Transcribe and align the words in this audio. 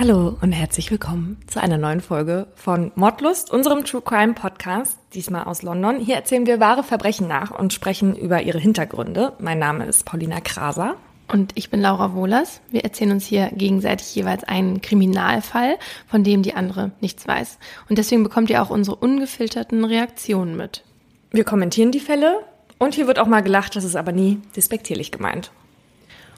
Hallo 0.00 0.38
und 0.40 0.52
herzlich 0.52 0.90
willkommen 0.90 1.36
zu 1.46 1.60
einer 1.60 1.76
neuen 1.76 2.00
Folge 2.00 2.46
von 2.54 2.90
Mordlust, 2.94 3.50
unserem 3.50 3.84
True 3.84 4.00
Crime 4.00 4.32
Podcast, 4.32 4.98
diesmal 5.12 5.44
aus 5.44 5.60
London. 5.60 5.98
Hier 6.00 6.14
erzählen 6.14 6.46
wir 6.46 6.58
wahre 6.58 6.82
Verbrechen 6.82 7.28
nach 7.28 7.50
und 7.50 7.74
sprechen 7.74 8.16
über 8.16 8.40
ihre 8.40 8.58
Hintergründe. 8.58 9.34
Mein 9.40 9.58
Name 9.58 9.84
ist 9.84 10.06
Paulina 10.06 10.40
Kraser. 10.40 10.96
Und 11.30 11.52
ich 11.54 11.68
bin 11.68 11.82
Laura 11.82 12.14
Wohlers. 12.14 12.62
Wir 12.70 12.82
erzählen 12.82 13.10
uns 13.10 13.26
hier 13.26 13.50
gegenseitig 13.52 14.14
jeweils 14.14 14.42
einen 14.44 14.80
Kriminalfall, 14.80 15.76
von 16.06 16.24
dem 16.24 16.42
die 16.42 16.54
andere 16.54 16.92
nichts 17.02 17.28
weiß. 17.28 17.58
Und 17.90 17.98
deswegen 17.98 18.22
bekommt 18.22 18.48
ihr 18.48 18.62
auch 18.62 18.70
unsere 18.70 18.96
ungefilterten 18.96 19.84
Reaktionen 19.84 20.56
mit. 20.56 20.82
Wir 21.30 21.44
kommentieren 21.44 21.92
die 21.92 22.00
Fälle 22.00 22.38
und 22.78 22.94
hier 22.94 23.06
wird 23.06 23.18
auch 23.18 23.26
mal 23.26 23.42
gelacht, 23.42 23.76
das 23.76 23.84
ist 23.84 23.96
aber 23.96 24.12
nie 24.12 24.40
despektierlich 24.56 25.12
gemeint. 25.12 25.50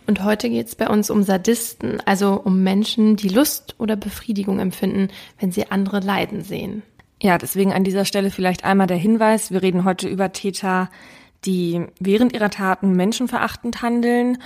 Und 0.06 0.24
heute 0.24 0.51
geht 0.51 0.66
es 0.66 0.74
bei 0.74 0.88
uns 0.88 1.11
um 1.11 1.23
Sadisten, 1.23 2.01
also 2.05 2.34
um 2.34 2.62
Menschen, 2.62 3.16
die 3.16 3.29
Lust 3.29 3.77
oder 3.79 3.97
Befriedigung 3.97 4.59
empfinden, 4.59 5.09
wenn 5.38 5.52
sie 5.52 5.70
andere 5.70 6.01
leiden 6.01 6.42
sehen. 6.42 6.83
Ja, 7.23 7.38
deswegen 7.38 7.73
an 7.73 7.84
dieser 7.84 8.05
Stelle 8.05 8.30
vielleicht 8.30 8.65
einmal 8.65 8.88
der 8.88 8.97
Hinweis, 8.97 9.52
wir 9.52 9.62
reden 9.62 9.84
heute 9.84 10.09
über 10.09 10.33
Täter, 10.33 10.91
die 11.45 11.87
während 12.01 12.33
ihrer 12.33 12.51
Taten 12.51 12.92
menschenverachtend 12.92 13.80
handeln 13.80 14.38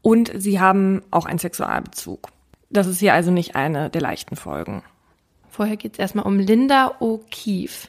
und 0.00 0.32
sie 0.34 0.58
haben 0.58 1.02
auch 1.10 1.26
einen 1.26 1.38
Sexualbezug. 1.38 2.28
Das 2.70 2.86
ist 2.86 3.00
hier 3.00 3.12
also 3.12 3.30
nicht 3.30 3.54
eine 3.54 3.90
der 3.90 4.00
leichten 4.00 4.36
Folgen. 4.36 4.82
Vorher 5.50 5.76
geht 5.76 5.92
es 5.92 5.98
erstmal 5.98 6.24
um 6.24 6.38
Linda 6.38 6.96
O'Keefe. 7.00 7.88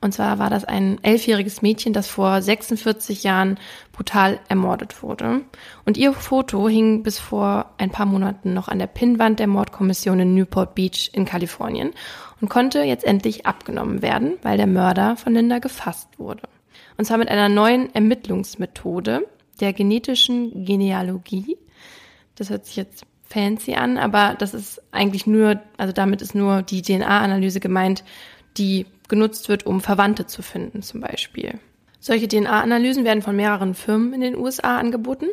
Und 0.00 0.12
zwar 0.14 0.38
war 0.38 0.48
das 0.48 0.64
ein 0.64 1.02
elfjähriges 1.02 1.60
Mädchen, 1.60 1.92
das 1.92 2.06
vor 2.06 2.40
46 2.40 3.24
Jahren 3.24 3.58
brutal 3.92 4.38
ermordet 4.48 5.02
wurde. 5.02 5.40
Und 5.84 5.96
ihr 5.96 6.12
Foto 6.12 6.68
hing 6.68 7.02
bis 7.02 7.18
vor 7.18 7.72
ein 7.78 7.90
paar 7.90 8.06
Monaten 8.06 8.54
noch 8.54 8.68
an 8.68 8.78
der 8.78 8.86
Pinnwand 8.86 9.40
der 9.40 9.48
Mordkommission 9.48 10.20
in 10.20 10.34
Newport 10.34 10.76
Beach 10.76 11.10
in 11.12 11.24
Kalifornien 11.24 11.90
und 12.40 12.48
konnte 12.48 12.82
jetzt 12.82 13.04
endlich 13.04 13.46
abgenommen 13.46 14.00
werden, 14.00 14.34
weil 14.42 14.56
der 14.56 14.68
Mörder 14.68 15.16
von 15.16 15.34
Linda 15.34 15.58
gefasst 15.58 16.08
wurde. 16.18 16.42
Und 16.96 17.04
zwar 17.04 17.18
mit 17.18 17.28
einer 17.28 17.48
neuen 17.48 17.92
Ermittlungsmethode 17.92 19.26
der 19.60 19.72
genetischen 19.72 20.64
Genealogie. 20.64 21.58
Das 22.36 22.50
hört 22.50 22.66
sich 22.66 22.76
jetzt 22.76 23.04
fancy 23.28 23.74
an, 23.74 23.98
aber 23.98 24.36
das 24.38 24.54
ist 24.54 24.80
eigentlich 24.92 25.26
nur, 25.26 25.60
also 25.76 25.92
damit 25.92 26.22
ist 26.22 26.36
nur 26.36 26.62
die 26.62 26.82
DNA-Analyse 26.82 27.58
gemeint, 27.58 28.04
die 28.56 28.86
genutzt 29.08 29.48
wird, 29.48 29.66
um 29.66 29.80
Verwandte 29.80 30.26
zu 30.26 30.42
finden 30.42 30.82
zum 30.82 31.00
Beispiel. 31.00 31.58
Solche 32.00 32.28
DNA-Analysen 32.28 33.04
werden 33.04 33.22
von 33.22 33.34
mehreren 33.34 33.74
Firmen 33.74 34.12
in 34.12 34.20
den 34.20 34.36
USA 34.36 34.78
angeboten 34.78 35.26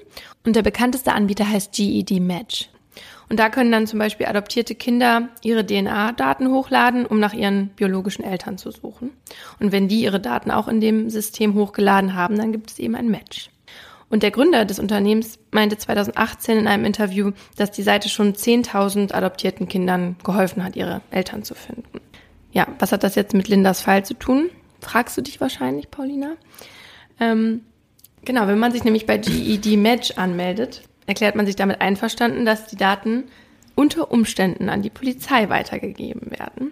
und 0.46 0.56
der 0.56 0.64
bekannteste 0.64 1.14
Anbieter 1.14 1.48
heißt 1.48 1.74
GED 1.74 2.20
Match. 2.20 2.70
Und 3.30 3.40
da 3.40 3.50
können 3.50 3.72
dann 3.72 3.88
zum 3.88 4.00
Beispiel 4.00 4.28
adoptierte 4.28 4.76
Kinder 4.76 5.30
ihre 5.44 5.66
DNA-Daten 5.66 6.50
hochladen, 6.50 7.06
um 7.06 7.20
nach 7.20 7.34
ihren 7.34 7.70
biologischen 7.70 8.24
Eltern 8.24 8.58
zu 8.58 8.72
suchen. 8.72 9.12
Und 9.60 9.72
wenn 9.72 9.88
die 9.88 10.02
ihre 10.02 10.20
Daten 10.20 10.52
auch 10.52 10.68
in 10.68 10.80
dem 10.80 11.10
System 11.10 11.56
hochgeladen 11.56 12.14
haben, 12.14 12.38
dann 12.38 12.52
gibt 12.52 12.72
es 12.72 12.80
eben 12.80 12.96
ein 12.96 13.10
Match. 13.10 13.50
Und 14.10 14.22
der 14.22 14.32
Gründer 14.32 14.66
des 14.66 14.80
Unternehmens 14.80 15.40
meinte 15.52 15.78
2018 15.78 16.60
in 16.60 16.68
einem 16.68 16.86
Interview, 16.86 17.32
dass 17.58 17.72
die 17.72 17.82
Seite 17.82 18.08
schon 18.08 18.34
10.000 18.34 19.12
adoptierten 19.12 19.68
Kindern 19.68 20.16
geholfen 20.24 20.64
hat, 20.64 20.76
ihre 20.76 21.02
Eltern 21.10 21.44
zu 21.44 21.56
finden. 21.56 21.84
Ja, 22.56 22.68
was 22.80 22.94
hat 22.94 23.04
das 23.04 23.16
jetzt 23.16 23.34
mit 23.34 23.50
Lindas 23.50 23.82
Fall 23.82 24.06
zu 24.06 24.14
tun? 24.14 24.50
Fragst 24.80 25.18
du 25.18 25.22
dich 25.22 25.42
wahrscheinlich, 25.42 25.92
Paulina? 25.92 26.38
Ähm, 27.20 27.62
genau, 28.24 28.48
wenn 28.48 28.58
man 28.58 28.72
sich 28.72 28.86
nämlich 28.86 29.06
bei 29.06 29.18
GED 29.18 29.76
Match 29.76 30.12
anmeldet, 30.12 30.84
erklärt 31.06 31.36
man 31.36 31.46
sich 31.46 31.58
damit 31.58 31.82
einverstanden, 31.82 32.46
dass 32.46 32.68
die 32.68 32.78
Daten 32.78 33.26
unter 33.76 34.10
Umständen 34.10 34.70
an 34.70 34.82
die 34.82 34.90
Polizei 34.90 35.50
weitergegeben 35.50 36.32
werden. 36.32 36.72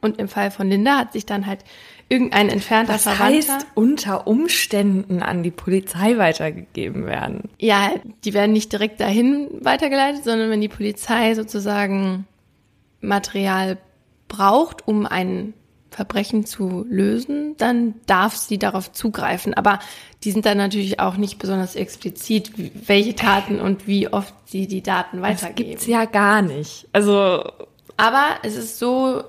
Und 0.00 0.18
im 0.18 0.28
Fall 0.28 0.50
von 0.50 0.70
Linda 0.70 0.96
hat 0.96 1.12
sich 1.12 1.26
dann 1.26 1.44
halt 1.44 1.64
irgendein 2.08 2.48
entfernter 2.48 2.94
Was 2.94 3.02
Verwandter. 3.02 3.52
heißt 3.52 3.66
unter 3.74 4.26
Umständen 4.26 5.22
an 5.22 5.42
die 5.42 5.50
Polizei 5.50 6.16
weitergegeben 6.16 7.04
werden? 7.04 7.50
Ja, 7.58 7.92
die 8.24 8.32
werden 8.32 8.52
nicht 8.54 8.72
direkt 8.72 9.00
dahin 9.00 9.48
weitergeleitet, 9.60 10.24
sondern 10.24 10.48
wenn 10.48 10.62
die 10.62 10.68
Polizei 10.68 11.34
sozusagen 11.34 12.26
Material 13.02 13.76
braucht, 14.30 14.88
um 14.88 15.04
ein 15.04 15.52
Verbrechen 15.90 16.46
zu 16.46 16.86
lösen, 16.88 17.56
dann 17.58 17.94
darf 18.06 18.36
sie 18.36 18.58
darauf 18.58 18.92
zugreifen. 18.92 19.54
Aber 19.54 19.80
die 20.22 20.30
sind 20.30 20.46
dann 20.46 20.56
natürlich 20.56 21.00
auch 21.00 21.16
nicht 21.16 21.38
besonders 21.38 21.74
explizit, 21.74 22.52
welche 22.86 23.14
Taten 23.16 23.60
und 23.60 23.86
wie 23.86 24.08
oft 24.08 24.32
sie 24.46 24.66
die 24.66 24.82
Daten 24.82 25.20
weitergeben. 25.20 25.56
Das 25.56 25.66
gibt's 25.82 25.86
ja 25.86 26.04
gar 26.04 26.42
nicht. 26.42 26.88
Also 26.92 27.44
Aber 27.96 28.36
es 28.42 28.56
ist 28.56 28.78
so 28.78 29.24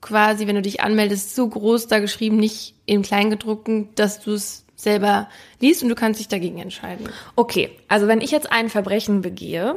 quasi, 0.00 0.46
wenn 0.46 0.56
du 0.56 0.62
dich 0.62 0.80
anmeldest, 0.80 1.34
so 1.34 1.48
groß 1.48 1.86
da 1.86 2.00
geschrieben, 2.00 2.36
nicht 2.38 2.74
im 2.86 3.02
Kleingedruckten, 3.02 3.90
dass 3.94 4.20
du 4.20 4.32
es 4.32 4.64
selber 4.74 5.28
liest 5.60 5.82
und 5.82 5.90
du 5.90 5.94
kannst 5.94 6.20
dich 6.20 6.28
dagegen 6.28 6.58
entscheiden. 6.58 7.08
okay, 7.36 7.70
also 7.88 8.08
wenn 8.08 8.20
ich 8.20 8.30
jetzt 8.30 8.50
ein 8.50 8.68
Verbrechen 8.68 9.20
begehe 9.20 9.76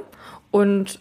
und 0.50 1.00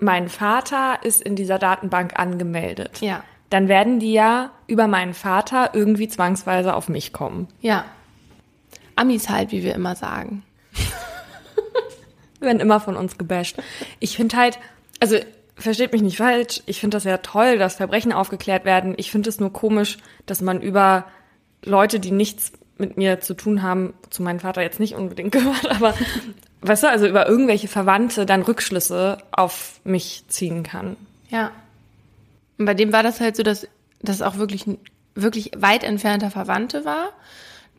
mein 0.00 0.28
Vater 0.28 0.98
ist 1.02 1.20
in 1.22 1.36
dieser 1.36 1.58
Datenbank 1.58 2.18
angemeldet, 2.18 3.00
Ja. 3.00 3.22
dann 3.50 3.68
werden 3.68 4.00
die 4.00 4.12
ja 4.12 4.50
über 4.66 4.86
meinen 4.88 5.14
Vater 5.14 5.70
irgendwie 5.74 6.08
zwangsweise 6.08 6.74
auf 6.74 6.88
mich 6.88 7.12
kommen. 7.12 7.48
Ja. 7.60 7.84
Amis 8.96 9.28
halt, 9.28 9.52
wie 9.52 9.62
wir 9.62 9.74
immer 9.74 9.94
sagen. 9.96 10.42
werden 12.40 12.60
immer 12.60 12.80
von 12.80 12.96
uns 12.96 13.18
gebasht. 13.18 13.56
Ich 13.98 14.16
finde 14.16 14.36
halt, 14.36 14.58
also 15.00 15.16
versteht 15.56 15.92
mich 15.92 16.02
nicht 16.02 16.16
falsch, 16.16 16.62
ich 16.66 16.80
finde 16.80 16.96
das 16.96 17.04
ja 17.04 17.18
toll, 17.18 17.58
dass 17.58 17.74
Verbrechen 17.76 18.12
aufgeklärt 18.12 18.64
werden. 18.64 18.94
Ich 18.96 19.10
finde 19.10 19.28
es 19.28 19.40
nur 19.40 19.52
komisch, 19.52 19.98
dass 20.26 20.40
man 20.40 20.62
über 20.62 21.04
Leute, 21.64 22.00
die 22.00 22.12
nichts 22.12 22.52
mit 22.78 22.96
mir 22.96 23.20
zu 23.20 23.34
tun 23.34 23.62
haben, 23.62 23.92
zu 24.08 24.22
meinem 24.22 24.40
Vater 24.40 24.62
jetzt 24.62 24.80
nicht 24.80 24.94
unbedingt 24.94 25.32
gehört, 25.32 25.70
aber 25.70 25.92
weißt 26.62 26.82
du, 26.82 26.88
also 26.88 27.06
über 27.06 27.28
irgendwelche 27.28 27.68
Verwandte 27.68 28.26
dann 28.26 28.42
Rückschlüsse 28.42 29.18
auf 29.32 29.80
mich 29.84 30.24
ziehen 30.28 30.62
kann. 30.62 30.96
Ja. 31.30 31.50
Und 32.58 32.66
bei 32.66 32.74
dem 32.74 32.92
war 32.92 33.02
das 33.02 33.20
halt 33.20 33.36
so, 33.36 33.42
dass 33.42 33.66
das 34.02 34.22
auch 34.22 34.36
wirklich 34.36 34.66
wirklich 35.14 35.50
weit 35.56 35.84
entfernter 35.84 36.30
Verwandte 36.30 36.84
war, 36.84 37.10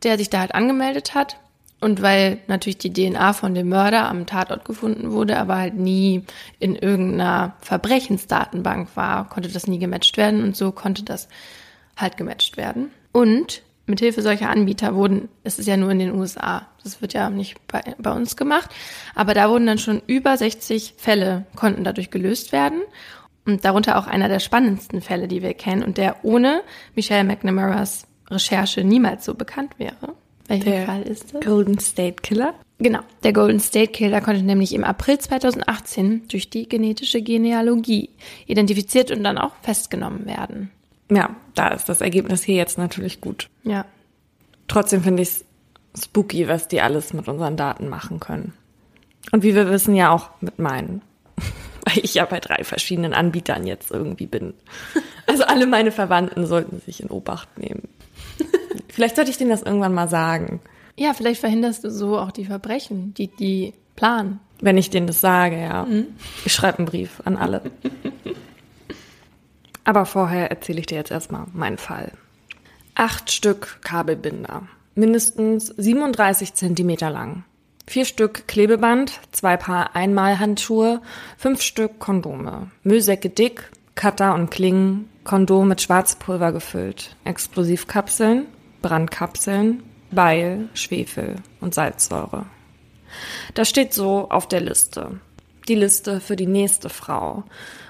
der 0.02 0.18
sich 0.18 0.30
da 0.30 0.40
halt 0.40 0.54
angemeldet 0.54 1.14
hat. 1.14 1.36
Und 1.80 2.00
weil 2.00 2.38
natürlich 2.46 2.78
die 2.78 2.92
DNA 2.92 3.32
von 3.32 3.54
dem 3.54 3.68
Mörder 3.68 4.08
am 4.08 4.26
Tatort 4.26 4.64
gefunden 4.64 5.10
wurde, 5.10 5.36
aber 5.36 5.56
halt 5.56 5.74
nie 5.74 6.24
in 6.60 6.76
irgendeiner 6.76 7.56
Verbrechensdatenbank 7.60 8.90
war, 8.94 9.28
konnte 9.28 9.48
das 9.48 9.66
nie 9.66 9.80
gematcht 9.80 10.16
werden 10.16 10.44
und 10.44 10.56
so 10.56 10.70
konnte 10.70 11.02
das 11.02 11.28
halt 11.96 12.16
gematcht 12.16 12.56
werden. 12.56 12.92
Und 13.10 13.62
mit 13.86 14.00
Hilfe 14.00 14.22
solcher 14.22 14.50
Anbieter 14.50 14.94
wurden, 14.94 15.28
es 15.44 15.58
ist 15.58 15.66
ja 15.66 15.76
nur 15.76 15.90
in 15.90 15.98
den 15.98 16.14
USA, 16.14 16.66
das 16.82 17.02
wird 17.02 17.14
ja 17.14 17.30
nicht 17.30 17.56
bei, 17.66 17.82
bei 17.98 18.12
uns 18.12 18.36
gemacht, 18.36 18.70
aber 19.14 19.34
da 19.34 19.50
wurden 19.50 19.66
dann 19.66 19.78
schon 19.78 20.02
über 20.06 20.36
60 20.36 20.94
Fälle 20.96 21.46
konnten 21.56 21.84
dadurch 21.84 22.10
gelöst 22.10 22.52
werden. 22.52 22.82
Und 23.44 23.64
darunter 23.64 23.98
auch 23.98 24.06
einer 24.06 24.28
der 24.28 24.38
spannendsten 24.38 25.00
Fälle, 25.00 25.26
die 25.26 25.42
wir 25.42 25.52
kennen 25.52 25.82
und 25.82 25.98
der 25.98 26.24
ohne 26.24 26.62
Michelle 26.94 27.24
McNamara's 27.24 28.06
Recherche 28.30 28.84
niemals 28.84 29.24
so 29.24 29.34
bekannt 29.34 29.72
wäre. 29.78 30.14
Welcher 30.46 30.70
Der 30.70 30.86
Fall 30.86 31.02
ist 31.02 31.34
das? 31.34 31.44
Golden 31.44 31.78
State 31.78 32.22
Killer? 32.22 32.54
Genau. 32.78 33.00
Der 33.22 33.32
Golden 33.32 33.60
State 33.60 33.92
Killer 33.92 34.20
konnte 34.20 34.42
nämlich 34.42 34.74
im 34.74 34.84
April 34.84 35.18
2018 35.18 36.28
durch 36.28 36.50
die 36.50 36.68
genetische 36.68 37.22
Genealogie 37.22 38.10
identifiziert 38.46 39.10
und 39.10 39.24
dann 39.24 39.38
auch 39.38 39.52
festgenommen 39.62 40.26
werden. 40.26 40.70
Ja, 41.10 41.36
da 41.54 41.68
ist 41.68 41.88
das 41.88 42.00
Ergebnis 42.00 42.42
hier 42.42 42.56
jetzt 42.56 42.78
natürlich 42.78 43.20
gut. 43.20 43.48
Ja. 43.64 43.84
Trotzdem 44.68 45.02
finde 45.02 45.22
ich 45.22 45.28
es 45.28 45.44
spooky, 46.04 46.48
was 46.48 46.68
die 46.68 46.80
alles 46.80 47.12
mit 47.12 47.28
unseren 47.28 47.56
Daten 47.56 47.88
machen 47.88 48.20
können. 48.20 48.54
Und 49.30 49.42
wie 49.42 49.54
wir 49.54 49.68
wissen, 49.68 49.94
ja 49.94 50.10
auch 50.10 50.30
mit 50.40 50.58
meinen. 50.58 51.02
Weil 51.84 51.98
ich 52.02 52.14
ja 52.14 52.24
bei 52.24 52.40
drei 52.40 52.64
verschiedenen 52.64 53.12
Anbietern 53.14 53.66
jetzt 53.66 53.90
irgendwie 53.90 54.26
bin. 54.26 54.54
Also 55.24 55.44
alle 55.44 55.68
meine 55.68 55.92
Verwandten 55.92 56.46
sollten 56.46 56.80
sich 56.80 57.00
in 57.00 57.08
Obacht 57.08 57.56
nehmen. 57.56 57.86
Vielleicht 58.88 59.14
sollte 59.14 59.30
ich 59.30 59.38
denen 59.38 59.50
das 59.50 59.62
irgendwann 59.62 59.94
mal 59.94 60.08
sagen, 60.08 60.60
Ja, 60.98 61.14
vielleicht 61.14 61.40
verhinderst 61.40 61.84
du 61.84 61.90
so 61.92 62.18
auch 62.18 62.32
die 62.32 62.44
Verbrechen, 62.44 63.14
die 63.14 63.28
die 63.28 63.72
planen. 63.94 64.40
wenn 64.60 64.76
ich 64.76 64.90
denen 64.90 65.06
das 65.06 65.20
sage, 65.20 65.60
ja. 65.60 65.86
Ich 66.44 66.52
schreibe 66.52 66.78
einen 66.78 66.86
Brief 66.88 67.22
an 67.24 67.36
alle. 67.36 67.62
Aber 69.84 70.06
vorher 70.06 70.50
erzähle 70.50 70.80
ich 70.80 70.86
dir 70.86 70.98
jetzt 70.98 71.10
erstmal 71.10 71.46
meinen 71.52 71.78
Fall. 71.78 72.12
Acht 72.94 73.32
Stück 73.32 73.78
Kabelbinder, 73.82 74.62
mindestens 74.94 75.66
37 75.68 76.54
Zentimeter 76.54 77.10
lang. 77.10 77.44
Vier 77.86 78.04
Stück 78.04 78.46
Klebeband, 78.46 79.18
zwei 79.32 79.56
Paar 79.56 79.96
Einmalhandschuhe, 79.96 81.02
fünf 81.36 81.62
Stück 81.62 81.98
Kondome, 81.98 82.70
Müllsäcke 82.84 83.28
dick, 83.28 83.70
Cutter 83.94 84.34
und 84.34 84.50
Klingen, 84.50 85.08
Kondom 85.24 85.68
mit 85.68 85.82
Schwarzpulver 85.82 86.52
gefüllt, 86.52 87.16
Explosivkapseln, 87.24 88.46
Brandkapseln, 88.82 89.82
Beil, 90.10 90.68
Schwefel 90.74 91.36
und 91.60 91.74
Salzsäure. 91.74 92.46
Das 93.54 93.68
steht 93.68 93.92
so 93.92 94.28
auf 94.30 94.48
der 94.48 94.60
Liste. 94.60 95.20
Die 95.68 95.74
Liste 95.76 96.20
für 96.20 96.34
die 96.34 96.46
nächste 96.46 96.88
Frau. 96.88 97.44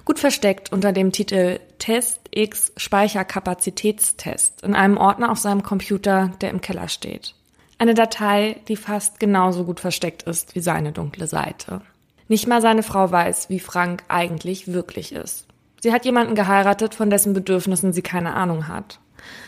Gut 0.04 0.19
versteckt 0.19 0.72
unter 0.72 0.92
dem 0.92 1.10
Titel 1.10 1.58
Test 1.78 2.20
X 2.30 2.72
Speicherkapazitätstest 2.76 4.62
in 4.62 4.74
einem 4.74 4.98
Ordner 4.98 5.30
auf 5.30 5.38
seinem 5.38 5.62
Computer, 5.62 6.32
der 6.42 6.50
im 6.50 6.60
Keller 6.60 6.88
steht. 6.88 7.34
Eine 7.78 7.94
Datei, 7.94 8.60
die 8.69 8.76
fast 8.76 9.19
genauso 9.20 9.64
gut 9.64 9.80
versteckt 9.80 10.24
ist 10.24 10.54
wie 10.54 10.60
seine 10.60 10.92
dunkle 10.92 11.26
Seite. 11.26 11.80
Nicht 12.28 12.46
mal 12.46 12.60
seine 12.60 12.82
Frau 12.82 13.10
weiß, 13.10 13.48
wie 13.48 13.58
Frank 13.58 14.04
eigentlich 14.08 14.72
wirklich 14.72 15.12
ist. 15.12 15.46
Sie 15.80 15.92
hat 15.92 16.04
jemanden 16.04 16.34
geheiratet, 16.34 16.94
von 16.94 17.10
dessen 17.10 17.32
Bedürfnissen 17.32 17.92
sie 17.92 18.02
keine 18.02 18.34
Ahnung 18.34 18.69
hat. 18.69 19.00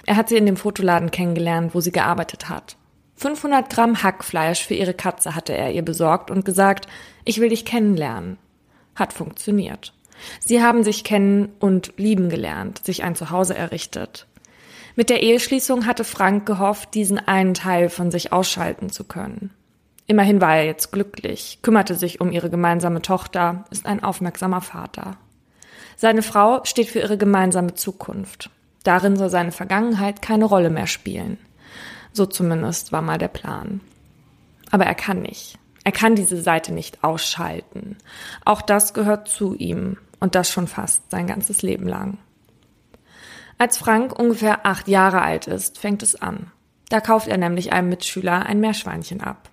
Er 0.07 0.17
hat 0.17 0.29
sie 0.29 0.37
in 0.37 0.47
dem 0.47 0.57
Fotoladen 0.57 1.11
kennengelernt, 1.11 1.75
wo 1.75 1.81
sie 1.81 1.93
gearbeitet 1.93 2.49
hat. 2.49 2.77
500 3.17 3.71
Gramm 3.71 4.03
Hackfleisch 4.03 4.67
für 4.67 4.75
ihre 4.75 4.95
Katze 4.95 5.35
hatte 5.35 5.53
er 5.53 5.73
ihr 5.73 5.83
besorgt 5.83 6.31
und 6.31 6.45
gesagt, 6.45 6.87
ich 7.25 7.41
will 7.41 7.49
dich 7.49 7.65
kennenlernen. 7.65 8.39
Hat 8.95 9.13
funktioniert. 9.13 9.93
Sie 10.41 10.63
haben 10.63 10.85
sich 10.85 11.05
kennen 11.05 11.53
und 11.61 11.93
lieben 11.97 12.29
gelernt, 12.29 12.85
sich 12.85 13.03
ein 13.03 13.15
Zuhause 13.15 13.55
errichtet. 13.55 14.27
Mit 14.97 15.11
der 15.11 15.23
Eheschließung 15.23 15.87
hatte 15.87 16.05
Frank 16.05 16.47
gehofft, 16.47 16.95
diesen 16.95 17.19
einen 17.19 17.55
Teil 17.55 17.89
von 17.89 18.11
sich 18.11 18.33
ausschalten 18.33 18.91
zu 18.91 19.05
können. 19.05 19.51
Immerhin 20.07 20.41
war 20.41 20.57
er 20.57 20.67
jetzt 20.67 20.93
glücklich, 20.93 21.59
kümmerte 21.63 21.95
sich 21.95 22.21
um 22.21 22.31
ihre 22.31 22.51
gemeinsame 22.51 23.03
Tochter, 23.03 23.65
ist 23.71 23.87
ein 23.87 24.03
aufmerksamer 24.03 24.61
Vater. 24.61 25.17
Seine 25.97 26.23
Frau 26.23 26.61
steht 26.65 26.89
für 26.89 27.01
ihre 27.01 27.17
gemeinsame 27.17 27.75
Zukunft. 27.75 28.51
Darin 28.83 29.17
soll 29.17 29.31
seine 29.31 29.53
Vergangenheit 29.53 30.21
keine 30.21 30.45
Rolle 30.45 30.71
mehr 30.71 30.87
spielen. 30.87 31.39
So 32.15 32.27
zumindest 32.27 32.93
war 32.93 33.03
mal 33.03 33.19
der 33.19 33.29
Plan. 33.29 33.81
Aber 34.71 34.87
er 34.87 34.95
kann 34.95 35.21
nicht. 35.21 35.59
Er 35.83 35.93
kann 35.93 36.15
diese 36.15 36.41
Seite 36.41 36.73
nicht 36.73 37.05
ausschalten. 37.05 37.99
Auch 38.45 38.63
das 38.63 38.95
gehört 38.95 39.29
zu 39.29 39.55
ihm 39.55 39.99
und 40.21 40.35
das 40.35 40.51
schon 40.51 40.69
fast 40.69 41.11
sein 41.11 41.27
ganzes 41.27 41.61
Leben 41.63 41.87
lang. 41.87 42.19
Als 43.59 43.79
Frank 43.79 44.19
ungefähr 44.19 44.65
acht 44.65 44.89
Jahre 44.89 45.23
alt 45.23 45.49
ist, 45.49 45.79
fängt 45.79 46.03
es 46.03 46.15
an. 46.15 46.51
Da 46.89 47.01
kauft 47.01 47.27
er 47.29 47.37
nämlich 47.37 47.73
einem 47.73 47.89
Mitschüler 47.89 48.47
ein 48.47 48.61
Meerschweinchen 48.61 49.21
ab. 49.21 49.51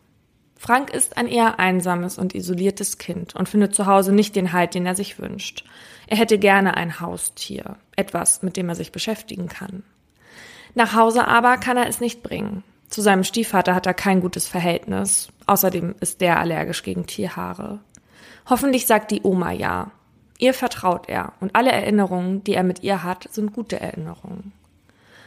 Frank 0.55 0.93
ist 0.93 1.17
ein 1.17 1.27
eher 1.27 1.59
einsames 1.59 2.19
und 2.19 2.35
isoliertes 2.35 2.99
Kind 2.99 3.35
und 3.35 3.49
findet 3.49 3.73
zu 3.73 3.87
Hause 3.87 4.13
nicht 4.13 4.35
den 4.35 4.53
Halt, 4.53 4.75
den 4.75 4.85
er 4.85 4.93
sich 4.93 5.17
wünscht. 5.17 5.65
Er 6.05 6.17
hätte 6.17 6.37
gerne 6.37 6.77
ein 6.77 6.99
Haustier, 6.99 7.77
etwas, 7.95 8.43
mit 8.43 8.57
dem 8.57 8.69
er 8.69 8.75
sich 8.75 8.91
beschäftigen 8.91 9.47
kann. 9.47 9.81
Nach 10.73 10.95
Hause 10.95 11.27
aber 11.27 11.57
kann 11.57 11.77
er 11.77 11.87
es 11.87 11.99
nicht 11.99 12.23
bringen. 12.23 12.63
Zu 12.89 13.01
seinem 13.01 13.23
Stiefvater 13.23 13.73
hat 13.75 13.85
er 13.85 13.93
kein 13.93 14.21
gutes 14.21 14.47
Verhältnis. 14.47 15.29
Außerdem 15.47 15.95
ist 15.99 16.21
der 16.21 16.39
allergisch 16.39 16.83
gegen 16.83 17.05
Tierhaare. 17.05 17.79
Hoffentlich 18.49 18.85
sagt 18.85 19.11
die 19.11 19.21
Oma 19.23 19.51
ja. 19.51 19.91
Ihr 20.37 20.53
vertraut 20.53 21.07
er 21.07 21.33
und 21.39 21.55
alle 21.55 21.71
Erinnerungen, 21.71 22.43
die 22.43 22.53
er 22.53 22.63
mit 22.63 22.83
ihr 22.83 23.03
hat, 23.03 23.27
sind 23.31 23.53
gute 23.53 23.79
Erinnerungen. 23.79 24.53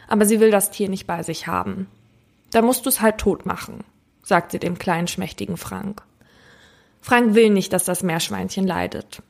Aber 0.08 0.26
sie 0.26 0.40
will 0.40 0.50
das 0.50 0.70
Tier 0.70 0.88
nicht 0.88 1.06
bei 1.06 1.22
sich 1.22 1.46
haben. 1.46 1.88
Da 2.50 2.62
musst 2.62 2.84
du's 2.84 3.00
halt 3.00 3.18
tot 3.18 3.46
machen, 3.46 3.84
sagt 4.22 4.52
sie 4.52 4.58
dem 4.58 4.78
kleinen 4.78 5.08
schmächtigen 5.08 5.56
Frank. 5.56 6.02
Frank 7.00 7.34
will 7.34 7.50
nicht, 7.50 7.72
dass 7.72 7.84
das 7.84 8.02
Meerschweinchen 8.02 8.66
leidet. 8.66 9.22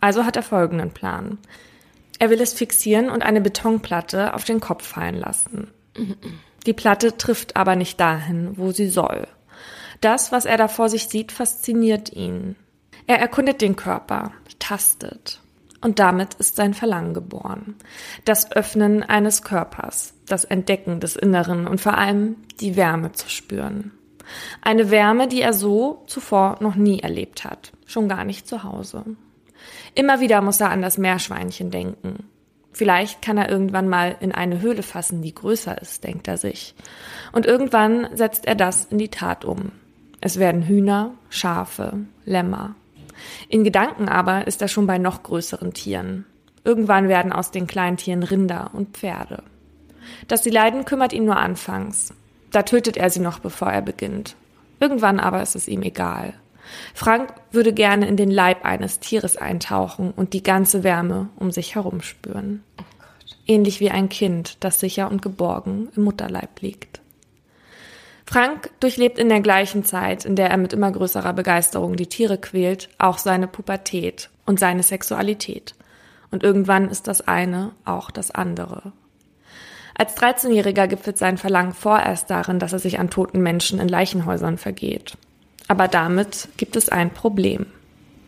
Also 0.00 0.24
hat 0.24 0.36
er 0.36 0.42
folgenden 0.42 0.90
Plan. 0.90 1.38
Er 2.18 2.30
will 2.30 2.40
es 2.40 2.52
fixieren 2.52 3.10
und 3.10 3.22
eine 3.22 3.40
Betonplatte 3.40 4.34
auf 4.34 4.44
den 4.44 4.60
Kopf 4.60 4.86
fallen 4.86 5.16
lassen. 5.16 5.72
Die 6.66 6.72
Platte 6.72 7.16
trifft 7.16 7.56
aber 7.56 7.76
nicht 7.76 7.98
dahin, 7.98 8.56
wo 8.56 8.70
sie 8.70 8.88
soll. 8.88 9.26
Das, 10.00 10.32
was 10.32 10.44
er 10.44 10.56
da 10.56 10.68
vor 10.68 10.88
sich 10.88 11.08
sieht, 11.08 11.32
fasziniert 11.32 12.12
ihn. 12.12 12.56
Er 13.06 13.18
erkundet 13.18 13.60
den 13.60 13.76
Körper, 13.76 14.32
tastet. 14.58 15.40
Und 15.80 15.98
damit 15.98 16.34
ist 16.34 16.54
sein 16.54 16.74
Verlangen 16.74 17.12
geboren. 17.12 17.74
Das 18.24 18.52
Öffnen 18.52 19.02
eines 19.02 19.42
Körpers, 19.42 20.14
das 20.26 20.44
Entdecken 20.44 21.00
des 21.00 21.16
Inneren 21.16 21.66
und 21.66 21.80
vor 21.80 21.98
allem 21.98 22.36
die 22.60 22.76
Wärme 22.76 23.12
zu 23.12 23.28
spüren. 23.28 23.90
Eine 24.60 24.90
Wärme, 24.90 25.26
die 25.26 25.42
er 25.42 25.52
so 25.52 26.04
zuvor 26.06 26.58
noch 26.60 26.76
nie 26.76 27.00
erlebt 27.00 27.44
hat, 27.44 27.72
schon 27.84 28.08
gar 28.08 28.24
nicht 28.24 28.46
zu 28.46 28.62
Hause. 28.62 29.04
Immer 29.94 30.20
wieder 30.20 30.40
muss 30.40 30.60
er 30.60 30.70
an 30.70 30.82
das 30.82 30.98
Meerschweinchen 30.98 31.70
denken. 31.70 32.28
Vielleicht 32.72 33.20
kann 33.20 33.36
er 33.36 33.50
irgendwann 33.50 33.88
mal 33.88 34.16
in 34.20 34.32
eine 34.32 34.60
Höhle 34.60 34.82
fassen, 34.82 35.20
die 35.20 35.34
größer 35.34 35.80
ist, 35.80 36.04
denkt 36.04 36.26
er 36.26 36.38
sich. 36.38 36.74
Und 37.32 37.44
irgendwann 37.44 38.08
setzt 38.14 38.46
er 38.46 38.54
das 38.54 38.86
in 38.86 38.98
die 38.98 39.10
Tat 39.10 39.44
um. 39.44 39.72
Es 40.20 40.38
werden 40.38 40.62
Hühner, 40.62 41.12
Schafe, 41.28 41.98
Lämmer. 42.24 42.74
In 43.48 43.64
Gedanken 43.64 44.08
aber 44.08 44.46
ist 44.46 44.62
er 44.62 44.68
schon 44.68 44.86
bei 44.86 44.98
noch 44.98 45.22
größeren 45.22 45.74
Tieren. 45.74 46.24
Irgendwann 46.64 47.08
werden 47.08 47.32
aus 47.32 47.50
den 47.50 47.66
kleinen 47.66 47.96
Tieren 47.96 48.22
Rinder 48.22 48.70
und 48.72 48.96
Pferde. 48.96 49.42
Dass 50.28 50.44
sie 50.44 50.50
leiden, 50.50 50.84
kümmert 50.84 51.12
ihn 51.12 51.24
nur 51.24 51.36
anfangs. 51.36 52.14
Da 52.50 52.62
tötet 52.62 52.96
er 52.96 53.10
sie 53.10 53.20
noch, 53.20 53.40
bevor 53.40 53.70
er 53.70 53.82
beginnt. 53.82 54.36
Irgendwann 54.80 55.20
aber 55.20 55.42
ist 55.42 55.56
es 55.56 55.68
ihm 55.68 55.82
egal. 55.82 56.34
Frank 56.94 57.34
würde 57.50 57.72
gerne 57.72 58.06
in 58.06 58.16
den 58.16 58.30
Leib 58.30 58.64
eines 58.64 59.00
Tieres 59.00 59.36
eintauchen 59.36 60.12
und 60.12 60.32
die 60.32 60.42
ganze 60.42 60.84
Wärme 60.84 61.28
um 61.36 61.50
sich 61.50 61.74
herum 61.74 62.00
spüren. 62.00 62.62
Oh 62.80 62.84
Ähnlich 63.46 63.80
wie 63.80 63.90
ein 63.90 64.08
Kind, 64.08 64.58
das 64.60 64.78
sicher 64.78 65.10
und 65.10 65.20
geborgen 65.20 65.88
im 65.96 66.04
Mutterleib 66.04 66.60
liegt. 66.60 67.00
Frank 68.24 68.70
durchlebt 68.80 69.18
in 69.18 69.28
der 69.28 69.40
gleichen 69.40 69.84
Zeit, 69.84 70.24
in 70.24 70.36
der 70.36 70.48
er 70.48 70.56
mit 70.56 70.72
immer 70.72 70.90
größerer 70.90 71.32
Begeisterung 71.32 71.96
die 71.96 72.06
Tiere 72.06 72.38
quält, 72.38 72.88
auch 72.98 73.18
seine 73.18 73.48
Pubertät 73.48 74.30
und 74.46 74.58
seine 74.58 74.82
Sexualität. 74.82 75.74
Und 76.30 76.42
irgendwann 76.42 76.88
ist 76.88 77.08
das 77.08 77.26
eine 77.28 77.72
auch 77.84 78.10
das 78.10 78.30
andere. 78.30 78.92
Als 79.94 80.16
13-Jähriger 80.16 80.86
gipfelt 80.86 81.18
sein 81.18 81.36
Verlangen 81.36 81.74
vorerst 81.74 82.30
darin, 82.30 82.58
dass 82.58 82.72
er 82.72 82.78
sich 82.78 82.98
an 82.98 83.10
toten 83.10 83.42
Menschen 83.42 83.78
in 83.78 83.88
Leichenhäusern 83.88 84.56
vergeht. 84.56 85.18
Aber 85.68 85.88
damit 85.88 86.48
gibt 86.56 86.76
es 86.76 86.88
ein 86.88 87.12
Problem. 87.12 87.66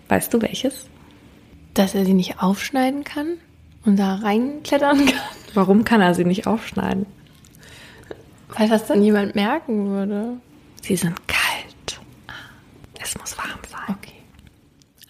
Weißt 0.08 0.32
du 0.32 0.40
welches? 0.42 0.86
Dass 1.74 1.94
er 1.94 2.04
sie 2.04 2.14
nicht 2.14 2.40
aufschneiden 2.42 3.04
kann 3.04 3.38
und 3.84 3.98
da 3.98 4.16
reinklettern 4.16 5.06
kann. 5.06 5.20
Warum 5.54 5.84
kann 5.84 6.00
er 6.00 6.14
sie 6.14 6.24
nicht 6.24 6.46
aufschneiden? 6.46 7.06
Weil 8.56 8.68
das 8.68 8.86
dann 8.86 9.02
jemand 9.02 9.34
merken 9.34 9.88
würde. 9.88 10.36
Sie 10.82 10.96
sind 10.96 11.16
kalt. 11.26 12.00
Es 13.00 13.18
muss 13.18 13.36
warm 13.36 13.58
sein. 13.68 13.96
Okay. 13.96 14.22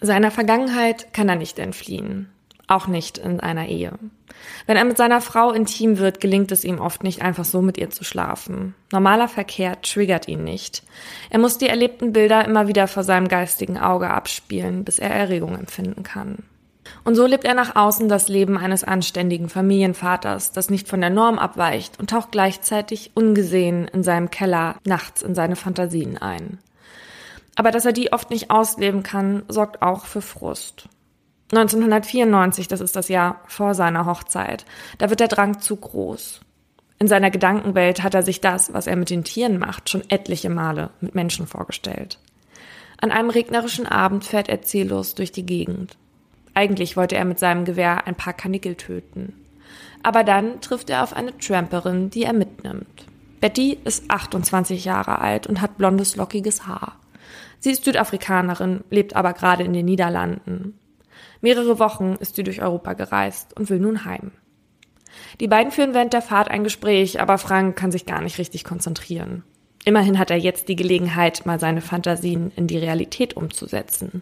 Seiner 0.01 0.31
Vergangenheit 0.31 1.13
kann 1.13 1.29
er 1.29 1.35
nicht 1.35 1.59
entfliehen. 1.59 2.29
Auch 2.67 2.87
nicht 2.87 3.17
in 3.17 3.39
einer 3.39 3.67
Ehe. 3.67 3.93
Wenn 4.65 4.77
er 4.77 4.85
mit 4.85 4.97
seiner 4.97 5.21
Frau 5.21 5.51
intim 5.51 5.99
wird, 5.99 6.19
gelingt 6.19 6.51
es 6.51 6.63
ihm 6.63 6.79
oft 6.79 7.03
nicht 7.03 7.21
einfach 7.21 7.45
so 7.45 7.61
mit 7.61 7.77
ihr 7.77 7.91
zu 7.91 8.03
schlafen. 8.03 8.73
Normaler 8.91 9.27
Verkehr 9.27 9.81
triggert 9.81 10.27
ihn 10.27 10.43
nicht. 10.43 10.83
Er 11.29 11.39
muss 11.39 11.57
die 11.57 11.69
erlebten 11.69 12.11
Bilder 12.11 12.43
immer 12.45 12.67
wieder 12.67 12.87
vor 12.87 13.03
seinem 13.03 13.27
geistigen 13.27 13.77
Auge 13.77 14.09
abspielen, 14.09 14.83
bis 14.83 14.97
er 14.97 15.11
Erregung 15.11 15.55
empfinden 15.55 16.03
kann. 16.03 16.39
Und 17.03 17.15
so 17.15 17.25
lebt 17.25 17.45
er 17.45 17.53
nach 17.53 17.75
außen 17.75 18.09
das 18.09 18.27
Leben 18.27 18.57
eines 18.57 18.83
anständigen 18.83 19.49
Familienvaters, 19.49 20.51
das 20.51 20.69
nicht 20.69 20.87
von 20.87 21.01
der 21.01 21.09
Norm 21.09 21.39
abweicht 21.39 21.99
und 21.99 22.09
taucht 22.09 22.31
gleichzeitig 22.31 23.11
ungesehen 23.13 23.87
in 23.87 24.03
seinem 24.03 24.29
Keller 24.29 24.75
nachts 24.85 25.21
in 25.21 25.35
seine 25.35 25.55
Fantasien 25.55 26.17
ein. 26.17 26.59
Aber 27.55 27.71
dass 27.71 27.85
er 27.85 27.93
die 27.93 28.11
oft 28.11 28.29
nicht 28.29 28.51
ausleben 28.51 29.01
kann, 29.03 29.43
sorgt 29.47 29.81
auch 29.81 30.05
für 30.05 30.21
Frust. 30.21 30.89
1994, 31.57 32.67
das 32.67 32.81
ist 32.81 32.95
das 32.95 33.07
Jahr 33.07 33.41
vor 33.47 33.73
seiner 33.73 34.05
Hochzeit, 34.05 34.65
da 34.97 35.09
wird 35.09 35.19
der 35.19 35.27
Drang 35.27 35.59
zu 35.59 35.75
groß. 35.75 36.41
In 36.97 37.07
seiner 37.07 37.29
Gedankenwelt 37.29 38.03
hat 38.03 38.15
er 38.15 38.23
sich 38.23 38.41
das, 38.41 38.73
was 38.73 38.87
er 38.87 38.95
mit 38.95 39.09
den 39.09 39.23
Tieren 39.23 39.59
macht, 39.59 39.89
schon 39.89 40.03
etliche 40.09 40.49
Male 40.49 40.91
mit 41.01 41.13
Menschen 41.13 41.45
vorgestellt. 41.45 42.19
An 42.97 43.11
einem 43.11 43.29
regnerischen 43.29 43.85
Abend 43.85 44.23
fährt 44.23 44.47
er 44.47 44.61
ziellos 44.61 45.15
durch 45.15 45.31
die 45.31 45.45
Gegend. 45.45 45.97
Eigentlich 46.53 46.95
wollte 46.95 47.15
er 47.15 47.25
mit 47.25 47.37
seinem 47.37 47.65
Gewehr 47.65 48.07
ein 48.07 48.15
paar 48.15 48.33
Kanickel 48.33 48.75
töten. 48.75 49.33
Aber 50.03 50.23
dann 50.23 50.61
trifft 50.61 50.89
er 50.89 51.03
auf 51.03 51.13
eine 51.13 51.37
Tramperin, 51.37 52.09
die 52.09 52.23
er 52.23 52.33
mitnimmt. 52.33 53.05
Betty 53.41 53.77
ist 53.83 54.09
28 54.09 54.85
Jahre 54.85 55.19
alt 55.19 55.47
und 55.47 55.61
hat 55.61 55.77
blondes, 55.77 56.15
lockiges 56.15 56.65
Haar. 56.65 56.95
Sie 57.59 57.71
ist 57.71 57.83
Südafrikanerin, 57.83 58.83
lebt 58.89 59.15
aber 59.15 59.33
gerade 59.33 59.63
in 59.63 59.73
den 59.73 59.85
Niederlanden. 59.85 60.79
Mehrere 61.41 61.79
Wochen 61.79 62.15
ist 62.19 62.35
sie 62.35 62.43
durch 62.43 62.61
Europa 62.61 62.93
gereist 62.93 63.57
und 63.57 63.69
will 63.69 63.79
nun 63.79 64.05
heim. 64.05 64.31
Die 65.39 65.47
beiden 65.47 65.71
führen 65.71 65.93
während 65.93 66.13
der 66.13 66.21
Fahrt 66.21 66.49
ein 66.49 66.63
Gespräch, 66.63 67.21
aber 67.21 67.37
Frank 67.37 67.75
kann 67.75 67.91
sich 67.91 68.05
gar 68.05 68.21
nicht 68.21 68.37
richtig 68.37 68.63
konzentrieren. 68.63 69.43
Immerhin 69.85 70.17
hat 70.17 70.31
er 70.31 70.37
jetzt 70.37 70.67
die 70.67 70.75
Gelegenheit, 70.75 71.45
mal 71.45 71.59
seine 71.59 71.81
Fantasien 71.81 72.51
in 72.55 72.67
die 72.67 72.77
Realität 72.77 73.37
umzusetzen. 73.37 74.21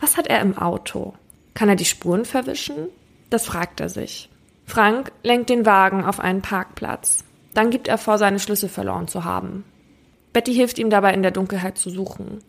Was 0.00 0.16
hat 0.16 0.26
er 0.26 0.40
im 0.40 0.58
Auto? 0.58 1.14
Kann 1.54 1.68
er 1.68 1.76
die 1.76 1.84
Spuren 1.84 2.24
verwischen? 2.24 2.88
Das 3.30 3.46
fragt 3.46 3.80
er 3.80 3.88
sich. 3.88 4.28
Frank 4.66 5.12
lenkt 5.22 5.50
den 5.50 5.66
Wagen 5.66 6.04
auf 6.04 6.18
einen 6.18 6.42
Parkplatz. 6.42 7.24
Dann 7.54 7.70
gibt 7.70 7.86
er 7.86 7.98
vor, 7.98 8.18
seine 8.18 8.40
Schlüssel 8.40 8.68
verloren 8.68 9.06
zu 9.06 9.24
haben. 9.24 9.64
Betty 10.32 10.52
hilft 10.52 10.80
ihm 10.80 10.90
dabei, 10.90 11.14
in 11.14 11.22
der 11.22 11.30
Dunkelheit 11.30 11.78
zu 11.78 11.90
suchen. 11.90 12.40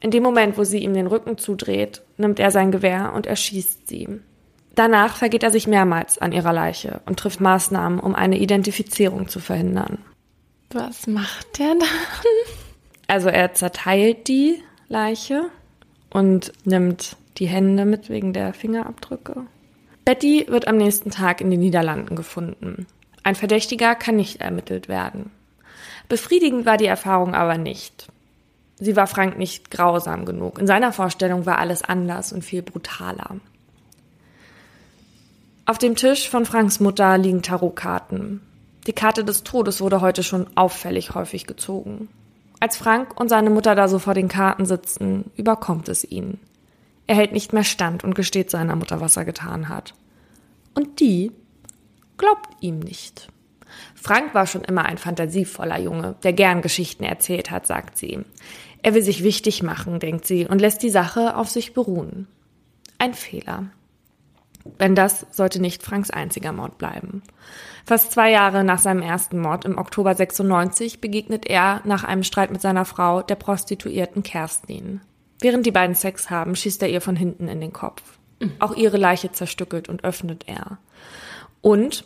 In 0.00 0.10
dem 0.10 0.22
Moment, 0.22 0.58
wo 0.58 0.64
sie 0.64 0.78
ihm 0.78 0.94
den 0.94 1.06
Rücken 1.06 1.38
zudreht, 1.38 2.02
nimmt 2.16 2.38
er 2.38 2.50
sein 2.50 2.70
Gewehr 2.70 3.12
und 3.14 3.26
erschießt 3.26 3.88
sie. 3.88 4.20
Danach 4.74 5.16
vergeht 5.16 5.42
er 5.42 5.50
sich 5.50 5.66
mehrmals 5.66 6.18
an 6.18 6.32
ihrer 6.32 6.52
Leiche 6.52 7.00
und 7.06 7.18
trifft 7.18 7.40
Maßnahmen, 7.40 7.98
um 7.98 8.14
eine 8.14 8.38
Identifizierung 8.38 9.28
zu 9.28 9.40
verhindern. 9.40 9.98
Was 10.70 11.06
macht 11.06 11.58
der 11.58 11.68
dann? 11.68 11.88
Also 13.08 13.28
er 13.28 13.54
zerteilt 13.54 14.28
die 14.28 14.62
Leiche 14.88 15.44
und 16.10 16.52
nimmt 16.64 17.16
die 17.38 17.46
Hände 17.46 17.84
mit 17.84 18.10
wegen 18.10 18.32
der 18.32 18.52
Fingerabdrücke. 18.52 19.46
Betty 20.04 20.46
wird 20.48 20.68
am 20.68 20.76
nächsten 20.76 21.10
Tag 21.10 21.40
in 21.40 21.50
den 21.50 21.60
Niederlanden 21.60 22.14
gefunden. 22.14 22.86
Ein 23.22 23.34
Verdächtiger 23.34 23.94
kann 23.94 24.16
nicht 24.16 24.40
ermittelt 24.40 24.88
werden. 24.88 25.30
Befriedigend 26.08 26.66
war 26.66 26.76
die 26.76 26.86
Erfahrung 26.86 27.34
aber 27.34 27.58
nicht. 27.58 28.08
Sie 28.78 28.96
war 28.96 29.06
Frank 29.06 29.38
nicht 29.38 29.70
grausam 29.70 30.24
genug. 30.24 30.58
In 30.58 30.66
seiner 30.66 30.92
Vorstellung 30.92 31.46
war 31.46 31.58
alles 31.58 31.82
anders 31.82 32.32
und 32.32 32.44
viel 32.44 32.62
brutaler. 32.62 33.36
Auf 35.64 35.78
dem 35.78 35.96
Tisch 35.96 36.28
von 36.28 36.44
Franks 36.44 36.78
Mutter 36.78 37.18
liegen 37.18 37.42
Tarotkarten. 37.42 38.40
Die 38.86 38.92
Karte 38.92 39.24
des 39.24 39.42
Todes 39.42 39.80
wurde 39.80 40.00
heute 40.00 40.22
schon 40.22 40.46
auffällig 40.54 41.14
häufig 41.14 41.46
gezogen. 41.46 42.08
Als 42.60 42.76
Frank 42.76 43.18
und 43.18 43.28
seine 43.28 43.50
Mutter 43.50 43.74
da 43.74 43.88
so 43.88 43.98
vor 43.98 44.14
den 44.14 44.28
Karten 44.28 44.64
sitzen, 44.64 45.30
überkommt 45.36 45.88
es 45.88 46.04
ihn. 46.04 46.38
Er 47.06 47.16
hält 47.16 47.32
nicht 47.32 47.52
mehr 47.52 47.64
stand 47.64 48.04
und 48.04 48.14
gesteht 48.14 48.50
seiner 48.50 48.76
Mutter, 48.76 49.00
was 49.00 49.16
er 49.16 49.24
getan 49.24 49.68
hat. 49.68 49.94
Und 50.74 51.00
die 51.00 51.32
glaubt 52.16 52.48
ihm 52.60 52.78
nicht. 52.78 53.28
Frank 53.94 54.34
war 54.34 54.46
schon 54.46 54.62
immer 54.62 54.84
ein 54.84 54.98
fantasievoller 54.98 55.78
Junge, 55.78 56.14
der 56.22 56.32
gern 56.32 56.62
Geschichten 56.62 57.04
erzählt 57.04 57.50
hat, 57.50 57.66
sagt 57.66 57.98
sie. 57.98 58.20
Er 58.86 58.94
will 58.94 59.02
sich 59.02 59.24
wichtig 59.24 59.64
machen, 59.64 59.98
denkt 59.98 60.26
sie, 60.28 60.46
und 60.46 60.60
lässt 60.60 60.80
die 60.80 60.90
Sache 60.90 61.36
auf 61.36 61.50
sich 61.50 61.74
beruhen. 61.74 62.28
Ein 62.98 63.14
Fehler. 63.14 63.64
Denn 64.78 64.94
das 64.94 65.26
sollte 65.32 65.60
nicht 65.60 65.82
Franks 65.82 66.12
einziger 66.12 66.52
Mord 66.52 66.78
bleiben. 66.78 67.24
Fast 67.84 68.12
zwei 68.12 68.30
Jahre 68.30 68.62
nach 68.62 68.78
seinem 68.78 69.02
ersten 69.02 69.40
Mord 69.40 69.64
im 69.64 69.76
Oktober 69.76 70.14
96 70.14 71.00
begegnet 71.00 71.46
er 71.46 71.80
nach 71.82 72.04
einem 72.04 72.22
Streit 72.22 72.52
mit 72.52 72.60
seiner 72.60 72.84
Frau 72.84 73.22
der 73.22 73.34
Prostituierten 73.34 74.22
Kerstin. 74.22 75.00
Während 75.40 75.66
die 75.66 75.72
beiden 75.72 75.96
Sex 75.96 76.30
haben, 76.30 76.54
schießt 76.54 76.80
er 76.82 76.88
ihr 76.88 77.00
von 77.00 77.16
hinten 77.16 77.48
in 77.48 77.60
den 77.60 77.72
Kopf. 77.72 78.04
Auch 78.60 78.76
ihre 78.76 78.98
Leiche 78.98 79.32
zerstückelt 79.32 79.88
und 79.88 80.04
öffnet 80.04 80.44
er. 80.46 80.78
Und, 81.60 82.04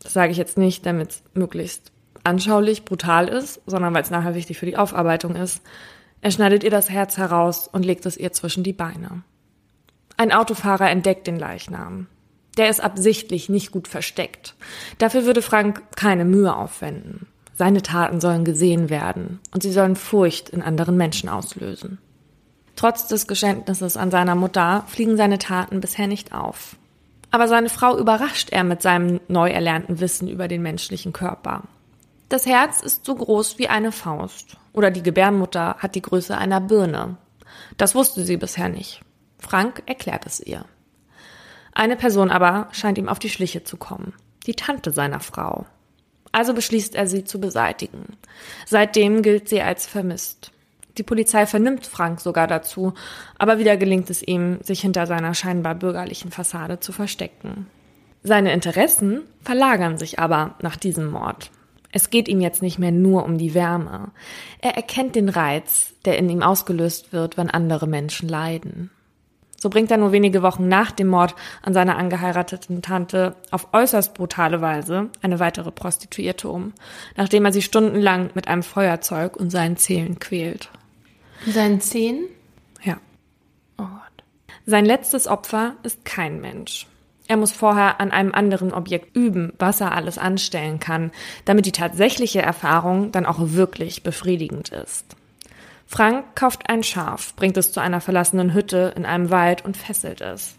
das 0.00 0.12
sage 0.12 0.30
ich 0.30 0.38
jetzt 0.38 0.58
nicht, 0.58 0.86
damit 0.86 1.10
es 1.10 1.22
möglichst 1.34 1.90
anschaulich, 2.22 2.84
brutal 2.84 3.26
ist, 3.26 3.60
sondern 3.66 3.92
weil 3.94 4.02
es 4.02 4.10
nachher 4.10 4.36
wichtig 4.36 4.60
für 4.60 4.66
die 4.66 4.76
Aufarbeitung 4.76 5.34
ist, 5.34 5.60
er 6.20 6.30
schneidet 6.30 6.64
ihr 6.64 6.70
das 6.70 6.90
Herz 6.90 7.16
heraus 7.16 7.68
und 7.68 7.84
legt 7.84 8.06
es 8.06 8.16
ihr 8.16 8.32
zwischen 8.32 8.62
die 8.62 8.72
Beine. 8.72 9.22
Ein 10.16 10.32
Autofahrer 10.32 10.90
entdeckt 10.90 11.26
den 11.26 11.38
Leichnam. 11.38 12.06
Der 12.58 12.68
ist 12.68 12.80
absichtlich 12.80 13.48
nicht 13.48 13.70
gut 13.70 13.88
versteckt. 13.88 14.54
Dafür 14.98 15.24
würde 15.24 15.40
Frank 15.40 15.82
keine 15.96 16.24
Mühe 16.24 16.54
aufwenden. 16.54 17.26
Seine 17.56 17.82
Taten 17.82 18.20
sollen 18.20 18.44
gesehen 18.44 18.90
werden 18.90 19.38
und 19.52 19.62
sie 19.62 19.72
sollen 19.72 19.96
Furcht 19.96 20.50
in 20.50 20.62
anderen 20.62 20.96
Menschen 20.96 21.28
auslösen. 21.28 21.98
Trotz 22.76 23.06
des 23.06 23.26
Geständnisses 23.26 23.96
an 23.96 24.10
seiner 24.10 24.34
Mutter 24.34 24.84
fliegen 24.88 25.16
seine 25.16 25.38
Taten 25.38 25.80
bisher 25.80 26.06
nicht 26.06 26.32
auf. 26.32 26.76
Aber 27.30 27.46
seine 27.46 27.68
Frau 27.68 27.96
überrascht 27.98 28.50
er 28.50 28.64
mit 28.64 28.82
seinem 28.82 29.20
neu 29.28 29.50
erlernten 29.50 30.00
Wissen 30.00 30.28
über 30.28 30.48
den 30.48 30.62
menschlichen 30.62 31.12
Körper. 31.12 31.62
Das 32.30 32.46
Herz 32.46 32.80
ist 32.80 33.04
so 33.04 33.16
groß 33.16 33.58
wie 33.58 33.66
eine 33.66 33.90
Faust 33.90 34.56
oder 34.72 34.92
die 34.92 35.02
Gebärmutter 35.02 35.74
hat 35.80 35.96
die 35.96 36.00
Größe 36.00 36.38
einer 36.38 36.60
Birne. 36.60 37.16
Das 37.76 37.96
wusste 37.96 38.22
sie 38.22 38.36
bisher 38.36 38.68
nicht. 38.68 39.00
Frank 39.40 39.82
erklärt 39.86 40.26
es 40.26 40.38
ihr. 40.38 40.64
Eine 41.72 41.96
Person 41.96 42.30
aber 42.30 42.68
scheint 42.70 42.98
ihm 42.98 43.08
auf 43.08 43.18
die 43.18 43.30
Schliche 43.30 43.64
zu 43.64 43.76
kommen. 43.76 44.12
Die 44.46 44.54
Tante 44.54 44.92
seiner 44.92 45.18
Frau. 45.18 45.66
Also 46.30 46.54
beschließt 46.54 46.94
er, 46.94 47.08
sie 47.08 47.24
zu 47.24 47.40
beseitigen. 47.40 48.16
Seitdem 48.64 49.22
gilt 49.22 49.48
sie 49.48 49.60
als 49.60 49.86
vermisst. 49.86 50.52
Die 50.98 51.02
Polizei 51.02 51.46
vernimmt 51.46 51.84
Frank 51.84 52.20
sogar 52.20 52.46
dazu, 52.46 52.94
aber 53.38 53.58
wieder 53.58 53.76
gelingt 53.76 54.08
es 54.08 54.22
ihm, 54.22 54.60
sich 54.62 54.82
hinter 54.82 55.08
seiner 55.08 55.34
scheinbar 55.34 55.74
bürgerlichen 55.74 56.30
Fassade 56.30 56.78
zu 56.78 56.92
verstecken. 56.92 57.66
Seine 58.22 58.52
Interessen 58.52 59.22
verlagern 59.42 59.98
sich 59.98 60.20
aber 60.20 60.54
nach 60.62 60.76
diesem 60.76 61.10
Mord. 61.10 61.50
Es 61.92 62.10
geht 62.10 62.28
ihm 62.28 62.40
jetzt 62.40 62.62
nicht 62.62 62.78
mehr 62.78 62.92
nur 62.92 63.24
um 63.24 63.38
die 63.38 63.54
Wärme. 63.54 64.12
Er 64.60 64.76
erkennt 64.76 65.16
den 65.16 65.28
Reiz, 65.28 65.94
der 66.04 66.18
in 66.18 66.28
ihm 66.28 66.42
ausgelöst 66.42 67.12
wird, 67.12 67.36
wenn 67.36 67.50
andere 67.50 67.86
Menschen 67.86 68.28
leiden. 68.28 68.90
So 69.60 69.68
bringt 69.68 69.90
er 69.90 69.98
nur 69.98 70.12
wenige 70.12 70.42
Wochen 70.42 70.68
nach 70.68 70.90
dem 70.90 71.08
Mord 71.08 71.34
an 71.60 71.74
seiner 71.74 71.98
angeheirateten 71.98 72.80
Tante 72.80 73.36
auf 73.50 73.68
äußerst 73.74 74.14
brutale 74.14 74.62
Weise 74.62 75.10
eine 75.20 75.38
weitere 75.38 75.70
Prostituierte 75.70 76.48
um, 76.48 76.72
nachdem 77.14 77.44
er 77.44 77.52
sie 77.52 77.60
stundenlang 77.60 78.30
mit 78.34 78.48
einem 78.48 78.62
Feuerzeug 78.62 79.36
und 79.36 79.50
seinen 79.50 79.76
Zähnen 79.76 80.18
quält. 80.18 80.70
Seinen 81.46 81.82
Zähnen? 81.82 82.24
Ja. 82.82 82.96
Oh 83.76 83.84
Gott. 83.84 84.24
Sein 84.64 84.86
letztes 84.86 85.26
Opfer 85.26 85.74
ist 85.82 86.06
kein 86.06 86.40
Mensch. 86.40 86.86
Er 87.30 87.36
muss 87.36 87.52
vorher 87.52 88.00
an 88.00 88.10
einem 88.10 88.34
anderen 88.34 88.72
Objekt 88.72 89.14
üben, 89.14 89.52
was 89.56 89.80
er 89.80 89.94
alles 89.94 90.18
anstellen 90.18 90.80
kann, 90.80 91.12
damit 91.44 91.64
die 91.64 91.70
tatsächliche 91.70 92.42
Erfahrung 92.42 93.12
dann 93.12 93.24
auch 93.24 93.36
wirklich 93.38 94.02
befriedigend 94.02 94.70
ist. 94.70 95.14
Frank 95.86 96.34
kauft 96.34 96.68
ein 96.68 96.82
Schaf, 96.82 97.36
bringt 97.36 97.56
es 97.56 97.70
zu 97.70 97.78
einer 97.78 98.00
verlassenen 98.00 98.52
Hütte 98.52 98.94
in 98.96 99.06
einem 99.06 99.30
Wald 99.30 99.64
und 99.64 99.76
fesselt 99.76 100.20
es. 100.20 100.56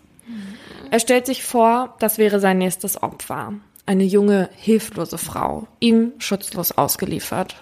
Er 0.91 1.01
stellt 1.01 1.25
sich 1.25 1.43
vor, 1.43 1.97
das 1.99 2.17
wäre 2.17 2.39
sein 2.39 2.59
nächstes 2.59 3.03
Opfer. 3.03 3.51
Eine 3.85 4.05
junge, 4.05 4.49
hilflose 4.55 5.17
Frau, 5.17 5.67
ihm 5.81 6.13
schutzlos 6.19 6.71
ausgeliefert. 6.71 7.57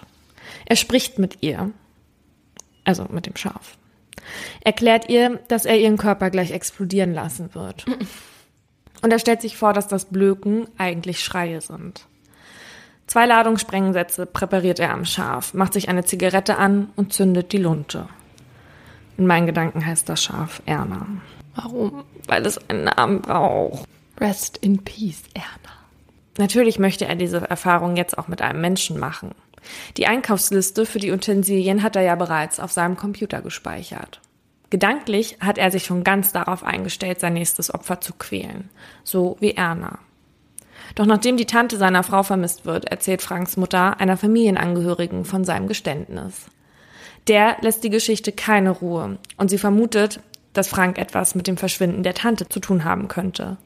Er 0.66 0.76
spricht 0.76 1.18
mit 1.18 1.38
ihr, 1.40 1.72
also 2.84 3.06
mit 3.10 3.26
dem 3.26 3.34
Schaf. 3.34 3.76
Erklärt 4.60 5.08
ihr, 5.08 5.40
dass 5.48 5.64
er 5.64 5.80
ihren 5.80 5.96
Körper 5.96 6.30
gleich 6.30 6.52
explodieren 6.52 7.12
lassen 7.12 7.56
wird. 7.56 7.86
Und 9.02 9.12
er 9.12 9.18
stellt 9.18 9.40
sich 9.40 9.56
vor, 9.56 9.72
dass 9.72 9.88
das 9.88 10.06
Blöken 10.06 10.68
eigentlich 10.78 11.24
Schreie 11.24 11.60
sind. 11.60 12.06
Zwei 13.06 13.26
Ladungen 13.26 13.58
Sprengsätze 13.58 14.26
präpariert 14.26 14.78
er 14.78 14.92
am 14.92 15.04
Schaf, 15.04 15.52
macht 15.52 15.72
sich 15.72 15.88
eine 15.88 16.04
Zigarette 16.04 16.58
an 16.58 16.90
und 16.96 17.12
zündet 17.12 17.52
die 17.52 17.58
Lunte. 17.58 18.08
In 19.16 19.26
meinen 19.26 19.46
Gedanken 19.46 19.84
heißt 19.84 20.08
das 20.08 20.22
Schaf 20.22 20.62
Erna. 20.64 21.06
Warum? 21.56 22.04
Weil 22.28 22.46
es 22.46 22.58
einen 22.68 22.84
Namen 22.84 23.20
braucht. 23.20 23.84
Rest 24.20 24.58
in 24.58 24.84
peace, 24.84 25.22
Erna. 25.34 25.74
Natürlich 26.38 26.78
möchte 26.78 27.06
er 27.06 27.16
diese 27.16 27.38
Erfahrung 27.50 27.96
jetzt 27.96 28.16
auch 28.16 28.28
mit 28.28 28.42
einem 28.42 28.60
Menschen 28.60 28.98
machen. 28.98 29.32
Die 29.96 30.06
Einkaufsliste 30.06 30.86
für 30.86 30.98
die 30.98 31.10
Utensilien 31.10 31.82
hat 31.82 31.96
er 31.96 32.02
ja 32.02 32.14
bereits 32.14 32.60
auf 32.60 32.72
seinem 32.72 32.96
Computer 32.96 33.42
gespeichert. 33.42 34.20
Gedanklich 34.70 35.36
hat 35.40 35.58
er 35.58 35.70
sich 35.70 35.84
schon 35.84 36.04
ganz 36.04 36.32
darauf 36.32 36.62
eingestellt, 36.62 37.20
sein 37.20 37.34
nächstes 37.34 37.74
Opfer 37.74 38.00
zu 38.00 38.12
quälen. 38.14 38.70
So 39.02 39.36
wie 39.40 39.52
Erna. 39.52 39.98
Doch 40.94 41.06
nachdem 41.06 41.36
die 41.36 41.46
Tante 41.46 41.76
seiner 41.76 42.02
Frau 42.02 42.22
vermisst 42.22 42.64
wird, 42.64 42.86
erzählt 42.86 43.22
Franks 43.22 43.56
Mutter 43.56 44.00
einer 44.00 44.16
Familienangehörigen 44.16 45.24
von 45.24 45.44
seinem 45.44 45.68
Geständnis. 45.68 46.46
Der 47.26 47.56
lässt 47.60 47.84
die 47.84 47.90
Geschichte 47.90 48.32
keine 48.32 48.70
Ruhe 48.70 49.18
und 49.36 49.50
sie 49.50 49.58
vermutet, 49.58 50.20
dass 50.52 50.68
Frank 50.68 50.98
etwas 50.98 51.34
mit 51.34 51.46
dem 51.46 51.56
Verschwinden 51.56 52.02
der 52.02 52.14
Tante 52.14 52.48
zu 52.48 52.60
tun 52.60 52.84
haben 52.84 53.08
könnte. 53.08 53.56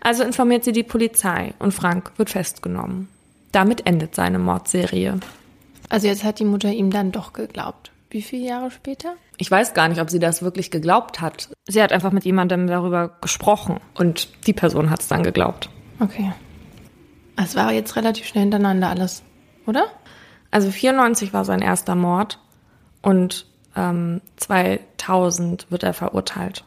Also 0.00 0.22
informiert 0.22 0.64
sie 0.64 0.72
die 0.72 0.82
Polizei 0.82 1.54
und 1.58 1.72
Frank 1.72 2.12
wird 2.16 2.30
festgenommen. 2.30 3.08
Damit 3.52 3.86
endet 3.86 4.14
seine 4.14 4.38
Mordserie. 4.38 5.18
Also 5.88 6.06
jetzt 6.06 6.24
hat 6.24 6.38
die 6.38 6.44
Mutter 6.44 6.70
ihm 6.70 6.90
dann 6.90 7.12
doch 7.12 7.32
geglaubt. 7.32 7.90
Wie 8.10 8.22
viele 8.22 8.46
Jahre 8.46 8.70
später? 8.70 9.14
Ich 9.36 9.50
weiß 9.50 9.74
gar 9.74 9.88
nicht, 9.88 10.00
ob 10.00 10.08
sie 10.08 10.18
das 10.18 10.42
wirklich 10.42 10.70
geglaubt 10.70 11.20
hat. 11.20 11.50
Sie 11.66 11.82
hat 11.82 11.92
einfach 11.92 12.12
mit 12.12 12.24
jemandem 12.24 12.66
darüber 12.66 13.16
gesprochen 13.20 13.80
und 13.94 14.46
die 14.46 14.54
Person 14.54 14.90
hat 14.90 15.00
es 15.00 15.08
dann 15.08 15.22
geglaubt. 15.22 15.68
Okay. 16.00 16.32
Es 17.36 17.54
war 17.54 17.72
jetzt 17.72 17.96
relativ 17.96 18.26
schnell 18.26 18.42
hintereinander 18.42 18.88
alles, 18.88 19.22
oder? 19.66 19.86
Also 20.50 20.70
94 20.70 21.32
war 21.32 21.44
sein 21.44 21.60
erster 21.60 21.94
Mord 21.94 22.40
und 23.02 23.46
ähm, 23.76 24.22
2000 24.36 25.70
wird 25.70 25.82
er 25.82 25.92
verurteilt. 25.92 26.64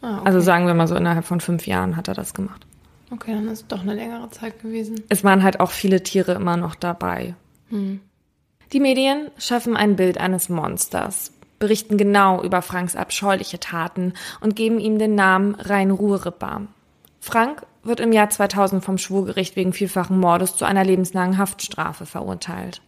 Ah, 0.00 0.18
okay. 0.18 0.26
Also 0.26 0.40
sagen 0.40 0.66
wir 0.66 0.74
mal 0.74 0.88
so, 0.88 0.94
innerhalb 0.94 1.26
von 1.26 1.40
fünf 1.40 1.66
Jahren 1.66 1.96
hat 1.96 2.08
er 2.08 2.14
das 2.14 2.32
gemacht. 2.32 2.66
Okay, 3.10 3.32
dann 3.34 3.48
ist 3.48 3.62
es 3.62 3.66
doch 3.66 3.82
eine 3.82 3.94
längere 3.94 4.30
Zeit 4.30 4.62
gewesen. 4.62 5.02
Es 5.08 5.24
waren 5.24 5.42
halt 5.42 5.60
auch 5.60 5.70
viele 5.70 6.02
Tiere 6.02 6.32
immer 6.32 6.56
noch 6.56 6.74
dabei. 6.74 7.34
Hm. 7.68 8.00
Die 8.72 8.80
Medien 8.80 9.32
schaffen 9.36 9.76
ein 9.76 9.96
Bild 9.96 10.18
eines 10.18 10.48
Monsters, 10.48 11.32
berichten 11.58 11.96
genau 11.96 12.40
über 12.42 12.62
Franks 12.62 12.94
abscheuliche 12.94 13.58
Taten 13.58 14.14
und 14.40 14.54
geben 14.54 14.78
ihm 14.78 15.00
den 15.00 15.16
Namen 15.16 15.56
Rhein-Ruhr-Ripper. 15.56 16.68
Frank 17.18 17.66
wird 17.82 17.98
im 17.98 18.12
Jahr 18.12 18.30
2000 18.30 18.84
vom 18.84 18.96
Schwurgericht 18.96 19.56
wegen 19.56 19.72
vielfachen 19.72 20.20
Mordes 20.20 20.54
zu 20.56 20.64
einer 20.64 20.84
lebenslangen 20.84 21.36
Haftstrafe 21.36 22.06
verurteilt. 22.06 22.80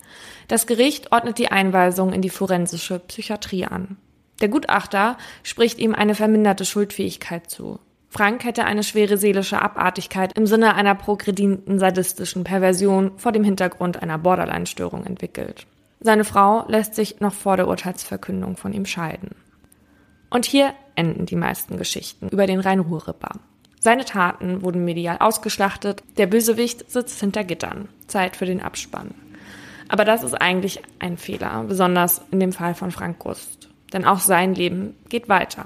Das 0.47 0.69
Gericht 0.69 1.11
ordnet 1.11 1.39
die 1.39 1.51
Einweisung 1.51 2.13
in 2.13 2.23
die 2.23 2.31
forensische 2.31 3.01
Psychiatrie 3.01 3.65
an. 3.65 3.97
Der 4.41 4.49
Gutachter 4.49 5.19
spricht 5.43 5.81
ihm 5.81 5.95
eine 5.97 6.15
verminderte 6.15 6.65
Schuldfähigkeit 6.65 7.51
zu. 7.51 7.81
Frank 8.13 8.45
hätte 8.45 8.67
eine 8.67 8.83
schwere 8.83 9.17
seelische 9.17 9.63
Abartigkeit 9.63 10.37
im 10.37 10.47
Sinne 10.47 10.75
einer 10.75 10.95
progredinten 10.95 11.79
sadistischen 11.79 12.45
Perversion 12.45 13.13
vor 13.17 13.33
dem 13.33 13.43
Hintergrund 13.43 14.03
einer 14.03 14.19
Borderline-Störung 14.19 15.07
entwickelt. 15.07 15.67
Seine 15.99 16.25
Frau 16.25 16.69
lässt 16.69 16.95
sich 16.95 17.21
noch 17.21 17.33
vor 17.33 17.57
der 17.57 17.69
Urteilsverkündung 17.69 18.59
von 18.59 18.75
ihm 18.75 18.85
scheiden. 18.85 19.31
Und 20.29 20.45
hier 20.45 20.75
enden 20.95 21.25
die 21.25 21.37
meisten 21.37 21.79
Geschichten 21.79 22.29
über 22.29 22.47
den 22.47 22.61
Rhein-Ruhr-Ripper. 22.61 23.41
Seine 23.81 24.05
Taten 24.05 24.61
wurden 24.61 24.85
medial 24.85 25.17
ausgeschlachtet, 25.19 26.03
der 26.19 26.27
Bösewicht 26.27 26.91
sitzt 26.91 27.19
hinter 27.19 27.45
Gittern. 27.45 27.89
Zeit 28.09 28.37
für 28.37 28.45
den 28.45 28.61
Abspann. 28.61 29.15
Aber 29.89 30.05
das 30.05 30.23
ist 30.23 30.35
eigentlich 30.35 30.83
ein 30.99 31.17
Fehler, 31.17 31.65
besonders 31.67 32.21
in 32.31 32.41
dem 32.41 32.53
Fall 32.53 32.75
von 32.75 32.91
Frank 32.91 33.21
Gust. 33.21 33.71
Denn 33.95 34.05
auch 34.05 34.21
sein 34.21 34.55
Leben 34.55 34.97
geht 35.09 35.31
weiter. 35.31 35.65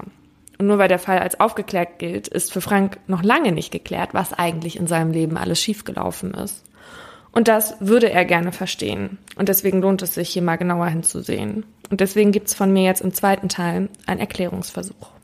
Und 0.57 0.67
nur 0.67 0.77
weil 0.77 0.87
der 0.87 0.99
Fall 0.99 1.19
als 1.19 1.39
aufgeklärt 1.39 1.99
gilt, 1.99 2.27
ist 2.27 2.51
für 2.51 2.61
Frank 2.61 2.99
noch 3.07 3.23
lange 3.23 3.51
nicht 3.51 3.71
geklärt, 3.71 4.13
was 4.13 4.33
eigentlich 4.33 4.77
in 4.77 4.87
seinem 4.87 5.11
Leben 5.11 5.37
alles 5.37 5.61
schiefgelaufen 5.61 6.33
ist. 6.33 6.63
Und 7.31 7.47
das 7.47 7.75
würde 7.79 8.09
er 8.09 8.25
gerne 8.25 8.51
verstehen. 8.51 9.19
Und 9.35 9.49
deswegen 9.49 9.81
lohnt 9.81 10.01
es 10.01 10.15
sich, 10.15 10.29
hier 10.29 10.41
mal 10.41 10.55
genauer 10.55 10.87
hinzusehen. 10.87 11.65
Und 11.91 12.01
deswegen 12.01 12.31
gibt's 12.31 12.55
von 12.55 12.73
mir 12.73 12.83
jetzt 12.83 13.01
im 13.01 13.13
zweiten 13.13 13.49
Teil 13.49 13.89
einen 14.07 14.19
Erklärungsversuch. 14.19 15.16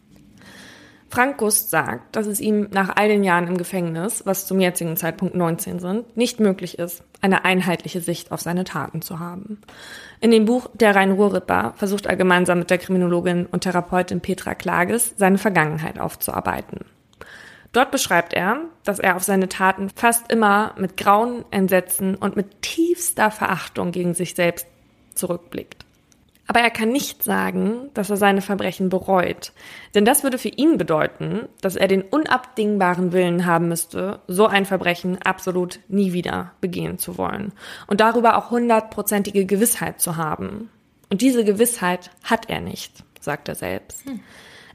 Frank 1.14 1.38
Gust 1.38 1.70
sagt, 1.70 2.16
dass 2.16 2.26
es 2.26 2.40
ihm 2.40 2.70
nach 2.72 2.96
all 2.96 3.08
den 3.08 3.24
Jahren 3.24 3.46
im 3.46 3.56
Gefängnis, 3.56 4.26
was 4.26 4.48
zum 4.48 4.60
jetzigen 4.60 4.98
Zeitpunkt 4.98 5.36
19 5.36 5.78
sind, 5.78 6.18
nicht 6.18 6.40
möglich 6.40 6.80
ist, 6.80 7.04
eine 7.22 7.46
einheitliche 7.46 8.02
Sicht 8.02 8.32
auf 8.32 8.42
seine 8.42 8.64
Taten 8.64 9.04
zu 9.04 9.20
haben. 9.20 9.62
In 10.22 10.32
dem 10.32 10.46
Buch 10.46 10.72
Der 10.74 10.96
Rhein-Ruhr-Ripper 10.96 11.76
versucht 11.76 12.08
er 12.08 12.16
gemeinsam 12.16 12.58
mit 12.58 12.72
der 12.72 12.80
Kriminologin 12.80 13.46
und 13.46 13.62
Therapeutin 13.62 14.22
Petra 14.22 14.56
Klages 14.56 15.14
seine 15.16 15.38
Vergangenheit 15.38 16.00
aufzuarbeiten. 16.00 16.80
Dort 17.74 17.92
beschreibt 17.92 18.34
er, 18.34 18.62
dass 18.84 18.98
er 18.98 19.16
auf 19.16 19.22
seine 19.22 19.50
Taten 19.50 19.92
fast 19.96 20.32
immer 20.32 20.74
mit 20.80 20.98
Grauen, 20.98 21.46
Entsetzen 21.52 22.16
und 22.16 22.36
mit 22.36 22.64
tiefster 22.64 23.30
Verachtung 23.30 23.92
gegen 23.92 24.16
sich 24.16 24.34
selbst 24.34 24.66
zurückblickt. 25.14 25.83
Aber 26.48 26.60
er 26.60 26.70
kann 26.70 26.90
nicht 26.90 27.24
sagen, 27.24 27.90
dass 27.94 28.10
er 28.10 28.18
seine 28.18 28.42
Verbrechen 28.42 28.90
bereut. 28.90 29.54
Denn 29.96 30.04
das 30.04 30.24
würde 30.24 30.38
für 30.38 30.50
ihn 30.50 30.78
bedeuten, 30.78 31.48
dass 31.62 31.76
er 31.76 31.88
den 31.88 32.02
unabdingbaren 32.02 33.14
Willen 33.14 33.46
haben 33.46 33.70
müsste, 33.70 34.20
so 34.28 34.48
ein 34.48 34.66
Verbrechen 34.66 35.22
absolut 35.22 35.80
nie 35.88 36.12
wieder 36.12 36.52
begehen 36.60 37.00
zu 37.00 37.18
wollen. 37.18 37.54
Und 37.88 38.02
darüber 38.02 38.38
auch 38.38 38.52
hundertprozentige 38.52 39.46
Gewissheit 39.46 40.02
zu 40.02 40.18
haben. 40.18 40.70
Und 41.10 41.22
diese 41.22 41.46
Gewissheit 41.46 42.12
hat 42.24 42.50
er 42.50 42.60
nicht, 42.60 43.04
sagt 43.22 43.48
er 43.48 43.56
selbst. 43.56 44.06
Hm. 44.06 44.20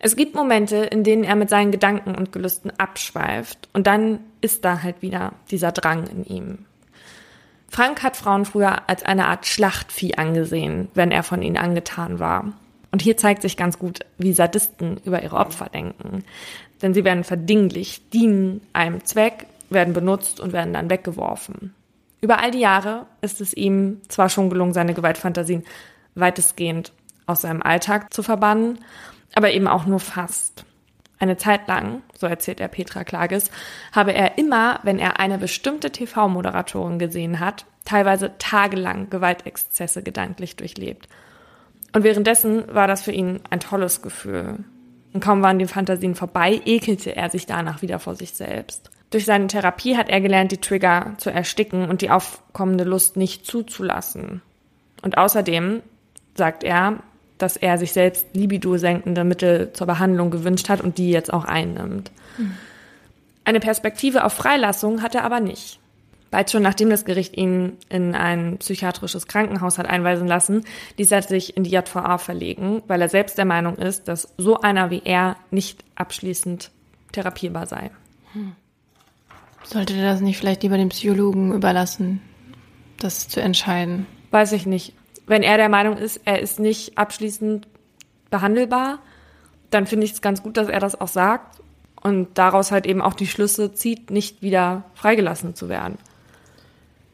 Es 0.01 0.17
gibt 0.17 0.35
Momente, 0.35 0.77
in 0.77 1.03
denen 1.03 1.25
er 1.25 1.35
mit 1.35 1.51
seinen 1.51 1.73
Gedanken 1.73 2.15
und 2.15 2.33
Gelüsten 2.33 2.73
abschweift. 2.79 3.69
Und 3.73 3.87
dann 3.87 4.21
ist 4.41 4.65
da 4.65 4.83
halt 4.83 5.03
wieder 5.03 5.33
dieser 5.51 5.73
Drang 5.73 6.07
in 6.07 6.25
ihm. 6.25 6.68
Frank 7.69 8.03
hat 8.03 8.17
Frauen 8.17 8.45
früher 8.45 8.89
als 8.89 9.03
eine 9.03 9.27
Art 9.27 9.47
Schlachtvieh 9.47 10.15
angesehen, 10.15 10.89
wenn 10.95 11.11
er 11.11 11.23
von 11.23 11.43
ihnen 11.43 11.57
angetan 11.57 12.19
war. 12.19 12.53
Und 12.91 13.03
hier 13.03 13.17
zeigt 13.17 13.43
sich 13.43 13.57
ganz 13.57 13.79
gut, 13.79 14.01
wie 14.17 14.33
Sadisten 14.33 14.99
über 15.05 15.23
ihre 15.23 15.37
Opfer 15.37 15.67
denken. 15.67 16.25
Denn 16.81 16.95
sie 16.95 17.05
werden 17.05 17.25
verdinglicht, 17.25 18.13
dienen 18.15 18.63
einem 18.73 19.05
Zweck, 19.05 19.47
werden 19.69 19.93
benutzt 19.93 20.41
und 20.41 20.53
werden 20.53 20.73
dann 20.73 20.89
weggeworfen. 20.89 21.75
Über 22.21 22.41
all 22.41 22.51
die 22.51 22.61
Jahre 22.61 23.07
ist 23.21 23.41
es 23.41 23.55
ihm 23.55 24.01
zwar 24.09 24.29
schon 24.29 24.51
gelungen, 24.51 24.73
seine 24.73 24.95
Gewaltfantasien 24.95 25.65
weitestgehend 26.15 26.93
aus 27.27 27.43
seinem 27.43 27.63
Alltag 27.63 28.13
zu 28.13 28.23
verbannen, 28.23 28.79
aber 29.35 29.53
eben 29.53 29.69
auch 29.69 29.85
nur 29.85 30.01
fast. 30.01 30.65
Eine 31.19 31.37
Zeit 31.37 31.67
lang, 31.67 32.03
so 32.17 32.27
erzählt 32.27 32.61
er 32.61 32.69
Petra 32.69 33.03
Klages, 33.03 33.51
habe 33.93 34.13
er 34.13 34.39
immer, 34.39 34.81
wenn 34.85 34.99
er 34.99 35.19
eine 35.19 35.39
bestimmte 35.39 35.91
TV-Moderatorin 35.91 36.99
gesehen 36.99 37.41
hat, 37.41 37.67
teilweise 37.85 38.33
tagelang 38.39 39.11
Gewaltexzesse 39.11 40.03
gedanklich 40.03 40.57
durchlebt. 40.57 41.09
Und 41.93 42.05
währenddessen 42.05 42.73
war 42.73 42.87
das 42.87 43.03
für 43.03 43.13
ihn 43.13 43.41
ein 43.51 43.61
tolles 43.61 44.03
Gefühl. 44.03 44.65
Und 45.13 45.25
kaum 45.25 45.43
waren 45.43 45.59
die 45.59 45.67
Fantasien 45.67 46.15
vorbei, 46.15 46.61
ekelte 46.65 47.17
er 47.17 47.31
sich 47.31 47.47
danach 47.47 47.83
wieder 47.83 47.99
vor 47.99 48.15
sich 48.15 48.33
selbst. 48.33 48.91
Durch 49.11 49.25
seine 49.25 49.47
Therapie 49.47 49.97
hat 49.97 50.11
er 50.11 50.21
gelernt, 50.21 50.53
die 50.53 50.61
Trigger 50.61 51.15
zu 51.17 51.31
ersticken 51.31 51.89
und 51.89 52.03
die 52.03 52.11
aufkommende 52.11 52.85
Lust 52.85 53.17
nicht 53.17 53.47
zuzulassen. 53.47 54.43
Und 55.03 55.17
außerdem, 55.17 55.83
sagt 56.35 56.63
er, 56.63 56.99
dass 57.39 57.57
er 57.57 57.79
sich 57.79 57.93
selbst 57.93 58.27
libido-senkende 58.35 59.25
Mittel 59.25 59.73
zur 59.73 59.87
Behandlung 59.87 60.31
gewünscht 60.31 60.69
hat 60.69 60.81
und 60.81 60.99
die 60.99 61.11
jetzt 61.11 61.33
auch 61.33 61.45
einnimmt. 61.45 62.11
Mhm. 62.37 62.55
Eine 63.45 63.61
Perspektive 63.61 64.25
auf 64.25 64.35
Freilassung 64.35 65.03
hat 65.03 65.15
er 65.15 65.25
aber 65.25 65.41
nicht. 65.41 65.79
Bald 66.31 66.51
schon 66.51 66.63
nachdem 66.63 66.91
das 66.91 67.07
Gericht 67.07 67.37
ihn 67.37 67.79
in 67.89 68.15
ein 68.15 68.59
psychiatrisches 68.59 69.27
Krankenhaus 69.27 69.79
hat 69.79 69.87
einweisen 69.87 70.29
lassen, 70.29 70.65
ließ 70.99 71.11
er 71.11 71.23
sich 71.23 71.57
in 71.57 71.65
die 71.65 71.71
JVA 71.71 72.19
verlegen, 72.19 72.83
weil 72.87 73.01
er 73.01 73.09
selbst 73.09 73.39
der 73.39 73.47
Meinung 73.47 73.77
ist, 73.77 74.09
dass 74.09 74.29
so 74.37 74.61
einer 74.61 74.91
wie 74.91 75.01
er 75.05 75.37
nicht 75.51 75.85
abschließend 75.95 76.71
therapierbar 77.13 77.67
sei. 77.67 77.91
Hm. 78.35 78.53
Sollte 79.65 79.95
er 79.95 80.13
das 80.13 80.21
nicht 80.21 80.39
vielleicht 80.39 80.63
lieber 80.63 80.77
dem 80.77 80.91
Psychologen 80.91 81.55
überlassen, 81.55 82.21
das 82.99 83.29
zu 83.29 83.41
entscheiden? 83.41 84.07
Weiß 84.31 84.53
ich 84.53 84.67
nicht 84.67 84.93
wenn 85.29 85.43
er 85.43 85.57
der 85.57 85.69
Meinung 85.69 85.97
ist, 85.97 86.21
er 86.25 86.41
ist 86.41 86.59
nicht 86.59 86.99
abschließend 86.99 87.69
behandelbar, 88.31 88.99
dann 89.71 89.87
finde 89.87 90.07
ich 90.07 90.13
es 90.13 90.23
ganz 90.23 90.43
gut, 90.43 90.57
dass 90.57 90.69
er 90.69 90.81
das 90.81 91.01
auch 91.01 91.09
sagt 91.09 91.61
und 92.03 92.39
daraus 92.39 92.71
halt 92.71 92.87
eben 92.87 93.03
auch 93.03 93.15
die 93.15 93.27
Schlüsse 93.27 93.75
zieht, 93.75 94.11
nicht 94.11 94.43
wieder 94.43 94.85
freigelassen 94.95 95.55
zu 95.55 95.69
werden. 95.69 95.99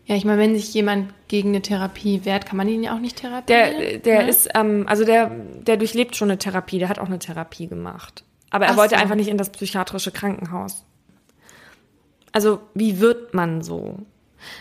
Ja, 0.07 0.17
ich 0.17 0.25
meine, 0.25 0.39
wenn 0.39 0.55
sich 0.55 0.73
jemand 0.75 1.15
gegen 1.29 1.51
eine 1.51 1.63
Therapie 1.63 2.25
wehrt, 2.25 2.45
kann 2.45 2.59
man 2.59 2.69
ihn 2.69 2.83
ja 2.83 2.95
auch 2.95 3.01
nicht 3.01 3.17
therapieren. 3.17 3.47
Der, 3.47 3.99
der 3.99 4.23
ne? 4.23 4.29
ist, 4.29 4.49
ähm, 4.55 4.85
also 4.87 5.05
der, 5.05 5.31
der 5.31 5.79
durchlebt 5.79 6.15
schon 6.15 6.31
eine 6.31 6.39
Therapie, 6.39 6.79
der 6.79 6.91
hat 6.91 6.99
auch 6.99 7.07
eine 7.07 7.19
Therapie 7.19 7.69
gemacht. 7.69 8.23
Aber 8.51 8.67
er 8.67 8.73
Ach 8.73 8.77
wollte 8.77 8.97
so. 8.97 9.01
einfach 9.01 9.15
nicht 9.17 9.29
in 9.29 9.39
das 9.39 9.51
psychiatrische 9.51 10.13
Krankenhaus. 10.13 10.85
Also, 12.33 12.61
wie 12.75 13.01
wird 13.01 13.33
man 13.33 13.63
so? 13.63 13.99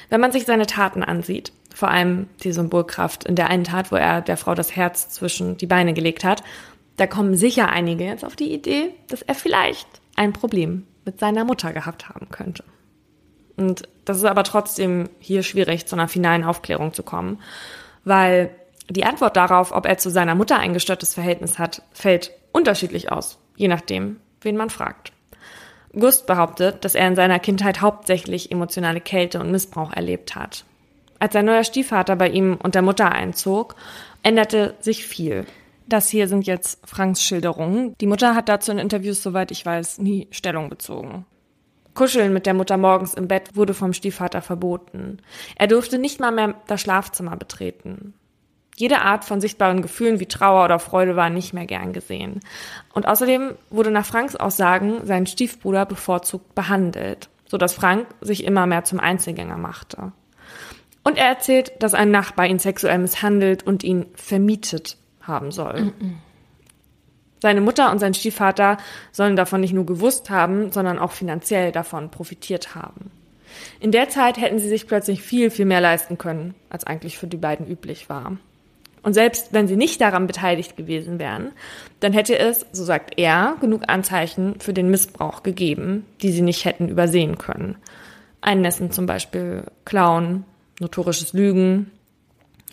Wenn 0.09 0.21
man 0.21 0.31
sich 0.31 0.45
seine 0.45 0.65
Taten 0.65 1.03
ansieht, 1.03 1.51
vor 1.73 1.89
allem 1.89 2.27
die 2.43 2.53
Symbolkraft 2.53 3.23
in 3.25 3.35
der 3.35 3.49
einen 3.49 3.63
Tat, 3.63 3.91
wo 3.91 3.95
er 3.95 4.21
der 4.21 4.37
Frau 4.37 4.53
das 4.53 4.75
Herz 4.75 5.09
zwischen 5.09 5.57
die 5.57 5.67
Beine 5.67 5.93
gelegt 5.93 6.23
hat. 6.23 6.43
Da 6.97 7.07
kommen 7.07 7.35
sicher 7.35 7.69
einige 7.69 8.05
jetzt 8.05 8.23
auf 8.23 8.35
die 8.35 8.53
Idee, 8.53 8.91
dass 9.07 9.23
er 9.23 9.35
vielleicht 9.35 9.87
ein 10.15 10.33
Problem 10.33 10.85
mit 11.05 11.19
seiner 11.19 11.43
Mutter 11.43 11.73
gehabt 11.73 12.09
haben 12.09 12.29
könnte. 12.29 12.63
Und 13.57 13.83
das 14.05 14.17
ist 14.17 14.25
aber 14.25 14.43
trotzdem 14.43 15.09
hier 15.19 15.43
schwierig, 15.43 15.85
zu 15.85 15.95
einer 15.95 16.07
finalen 16.07 16.43
Aufklärung 16.43 16.93
zu 16.93 17.03
kommen, 17.03 17.39
weil 18.03 18.51
die 18.89 19.05
Antwort 19.05 19.37
darauf, 19.37 19.71
ob 19.71 19.85
er 19.85 19.97
zu 19.97 20.09
seiner 20.09 20.35
Mutter 20.35 20.59
ein 20.59 20.73
gestörtes 20.73 21.13
Verhältnis 21.13 21.59
hat, 21.59 21.81
fällt 21.93 22.31
unterschiedlich 22.51 23.11
aus, 23.11 23.39
je 23.55 23.67
nachdem, 23.67 24.17
wen 24.41 24.57
man 24.57 24.69
fragt. 24.69 25.13
Gust 25.93 26.25
behauptet, 26.25 26.83
dass 26.83 26.95
er 26.95 27.07
in 27.07 27.15
seiner 27.15 27.39
Kindheit 27.39 27.81
hauptsächlich 27.81 28.51
emotionale 28.51 28.99
Kälte 28.99 29.39
und 29.39 29.51
Missbrauch 29.51 29.93
erlebt 29.93 30.35
hat. 30.35 30.65
Als 31.23 31.31
sein 31.31 31.45
neuer 31.45 31.63
Stiefvater 31.63 32.17
bei 32.17 32.27
ihm 32.27 32.57
und 32.61 32.75
der 32.75 32.81
Mutter 32.81 33.09
einzog, 33.09 33.77
änderte 34.23 34.75
sich 34.81 35.05
viel. 35.05 35.45
Das 35.87 36.09
hier 36.09 36.27
sind 36.27 36.45
jetzt 36.45 36.85
Franks 36.85 37.23
Schilderungen. 37.23 37.95
Die 38.01 38.07
Mutter 38.07 38.35
hat 38.35 38.49
dazu 38.49 38.73
in 38.73 38.77
Interviews, 38.77 39.23
soweit 39.23 39.49
ich 39.49 39.65
weiß, 39.65 39.99
nie 39.99 40.27
Stellung 40.31 40.69
bezogen. 40.69 41.25
Kuscheln 41.93 42.33
mit 42.33 42.45
der 42.45 42.53
Mutter 42.53 42.75
morgens 42.75 43.13
im 43.13 43.29
Bett 43.29 43.55
wurde 43.55 43.73
vom 43.73 43.93
Stiefvater 43.93 44.41
verboten. 44.41 45.19
Er 45.55 45.67
durfte 45.67 45.97
nicht 45.97 46.19
mal 46.19 46.33
mehr 46.33 46.55
das 46.67 46.81
Schlafzimmer 46.81 47.37
betreten. 47.37 48.13
Jede 48.75 48.99
Art 48.99 49.23
von 49.23 49.39
sichtbaren 49.39 49.81
Gefühlen 49.81 50.19
wie 50.19 50.25
Trauer 50.25 50.65
oder 50.65 50.77
Freude 50.77 51.15
war 51.15 51.29
nicht 51.29 51.53
mehr 51.53 51.67
gern 51.67 51.93
gesehen. 51.93 52.41
Und 52.93 53.07
außerdem 53.07 53.53
wurde 53.69 53.91
nach 53.91 54.05
Franks 54.05 54.35
Aussagen 54.35 55.05
sein 55.05 55.25
Stiefbruder 55.25 55.85
bevorzugt 55.85 56.53
behandelt, 56.53 57.29
so 57.45 57.55
dass 57.57 57.71
Frank 57.71 58.07
sich 58.19 58.43
immer 58.43 58.67
mehr 58.67 58.83
zum 58.83 58.99
Einzelgänger 58.99 59.57
machte. 59.57 60.11
Und 61.03 61.17
er 61.17 61.27
erzählt, 61.27 61.73
dass 61.79 61.93
ein 61.93 62.11
Nachbar 62.11 62.45
ihn 62.47 62.59
sexuell 62.59 62.97
misshandelt 62.97 63.63
und 63.63 63.83
ihn 63.83 64.05
vermietet 64.15 64.97
haben 65.21 65.51
soll. 65.51 65.75
-mm. 65.75 66.13
Seine 67.41 67.59
Mutter 67.59 67.91
und 67.91 67.99
sein 67.99 68.13
Stiefvater 68.13 68.77
sollen 69.11 69.35
davon 69.35 69.59
nicht 69.59 69.73
nur 69.73 69.85
gewusst 69.85 70.29
haben, 70.29 70.71
sondern 70.71 70.97
auch 70.97 71.11
finanziell 71.11 71.73
davon 71.73 72.09
profitiert 72.09 72.73
haben. 72.73 73.11
In 73.81 73.91
der 73.91 74.07
Zeit 74.07 74.37
hätten 74.37 74.59
sie 74.59 74.69
sich 74.69 74.87
plötzlich 74.87 75.21
viel, 75.21 75.49
viel 75.49 75.65
mehr 75.65 75.81
leisten 75.81 76.17
können, 76.17 76.55
als 76.69 76.87
eigentlich 76.87 77.17
für 77.17 77.27
die 77.27 77.35
beiden 77.35 77.67
üblich 77.67 78.07
war. 78.07 78.37
Und 79.01 79.13
selbst 79.13 79.51
wenn 79.51 79.67
sie 79.67 79.75
nicht 79.75 79.99
daran 79.99 80.25
beteiligt 80.25 80.77
gewesen 80.77 81.19
wären, 81.19 81.51
dann 81.99 82.13
hätte 82.13 82.39
es, 82.39 82.65
so 82.71 82.85
sagt 82.85 83.19
er, 83.19 83.57
genug 83.59 83.83
Anzeichen 83.87 84.61
für 84.61 84.73
den 84.73 84.89
Missbrauch 84.89 85.43
gegeben, 85.43 86.05
die 86.21 86.31
sie 86.31 86.41
nicht 86.41 86.63
hätten 86.63 86.87
übersehen 86.87 87.37
können. 87.37 87.75
Einnässen 88.39 88.91
zum 88.91 89.05
Beispiel, 89.05 89.65
Klauen, 89.83 90.45
notorisches 90.83 91.33
Lügen. 91.33 91.91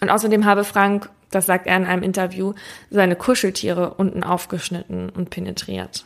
Und 0.01 0.11
außerdem 0.11 0.45
habe 0.45 0.65
Frank 0.65 1.09
das 1.31 1.47
sagt 1.47 1.67
er 1.67 1.77
in 1.77 1.87
einem 1.87 2.03
Interview, 2.03 2.55
seine 2.91 3.17
Kuscheltiere 3.17 3.95
unten 3.95 4.23
aufgeschnitten 4.23 5.09
und 5.09 5.31
penetriert. 5.31 6.05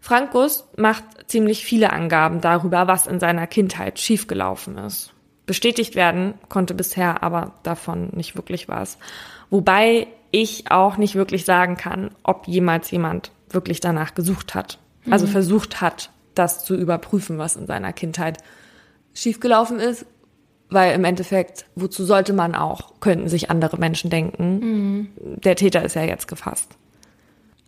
Frank 0.00 0.30
Gust 0.30 0.78
macht 0.78 1.04
ziemlich 1.26 1.64
viele 1.64 1.92
Angaben 1.92 2.40
darüber, 2.40 2.86
was 2.86 3.06
in 3.06 3.20
seiner 3.20 3.46
Kindheit 3.46 3.98
schiefgelaufen 3.98 4.78
ist. 4.78 5.12
Bestätigt 5.44 5.94
werden 5.94 6.34
konnte 6.48 6.74
bisher 6.74 7.22
aber 7.22 7.54
davon 7.62 8.10
nicht 8.12 8.36
wirklich 8.36 8.68
was. 8.68 8.98
Wobei 9.50 10.06
ich 10.30 10.70
auch 10.70 10.96
nicht 10.96 11.14
wirklich 11.14 11.44
sagen 11.44 11.76
kann, 11.76 12.10
ob 12.22 12.46
jemals 12.46 12.90
jemand 12.90 13.30
wirklich 13.50 13.80
danach 13.80 14.14
gesucht 14.14 14.54
hat. 14.54 14.78
Also 15.10 15.26
mhm. 15.26 15.30
versucht 15.30 15.80
hat, 15.80 16.10
das 16.34 16.64
zu 16.64 16.74
überprüfen, 16.74 17.38
was 17.38 17.56
in 17.56 17.66
seiner 17.66 17.92
Kindheit 17.92 18.38
schiefgelaufen 19.14 19.80
ist. 19.80 20.06
Weil 20.70 20.94
im 20.94 21.04
Endeffekt, 21.04 21.64
wozu 21.74 22.04
sollte 22.04 22.32
man 22.32 22.54
auch, 22.54 23.00
könnten 23.00 23.28
sich 23.28 23.50
andere 23.50 23.78
Menschen 23.78 24.10
denken. 24.10 24.58
Mhm. 24.58 25.08
Der 25.16 25.56
Täter 25.56 25.82
ist 25.82 25.94
ja 25.94 26.02
jetzt 26.02 26.28
gefasst. 26.28 26.76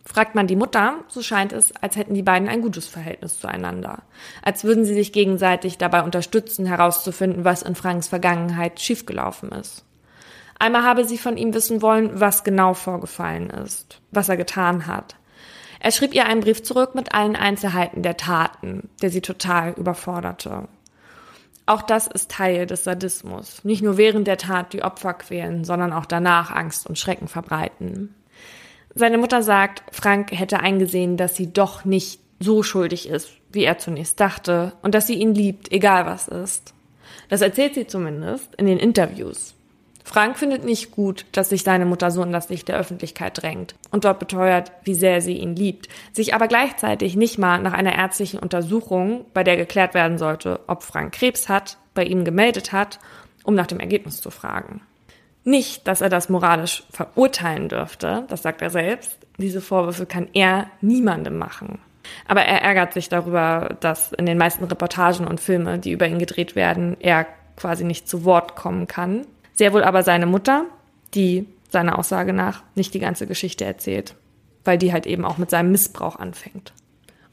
Fragt 0.03 0.35
man 0.35 0.47
die 0.47 0.55
Mutter, 0.55 0.95
so 1.07 1.21
scheint 1.21 1.53
es, 1.53 1.73
als 1.75 1.95
hätten 1.95 2.15
die 2.15 2.23
beiden 2.23 2.49
ein 2.49 2.61
gutes 2.61 2.87
Verhältnis 2.87 3.39
zueinander. 3.39 3.99
Als 4.41 4.63
würden 4.63 4.83
sie 4.83 4.93
sich 4.93 5.13
gegenseitig 5.13 5.77
dabei 5.77 6.03
unterstützen, 6.03 6.65
herauszufinden, 6.65 7.45
was 7.45 7.61
in 7.61 7.75
Franks 7.75 8.07
Vergangenheit 8.07 8.79
schiefgelaufen 8.79 9.51
ist. 9.51 9.85
Einmal 10.59 10.83
habe 10.83 11.05
sie 11.05 11.17
von 11.17 11.37
ihm 11.37 11.53
wissen 11.53 11.81
wollen, 11.81 12.19
was 12.19 12.43
genau 12.43 12.73
vorgefallen 12.73 13.49
ist, 13.49 14.01
was 14.11 14.29
er 14.29 14.37
getan 14.37 14.85
hat. 14.85 15.15
Er 15.79 15.91
schrieb 15.91 16.13
ihr 16.13 16.25
einen 16.25 16.41
Brief 16.41 16.61
zurück 16.61 16.93
mit 16.93 17.15
allen 17.15 17.35
Einzelheiten 17.35 18.03
der 18.03 18.17
Taten, 18.17 18.89
der 19.01 19.09
sie 19.09 19.21
total 19.21 19.71
überforderte. 19.71 20.67
Auch 21.71 21.81
das 21.81 22.05
ist 22.05 22.29
Teil 22.29 22.67
des 22.67 22.83
Sadismus. 22.83 23.63
Nicht 23.63 23.81
nur 23.81 23.95
während 23.95 24.27
der 24.27 24.35
Tat 24.35 24.73
die 24.73 24.83
Opfer 24.83 25.13
quälen, 25.13 25.63
sondern 25.63 25.93
auch 25.93 26.05
danach 26.05 26.51
Angst 26.51 26.85
und 26.85 26.99
Schrecken 26.99 27.29
verbreiten. 27.29 28.13
Seine 28.93 29.17
Mutter 29.17 29.41
sagt, 29.41 29.81
Frank 29.89 30.33
hätte 30.37 30.59
eingesehen, 30.59 31.15
dass 31.15 31.37
sie 31.37 31.53
doch 31.53 31.85
nicht 31.85 32.19
so 32.41 32.61
schuldig 32.61 33.07
ist, 33.07 33.29
wie 33.53 33.63
er 33.63 33.77
zunächst 33.77 34.19
dachte, 34.19 34.73
und 34.81 34.93
dass 34.93 35.07
sie 35.07 35.13
ihn 35.13 35.33
liebt, 35.33 35.71
egal 35.71 36.05
was 36.05 36.27
ist. 36.27 36.73
Das 37.29 37.39
erzählt 37.39 37.75
sie 37.75 37.87
zumindest 37.87 38.53
in 38.55 38.65
den 38.65 38.77
Interviews. 38.77 39.55
Frank 40.11 40.37
findet 40.37 40.65
nicht 40.65 40.91
gut, 40.91 41.25
dass 41.31 41.47
sich 41.47 41.63
seine 41.63 41.85
Mutter 41.85 42.11
so 42.11 42.21
in 42.21 42.33
das 42.33 42.49
Licht 42.49 42.67
der 42.67 42.75
Öffentlichkeit 42.75 43.41
drängt 43.41 43.75
und 43.91 44.03
dort 44.03 44.19
beteuert, 44.19 44.73
wie 44.83 44.93
sehr 44.93 45.21
sie 45.21 45.37
ihn 45.37 45.55
liebt, 45.55 45.87
sich 46.11 46.35
aber 46.35 46.49
gleichzeitig 46.49 47.15
nicht 47.15 47.37
mal 47.37 47.61
nach 47.61 47.71
einer 47.71 47.95
ärztlichen 47.95 48.37
Untersuchung, 48.37 49.23
bei 49.33 49.45
der 49.45 49.55
geklärt 49.55 49.93
werden 49.93 50.17
sollte, 50.17 50.59
ob 50.67 50.83
Frank 50.83 51.13
Krebs 51.13 51.47
hat, 51.47 51.77
bei 51.93 52.03
ihm 52.03 52.25
gemeldet 52.25 52.73
hat, 52.73 52.99
um 53.45 53.55
nach 53.55 53.67
dem 53.67 53.79
Ergebnis 53.79 54.19
zu 54.19 54.31
fragen. 54.31 54.81
Nicht, 55.45 55.87
dass 55.87 56.01
er 56.01 56.09
das 56.09 56.27
moralisch 56.27 56.83
verurteilen 56.91 57.69
dürfte, 57.69 58.25
das 58.27 58.41
sagt 58.41 58.61
er 58.61 58.69
selbst. 58.69 59.17
Diese 59.37 59.61
Vorwürfe 59.61 60.05
kann 60.05 60.27
er 60.33 60.69
niemandem 60.81 61.37
machen. 61.37 61.79
Aber 62.27 62.41
er 62.41 62.61
ärgert 62.61 62.91
sich 62.91 63.07
darüber, 63.07 63.77
dass 63.79 64.11
in 64.11 64.25
den 64.25 64.37
meisten 64.37 64.65
Reportagen 64.65 65.25
und 65.25 65.39
Filmen, 65.39 65.79
die 65.79 65.91
über 65.91 66.05
ihn 66.05 66.19
gedreht 66.19 66.57
werden, 66.57 66.97
er 66.99 67.27
quasi 67.55 67.85
nicht 67.85 68.09
zu 68.09 68.25
Wort 68.25 68.57
kommen 68.57 68.87
kann. 68.87 69.25
Sehr 69.61 69.73
wohl 69.73 69.83
aber 69.83 70.01
seine 70.01 70.25
Mutter, 70.25 70.65
die 71.13 71.45
seiner 71.69 71.99
Aussage 71.99 72.33
nach 72.33 72.63
nicht 72.73 72.95
die 72.95 72.99
ganze 72.99 73.27
Geschichte 73.27 73.63
erzählt, 73.63 74.15
weil 74.65 74.79
die 74.79 74.91
halt 74.91 75.05
eben 75.05 75.23
auch 75.23 75.37
mit 75.37 75.51
seinem 75.51 75.71
Missbrauch 75.71 76.15
anfängt. 76.15 76.73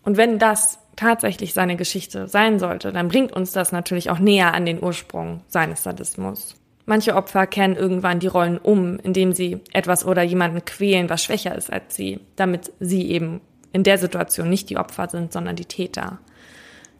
Und 0.02 0.18
wenn 0.18 0.38
das 0.38 0.78
tatsächlich 0.94 1.54
seine 1.54 1.76
Geschichte 1.76 2.28
sein 2.28 2.58
sollte, 2.58 2.92
dann 2.92 3.08
bringt 3.08 3.32
uns 3.32 3.52
das 3.52 3.72
natürlich 3.72 4.10
auch 4.10 4.18
näher 4.18 4.52
an 4.52 4.66
den 4.66 4.82
Ursprung 4.82 5.40
seines 5.48 5.84
Sadismus. 5.84 6.54
Manche 6.84 7.16
Opfer 7.16 7.46
kehren 7.46 7.74
irgendwann 7.76 8.20
die 8.20 8.26
Rollen 8.26 8.58
um, 8.58 8.98
indem 8.98 9.32
sie 9.32 9.60
etwas 9.72 10.04
oder 10.04 10.22
jemanden 10.22 10.62
quälen, 10.66 11.08
was 11.08 11.24
schwächer 11.24 11.54
ist 11.54 11.72
als 11.72 11.96
sie, 11.96 12.20
damit 12.36 12.72
sie 12.78 13.10
eben 13.10 13.40
in 13.72 13.84
der 13.84 13.96
Situation 13.96 14.50
nicht 14.50 14.68
die 14.68 14.76
Opfer 14.76 15.08
sind, 15.08 15.32
sondern 15.32 15.56
die 15.56 15.64
Täter. 15.64 16.18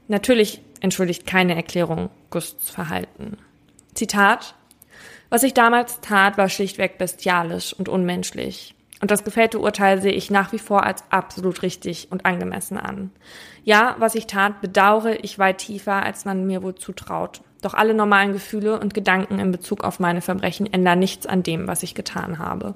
Natürlich 0.07 0.63
entschuldigt 0.81 1.27
keine 1.27 1.55
Erklärung 1.55 2.09
Gusts 2.31 2.71
Verhalten. 2.71 3.37
Zitat 3.93 4.55
Was 5.31 5.43
ich 5.43 5.55
damals 5.55 6.01
tat, 6.01 6.39
war 6.39 6.49
schlichtweg 6.49 6.99
bestialisch 6.99 7.75
und 7.75 7.89
unmenschlich. 7.89 8.75
Und 9.01 9.11
das 9.11 9.25
gefällte 9.25 9.61
Urteil 9.61 10.03
sehe 10.03 10.13
ich 10.13 10.31
nach 10.31 10.53
wie 10.53 10.59
vor 10.59 10.85
als 10.85 11.05
absolut 11.11 11.63
richtig 11.63 12.09
und 12.11 12.27
angemessen 12.27 12.79
an. 12.79 13.11
Ja, 13.63 13.95
was 13.99 14.15
ich 14.15 14.27
tat, 14.27 14.61
bedauere 14.61 15.23
ich 15.23 15.39
weit 15.39 15.59
tiefer, 15.59 16.03
als 16.03 16.25
man 16.25 16.47
mir 16.47 16.63
wohl 16.63 16.75
zutraut. 16.75 17.43
Doch 17.63 17.75
alle 17.75 17.95
normalen 17.95 18.33
Gefühle 18.33 18.81
und 18.81 18.95
Gedanken 18.95 19.39
in 19.39 19.53
Bezug 19.53 19.85
auf 19.85 20.01
meine 20.01 20.21
Verbrechen 20.21 20.73
ändern 20.73 20.99
nichts 20.99 21.27
an 21.27 21.43
dem, 21.43 21.69
was 21.69 21.83
ich 21.83 21.95
getan 21.95 22.39
habe. 22.39 22.75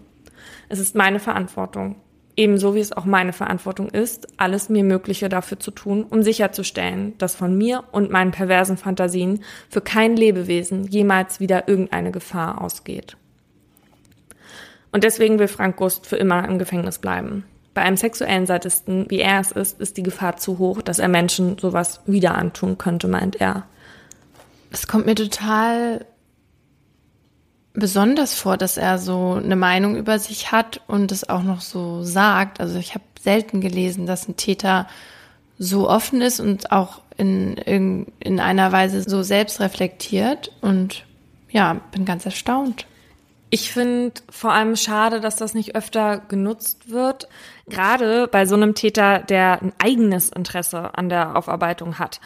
Es 0.69 0.79
ist 0.79 0.95
meine 0.95 1.21
Verantwortung. 1.21 1.97
Ebenso 2.35 2.75
wie 2.75 2.81
es 2.81 2.93
auch 2.93 3.05
meine 3.05 3.35
Verantwortung 3.35 3.91
ist, 3.91 4.27
alles 4.39 4.71
mir 4.71 4.85
Mögliche 4.85 5.29
dafür 5.29 5.61
zu 5.61 5.71
tun, 5.71 6.05
um 6.05 6.23
sicherzustellen, 6.23 7.17
dass 7.19 7.35
von 7.35 7.57
mir 7.57 7.85
und 7.93 8.11
meinen 8.11 8.31
perversen 8.31 8.79
Fantasien 8.79 9.45
für 9.69 9.83
kein 9.83 10.17
Lebewesen 10.17 10.85
jemals 10.85 11.41
wieder 11.41 11.69
irgendeine 11.69 12.11
Gefahr 12.11 12.63
ausgeht. 12.63 13.17
Und 14.93 15.05
deswegen 15.05 15.39
will 15.39 15.49
Frank 15.49 15.77
Gust 15.77 16.07
für 16.07 16.17
immer 16.17 16.49
im 16.49 16.59
Gefängnis 16.59 16.99
bleiben. 16.99 17.45
Bei 17.75 17.83
einem 17.83 17.97
sexuellen 17.97 18.47
Sadisten, 18.47 19.07
wie 19.09 19.21
er 19.21 19.41
es 19.41 19.53
ist, 19.53 19.81
ist 19.81 19.97
die 19.97 20.03
Gefahr 20.03 20.37
zu 20.37 20.59
hoch, 20.59 20.83
dass 20.83 20.99
er 20.99 21.09
Menschen 21.09 21.59
sowas 21.59 22.01
wieder 22.07 22.35
antun 22.35 22.77
könnte, 22.77 23.09
meint 23.09 23.41
er. 23.41 23.65
Es 24.71 24.87
kommt 24.87 25.07
mir 25.07 25.15
total 25.15 26.05
besonders 27.75 28.35
vor, 28.35 28.57
dass 28.57 28.77
er 28.77 28.99
so 28.99 29.41
eine 29.43 29.57
Meinung 29.57 29.97
über 29.97 30.19
sich 30.19 30.53
hat 30.53 30.81
und 30.87 31.13
es 31.13 31.29
auch 31.29 31.43
noch 31.43 31.61
so 31.61 32.03
sagt. 32.03 32.61
Also 32.61 32.79
ich 32.79 32.95
habe 32.95 33.05
selten 33.21 33.61
gelesen, 33.61 34.07
dass 34.07 34.29
ein 34.29 34.37
Täter 34.37 34.87
so 35.59 35.89
offen 35.89 36.21
ist 36.21 36.41
und 36.41 36.73
auch 36.73 37.01
in, 37.17 37.57
in, 37.57 38.07
in 38.19 38.41
einer 38.41 38.73
Weise 38.73 39.03
so 39.09 39.23
selbst 39.23 39.61
reflektiert 39.61 40.53
und 40.61 41.05
ja, 41.51 41.81
bin 41.93 42.05
ganz 42.05 42.25
erstaunt. 42.25 42.87
Ich 43.51 43.71
finde 43.71 44.15
vor 44.31 44.53
allem 44.53 44.77
schade, 44.77 45.21
dass 45.21 45.37
das 45.37 45.53
nicht 45.53 45.77
öfter 45.77 46.19
genutzt 46.19 46.89
wird. 46.89 47.29
Gerade 47.69 48.27
bei 48.27 48.47
so 48.47 48.55
einem 48.55 48.75
Täter, 48.75 49.19
der 49.19 49.61
ein 49.61 49.73
eigenes 49.79 50.31
Interesse 50.31 50.97
an 50.97 51.11
der 51.11 51.37
Aufarbeitung 51.37 51.99
hat 51.99 52.21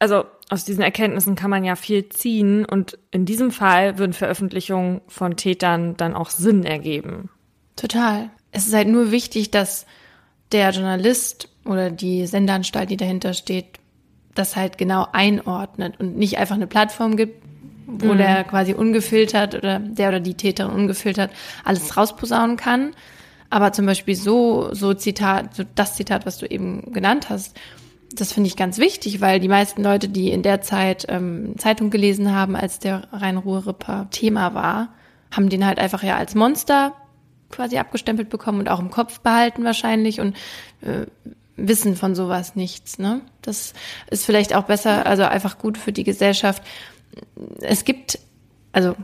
also 0.00 0.24
aus 0.50 0.64
diesen 0.64 0.82
Erkenntnissen 0.82 1.36
kann 1.36 1.48
man 1.48 1.64
ja 1.64 1.76
viel 1.76 2.08
ziehen 2.08 2.64
und 2.64 2.98
in 3.12 3.24
diesem 3.24 3.52
Fall 3.52 3.98
würden 3.98 4.12
Veröffentlichungen 4.12 5.00
von 5.06 5.36
Tätern 5.36 5.96
dann 5.96 6.14
auch 6.14 6.30
Sinn 6.30 6.64
ergeben. 6.64 7.30
Total. 7.76 8.30
Es 8.50 8.66
ist 8.66 8.74
halt 8.74 8.88
nur 8.88 9.12
wichtig, 9.12 9.52
dass 9.52 9.86
der 10.50 10.70
Journalist 10.70 11.48
oder 11.64 11.90
die 11.90 12.26
Sendeanstalt, 12.26 12.90
die 12.90 12.96
dahinter 12.96 13.32
steht, 13.32 13.78
das 14.34 14.56
halt 14.56 14.76
genau 14.76 15.06
einordnet 15.12 16.00
und 16.00 16.16
nicht 16.16 16.38
einfach 16.38 16.56
eine 16.56 16.66
Plattform 16.66 17.16
gibt, 17.16 17.42
wo 17.86 18.14
mhm. 18.14 18.18
der 18.18 18.44
quasi 18.44 18.74
ungefiltert 18.74 19.54
oder 19.54 19.78
der 19.78 20.08
oder 20.08 20.20
die 20.20 20.34
Täterin 20.34 20.72
ungefiltert 20.72 21.30
alles 21.64 21.96
rausposaunen 21.96 22.56
kann. 22.56 22.92
Aber 23.50 23.72
zum 23.72 23.86
Beispiel 23.86 24.16
so, 24.16 24.74
so 24.74 24.94
Zitat, 24.94 25.54
so 25.54 25.64
das 25.74 25.96
Zitat, 25.96 26.26
was 26.26 26.38
du 26.38 26.46
eben 26.46 26.92
genannt 26.92 27.30
hast, 27.30 27.56
das 28.12 28.32
finde 28.32 28.48
ich 28.48 28.56
ganz 28.56 28.78
wichtig, 28.78 29.20
weil 29.20 29.40
die 29.40 29.48
meisten 29.48 29.82
Leute, 29.82 30.08
die 30.08 30.30
in 30.30 30.42
der 30.42 30.62
Zeit 30.62 31.06
ähm, 31.08 31.54
Zeitung 31.58 31.90
gelesen 31.90 32.34
haben, 32.34 32.56
als 32.56 32.78
der 32.78 33.08
Rhein-Ruhr-Ripper 33.12 34.08
Thema 34.10 34.54
war, 34.54 34.88
haben 35.30 35.48
den 35.48 35.64
halt 35.64 35.78
einfach 35.78 36.02
ja 36.02 36.16
als 36.16 36.34
Monster 36.34 36.92
quasi 37.50 37.78
abgestempelt 37.78 38.28
bekommen 38.28 38.60
und 38.60 38.68
auch 38.68 38.80
im 38.80 38.90
Kopf 38.90 39.20
behalten 39.20 39.64
wahrscheinlich 39.64 40.20
und 40.20 40.36
äh, 40.82 41.06
wissen 41.56 41.96
von 41.96 42.14
sowas 42.14 42.56
nichts. 42.56 42.98
Ne? 42.98 43.20
Das 43.42 43.74
ist 44.10 44.24
vielleicht 44.24 44.54
auch 44.54 44.64
besser, 44.64 45.06
also 45.06 45.24
einfach 45.24 45.58
gut 45.58 45.78
für 45.78 45.92
die 45.92 46.04
Gesellschaft. 46.04 46.62
Es 47.60 47.84
gibt, 47.84 48.18
also, 48.72 48.96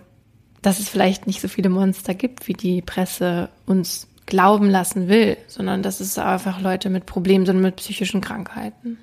dass 0.63 0.79
es 0.81 0.89
vielleicht 0.89 1.27
nicht 1.27 1.41
so 1.41 1.49
viele 1.49 1.69
Monster 1.69 2.15
gibt, 2.15 2.49
wie 2.49 2.55
die 2.55 2.83
Presse 2.83 3.51
uns 3.67 4.09
glauben 4.27 4.69
lassen 4.69 5.09
will, 5.09 5.37
sondern 5.47 5.83
dass 5.83 6.01
es 6.01 6.19
einfach 6.19 6.61
Leute 6.61 6.91
mit 6.91 7.07
Problemen 7.07 7.47
sind, 7.47 7.61
mit 7.61 7.77
psychischen 7.77 8.21
Krankheiten. 8.21 8.99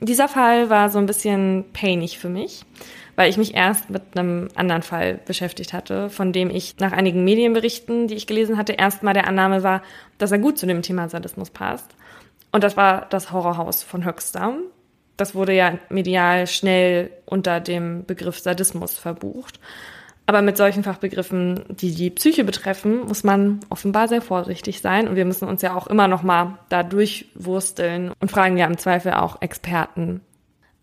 Dieser 0.00 0.28
Fall 0.28 0.70
war 0.70 0.88
so 0.90 0.98
ein 0.98 1.06
bisschen 1.06 1.66
painig 1.72 2.18
für 2.18 2.28
mich, 2.28 2.64
weil 3.16 3.28
ich 3.28 3.36
mich 3.36 3.54
erst 3.54 3.90
mit 3.90 4.02
einem 4.16 4.48
anderen 4.54 4.82
Fall 4.82 5.20
beschäftigt 5.26 5.72
hatte, 5.72 6.08
von 6.10 6.32
dem 6.32 6.50
ich 6.50 6.76
nach 6.78 6.92
einigen 6.92 7.22
Medienberichten, 7.24 8.08
die 8.08 8.14
ich 8.14 8.26
gelesen 8.26 8.56
hatte, 8.56 8.72
erstmal 8.72 9.14
der 9.14 9.26
Annahme 9.26 9.62
war, 9.62 9.82
dass 10.18 10.32
er 10.32 10.38
gut 10.38 10.58
zu 10.58 10.66
dem 10.66 10.82
Thema 10.82 11.08
Sadismus 11.08 11.50
passt. 11.50 11.94
Und 12.50 12.64
das 12.64 12.76
war 12.76 13.06
das 13.10 13.30
Horrorhaus 13.30 13.82
von 13.82 14.04
Höxter. 14.04 14.54
Das 15.16 15.34
wurde 15.34 15.52
ja 15.54 15.78
medial 15.90 16.46
schnell 16.46 17.10
unter 17.26 17.60
dem 17.60 18.06
Begriff 18.06 18.38
Sadismus 18.38 18.98
verbucht. 18.98 19.60
Aber 20.30 20.42
mit 20.42 20.56
solchen 20.56 20.84
Fachbegriffen, 20.84 21.64
die 21.70 21.92
die 21.92 22.08
Psyche 22.08 22.44
betreffen, 22.44 23.00
muss 23.00 23.24
man 23.24 23.58
offenbar 23.68 24.06
sehr 24.06 24.22
vorsichtig 24.22 24.80
sein. 24.80 25.08
Und 25.08 25.16
wir 25.16 25.24
müssen 25.24 25.48
uns 25.48 25.60
ja 25.60 25.74
auch 25.74 25.88
immer 25.88 26.06
noch 26.06 26.22
mal 26.22 26.60
da 26.68 26.84
durchwursteln 26.84 28.12
und 28.20 28.30
fragen 28.30 28.56
ja 28.56 28.66
im 28.66 28.78
Zweifel 28.78 29.14
auch 29.14 29.42
Experten. 29.42 30.20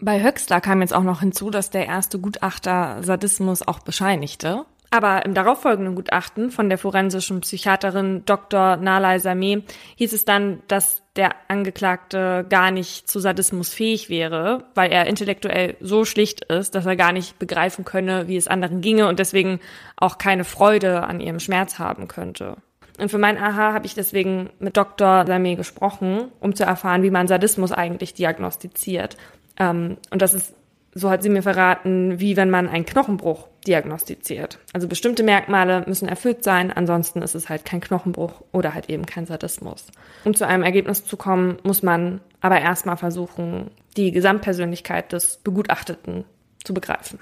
Bei 0.01 0.21
Höxler 0.21 0.60
kam 0.60 0.81
jetzt 0.81 0.93
auch 0.93 1.03
noch 1.03 1.21
hinzu, 1.21 1.49
dass 1.49 1.69
der 1.69 1.86
erste 1.86 2.19
Gutachter 2.19 3.01
Sadismus 3.03 3.65
auch 3.65 3.79
bescheinigte. 3.79 4.65
Aber 4.97 5.23
im 5.27 5.36
darauffolgenden 5.36 5.93
Gutachten 5.93 6.49
von 6.49 6.69
der 6.69 6.79
forensischen 6.79 7.41
Psychiaterin 7.41 8.23
Dr. 8.25 8.77
Nalai 8.77 9.19
Sameh 9.19 9.62
hieß 9.95 10.12
es 10.12 10.25
dann, 10.25 10.63
dass 10.67 11.03
der 11.15 11.36
Angeklagte 11.49 12.47
gar 12.49 12.71
nicht 12.71 13.07
zu 13.07 13.19
Sadismus 13.19 13.71
fähig 13.71 14.10
wäre, 14.10 14.63
weil 14.73 14.91
er 14.91 15.05
intellektuell 15.05 15.77
so 15.81 16.03
schlicht 16.03 16.45
ist, 16.45 16.73
dass 16.73 16.88
er 16.88 16.95
gar 16.95 17.12
nicht 17.12 17.38
begreifen 17.38 17.86
könne, 17.86 18.27
wie 18.27 18.38
es 18.38 18.47
anderen 18.47 18.81
ginge 18.81 19.07
und 19.07 19.19
deswegen 19.19 19.60
auch 19.97 20.17
keine 20.17 20.45
Freude 20.45 21.03
an 21.03 21.19
ihrem 21.19 21.39
Schmerz 21.39 21.77
haben 21.77 22.07
könnte. 22.07 22.57
Und 22.97 23.12
für 23.12 23.19
mein 23.19 23.38
Aha 23.38 23.73
habe 23.73 23.86
ich 23.86 23.93
deswegen 23.93 24.49
mit 24.57 24.77
Dr. 24.77 25.27
Sameh 25.27 25.53
gesprochen, 25.53 26.31
um 26.39 26.55
zu 26.55 26.63
erfahren, 26.63 27.03
wie 27.03 27.12
man 27.12 27.27
Sadismus 27.27 27.71
eigentlich 27.71 28.15
diagnostiziert. 28.15 29.15
Ähm, 29.60 29.97
und 30.10 30.23
das 30.23 30.33
ist 30.33 30.55
so 30.97 31.10
hat 31.10 31.21
sie 31.21 31.29
mir 31.29 31.43
verraten, 31.43 32.19
wie 32.19 32.36
wenn 32.36 32.49
man 32.49 32.67
einen 32.67 32.86
Knochenbruch 32.86 33.47
diagnostiziert. 33.67 34.57
Also 34.73 34.88
bestimmte 34.88 35.23
Merkmale 35.23 35.83
müssen 35.88 36.07
erfüllt 36.07 36.43
sein, 36.43 36.71
ansonsten 36.71 37.21
ist 37.21 37.36
es 37.36 37.49
halt 37.49 37.65
kein 37.65 37.81
Knochenbruch 37.81 38.41
oder 38.51 38.73
halt 38.73 38.89
eben 38.89 39.05
kein 39.05 39.25
Sadismus. 39.25 39.88
Um 40.25 40.33
zu 40.33 40.47
einem 40.47 40.63
Ergebnis 40.63 41.05
zu 41.05 41.15
kommen, 41.17 41.57
muss 41.63 41.83
man 41.83 42.21
aber 42.41 42.60
erstmal 42.60 42.97
versuchen, 42.97 43.69
die 43.95 44.12
Gesamtpersönlichkeit 44.12 45.12
des 45.12 45.38
Begutachteten 45.38 46.25
zu 46.63 46.73
begreifen. 46.73 47.19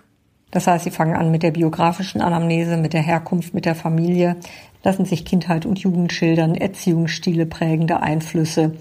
Das 0.51 0.67
heißt, 0.67 0.85
sie 0.85 0.91
fangen 0.91 1.15
an 1.15 1.31
mit 1.31 1.43
der 1.43 1.51
biografischen 1.51 2.21
Anamnese, 2.21 2.77
mit 2.77 2.93
der 2.93 3.01
Herkunft, 3.01 3.53
mit 3.53 3.65
der 3.65 3.75
Familie, 3.75 4.37
lassen 4.83 5.03
sich 5.03 5.25
Kindheit 5.25 5.65
und 5.65 5.79
Jugend 5.79 6.13
schildern, 6.13 6.55
Erziehungsstile, 6.55 7.45
prägende 7.45 7.99
Einflüsse, 7.99 8.73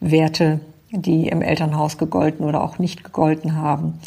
Werte, 0.00 0.60
die 0.90 1.28
im 1.28 1.40
Elternhaus 1.40 1.96
gegolten 1.96 2.44
oder 2.44 2.62
auch 2.62 2.78
nicht 2.78 3.04
gegolten 3.04 3.56
haben. 3.56 3.98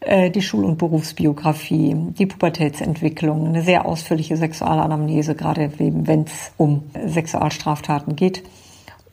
Äh, 0.00 0.30
die 0.30 0.40
Schul- 0.40 0.64
und 0.64 0.78
Berufsbiografie, 0.78 1.94
die 2.18 2.24
Pubertätsentwicklung, 2.24 3.46
eine 3.46 3.62
sehr 3.62 3.84
ausführliche 3.84 4.36
Sexualanamnese, 4.36 5.34
gerade 5.34 5.70
wenn 5.78 6.22
es 6.22 6.52
um 6.56 6.84
Sexualstraftaten 7.06 8.16
geht. 8.16 8.42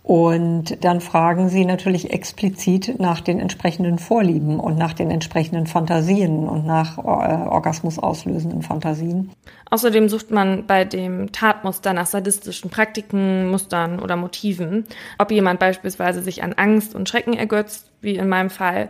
Und 0.01 0.85
dann 0.85 1.01
fragen 1.01 1.49
sie 1.49 1.65
natürlich 1.65 2.11
explizit 2.11 2.97
nach 3.01 3.19
den 3.19 3.41
entsprechenden 3.41 3.99
Vorlieben 3.99 4.57
und 4.61 4.77
nach 4.77 4.93
den 4.93 5.11
entsprechenden 5.11 5.67
Fantasien 5.67 6.47
und 6.47 6.65
nach 6.65 6.97
äh, 6.97 7.01
Orgasmus 7.01 7.99
auslösenden 7.99 8.61
Fantasien. 8.61 9.31
Außerdem 9.69 10.07
sucht 10.07 10.31
man 10.31 10.65
bei 10.65 10.85
dem 10.85 11.33
Tatmuster 11.33 11.91
nach 11.91 12.05
sadistischen 12.05 12.69
Praktiken, 12.69 13.49
Mustern 13.49 13.99
oder 13.99 14.15
Motiven. 14.15 14.85
Ob 15.17 15.31
jemand 15.31 15.59
beispielsweise 15.59 16.21
sich 16.21 16.41
an 16.41 16.53
Angst 16.53 16.95
und 16.95 17.09
Schrecken 17.09 17.33
ergötzt, 17.33 17.91
wie 17.99 18.15
in 18.15 18.29
meinem 18.29 18.49
Fall, 18.49 18.87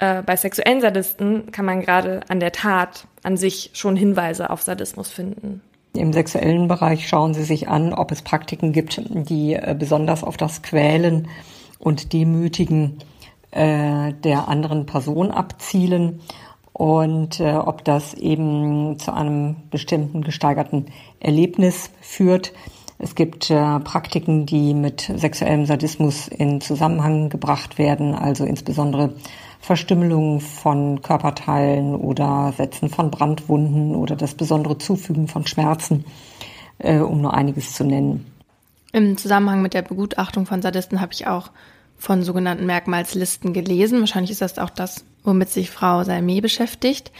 äh, 0.00 0.22
bei 0.22 0.36
sexuellen 0.36 0.80
Sadisten 0.80 1.52
kann 1.52 1.64
man 1.64 1.80
gerade 1.80 2.20
an 2.28 2.40
der 2.40 2.52
Tat 2.52 3.06
an 3.22 3.36
sich 3.36 3.70
schon 3.74 3.96
Hinweise 3.96 4.50
auf 4.50 4.62
Sadismus 4.62 5.10
finden. 5.10 5.60
Im 5.92 6.12
sexuellen 6.12 6.68
Bereich 6.68 7.08
schauen 7.08 7.34
Sie 7.34 7.42
sich 7.42 7.68
an, 7.68 7.92
ob 7.92 8.12
es 8.12 8.22
Praktiken 8.22 8.72
gibt, 8.72 9.00
die 9.08 9.54
äh, 9.54 9.74
besonders 9.78 10.24
auf 10.24 10.36
das 10.36 10.62
Quälen 10.62 11.28
und 11.78 12.12
Demütigen 12.12 12.98
äh, 13.50 14.12
der 14.12 14.48
anderen 14.48 14.86
Person 14.86 15.30
abzielen 15.30 16.20
und 16.72 17.40
äh, 17.40 17.52
ob 17.52 17.84
das 17.84 18.14
eben 18.14 18.98
zu 18.98 19.12
einem 19.12 19.56
bestimmten 19.70 20.22
gesteigerten 20.22 20.86
Erlebnis 21.18 21.90
führt. 22.00 22.52
Es 22.98 23.14
gibt 23.14 23.50
äh, 23.50 23.80
Praktiken, 23.80 24.46
die 24.46 24.74
mit 24.74 25.10
sexuellem 25.16 25.66
Sadismus 25.66 26.28
in 26.28 26.60
Zusammenhang 26.60 27.28
gebracht 27.30 27.78
werden, 27.78 28.14
also 28.14 28.44
insbesondere 28.44 29.14
Verstümmelung 29.60 30.40
von 30.40 31.02
Körperteilen 31.02 31.94
oder 31.94 32.52
Setzen 32.56 32.88
von 32.88 33.10
Brandwunden 33.10 33.94
oder 33.94 34.16
das 34.16 34.34
besondere 34.34 34.78
Zufügen 34.78 35.28
von 35.28 35.46
Schmerzen, 35.46 36.04
äh, 36.78 36.98
um 36.98 37.20
nur 37.20 37.34
einiges 37.34 37.74
zu 37.74 37.84
nennen. 37.84 38.26
Im 38.92 39.16
Zusammenhang 39.16 39.62
mit 39.62 39.74
der 39.74 39.82
Begutachtung 39.82 40.46
von 40.46 40.62
Sadisten 40.62 41.00
habe 41.00 41.12
ich 41.12 41.26
auch 41.26 41.50
von 41.96 42.22
sogenannten 42.22 42.66
Merkmalslisten 42.66 43.52
gelesen. 43.52 44.00
Wahrscheinlich 44.00 44.30
ist 44.30 44.40
das 44.40 44.58
auch 44.58 44.70
das, 44.70 45.04
womit 45.22 45.50
sich 45.50 45.70
Frau 45.70 46.00
Salmé 46.00 46.40
beschäftigt. 46.40 47.12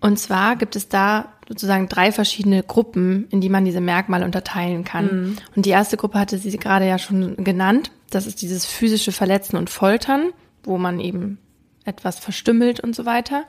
Und 0.00 0.18
zwar 0.18 0.56
gibt 0.56 0.76
es 0.76 0.88
da 0.88 1.32
sozusagen 1.48 1.88
drei 1.88 2.12
verschiedene 2.12 2.62
Gruppen, 2.62 3.26
in 3.30 3.40
die 3.40 3.48
man 3.48 3.64
diese 3.64 3.80
Merkmale 3.80 4.24
unterteilen 4.24 4.84
kann. 4.84 5.06
Mhm. 5.06 5.36
Und 5.56 5.66
die 5.66 5.70
erste 5.70 5.96
Gruppe 5.96 6.20
hatte 6.20 6.38
sie 6.38 6.56
gerade 6.56 6.86
ja 6.86 6.98
schon 6.98 7.42
genannt. 7.42 7.90
Das 8.10 8.26
ist 8.26 8.42
dieses 8.42 8.66
physische 8.66 9.10
Verletzen 9.10 9.56
und 9.56 9.70
Foltern, 9.70 10.30
wo 10.62 10.78
man 10.78 11.00
eben 11.00 11.38
etwas 11.88 12.18
verstümmelt 12.18 12.78
und 12.80 12.94
so 12.94 13.04
weiter. 13.04 13.44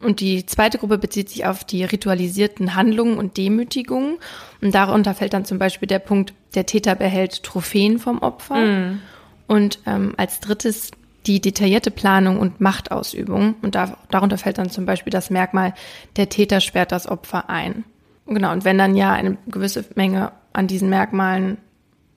Und 0.00 0.20
die 0.20 0.44
zweite 0.44 0.78
Gruppe 0.78 0.98
bezieht 0.98 1.30
sich 1.30 1.46
auf 1.46 1.64
die 1.64 1.84
ritualisierten 1.84 2.74
Handlungen 2.74 3.16
und 3.16 3.36
Demütigungen. 3.36 4.18
Und 4.60 4.74
darunter 4.74 5.14
fällt 5.14 5.32
dann 5.32 5.44
zum 5.44 5.58
Beispiel 5.58 5.88
der 5.88 6.00
Punkt, 6.00 6.34
der 6.54 6.66
Täter 6.66 6.94
behält 6.94 7.42
Trophäen 7.42 7.98
vom 7.98 8.18
Opfer. 8.18 8.56
Mm. 8.56 9.00
Und 9.46 9.78
ähm, 9.86 10.14
als 10.16 10.40
drittes 10.40 10.90
die 11.26 11.40
detaillierte 11.40 11.90
Planung 11.90 12.38
und 12.38 12.60
Machtausübung. 12.60 13.54
Und 13.62 13.74
da, 13.74 13.96
darunter 14.10 14.38
fällt 14.38 14.58
dann 14.58 14.70
zum 14.70 14.84
Beispiel 14.84 15.10
das 15.10 15.30
Merkmal, 15.30 15.74
der 16.16 16.28
Täter 16.28 16.60
sperrt 16.60 16.92
das 16.92 17.06
Opfer 17.06 17.48
ein. 17.48 17.84
Genau, 18.26 18.52
und 18.52 18.64
wenn 18.64 18.78
dann 18.78 18.94
ja 18.94 19.12
eine 19.12 19.36
gewisse 19.46 19.84
Menge 19.94 20.32
an 20.52 20.66
diesen 20.66 20.88
Merkmalen 20.88 21.58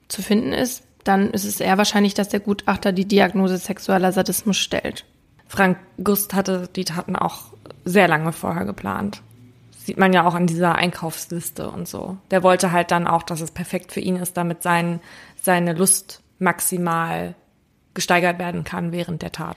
zu 0.08 0.22
finden 0.22 0.52
ist, 0.52 0.84
dann 1.04 1.30
ist 1.30 1.44
es 1.44 1.60
eher 1.60 1.78
wahrscheinlich, 1.78 2.14
dass 2.14 2.28
der 2.28 2.40
Gutachter 2.40 2.92
die 2.92 3.06
Diagnose 3.06 3.56
sexueller 3.58 4.12
Sadismus 4.12 4.56
stellt. 4.56 5.04
Frank 5.48 5.78
Gust 6.02 6.34
hatte 6.34 6.68
die 6.76 6.84
Taten 6.84 7.16
auch 7.16 7.52
sehr 7.84 8.06
lange 8.06 8.32
vorher 8.32 8.66
geplant. 8.66 9.22
Sieht 9.70 9.98
man 9.98 10.12
ja 10.12 10.26
auch 10.26 10.34
an 10.34 10.46
dieser 10.46 10.74
Einkaufsliste 10.74 11.70
und 11.70 11.88
so. 11.88 12.18
Der 12.30 12.42
wollte 12.42 12.70
halt 12.70 12.90
dann 12.90 13.06
auch, 13.06 13.22
dass 13.22 13.40
es 13.40 13.50
perfekt 13.50 13.90
für 13.90 14.00
ihn 14.00 14.16
ist, 14.16 14.36
damit 14.36 14.62
sein, 14.62 15.00
seine 15.40 15.72
Lust 15.72 16.22
maximal 16.38 17.34
gesteigert 17.94 18.38
werden 18.38 18.64
kann 18.64 18.92
während 18.92 19.22
der 19.22 19.32
Tat. 19.32 19.56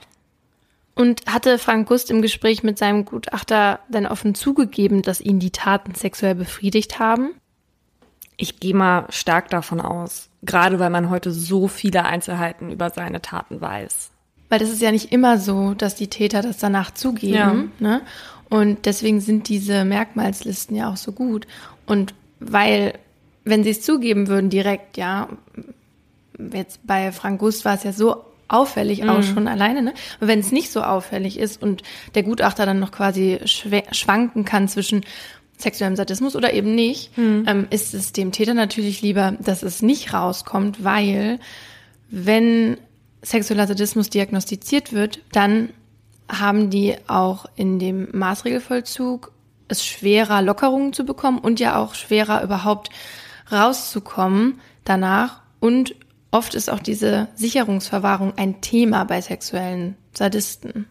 Und 0.94 1.22
hatte 1.26 1.58
Frank 1.58 1.88
Gust 1.88 2.10
im 2.10 2.22
Gespräch 2.22 2.62
mit 2.62 2.78
seinem 2.78 3.04
Gutachter 3.04 3.80
denn 3.88 4.06
offen 4.06 4.34
zugegeben, 4.34 5.02
dass 5.02 5.20
ihn 5.20 5.38
die 5.38 5.50
Taten 5.50 5.94
sexuell 5.94 6.34
befriedigt 6.34 6.98
haben? 6.98 7.34
Ich 8.36 8.60
gehe 8.60 8.74
mal 8.74 9.06
stark 9.10 9.50
davon 9.50 9.80
aus, 9.80 10.30
gerade 10.42 10.78
weil 10.78 10.90
man 10.90 11.10
heute 11.10 11.30
so 11.30 11.68
viele 11.68 12.04
Einzelheiten 12.04 12.70
über 12.70 12.90
seine 12.90 13.22
Taten 13.22 13.60
weiß. 13.60 14.11
Weil 14.52 14.58
das 14.58 14.68
ist 14.68 14.82
ja 14.82 14.92
nicht 14.92 15.12
immer 15.12 15.38
so, 15.38 15.72
dass 15.72 15.94
die 15.94 16.08
Täter 16.08 16.42
das 16.42 16.58
danach 16.58 16.90
zugeben. 16.90 17.72
Ja. 17.78 17.88
Ne? 17.88 18.00
Und 18.50 18.84
deswegen 18.84 19.22
sind 19.22 19.48
diese 19.48 19.86
Merkmalslisten 19.86 20.76
ja 20.76 20.90
auch 20.90 20.98
so 20.98 21.12
gut. 21.12 21.46
Und 21.86 22.12
weil, 22.38 22.92
wenn 23.44 23.64
sie 23.64 23.70
es 23.70 23.80
zugeben 23.80 24.28
würden 24.28 24.50
direkt, 24.50 24.98
ja, 24.98 25.30
jetzt 26.52 26.86
bei 26.86 27.12
Frank 27.12 27.40
Gust 27.40 27.64
war 27.64 27.76
es 27.76 27.84
ja 27.84 27.94
so 27.94 28.26
auffällig 28.46 29.08
auch 29.08 29.20
mhm. 29.20 29.22
schon 29.22 29.48
alleine, 29.48 29.80
ne? 29.80 29.94
Und 30.20 30.28
wenn 30.28 30.40
es 30.40 30.52
nicht 30.52 30.70
so 30.70 30.82
auffällig 30.82 31.38
ist 31.38 31.62
und 31.62 31.82
der 32.14 32.22
Gutachter 32.22 32.66
dann 32.66 32.78
noch 32.78 32.92
quasi 32.92 33.40
schwanken 33.46 34.44
kann 34.44 34.68
zwischen 34.68 35.00
sexuellem 35.56 35.96
Sadismus 35.96 36.36
oder 36.36 36.52
eben 36.52 36.74
nicht, 36.74 37.16
mhm. 37.16 37.46
ähm, 37.48 37.66
ist 37.70 37.94
es 37.94 38.12
dem 38.12 38.32
Täter 38.32 38.52
natürlich 38.52 39.00
lieber, 39.00 39.32
dass 39.40 39.62
es 39.62 39.80
nicht 39.80 40.12
rauskommt, 40.12 40.84
weil 40.84 41.38
wenn 42.10 42.76
sexueller 43.22 43.66
Sadismus 43.66 44.10
diagnostiziert 44.10 44.92
wird, 44.92 45.20
dann 45.32 45.70
haben 46.28 46.70
die 46.70 46.96
auch 47.06 47.46
in 47.56 47.78
dem 47.78 48.08
Maßregelvollzug 48.12 49.32
es 49.68 49.84
schwerer, 49.84 50.42
Lockerungen 50.42 50.92
zu 50.92 51.04
bekommen 51.04 51.38
und 51.38 51.60
ja 51.60 51.76
auch 51.76 51.94
schwerer 51.94 52.42
überhaupt 52.42 52.90
rauszukommen 53.50 54.60
danach. 54.84 55.40
Und 55.60 55.94
oft 56.30 56.54
ist 56.54 56.70
auch 56.70 56.80
diese 56.80 57.28
Sicherungsverwahrung 57.34 58.34
ein 58.36 58.60
Thema 58.60 59.04
bei 59.04 59.20
sexuellen 59.20 59.96
Sadisten. 60.12 60.86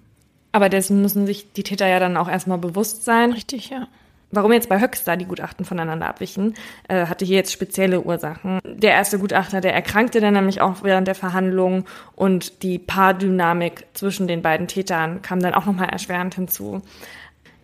Aber 0.52 0.70
dessen 0.70 1.02
müssen 1.02 1.26
sich 1.26 1.54
die 1.54 1.63
Täter 1.63 1.88
ja 1.88 2.00
dann 2.00 2.17
auch 2.17 2.30
erstmal 2.30 2.58
bewusst 2.58 3.06
sein. 3.06 3.32
Richtig, 3.32 3.70
ja. 3.70 3.88
Warum 4.32 4.54
jetzt 4.54 4.70
bei 4.70 4.80
Höxter 4.80 5.17
die 5.17 5.26
Gutachten 5.26 5.65
voneinander 5.65 6.08
abwichen, 6.08 6.54
äh, 6.88 7.06
hatte 7.06 7.26
hier 7.26 7.36
jetzt 7.36 7.52
spezielle 7.52 8.02
Ursachen. 8.02 8.60
Der 8.63 8.91
erste 8.91 9.20
Gutachter, 9.20 9.60
der 9.60 9.74
erkrankte 9.74 10.22
dann 10.22 10.34
nämlich 10.34 10.62
auch 10.62 10.84
während 10.84 11.08
der 11.08 11.15
Verhandlung 11.15 11.86
und 12.15 12.63
die 12.63 12.80
Paardynamik 12.80 13.88
zwischen 13.94 14.28
den 14.28 14.41
beiden 14.41 14.67
Tätern 14.67 15.22
kam 15.22 15.41
dann 15.41 15.54
auch 15.54 15.65
nochmal 15.65 15.89
erschwerend 15.89 16.36
hinzu. 16.36 16.82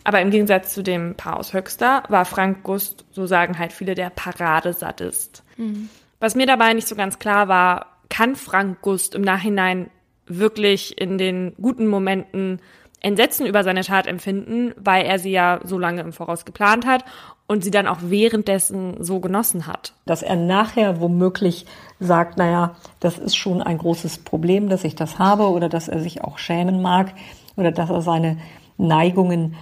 Aber 0.03 0.21
im 0.21 0.29
Gegensatz 0.29 0.73
zu 0.73 0.83
dem 0.83 1.15
Paar 1.15 1.37
aus 1.37 1.53
Höxter 1.53 2.03
war 2.07 2.25
Frank 2.25 2.63
Gust, 2.63 3.05
so 3.11 3.27
sagen 3.27 3.59
halt 3.59 3.73
viele, 3.73 3.93
der 3.93 4.09
Paradesadist. 4.09 5.43
Mhm. 5.57 5.89
Was 6.19 6.35
mir 6.35 6.45
dabei 6.45 6.73
nicht 6.73 6.87
so 6.87 6.95
ganz 6.95 7.19
klar 7.19 7.47
war, 7.47 7.97
kann 8.09 8.35
Frank 8.35 8.81
Gust 8.81 9.15
im 9.15 9.21
Nachhinein 9.21 9.89
wirklich 10.25 10.99
in 10.99 11.17
den 11.17 11.53
guten 11.61 11.87
Momenten 11.87 12.61
Entsetzen 13.07 13.45
über 13.45 13.63
seine 13.63 13.83
Tat 13.83 14.05
empfinden, 14.05 14.73
weil 14.75 15.05
er 15.05 15.17
sie 15.17 15.31
ja 15.31 15.61
so 15.63 15.79
lange 15.79 16.01
im 16.01 16.11
Voraus 16.11 16.43
geplant 16.43 16.85
hat 16.85 17.05
und 17.47 17.63
sie 17.63 17.71
dann 17.71 17.87
auch 17.87 17.99
währenddessen 18.01 19.01
so 19.01 19.21
genossen 19.21 19.65
hat. 19.65 19.93
Dass 20.05 20.23
er 20.23 20.35
nachher 20.35 20.99
womöglich 20.99 21.65
sagt, 22.01 22.37
naja, 22.37 22.75
das 22.99 23.17
ist 23.17 23.37
schon 23.37 23.61
ein 23.61 23.77
großes 23.77 24.19
Problem, 24.19 24.67
dass 24.67 24.83
ich 24.83 24.95
das 24.95 25.19
habe 25.19 25.49
oder 25.49 25.69
dass 25.69 25.87
er 25.87 26.01
sich 26.01 26.21
auch 26.21 26.37
schämen 26.37 26.81
mag 26.81 27.13
oder 27.55 27.71
dass 27.71 27.89
er 27.89 28.01
seine 28.01 28.37
Neigungen 28.77 29.55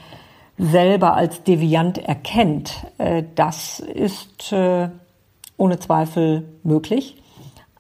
selber 0.58 1.14
als 1.14 1.44
deviant 1.44 2.00
erkennt, 2.00 2.74
äh, 2.98 3.24
das 3.36 3.80
ist 3.80 4.52
äh, 4.54 4.90
ohne 5.58 5.80
Zweifel 5.80 6.46
möglich. 6.64 7.22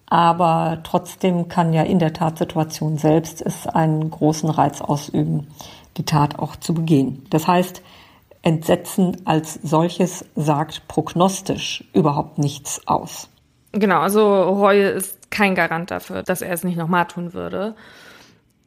Aber 0.07 0.79
trotzdem 0.83 1.47
kann 1.47 1.73
ja 1.73 1.83
in 1.83 1.99
der 1.99 2.13
Tatsituation 2.13 2.97
selbst 2.97 3.41
es 3.41 3.67
einen 3.67 4.09
großen 4.09 4.49
Reiz 4.49 4.81
ausüben, 4.81 5.47
die 5.97 6.05
Tat 6.05 6.37
auch 6.37 6.55
zu 6.55 6.73
begehen. 6.73 7.25
Das 7.29 7.47
heißt, 7.47 7.81
Entsetzen 8.43 9.17
als 9.25 9.55
solches 9.63 10.23
sagt 10.35 10.87
prognostisch 10.87 11.83
überhaupt 11.93 12.37
nichts 12.37 12.79
aus. 12.85 13.27
Genau, 13.71 13.99
also 13.99 14.43
Reue 14.43 14.89
ist 14.89 15.31
kein 15.31 15.55
Garant 15.55 15.89
dafür, 15.89 16.21
dass 16.21 16.43
er 16.43 16.53
es 16.53 16.63
nicht 16.63 16.77
nochmal 16.77 17.07
tun 17.07 17.33
würde. 17.33 17.75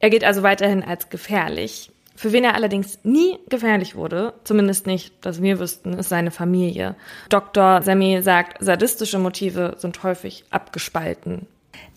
Er 0.01 0.11
gilt 0.11 0.25
also 0.25 0.43
weiterhin 0.43 0.83
als 0.83 1.11
gefährlich. 1.11 1.93
Für 2.19 2.33
wen 2.33 2.43
er 2.43 2.57
allerdings 2.57 2.99
nie 3.05 3.39
gefährlich 3.49 3.95
wurde, 3.95 4.35
zumindest 4.43 4.89
nicht, 4.89 5.25
dass 5.25 5.41
wir 5.41 5.61
wüssten, 5.61 5.93
ist 5.93 6.09
seine 6.09 6.33
Familie. 6.33 6.97
Dr. 7.29 7.81
Sami 7.83 8.23
sagt, 8.23 8.57
sadistische 8.59 9.21
Motive 9.21 9.77
sind 9.79 10.03
häufig 10.03 10.45
abgespalten. 10.51 11.47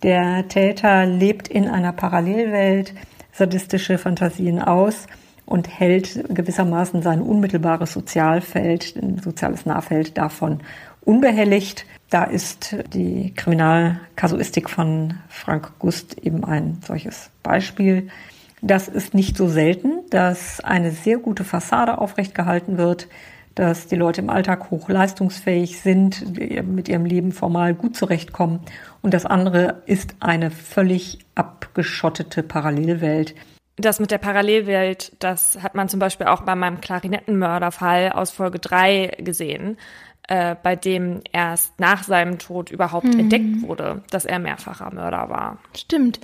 Der 0.04 0.48
Täter 0.48 1.08
lebt 1.08 1.48
in 1.48 1.68
einer 1.68 1.92
Parallelwelt, 1.92 2.94
sadistische 3.32 3.98
Fantasien 3.98 4.62
aus 4.62 5.08
und 5.48 5.68
hält 5.68 6.24
gewissermaßen 6.30 7.02
sein 7.02 7.24
unmittelbares 7.24 7.92
Sozialfeld, 7.92 8.94
soziales 9.24 9.66
Nahfeld 9.66 10.20
davon 10.20 10.60
unbehelligt. 11.04 11.88
Da 12.12 12.26
ist 12.26 12.76
die 12.94 13.34
Kriminalkasuistik 13.36 14.70
von 14.70 15.16
Frank 15.30 15.80
Gust 15.80 16.20
eben 16.20 16.46
ein 16.46 16.78
solches 16.86 17.32
Beispiel. 17.42 18.10
Das 18.62 18.88
ist 18.88 19.14
nicht 19.14 19.38
so 19.38 19.48
selten, 19.48 20.04
dass 20.10 20.60
eine 20.60 20.92
sehr 20.92 21.18
gute 21.18 21.44
Fassade 21.44 21.98
aufrecht 21.98 22.36
gehalten 22.36 22.78
wird, 22.78 23.08
dass 23.56 23.88
die 23.88 23.96
Leute 23.96 24.22
im 24.22 24.30
Alltag 24.30 24.72
hochleistungsfähig 24.72 25.82
sind, 25.82 26.38
mit 26.68 26.88
ihrem 26.88 27.06
Leben 27.06 27.32
formal 27.32 27.74
gut 27.74 27.98
zurechtkommen. 27.98 28.62
Und 29.02 29.14
das 29.14 29.26
andere 29.26 29.82
ist 29.88 30.16
eine 30.20 30.52
völlig 30.52 31.20
abgeschottete 31.36 32.44
Parallelwelt. 32.44 33.36
Das 33.78 34.00
mit 34.00 34.12
der 34.12 34.20
Parallelwelt, 34.20 35.14
das 35.20 35.62
hat 35.64 35.76
man 35.76 35.90
zum 35.90 36.00
Beispiel 36.00 36.28
auch 36.28 36.42
bei 36.42 36.56
meinem 36.56 36.82
Klarinettenmörderfall 36.82 38.12
aus 38.12 38.30
Folge 38.30 38.60
3 38.60 39.18
gesehen, 39.20 39.78
äh, 40.28 40.56
bei 40.62 40.76
dem 40.76 41.22
erst 41.32 41.80
nach 41.80 42.04
seinem 42.04 42.38
Tod 42.38 42.70
überhaupt 42.70 43.14
mhm. 43.14 43.22
entdeckt 43.22 43.62
wurde, 43.64 44.04
dass 44.12 44.26
er 44.26 44.40
mehrfacher 44.40 44.94
Mörder 44.94 45.30
war. 45.30 45.58
Stimmt. 45.76 46.20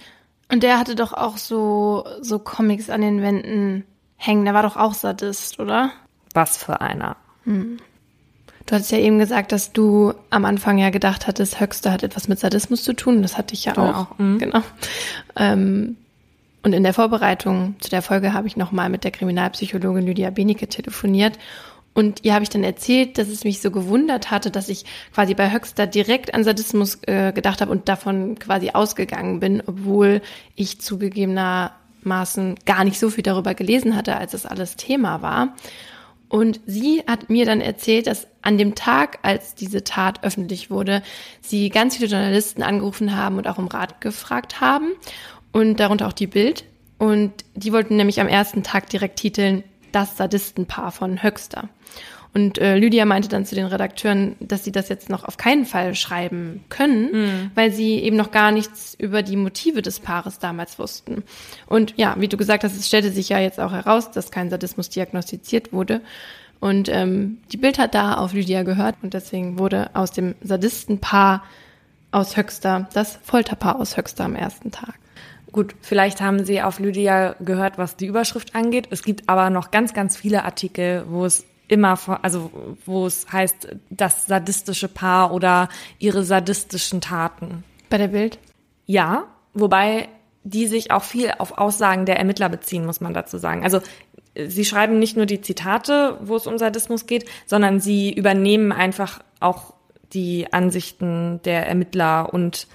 Und 0.50 0.64
der 0.64 0.80
hatte 0.80 0.96
doch 0.96 1.14
auch 1.14 1.38
so, 1.38 2.06
so 2.22 2.40
Comics 2.40 2.90
an 2.90 3.02
den 3.02 3.22
Wänden 3.22 3.84
hängen. 4.16 4.46
Der 4.46 4.54
war 4.54 4.64
doch 4.64 4.78
auch 4.78 4.94
Sadist, 4.94 5.60
oder? 5.60 5.92
Was 6.34 6.58
für 6.58 6.82
einer. 6.82 7.18
Hm. 7.44 7.80
Du 8.66 8.76
hattest 8.76 8.92
ja 8.92 8.98
eben 8.98 9.18
gesagt, 9.18 9.54
dass 9.54 9.72
du 9.72 10.14
am 10.30 10.44
Anfang 10.44 10.78
ja 10.78 10.90
gedacht 10.90 11.26
hattest, 11.26 11.60
Höchster 11.60 11.92
hat 11.92 12.04
etwas 12.04 12.28
mit 12.28 12.40
Sadismus 12.40 12.84
zu 12.84 12.94
tun. 12.94 13.22
Das 13.22 13.38
hatte 13.38 13.54
ich 13.54 13.66
ja 13.66 13.78
auch. 13.78 14.12
auch. 14.12 14.20
Mhm. 14.20 14.40
Genau. 14.40 14.62
Ähm, 15.38 15.96
und 16.64 16.74
in 16.74 16.84
der 16.84 16.94
Vorbereitung 16.94 17.76
zu 17.80 17.90
der 17.90 18.02
Folge 18.02 18.34
habe 18.34 18.48
ich 18.48 18.58
nochmal 18.58 18.90
mit 18.90 19.06
der 19.06 19.12
Kriminalpsychologin 19.12 20.06
Lydia 20.06 20.32
Benecke 20.32 20.68
telefoniert 20.68 21.40
und 21.98 22.24
ihr 22.24 22.36
habe 22.36 22.44
ich 22.44 22.50
dann 22.50 22.64
erzählt, 22.64 23.18
dass 23.18 23.28
es 23.28 23.44
mich 23.44 23.60
so 23.60 23.72
gewundert 23.72 24.30
hatte, 24.30 24.52
dass 24.52 24.70
ich 24.70 24.86
quasi 25.16 25.34
bei 25.34 25.52
Höxter 25.52 25.88
direkt 25.88 26.36
an 26.36 26.44
Sadismus 26.44 27.00
äh, 27.08 27.34
gedacht 27.34 27.60
habe 27.60 27.72
und 27.72 27.90
davon 27.90 28.38
quasi 28.38 28.70
ausgegangen 28.70 29.40
bin, 29.40 29.64
obwohl 29.66 30.22
ich 30.54 30.80
zugegebenermaßen 30.80 32.58
gar 32.68 32.84
nicht 32.84 33.00
so 33.00 33.10
viel 33.10 33.24
darüber 33.24 33.56
gelesen 33.56 33.96
hatte, 33.96 34.16
als 34.16 34.36
es 34.36 34.46
alles 34.46 34.76
Thema 34.76 35.24
war. 35.24 35.56
Und 36.30 36.60
sie 36.68 37.02
hat 37.08 37.32
mir 37.32 37.48
dann 37.48 37.62
erzählt, 37.62 38.06
dass 38.06 38.28
an 38.44 38.60
dem 38.60 38.76
Tag, 38.76 39.18
als 39.24 39.56
diese 39.56 39.84
Tat 39.84 40.24
öffentlich 40.24 40.70
wurde, 40.70 41.02
sie 41.42 41.70
ganz 41.70 41.98
viele 41.98 42.10
Journalisten 42.10 42.62
angerufen 42.62 43.16
haben 43.16 43.40
und 43.40 43.48
auch 43.48 43.58
um 43.58 43.66
Rat 43.66 44.02
gefragt 44.02 44.62
haben 44.62 44.92
und 45.52 45.80
darunter 45.80 46.06
auch 46.06 46.14
die 46.14 46.28
Bild. 46.28 46.64
Und 47.00 47.34
die 47.56 47.74
wollten 47.74 47.96
nämlich 47.96 48.22
am 48.22 48.28
ersten 48.28 48.62
Tag 48.62 48.88
direkt 48.92 49.18
titeln, 49.18 49.64
das 49.98 50.16
Sadistenpaar 50.16 50.92
von 50.92 51.24
Höxter. 51.24 51.70
Und 52.34 52.60
äh, 52.60 52.78
Lydia 52.78 53.06
meinte 53.06 53.30
dann 53.30 53.46
zu 53.46 53.56
den 53.56 53.66
Redakteuren, 53.66 54.36
dass 54.40 54.64
sie 54.64 54.72
das 54.72 54.90
jetzt 54.90 55.10
noch 55.10 55.24
auf 55.24 55.38
keinen 55.38 55.66
Fall 55.66 55.96
schreiben 55.96 56.64
können, 56.70 57.12
mhm. 57.12 57.52
weil 57.56 57.72
sie 57.72 57.96
eben 57.96 58.16
noch 58.16 58.30
gar 58.30 58.52
nichts 58.52 58.96
über 59.00 59.24
die 59.24 59.38
Motive 59.38 59.82
des 59.82 60.00
Paares 60.00 60.38
damals 60.38 60.78
wussten. 60.78 61.24
Und 61.66 61.96
ja, 61.98 62.16
wie 62.20 62.28
du 62.28 62.38
gesagt 62.38 62.64
hast, 62.64 62.78
es 62.78 62.88
stellte 62.88 63.12
sich 63.12 63.30
ja 63.30 63.40
jetzt 63.40 63.60
auch 63.60 63.72
heraus, 63.72 64.12
dass 64.12 64.30
kein 64.30 64.52
Sadismus 64.52 64.90
diagnostiziert 64.90 65.74
wurde. 65.74 66.02
Und 66.60 66.90
ähm, 66.90 67.40
die 67.52 67.58
Bild 67.58 67.80
hat 67.80 67.96
da 67.96 68.16
auf 68.16 68.34
Lydia 68.34 68.62
gehört 68.62 68.98
und 69.02 69.16
deswegen 69.16 69.58
wurde 69.58 69.90
aus 69.96 70.12
dem 70.12 70.36
Sadistenpaar 70.42 71.44
aus 72.12 72.38
Höxter 72.38 72.88
das 72.94 73.18
Folterpaar 73.24 73.80
aus 73.80 73.98
Höxter 73.98 74.26
am 74.26 74.36
ersten 74.36 74.72
Tag. 74.72 75.00
Gut, 75.58 75.74
vielleicht 75.82 76.22
haben 76.22 76.46
Sie 76.46 76.62
auf 76.62 76.78
Lydia 76.78 77.36
gehört, 77.40 77.80
was 77.80 77.96
die 77.96 78.06
Überschrift 78.06 78.54
angeht. 78.54 78.90
Es 78.92 79.02
gibt 79.02 79.28
aber 79.28 79.50
noch 79.50 79.72
ganz, 79.72 79.96
ganz 79.96 80.16
viele 80.16 80.46
Artikel, 80.46 81.06
wo 81.10 81.26
es 81.26 81.48
immer, 81.68 81.98
also 82.22 82.52
wo 82.86 83.08
es 83.08 83.26
heißt, 83.32 83.70
das 83.90 84.28
sadistische 84.28 84.88
Paar 84.88 85.34
oder 85.34 85.70
ihre 85.98 86.24
sadistischen 86.24 87.02
Taten. 87.02 87.64
Bei 87.90 87.98
der 87.98 88.10
Bild? 88.10 88.38
Ja, 88.86 89.24
wobei 89.56 90.10
die 90.44 90.68
sich 90.68 90.92
auch 90.92 91.02
viel 91.02 91.34
auf 91.40 91.58
Aussagen 91.58 92.06
der 92.06 92.20
Ermittler 92.20 92.50
beziehen, 92.50 92.86
muss 92.86 93.02
man 93.02 93.16
dazu 93.16 93.40
sagen. 93.40 93.64
Also 93.64 93.80
sie 94.36 94.64
schreiben 94.64 95.00
nicht 95.00 95.18
nur 95.18 95.26
die 95.26 95.42
Zitate, 95.42 96.20
wo 96.22 96.36
es 96.36 96.46
um 96.46 96.60
Sadismus 96.60 97.08
geht, 97.08 97.26
sondern 97.48 97.80
sie 97.80 98.14
übernehmen 98.14 98.72
einfach 98.72 99.24
auch 99.40 99.74
die 100.14 100.54
Ansichten 100.54 101.42
der 101.46 101.66
Ermittler 101.66 102.32
und 102.32 102.68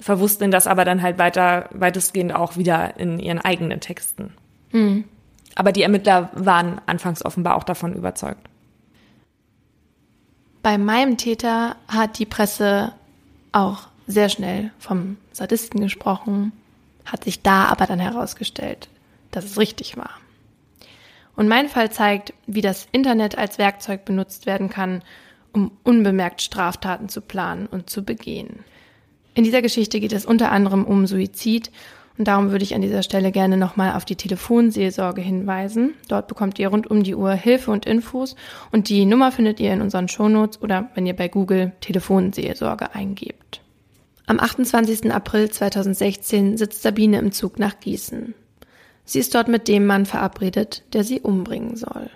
verwussten 0.00 0.50
das 0.50 0.66
aber 0.66 0.84
dann 0.84 1.02
halt 1.02 1.18
weiter, 1.18 1.68
weitestgehend 1.72 2.34
auch 2.34 2.56
wieder 2.56 2.98
in 2.98 3.18
ihren 3.18 3.38
eigenen 3.38 3.80
Texten. 3.80 4.34
Mhm. 4.72 5.04
Aber 5.54 5.72
die 5.72 5.82
Ermittler 5.82 6.30
waren 6.34 6.80
anfangs 6.86 7.24
offenbar 7.24 7.56
auch 7.56 7.64
davon 7.64 7.94
überzeugt. 7.94 8.48
Bei 10.62 10.78
meinem 10.78 11.16
Täter 11.16 11.76
hat 11.88 12.18
die 12.18 12.26
Presse 12.26 12.92
auch 13.52 13.88
sehr 14.06 14.28
schnell 14.28 14.70
vom 14.78 15.16
Sadisten 15.32 15.80
gesprochen, 15.80 16.52
hat 17.04 17.24
sich 17.24 17.42
da 17.42 17.66
aber 17.66 17.86
dann 17.86 17.98
herausgestellt, 17.98 18.88
dass 19.30 19.44
es 19.44 19.58
richtig 19.58 19.96
war. 19.96 20.10
Und 21.36 21.48
mein 21.48 21.68
Fall 21.68 21.90
zeigt, 21.90 22.34
wie 22.46 22.60
das 22.60 22.88
Internet 22.92 23.38
als 23.38 23.56
Werkzeug 23.58 24.04
benutzt 24.04 24.46
werden 24.46 24.68
kann, 24.68 25.02
um 25.52 25.72
unbemerkt 25.82 26.42
Straftaten 26.42 27.08
zu 27.08 27.20
planen 27.20 27.66
und 27.66 27.88
zu 27.88 28.04
begehen. 28.04 28.64
In 29.34 29.44
dieser 29.44 29.62
Geschichte 29.62 30.00
geht 30.00 30.12
es 30.12 30.26
unter 30.26 30.50
anderem 30.50 30.84
um 30.84 31.06
Suizid 31.06 31.70
und 32.18 32.28
darum 32.28 32.50
würde 32.50 32.64
ich 32.64 32.74
an 32.74 32.82
dieser 32.82 33.02
Stelle 33.02 33.32
gerne 33.32 33.56
nochmal 33.56 33.94
auf 33.94 34.04
die 34.04 34.16
Telefonseelsorge 34.16 35.20
hinweisen. 35.20 35.94
Dort 36.08 36.28
bekommt 36.28 36.58
ihr 36.58 36.68
rund 36.68 36.90
um 36.90 37.02
die 37.02 37.14
Uhr 37.14 37.32
Hilfe 37.32 37.70
und 37.70 37.86
Infos 37.86 38.36
und 38.72 38.88
die 38.88 39.06
Nummer 39.06 39.32
findet 39.32 39.60
ihr 39.60 39.72
in 39.72 39.80
unseren 39.80 40.08
Shownotes 40.08 40.60
oder 40.60 40.90
wenn 40.94 41.06
ihr 41.06 41.14
bei 41.14 41.28
Google 41.28 41.72
Telefonseelsorge 41.80 42.94
eingebt. 42.94 43.60
Am 44.26 44.38
28. 44.38 45.12
April 45.12 45.50
2016 45.50 46.56
sitzt 46.56 46.82
Sabine 46.82 47.18
im 47.18 47.32
Zug 47.32 47.58
nach 47.58 47.80
Gießen. 47.80 48.34
Sie 49.04 49.18
ist 49.18 49.34
dort 49.34 49.48
mit 49.48 49.66
dem 49.66 49.86
Mann 49.86 50.06
verabredet, 50.06 50.84
der 50.92 51.02
sie 51.02 51.20
umbringen 51.20 51.76
soll. 51.76 52.10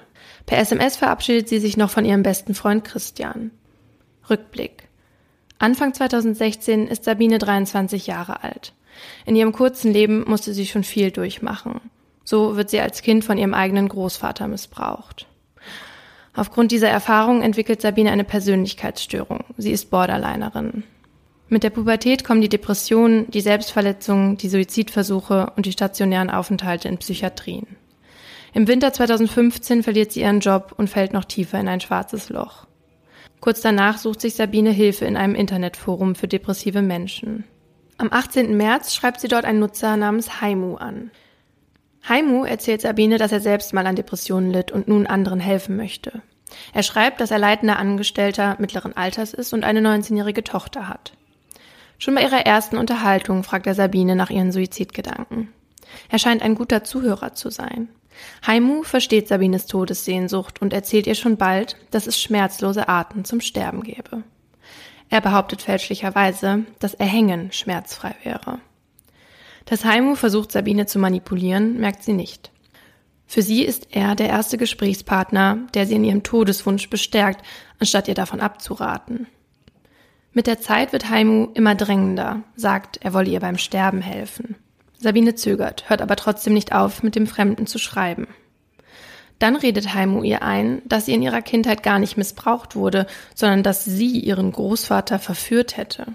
Per 0.46 0.58
SMS 0.58 0.96
verabschiedet 0.96 1.48
sie 1.48 1.58
sich 1.58 1.76
noch 1.76 1.90
von 1.90 2.04
ihrem 2.04 2.22
besten 2.22 2.54
Freund 2.54 2.84
Christian. 2.84 3.50
Rückblick. 4.28 4.88
Anfang 5.64 5.94
2016 5.94 6.88
ist 6.88 7.04
Sabine 7.04 7.38
23 7.38 8.06
Jahre 8.06 8.44
alt. 8.44 8.74
In 9.24 9.34
ihrem 9.34 9.52
kurzen 9.52 9.94
Leben 9.94 10.22
musste 10.26 10.52
sie 10.52 10.66
schon 10.66 10.84
viel 10.84 11.10
durchmachen. 11.10 11.80
So 12.22 12.58
wird 12.58 12.68
sie 12.68 12.80
als 12.80 13.00
Kind 13.00 13.24
von 13.24 13.38
ihrem 13.38 13.54
eigenen 13.54 13.88
Großvater 13.88 14.46
missbraucht. 14.46 15.26
Aufgrund 16.34 16.70
dieser 16.70 16.90
Erfahrung 16.90 17.40
entwickelt 17.40 17.80
Sabine 17.80 18.10
eine 18.10 18.24
Persönlichkeitsstörung. 18.24 19.42
Sie 19.56 19.70
ist 19.70 19.88
Borderlinerin. 19.88 20.82
Mit 21.48 21.62
der 21.62 21.70
Pubertät 21.70 22.24
kommen 22.24 22.42
die 22.42 22.50
Depressionen, 22.50 23.30
die 23.30 23.40
Selbstverletzungen, 23.40 24.36
die 24.36 24.50
Suizidversuche 24.50 25.50
und 25.56 25.64
die 25.64 25.72
stationären 25.72 26.28
Aufenthalte 26.28 26.88
in 26.88 26.98
Psychiatrien. 26.98 27.68
Im 28.52 28.68
Winter 28.68 28.92
2015 28.92 29.82
verliert 29.82 30.12
sie 30.12 30.20
ihren 30.20 30.40
Job 30.40 30.74
und 30.76 30.90
fällt 30.90 31.14
noch 31.14 31.24
tiefer 31.24 31.58
in 31.58 31.68
ein 31.68 31.80
schwarzes 31.80 32.28
Loch. 32.28 32.66
Kurz 33.44 33.60
danach 33.60 33.98
sucht 33.98 34.22
sich 34.22 34.36
Sabine 34.36 34.70
Hilfe 34.70 35.04
in 35.04 35.18
einem 35.18 35.34
Internetforum 35.34 36.14
für 36.14 36.26
depressive 36.26 36.80
Menschen. 36.80 37.44
Am 37.98 38.10
18. 38.10 38.56
März 38.56 38.94
schreibt 38.94 39.20
sie 39.20 39.28
dort 39.28 39.44
einen 39.44 39.58
Nutzer 39.58 39.98
namens 39.98 40.40
Haimu 40.40 40.76
an. 40.76 41.10
Haimu 42.08 42.46
erzählt 42.46 42.80
Sabine, 42.80 43.18
dass 43.18 43.32
er 43.32 43.40
selbst 43.40 43.74
mal 43.74 43.86
an 43.86 43.96
Depressionen 43.96 44.50
litt 44.50 44.72
und 44.72 44.88
nun 44.88 45.06
anderen 45.06 45.40
helfen 45.40 45.76
möchte. 45.76 46.22
Er 46.72 46.82
schreibt, 46.82 47.20
dass 47.20 47.30
er 47.30 47.38
leitender 47.38 47.78
Angestellter 47.78 48.56
mittleren 48.60 48.96
Alters 48.96 49.34
ist 49.34 49.52
und 49.52 49.62
eine 49.62 49.80
19-jährige 49.80 50.42
Tochter 50.42 50.88
hat. 50.88 51.12
Schon 51.98 52.14
bei 52.14 52.22
ihrer 52.22 52.46
ersten 52.46 52.78
Unterhaltung 52.78 53.42
fragt 53.42 53.66
er 53.66 53.74
Sabine 53.74 54.16
nach 54.16 54.30
ihren 54.30 54.52
Suizidgedanken. 54.52 55.48
Er 56.08 56.18
scheint 56.18 56.40
ein 56.40 56.54
guter 56.54 56.82
Zuhörer 56.82 57.34
zu 57.34 57.50
sein. 57.50 57.90
Haimu 58.46 58.82
versteht 58.82 59.28
Sabines 59.28 59.66
Todessehnsucht 59.66 60.60
und 60.60 60.72
erzählt 60.72 61.06
ihr 61.06 61.14
schon 61.14 61.36
bald, 61.36 61.76
dass 61.90 62.06
es 62.06 62.20
schmerzlose 62.20 62.88
Arten 62.88 63.24
zum 63.24 63.40
Sterben 63.40 63.82
gäbe. 63.82 64.22
Er 65.10 65.20
behauptet 65.20 65.62
fälschlicherweise, 65.62 66.64
dass 66.78 66.94
Erhängen 66.94 67.52
schmerzfrei 67.52 68.14
wäre. 68.22 68.60
Dass 69.64 69.84
Haimu 69.84 70.14
versucht, 70.14 70.52
Sabine 70.52 70.86
zu 70.86 70.98
manipulieren, 70.98 71.78
merkt 71.78 72.02
sie 72.02 72.12
nicht. 72.12 72.50
Für 73.26 73.42
sie 73.42 73.62
ist 73.62 73.88
er 73.90 74.14
der 74.14 74.28
erste 74.28 74.58
Gesprächspartner, 74.58 75.58
der 75.74 75.86
sie 75.86 75.94
in 75.94 76.04
ihrem 76.04 76.22
Todeswunsch 76.22 76.90
bestärkt, 76.90 77.44
anstatt 77.78 78.08
ihr 78.08 78.14
davon 78.14 78.40
abzuraten. 78.40 79.26
Mit 80.32 80.46
der 80.46 80.60
Zeit 80.60 80.92
wird 80.92 81.08
Haimu 81.08 81.48
immer 81.54 81.74
drängender, 81.74 82.42
sagt, 82.56 82.98
er 83.02 83.14
wolle 83.14 83.30
ihr 83.30 83.40
beim 83.40 83.56
Sterben 83.56 84.02
helfen. 84.02 84.56
Sabine 85.04 85.34
zögert, 85.34 85.88
hört 85.88 86.00
aber 86.00 86.16
trotzdem 86.16 86.54
nicht 86.54 86.72
auf, 86.72 87.02
mit 87.02 87.14
dem 87.14 87.26
Fremden 87.26 87.66
zu 87.66 87.78
schreiben. 87.78 88.26
Dann 89.38 89.54
redet 89.54 89.92
Haimu 89.92 90.22
ihr 90.22 90.42
ein, 90.42 90.80
dass 90.86 91.04
sie 91.04 91.12
in 91.12 91.20
ihrer 91.20 91.42
Kindheit 91.42 91.82
gar 91.82 91.98
nicht 91.98 92.16
missbraucht 92.16 92.74
wurde, 92.74 93.06
sondern 93.34 93.62
dass 93.62 93.84
sie 93.84 94.18
ihren 94.18 94.50
Großvater 94.50 95.18
verführt 95.18 95.76
hätte. 95.76 96.06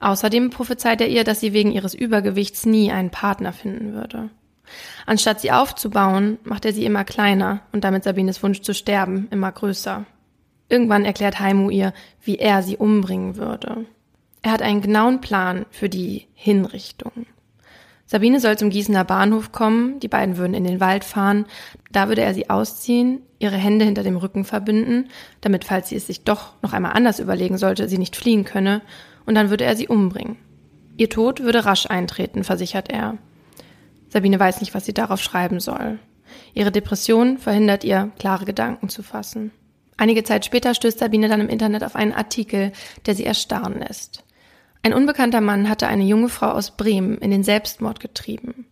Außerdem 0.00 0.50
prophezeit 0.50 1.00
er 1.00 1.08
ihr, 1.08 1.24
dass 1.24 1.40
sie 1.40 1.54
wegen 1.54 1.72
ihres 1.72 1.94
Übergewichts 1.94 2.66
nie 2.66 2.92
einen 2.92 3.10
Partner 3.10 3.54
finden 3.54 3.94
würde. 3.94 4.28
Anstatt 5.06 5.40
sie 5.40 5.50
aufzubauen, 5.50 6.36
macht 6.44 6.66
er 6.66 6.74
sie 6.74 6.84
immer 6.84 7.04
kleiner 7.04 7.62
und 7.72 7.84
damit 7.84 8.04
Sabines 8.04 8.42
Wunsch 8.42 8.60
zu 8.60 8.74
sterben 8.74 9.28
immer 9.30 9.50
größer. 9.50 10.04
Irgendwann 10.68 11.06
erklärt 11.06 11.40
Haimu 11.40 11.70
ihr, 11.70 11.94
wie 12.22 12.36
er 12.36 12.62
sie 12.62 12.76
umbringen 12.76 13.36
würde. 13.36 13.86
Er 14.42 14.52
hat 14.52 14.60
einen 14.60 14.82
genauen 14.82 15.22
Plan 15.22 15.64
für 15.70 15.88
die 15.88 16.26
Hinrichtung. 16.34 17.24
Sabine 18.10 18.40
soll 18.40 18.56
zum 18.56 18.70
Gießener 18.70 19.04
Bahnhof 19.04 19.52
kommen, 19.52 20.00
die 20.00 20.08
beiden 20.08 20.38
würden 20.38 20.54
in 20.54 20.64
den 20.64 20.80
Wald 20.80 21.04
fahren, 21.04 21.44
da 21.92 22.08
würde 22.08 22.22
er 22.22 22.32
sie 22.32 22.48
ausziehen, 22.48 23.20
ihre 23.38 23.56
Hände 23.56 23.84
hinter 23.84 24.02
dem 24.02 24.16
Rücken 24.16 24.46
verbinden, 24.46 25.10
damit, 25.42 25.66
falls 25.66 25.90
sie 25.90 25.96
es 25.96 26.06
sich 26.06 26.24
doch 26.24 26.54
noch 26.62 26.72
einmal 26.72 26.92
anders 26.92 27.18
überlegen 27.18 27.58
sollte, 27.58 27.86
sie 27.86 27.98
nicht 27.98 28.16
fliehen 28.16 28.46
könne, 28.46 28.80
und 29.26 29.34
dann 29.34 29.50
würde 29.50 29.64
er 29.64 29.76
sie 29.76 29.88
umbringen. 29.88 30.38
Ihr 30.96 31.10
Tod 31.10 31.40
würde 31.40 31.66
rasch 31.66 31.84
eintreten, 31.84 32.44
versichert 32.44 32.90
er. 32.90 33.18
Sabine 34.08 34.40
weiß 34.40 34.62
nicht, 34.62 34.74
was 34.74 34.86
sie 34.86 34.94
darauf 34.94 35.20
schreiben 35.20 35.60
soll. 35.60 35.98
Ihre 36.54 36.72
Depression 36.72 37.36
verhindert 37.36 37.84
ihr, 37.84 38.10
klare 38.18 38.46
Gedanken 38.46 38.88
zu 38.88 39.02
fassen. 39.02 39.50
Einige 39.98 40.24
Zeit 40.24 40.46
später 40.46 40.74
stößt 40.74 40.98
Sabine 40.98 41.28
dann 41.28 41.42
im 41.42 41.50
Internet 41.50 41.84
auf 41.84 41.94
einen 41.94 42.14
Artikel, 42.14 42.72
der 43.04 43.14
sie 43.14 43.26
erstarren 43.26 43.80
lässt. 43.80 44.24
Ein 44.82 44.94
unbekannter 44.94 45.40
Mann 45.40 45.68
hatte 45.68 45.88
eine 45.88 46.04
junge 46.04 46.28
Frau 46.28 46.50
aus 46.50 46.70
Bremen 46.70 47.18
in 47.18 47.30
den 47.30 47.42
Selbstmord 47.42 48.00
getrieben. 48.00 48.66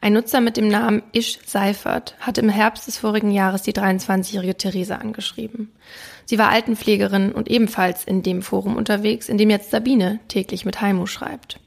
Ein 0.00 0.12
Nutzer 0.12 0.40
mit 0.40 0.56
dem 0.56 0.68
Namen 0.68 1.02
Ish 1.12 1.40
Seifert 1.44 2.14
hatte 2.20 2.40
im 2.40 2.48
Herbst 2.48 2.86
des 2.86 2.98
vorigen 2.98 3.30
Jahres 3.30 3.62
die 3.62 3.72
23-jährige 3.72 4.56
Theresa 4.56 4.96
angeschrieben. 4.96 5.72
Sie 6.26 6.38
war 6.38 6.50
Altenpflegerin 6.50 7.32
und 7.32 7.48
ebenfalls 7.48 8.04
in 8.04 8.22
dem 8.22 8.42
Forum 8.42 8.76
unterwegs, 8.76 9.28
in 9.28 9.38
dem 9.38 9.50
jetzt 9.50 9.70
Sabine 9.70 10.20
täglich 10.28 10.64
mit 10.64 10.80
Heimu 10.80 11.06
schreibt. 11.06 11.60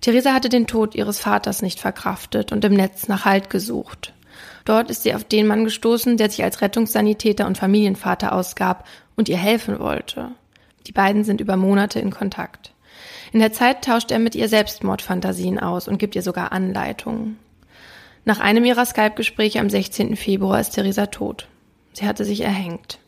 Theresa 0.00 0.32
hatte 0.32 0.48
den 0.48 0.66
Tod 0.66 0.94
ihres 0.94 1.18
Vaters 1.18 1.62
nicht 1.62 1.80
verkraftet 1.80 2.52
und 2.52 2.64
im 2.64 2.74
Netz 2.74 3.08
nach 3.08 3.24
Halt 3.24 3.50
gesucht. 3.50 4.12
Dort 4.64 4.90
ist 4.90 5.02
sie 5.02 5.14
auf 5.14 5.24
den 5.24 5.46
Mann 5.46 5.64
gestoßen, 5.64 6.16
der 6.16 6.30
sich 6.30 6.44
als 6.44 6.60
Rettungssanitäter 6.60 7.46
und 7.46 7.58
Familienvater 7.58 8.32
ausgab 8.32 8.86
und 9.16 9.28
ihr 9.28 9.38
helfen 9.38 9.78
wollte. 9.78 10.30
Die 10.86 10.92
beiden 10.92 11.24
sind 11.24 11.40
über 11.40 11.56
Monate 11.56 11.98
in 11.98 12.10
Kontakt. 12.10 12.72
In 13.36 13.40
der 13.40 13.52
Zeit 13.52 13.84
tauscht 13.84 14.10
er 14.12 14.18
mit 14.18 14.34
ihr 14.34 14.48
Selbstmordfantasien 14.48 15.58
aus 15.58 15.88
und 15.88 15.98
gibt 15.98 16.16
ihr 16.16 16.22
sogar 16.22 16.52
Anleitungen. 16.52 17.38
Nach 18.24 18.40
einem 18.40 18.64
ihrer 18.64 18.86
Skype-Gespräche 18.86 19.60
am 19.60 19.68
16. 19.68 20.16
Februar 20.16 20.58
ist 20.58 20.70
Theresa 20.70 21.04
tot. 21.04 21.46
Sie 21.92 22.06
hatte 22.06 22.24
sich 22.24 22.40
erhängt. 22.40 22.98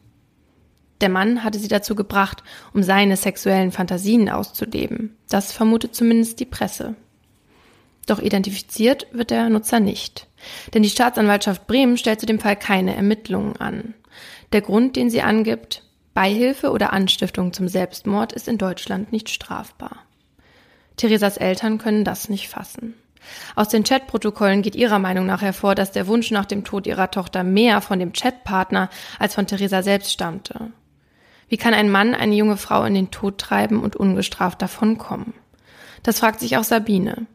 Der 1.00 1.08
Mann 1.08 1.44
hatte 1.44 1.58
sie 1.58 1.68
dazu 1.68 1.94
gebracht, 1.94 2.42
um 2.74 2.82
seine 2.82 3.16
sexuellen 3.16 3.72
Fantasien 3.72 4.28
auszuleben. 4.28 5.16
Das 5.30 5.50
vermutet 5.54 5.94
zumindest 5.94 6.40
die 6.40 6.44
Presse. 6.44 6.94
Doch 8.04 8.18
identifiziert 8.20 9.06
wird 9.12 9.30
der 9.30 9.48
Nutzer 9.48 9.80
nicht. 9.80 10.26
Denn 10.74 10.82
die 10.82 10.90
Staatsanwaltschaft 10.90 11.66
Bremen 11.66 11.96
stellt 11.96 12.20
zu 12.20 12.26
dem 12.26 12.38
Fall 12.38 12.56
keine 12.56 12.94
Ermittlungen 12.94 13.56
an. 13.56 13.94
Der 14.52 14.60
Grund, 14.60 14.94
den 14.96 15.08
sie 15.08 15.22
angibt, 15.22 15.84
Beihilfe 16.12 16.70
oder 16.70 16.92
Anstiftung 16.92 17.54
zum 17.54 17.66
Selbstmord, 17.66 18.34
ist 18.34 18.46
in 18.46 18.58
Deutschland 18.58 19.10
nicht 19.10 19.30
strafbar. 19.30 20.04
Theresas 20.98 21.38
Eltern 21.38 21.78
können 21.78 22.04
das 22.04 22.28
nicht 22.28 22.48
fassen. 22.48 22.94
Aus 23.54 23.68
den 23.68 23.84
Chatprotokollen 23.84 24.62
geht 24.62 24.76
ihrer 24.76 24.98
Meinung 24.98 25.26
nach 25.26 25.42
hervor, 25.42 25.74
dass 25.74 25.92
der 25.92 26.06
Wunsch 26.06 26.30
nach 26.30 26.46
dem 26.46 26.64
Tod 26.64 26.86
ihrer 26.86 27.10
Tochter 27.10 27.44
mehr 27.44 27.80
von 27.80 27.98
dem 27.98 28.12
Chatpartner 28.12 28.90
als 29.18 29.34
von 29.34 29.46
Theresa 29.46 29.82
selbst 29.82 30.12
stammte. 30.12 30.72
Wie 31.48 31.56
kann 31.56 31.74
ein 31.74 31.90
Mann 31.90 32.14
eine 32.14 32.34
junge 32.34 32.56
Frau 32.56 32.84
in 32.84 32.94
den 32.94 33.10
Tod 33.10 33.38
treiben 33.38 33.82
und 33.82 33.96
ungestraft 33.96 34.60
davonkommen? 34.60 35.34
Das 36.02 36.20
fragt 36.20 36.40
sich 36.40 36.56
auch 36.56 36.64
Sabine. 36.64 37.26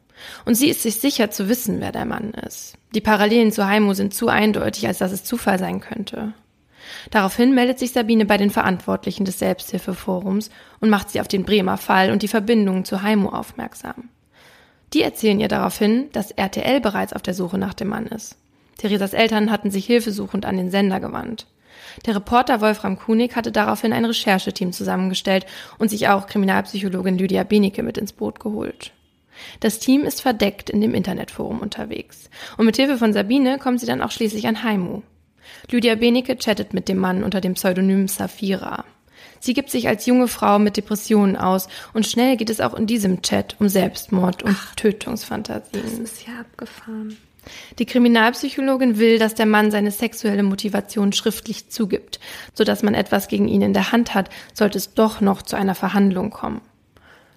Und 0.46 0.56
sie 0.56 0.70
ist 0.70 0.84
sich 0.84 1.00
sicher 1.00 1.32
zu 1.32 1.50
wissen, 1.50 1.82
wer 1.82 1.92
der 1.92 2.06
Mann 2.06 2.32
ist. 2.32 2.76
Die 2.94 3.02
Parallelen 3.02 3.52
zu 3.52 3.68
Heimo 3.68 3.94
sind 3.94 4.14
zu 4.14 4.30
eindeutig, 4.30 4.88
als 4.88 5.00
dass 5.00 5.12
es 5.12 5.24
Zufall 5.24 5.60
sein 5.60 5.80
könnte. 5.80 6.34
Daraufhin 7.14 7.54
meldet 7.54 7.78
sich 7.78 7.92
Sabine 7.92 8.26
bei 8.26 8.38
den 8.38 8.50
Verantwortlichen 8.50 9.24
des 9.24 9.38
Selbsthilfeforums 9.38 10.50
und 10.80 10.90
macht 10.90 11.12
sie 11.12 11.22
auf 11.22 11.28
den 11.28 11.44
Bremer 11.44 11.78
Fall 11.78 12.12
und 12.12 12.24
die 12.24 12.28
Verbindungen 12.28 12.86
zu 12.86 13.04
Heimo 13.04 13.30
aufmerksam. 13.30 14.10
Die 14.94 15.04
erzählen 15.04 15.40
ihr 15.40 15.48
daraufhin, 15.48 16.10
dass 16.14 16.32
RTL 16.32 16.82
bereits 16.82 17.14
auf 17.14 17.22
der 17.22 17.36
Suche 17.36 17.60
nach 17.60 17.76
dem 17.76 17.90
Mann 17.90 18.08
ist. 18.08 18.36
Theresas 18.80 19.14
Eltern 19.14 19.52
hatten 19.52 19.70
sich 19.70 19.86
hilfesuchend 19.86 20.48
an 20.48 20.58
den 20.58 20.72
Sender 20.72 21.00
gewandt. 21.00 21.46
Der 22.08 22.16
Reporter 22.16 22.62
Wolfram 22.62 22.98
Kunig 22.98 23.36
hatte 23.36 23.52
daraufhin 23.52 23.94
ein 23.94 24.06
Rechercheteam 24.06 24.72
zusammengestellt 24.72 25.46
und 25.78 25.90
sich 25.90 26.08
auch 26.08 26.26
Kriminalpsychologin 26.26 27.20
Lydia 27.20 27.44
Benecke 27.44 27.84
mit 27.84 28.00
ins 28.00 28.14
Boot 28.14 28.40
geholt. 28.40 28.92
Das 29.60 29.78
Team 29.78 30.02
ist 30.02 30.22
verdeckt 30.22 30.72
in 30.72 30.82
dem 30.82 30.96
Internetforum 30.96 31.60
unterwegs. 31.60 32.32
Und 32.58 32.66
mit 32.66 32.78
Hilfe 32.78 32.98
von 32.98 33.14
Sabine 33.14 33.60
kommen 33.60 33.78
sie 33.78 33.86
dann 33.86 34.02
auch 34.02 34.10
schließlich 34.10 34.48
an 34.48 34.64
Haimu. 34.64 35.04
Lydia 35.70 35.96
Benecke 35.96 36.38
chattet 36.38 36.74
mit 36.74 36.88
dem 36.88 36.98
Mann 36.98 37.24
unter 37.24 37.42
dem 37.42 37.54
Pseudonym 37.54 38.08
Safira. 38.08 38.86
Sie 39.40 39.54
gibt 39.54 39.70
sich 39.70 39.88
als 39.88 40.06
junge 40.06 40.28
Frau 40.28 40.58
mit 40.58 40.78
Depressionen 40.78 41.36
aus 41.36 41.68
und 41.94 42.08
schnell 42.08 42.38
geht 42.38 42.50
es 42.50 42.62
auch 42.62 42.74
in 42.74 42.88
diesem 42.88 43.22
Chat 43.22 43.58
um 43.60 43.68
Selbstmord 43.68 44.44
und 44.44 44.56
Ach, 44.58 44.76
Tötungsfantasien. 44.76 45.84
Das 45.84 46.00
ist 46.00 46.26
ja 46.26 46.40
abgefahren. 46.40 47.18
Die 47.78 47.86
Kriminalpsychologin 47.86 49.00
will, 49.00 49.20
dass 49.20 49.36
der 49.36 49.46
Mann 49.46 49.70
seine 49.70 49.92
sexuelle 49.92 50.44
Motivation 50.44 51.12
schriftlich 51.12 51.70
zugibt, 51.70 52.20
sodass 52.54 52.84
man 52.84 52.94
etwas 52.94 53.28
gegen 53.28 53.50
ihn 53.50 53.62
in 53.62 53.74
der 53.74 53.92
Hand 53.92 54.14
hat, 54.14 54.30
sollte 54.54 54.78
es 54.78 54.94
doch 54.94 55.20
noch 55.20 55.42
zu 55.42 55.58
einer 55.58 55.76
Verhandlung 55.76 56.30
kommen. 56.30 56.62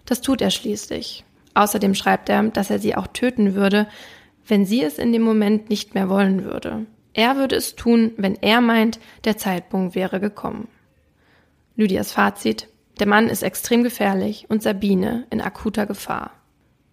Das 0.04 0.20
tut 0.20 0.40
er 0.40 0.50
schließlich. 0.50 1.24
Außerdem 1.54 1.94
schreibt 1.94 2.28
er, 2.28 2.44
dass 2.44 2.70
er 2.70 2.78
sie 2.78 2.94
auch 2.94 3.08
töten 3.08 3.54
würde, 3.54 3.88
wenn 4.46 4.64
sie 4.64 4.82
es 4.82 4.98
in 4.98 5.12
dem 5.12 5.22
Moment 5.22 5.70
nicht 5.70 5.94
mehr 5.94 6.08
wollen 6.08 6.44
würde. 6.44 6.86
Er 7.16 7.36
würde 7.36 7.56
es 7.56 7.76
tun, 7.76 8.12
wenn 8.18 8.36
er 8.42 8.60
meint, 8.60 9.00
der 9.24 9.38
Zeitpunkt 9.38 9.94
wäre 9.94 10.20
gekommen. 10.20 10.68
Lydias 11.74 12.12
Fazit, 12.12 12.68
der 12.98 13.06
Mann 13.06 13.30
ist 13.30 13.42
extrem 13.42 13.82
gefährlich 13.82 14.44
und 14.50 14.62
Sabine 14.62 15.26
in 15.30 15.40
akuter 15.40 15.86
Gefahr. 15.86 16.32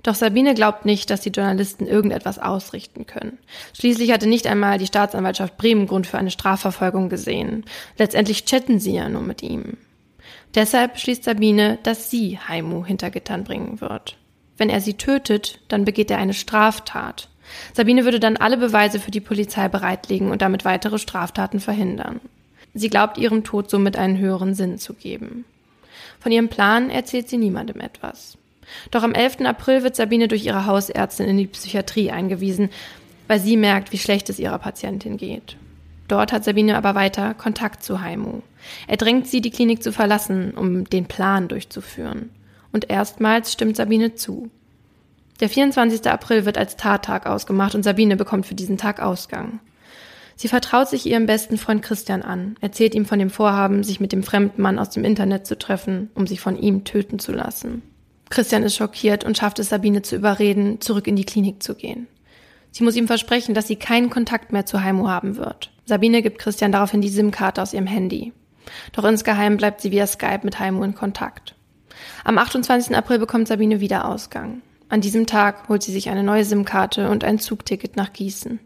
Doch 0.02 0.16
Sabine 0.16 0.54
glaubt 0.54 0.86
nicht, 0.86 1.10
dass 1.10 1.20
die 1.20 1.32
Journalisten 1.32 1.88
irgendetwas 1.88 2.40
ausrichten 2.40 3.06
können. 3.06 3.38
Schließlich 3.74 4.14
hatte 4.14 4.28
nicht 4.28 4.48
einmal 4.48 4.78
die 4.78 4.88
Staatsanwaltschaft 4.88 5.58
Bremen 5.58 5.88
Grund 5.88 6.08
für 6.08 6.18
eine 6.18 6.32
Strafverfolgung 6.32 7.10
gesehen. 7.10 7.66
Letztendlich 7.98 8.46
chatten 8.46 8.80
sie 8.80 8.96
ja 8.96 9.10
nur 9.10 9.24
mit 9.24 9.44
ihm. 9.44 9.76
Deshalb 10.56 10.94
beschließt 10.94 11.26
Sabine, 11.26 11.80
dass 11.84 12.10
sie 12.10 12.40
Haimu 12.40 12.86
hinter 12.86 13.12
Gittern 13.12 13.44
bringen 13.44 13.82
wird. 13.82 14.16
Wenn 14.56 14.70
er 14.70 14.80
sie 14.80 14.94
tötet, 14.94 15.60
dann 15.68 15.84
begeht 15.84 16.10
er 16.12 16.20
eine 16.20 16.34
Straftat. 16.34 17.28
Sabine 17.74 18.06
würde 18.06 18.20
dann 18.20 18.38
alle 18.38 18.58
Beweise 18.58 19.00
für 19.00 19.12
die 19.12 19.20
Polizei 19.20 19.68
bereitlegen 19.68 20.32
und 20.32 20.42
damit 20.42 20.66
weitere 20.66 20.98
Straftaten 20.98 21.60
verhindern. 21.60 22.20
Sie 22.74 22.90
glaubt 22.90 23.18
ihrem 23.18 23.44
Tod 23.44 23.70
somit 23.70 23.98
einen 23.98 24.18
höheren 24.18 24.56
Sinn 24.56 24.78
zu 24.78 24.94
geben. 24.94 25.46
Von 26.20 26.32
ihrem 26.32 26.50
Plan 26.50 26.90
erzählt 26.90 27.30
sie 27.30 27.38
niemandem 27.38 27.80
etwas. 27.82 28.38
Doch 28.92 29.04
am 29.04 29.14
11. 29.14 29.42
April 29.42 29.84
wird 29.84 29.96
Sabine 29.96 30.28
durch 30.28 30.46
ihre 30.46 30.66
Hausärztin 30.66 31.28
in 31.28 31.38
die 31.38 31.48
Psychiatrie 31.48 32.12
eingewiesen, 32.12 32.70
weil 33.28 33.40
sie 33.40 33.58
merkt, 33.58 33.92
wie 33.92 33.98
schlecht 33.98 34.30
es 34.30 34.40
ihrer 34.40 34.60
Patientin 34.60 35.18
geht. 35.18 35.58
Dort 36.08 36.32
hat 36.32 36.44
Sabine 36.44 36.78
aber 36.78 36.96
weiter 36.96 37.34
Kontakt 37.34 37.84
zu 37.84 38.02
Haimu. 38.02 38.42
Er 38.88 38.98
drängt 38.98 39.28
sie, 39.28 39.42
die 39.42 39.52
Klinik 39.52 39.84
zu 39.84 39.92
verlassen, 39.92 40.52
um 40.52 40.86
den 40.86 41.06
Plan 41.06 41.48
durchzuführen. 41.48 42.30
Und 42.72 42.90
erstmals 42.90 43.52
stimmt 43.52 43.76
Sabine 43.76 44.16
zu. 44.16 44.50
Der 45.40 45.50
24. 45.50 46.06
April 46.10 46.46
wird 46.46 46.58
als 46.58 46.78
Tattag 46.78 47.26
ausgemacht 47.26 47.76
und 47.76 47.84
Sabine 47.84 48.16
bekommt 48.16 48.46
für 48.46 48.56
diesen 48.56 48.78
Tag 48.78 49.02
Ausgang. 49.02 49.60
Sie 50.36 50.48
vertraut 50.48 50.90
sich 50.90 51.06
ihrem 51.06 51.26
besten 51.26 51.58
Freund 51.58 51.82
Christian 51.82 52.22
an, 52.22 52.56
erzählt 52.60 52.96
ihm 52.96 53.06
von 53.06 53.20
dem 53.20 53.30
Vorhaben, 53.30 53.84
sich 53.84 54.00
mit 54.00 54.12
dem 54.12 54.24
fremden 54.24 54.62
Mann 54.62 54.80
aus 54.80 54.90
dem 54.90 55.06
Internet 55.06 55.46
zu 55.46 55.58
treffen, 55.58 56.10
um 56.16 56.28
sich 56.28 56.40
von 56.40 56.58
ihm 56.58 56.84
töten 56.84 57.20
zu 57.20 57.32
lassen. 57.32 57.84
Christian 58.30 58.64
ist 58.64 58.76
schockiert 58.76 59.24
und 59.24 59.38
schafft 59.38 59.60
es 59.60 59.70
Sabine 59.70 60.02
zu 60.02 60.16
überreden, 60.16 60.82
zurück 60.82 61.08
in 61.08 61.16
die 61.16 61.26
Klinik 61.26 61.62
zu 61.62 61.76
gehen. 61.76 62.08
Sie 62.72 62.84
muss 62.84 62.96
ihm 62.96 63.06
versprechen, 63.06 63.54
dass 63.54 63.68
sie 63.68 63.76
keinen 63.76 64.10
Kontakt 64.10 64.52
mehr 64.52 64.66
zu 64.66 64.84
Heimo 64.84 65.08
haben 65.08 65.36
wird. 65.38 65.72
Sabine 65.86 66.24
gibt 66.24 66.40
Christian 66.40 66.72
daraufhin 66.72 67.02
die 67.02 67.10
SIM-Karte 67.10 67.62
aus 67.62 67.74
ihrem 67.74 67.86
Handy. 67.86 68.34
Doch 68.94 69.04
insgeheim 69.04 69.58
bleibt 69.58 69.82
sie 69.82 69.92
via 69.92 70.08
Skype 70.08 70.42
mit 70.44 70.58
Heimo 70.60 70.84
in 70.84 70.96
Kontakt. 70.96 71.56
Am 72.24 72.40
28. 72.40 72.96
April 72.98 73.20
bekommt 73.20 73.48
Sabine 73.48 73.80
wieder 73.80 74.08
Ausgang. 74.08 74.64
An 74.90 75.02
diesem 75.02 75.26
Tag 75.26 75.70
holt 75.70 75.84
sie 75.84 75.92
sich 75.92 76.10
eine 76.10 76.24
neue 76.24 76.46
SIM-Karte 76.46 77.10
und 77.10 77.24
ein 77.24 77.40
Zugticket 77.40 77.96
nach 77.96 78.14
Gießen. 78.14 78.60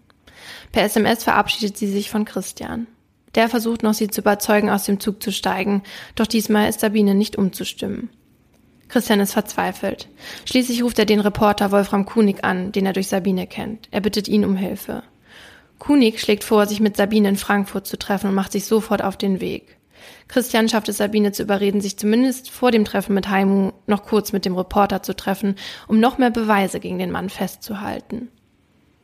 Per 0.72 0.84
SMS 0.84 1.24
verabschiedet 1.24 1.78
sie 1.78 1.88
sich 1.88 2.10
von 2.10 2.26
Christian. 2.26 2.88
Der 3.36 3.50
versucht 3.50 3.84
noch, 3.84 3.94
sie 3.94 4.08
zu 4.08 4.22
überzeugen, 4.22 4.70
aus 4.70 4.86
dem 4.86 5.00
Zug 5.00 5.22
zu 5.22 5.32
steigen, 5.32 5.84
doch 6.16 6.28
diesmal 6.28 6.70
ist 6.70 6.80
Sabine 6.80 7.14
nicht 7.14 7.36
umzustimmen. 7.36 8.10
Christian 8.88 9.20
ist 9.20 9.34
verzweifelt. 9.34 10.08
Schließlich 10.46 10.82
ruft 10.82 10.98
er 10.98 11.06
den 11.06 11.20
Reporter 11.20 11.72
Wolfram 11.72 12.06
Kunig 12.06 12.44
an, 12.44 12.72
den 12.72 12.86
er 12.86 12.94
durch 12.94 13.10
Sabine 13.10 13.46
kennt. 13.46 13.90
Er 13.92 14.02
bittet 14.02 14.28
ihn 14.28 14.46
um 14.46 14.56
Hilfe. 14.56 15.04
Kunig 15.78 16.20
schlägt 16.20 16.44
vor, 16.44 16.66
sich 16.66 16.80
mit 16.80 16.98
Sabine 16.98 17.30
in 17.30 17.36
Frankfurt 17.36 17.86
zu 17.86 18.00
treffen 18.00 18.30
und 18.30 18.36
macht 18.36 18.52
sich 18.52 18.66
sofort 18.66 19.04
auf 19.04 19.18
den 19.18 19.42
Weg. 19.42 19.77
Christian 20.28 20.70
schafft 20.70 20.90
es 20.90 20.98
Sabine 20.98 21.32
zu 21.32 21.44
überreden, 21.44 21.82
sich 21.82 21.98
zumindest 21.98 22.50
vor 22.50 22.72
dem 22.72 22.86
Treffen 22.86 23.14
mit 23.14 23.30
Haimu 23.30 23.72
noch 23.86 24.04
kurz 24.04 24.34
mit 24.34 24.46
dem 24.46 24.56
Reporter 24.56 25.04
zu 25.04 25.16
treffen, 25.16 25.56
um 25.88 26.00
noch 26.00 26.18
mehr 26.18 26.32
Beweise 26.32 26.80
gegen 26.80 27.00
den 27.00 27.12
Mann 27.12 27.30
festzuhalten. 27.30 28.30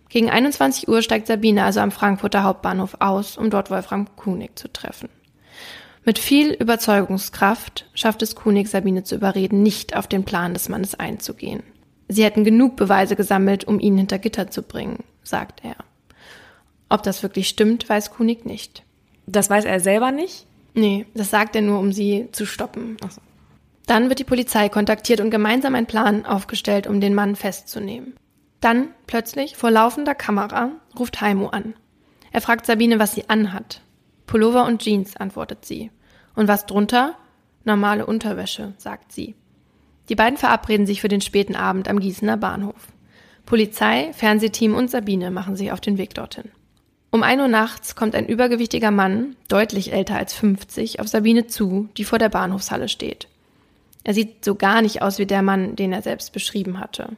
Gegen 0.10 0.30
21 0.30 0.88
Uhr 0.88 1.02
steigt 1.02 1.28
Sabine 1.28 1.64
also 1.64 1.80
am 1.80 1.92
Frankfurter 1.92 2.44
Hauptbahnhof 2.44 2.98
aus, 3.00 3.38
um 3.38 3.50
dort 3.50 3.72
Wolfram 3.72 4.16
Kunig 4.16 4.60
zu 4.60 4.72
treffen. 4.72 5.10
Mit 6.06 6.20
viel 6.20 6.52
Überzeugungskraft 6.52 7.86
schafft 7.94 8.22
es 8.22 8.36
Kunig, 8.36 8.68
Sabine 8.68 9.04
zu 9.04 9.16
überreden, 9.16 9.64
nicht 9.64 9.96
auf 9.96 10.08
den 10.08 10.26
Plan 10.26 10.54
des 10.54 10.70
Mannes 10.70 10.96
einzugehen. 10.96 11.64
Sie 12.10 12.24
hätten 12.24 12.44
genug 12.44 12.76
Beweise 12.76 13.16
gesammelt, 13.16 13.64
um 13.64 13.80
ihn 13.80 13.98
hinter 13.98 14.20
Gitter 14.20 14.52
zu 14.52 14.62
bringen, 14.62 15.04
sagt 15.24 15.64
er. 15.64 15.78
Ob 16.90 17.02
das 17.02 17.24
wirklich 17.24 17.48
stimmt, 17.50 17.88
weiß 17.88 18.12
Kunig 18.12 18.46
nicht. 18.46 18.84
Das 19.26 19.50
weiß 19.50 19.66
er 19.66 19.80
selber 19.80 20.12
nicht? 20.12 20.46
Nee, 20.74 21.06
das 21.14 21.30
sagt 21.30 21.56
er 21.56 21.62
nur, 21.62 21.80
um 21.80 21.92
sie 21.92 22.30
zu 22.32 22.46
stoppen. 22.46 22.98
So. 23.02 23.22
Dann 23.86 24.10
wird 24.10 24.20
die 24.20 24.24
Polizei 24.24 24.70
kontaktiert 24.70 25.20
und 25.20 25.30
gemeinsam 25.30 25.76
ein 25.76 25.86
Plan 25.86 26.26
aufgestellt, 26.26 26.88
um 26.88 27.02
den 27.02 27.14
Mann 27.14 27.36
festzunehmen. 27.36 28.16
Dann, 28.62 28.90
plötzlich, 29.08 29.58
vor 29.58 29.72
laufender 29.72 30.16
Kamera, 30.16 30.72
ruft 30.98 31.22
Heimo 31.22 31.50
an. 31.50 31.76
Er 32.32 32.42
fragt 32.42 32.66
Sabine, 32.66 32.98
was 32.98 33.14
sie 33.14 33.30
anhat. 33.30 33.82
Pullover 34.26 34.66
und 34.66 34.82
Jeans, 34.82 35.18
antwortet 35.18 35.66
sie. 35.66 35.92
Und 36.34 36.48
was 36.48 36.66
drunter? 36.66 37.16
Normale 37.66 38.06
Unterwäsche, 38.06 38.74
sagt 38.78 39.12
sie. 39.12 39.36
Die 40.10 40.16
beiden 40.16 40.38
verabreden 40.38 40.86
sich 40.86 41.02
für 41.02 41.08
den 41.08 41.22
späten 41.22 41.56
Abend 41.56 41.88
am 41.88 42.00
Gießener 42.00 42.38
Bahnhof. 42.38 42.88
Polizei, 43.46 44.12
Fernsehteam 44.14 44.76
und 44.76 44.90
Sabine 44.90 45.30
machen 45.30 45.56
sich 45.56 45.72
auf 45.72 45.82
den 45.82 45.98
Weg 45.98 46.14
dorthin. 46.14 46.52
Um 47.14 47.22
ein 47.22 47.40
Uhr 47.40 47.48
nachts 47.48 47.96
kommt 47.96 48.16
ein 48.16 48.26
übergewichtiger 48.26 48.90
Mann, 48.90 49.36
deutlich 49.48 49.94
älter 49.94 50.16
als 50.16 50.34
50, 50.34 51.00
auf 51.00 51.08
Sabine 51.08 51.46
zu, 51.46 51.88
die 51.96 52.06
vor 52.06 52.18
der 52.18 52.30
Bahnhofshalle 52.30 52.90
steht. 52.90 53.28
Er 54.04 54.16
sieht 54.16 54.44
so 54.44 54.56
gar 54.56 54.82
nicht 54.82 55.04
aus 55.04 55.20
wie 55.20 55.28
der 55.28 55.44
Mann, 55.44 55.76
den 55.76 55.94
er 55.94 56.02
selbst 56.02 56.34
beschrieben 56.34 56.80
hatte. 56.80 57.10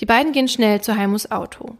Die 0.00 0.06
beiden 0.06 0.32
gehen 0.32 0.48
schnell 0.48 0.80
zu 0.80 0.96
Heimus 0.96 1.30
Auto. 1.30 1.76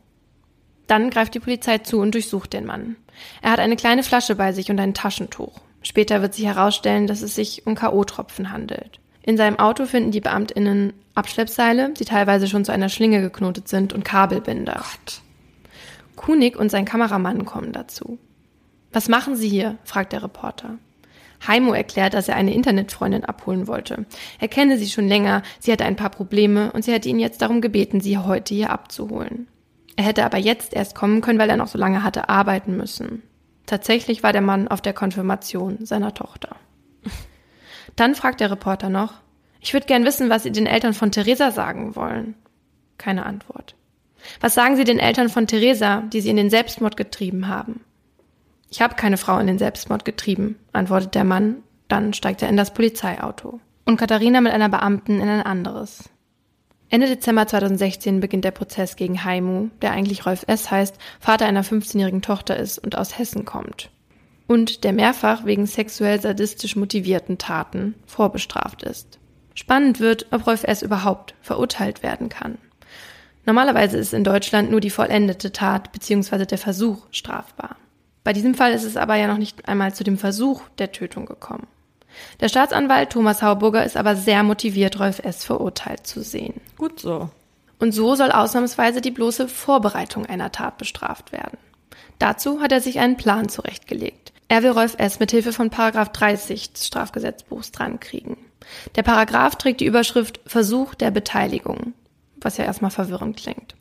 Dann 0.87 1.09
greift 1.09 1.35
die 1.35 1.41
Polizei 1.41 1.79
zu 1.79 1.99
und 1.99 2.13
durchsucht 2.13 2.53
den 2.53 2.67
Mann. 2.67 2.97
Er 3.41 3.53
hat 3.53 3.61
eine 3.61 3.77
kleine 3.77 4.03
Flasche 4.03 4.35
bei 4.35 4.53
sich 4.53 4.71
und 4.71 4.79
ein 4.79 4.93
Taschentuch. 4.93 5.59
Später 5.81 6.21
wird 6.21 6.35
sich 6.35 6.45
herausstellen, 6.45 7.07
dass 7.07 7.23
es 7.23 7.35
sich 7.35 7.67
um 7.67 7.75
K.O.-Tropfen 7.75 8.51
handelt. 8.51 9.01
In 9.23 9.39
seinem 9.39 9.59
Auto 9.59 9.87
finden 9.87 10.11
die 10.11 10.21
BeamtInnen 10.21 10.93
Abschleppseile, 11.15 11.95
die 11.95 12.05
teilweise 12.05 12.49
schon 12.49 12.67
zu 12.67 12.73
einer 12.73 12.91
Schlinge 12.91 13.23
geknotet 13.23 13.67
sind, 13.67 13.95
und 13.95 14.05
Kabelbinder. 14.05 14.75
Gott. 14.75 15.23
Kunig 16.17 16.57
und 16.57 16.71
sein 16.71 16.85
Kameramann 16.85 17.45
kommen 17.45 17.73
dazu. 17.73 18.19
Was 18.93 19.09
machen 19.09 19.37
Sie 19.37 19.49
hier? 19.49 19.79
fragt 19.85 20.13
der 20.13 20.23
Reporter. 20.23 20.79
Heimo 21.47 21.73
erklärt, 21.73 22.15
dass 22.15 22.29
er 22.29 22.37
eine 22.37 22.55
Internetfreundin 22.55 23.25
abholen 23.25 23.67
wollte. 23.67 24.07
Er 24.41 24.49
kenne 24.49 24.79
sie 24.79 24.89
schon 24.89 25.07
länger, 25.07 25.43
sie 25.61 25.71
hatte 25.71 25.85
ein 25.85 25.97
paar 25.97 26.11
Probleme 26.11 26.73
und 26.73 26.83
sie 26.83 26.93
hätte 26.93 27.09
ihn 27.09 27.19
jetzt 27.19 27.43
darum 27.43 27.61
gebeten, 27.61 28.01
sie 28.01 28.19
heute 28.19 28.55
hier 28.55 28.71
abzuholen. 28.71 29.49
Er 29.97 30.05
hätte 30.05 30.25
aber 30.25 30.39
jetzt 30.39 30.75
erst 30.75 30.95
kommen 30.95 31.21
können, 31.21 31.39
weil 31.39 31.51
er 31.51 31.57
noch 31.57 31.69
so 31.69 31.79
lange 31.79 32.03
hatte 32.03 32.29
arbeiten 32.29 32.77
müssen. 32.77 33.23
Tatsächlich 33.67 34.23
war 34.23 34.33
der 34.33 34.43
Mann 34.43 34.69
auf 34.69 34.81
der 34.81 34.93
Konfirmation 34.93 35.85
seiner 35.85 36.15
Tochter. 36.15 36.57
Dann 37.97 38.15
fragt 38.15 38.41
der 38.41 38.51
Reporter 38.51 38.89
noch, 38.89 39.15
ich 39.61 39.73
würde 39.73 39.87
gern 39.87 40.05
wissen, 40.05 40.31
was 40.31 40.45
Sie 40.45 40.53
den 40.53 40.67
Eltern 40.67 40.95
von 40.95 41.11
Theresa 41.11 41.51
sagen 41.51 41.97
wollen. 41.97 42.35
Keine 42.99 43.27
Antwort. 43.27 43.75
Was 44.41 44.55
sagen 44.55 44.77
Sie 44.77 44.85
den 44.85 44.99
Eltern 44.99 45.29
von 45.29 45.47
Theresa, 45.47 46.03
die 46.13 46.21
Sie 46.21 46.31
in 46.31 46.37
den 46.37 46.51
Selbstmord 46.51 46.97
getrieben 46.97 47.49
haben? 47.49 47.81
Ich 48.71 48.81
habe 48.81 48.95
keine 48.95 49.17
Frau 49.17 49.39
in 49.39 49.47
den 49.47 49.59
Selbstmord 49.59 50.05
getrieben, 50.05 50.57
antwortet 50.73 51.15
der 51.15 51.25
Mann. 51.25 51.57
Dann 51.89 52.13
steigt 52.15 52.43
er 52.43 52.49
in 52.49 52.57
das 52.57 52.75
Polizeiauto. 52.75 53.61
Und 53.85 53.97
Katharina 53.97 54.41
mit 54.41 54.53
einer 54.53 54.69
Beamten 54.69 55.21
in 55.21 55.29
ein 55.29 55.43
anderes. 55.43 56.11
Ende 56.89 57.09
Dezember 57.09 57.47
2016 57.47 58.21
beginnt 58.21 58.45
der 58.45 58.53
Prozess 58.53 58.97
gegen 58.97 59.25
Haimu, 59.25 59.69
der 59.83 59.91
eigentlich 59.93 60.25
Rolf 60.25 60.45
S. 60.47 60.71
heißt, 60.71 60.97
Vater 61.19 61.47
einer 61.47 61.65
15-jährigen 61.65 62.23
Tochter 62.23 62.57
ist 62.57 62.79
und 62.79 62.97
aus 62.97 63.19
Hessen 63.19 63.45
kommt. 63.45 63.91
Und 64.47 64.85
der 64.85 64.93
mehrfach 64.93 65.45
wegen 65.45 65.67
sexuell 65.67 66.21
sadistisch 66.21 66.77
motivierten 66.77 67.39
Taten 67.39 67.97
vorbestraft 68.07 68.85
ist. 68.85 69.19
Spannend 69.55 69.99
wird, 69.99 70.27
ob 70.31 70.47
Rolf 70.47 70.63
S. 70.63 70.83
überhaupt 70.83 71.35
verurteilt 71.41 72.05
werden 72.05 72.29
kann. 72.29 72.59
Normalerweise 73.47 73.97
ist 73.97 74.13
in 74.13 74.25
Deutschland 74.25 74.73
nur 74.73 74.81
die 74.81 74.91
vollendete 74.91 75.53
Tat 75.53 75.93
bzw. 75.93 76.47
der 76.47 76.59
Versuch 76.59 77.07
strafbar. 77.13 77.77
Bei 78.25 78.33
diesem 78.33 78.55
Fall 78.57 78.73
ist 78.73 78.83
es 78.83 78.97
aber 78.97 79.15
ja 79.15 79.29
noch 79.29 79.39
nicht 79.39 79.69
einmal 79.69 79.95
zu 79.95 80.03
dem 80.03 80.19
Versuch 80.19 80.63
der 80.79 80.91
Tötung 80.91 81.27
gekommen. 81.27 81.69
Der 82.41 82.49
Staatsanwalt 82.49 83.11
Thomas 83.11 83.43
Hauburger 83.43 83.85
ist 83.85 83.97
aber 83.97 84.17
sehr 84.17 84.43
motiviert, 84.43 84.99
Rolf 84.99 85.21
S. 85.21 85.45
verurteilt 85.45 86.09
zu 86.09 86.23
sehen. 86.23 86.61
Gut 86.77 86.99
so. 86.99 87.31
Und 87.79 87.93
so 87.93 88.17
soll 88.17 88.33
ausnahmsweise 88.33 89.01
die 89.01 89.11
bloße 89.13 89.49
Vorbereitung 89.49 90.27
einer 90.27 90.51
Tat 90.51 90.77
bestraft 90.77 91.31
werden. 91.31 91.59
Dazu 92.19 92.61
hat 92.61 92.73
er 92.73 92.81
sich 92.81 92.99
einen 92.99 93.17
Plan 93.17 93.49
zurechtgelegt. 93.49 94.33
Er 94.49 94.65
will 94.65 94.71
Rolf 94.71 94.97
S. 94.99 95.21
mit 95.21 95.31
Hilfe 95.31 95.53
von 95.53 95.71
Paragraph 95.71 96.11
30 96.11 96.73
des 96.73 96.87
Strafgesetzbuchs 96.87 97.71
drankriegen. 97.71 98.39
Der 98.97 99.03
Paragraph 99.03 99.55
trägt 99.55 99.81
die 99.81 99.87
Überschrift 99.87 100.41
Versuch 100.47 100.97
der 100.97 101.13
Beteiligung 101.13 101.93
was 102.47 102.57
ja 102.57 102.65
erstmal 102.65 102.91
verwirrend 102.91 103.37
klingt. 103.37 103.75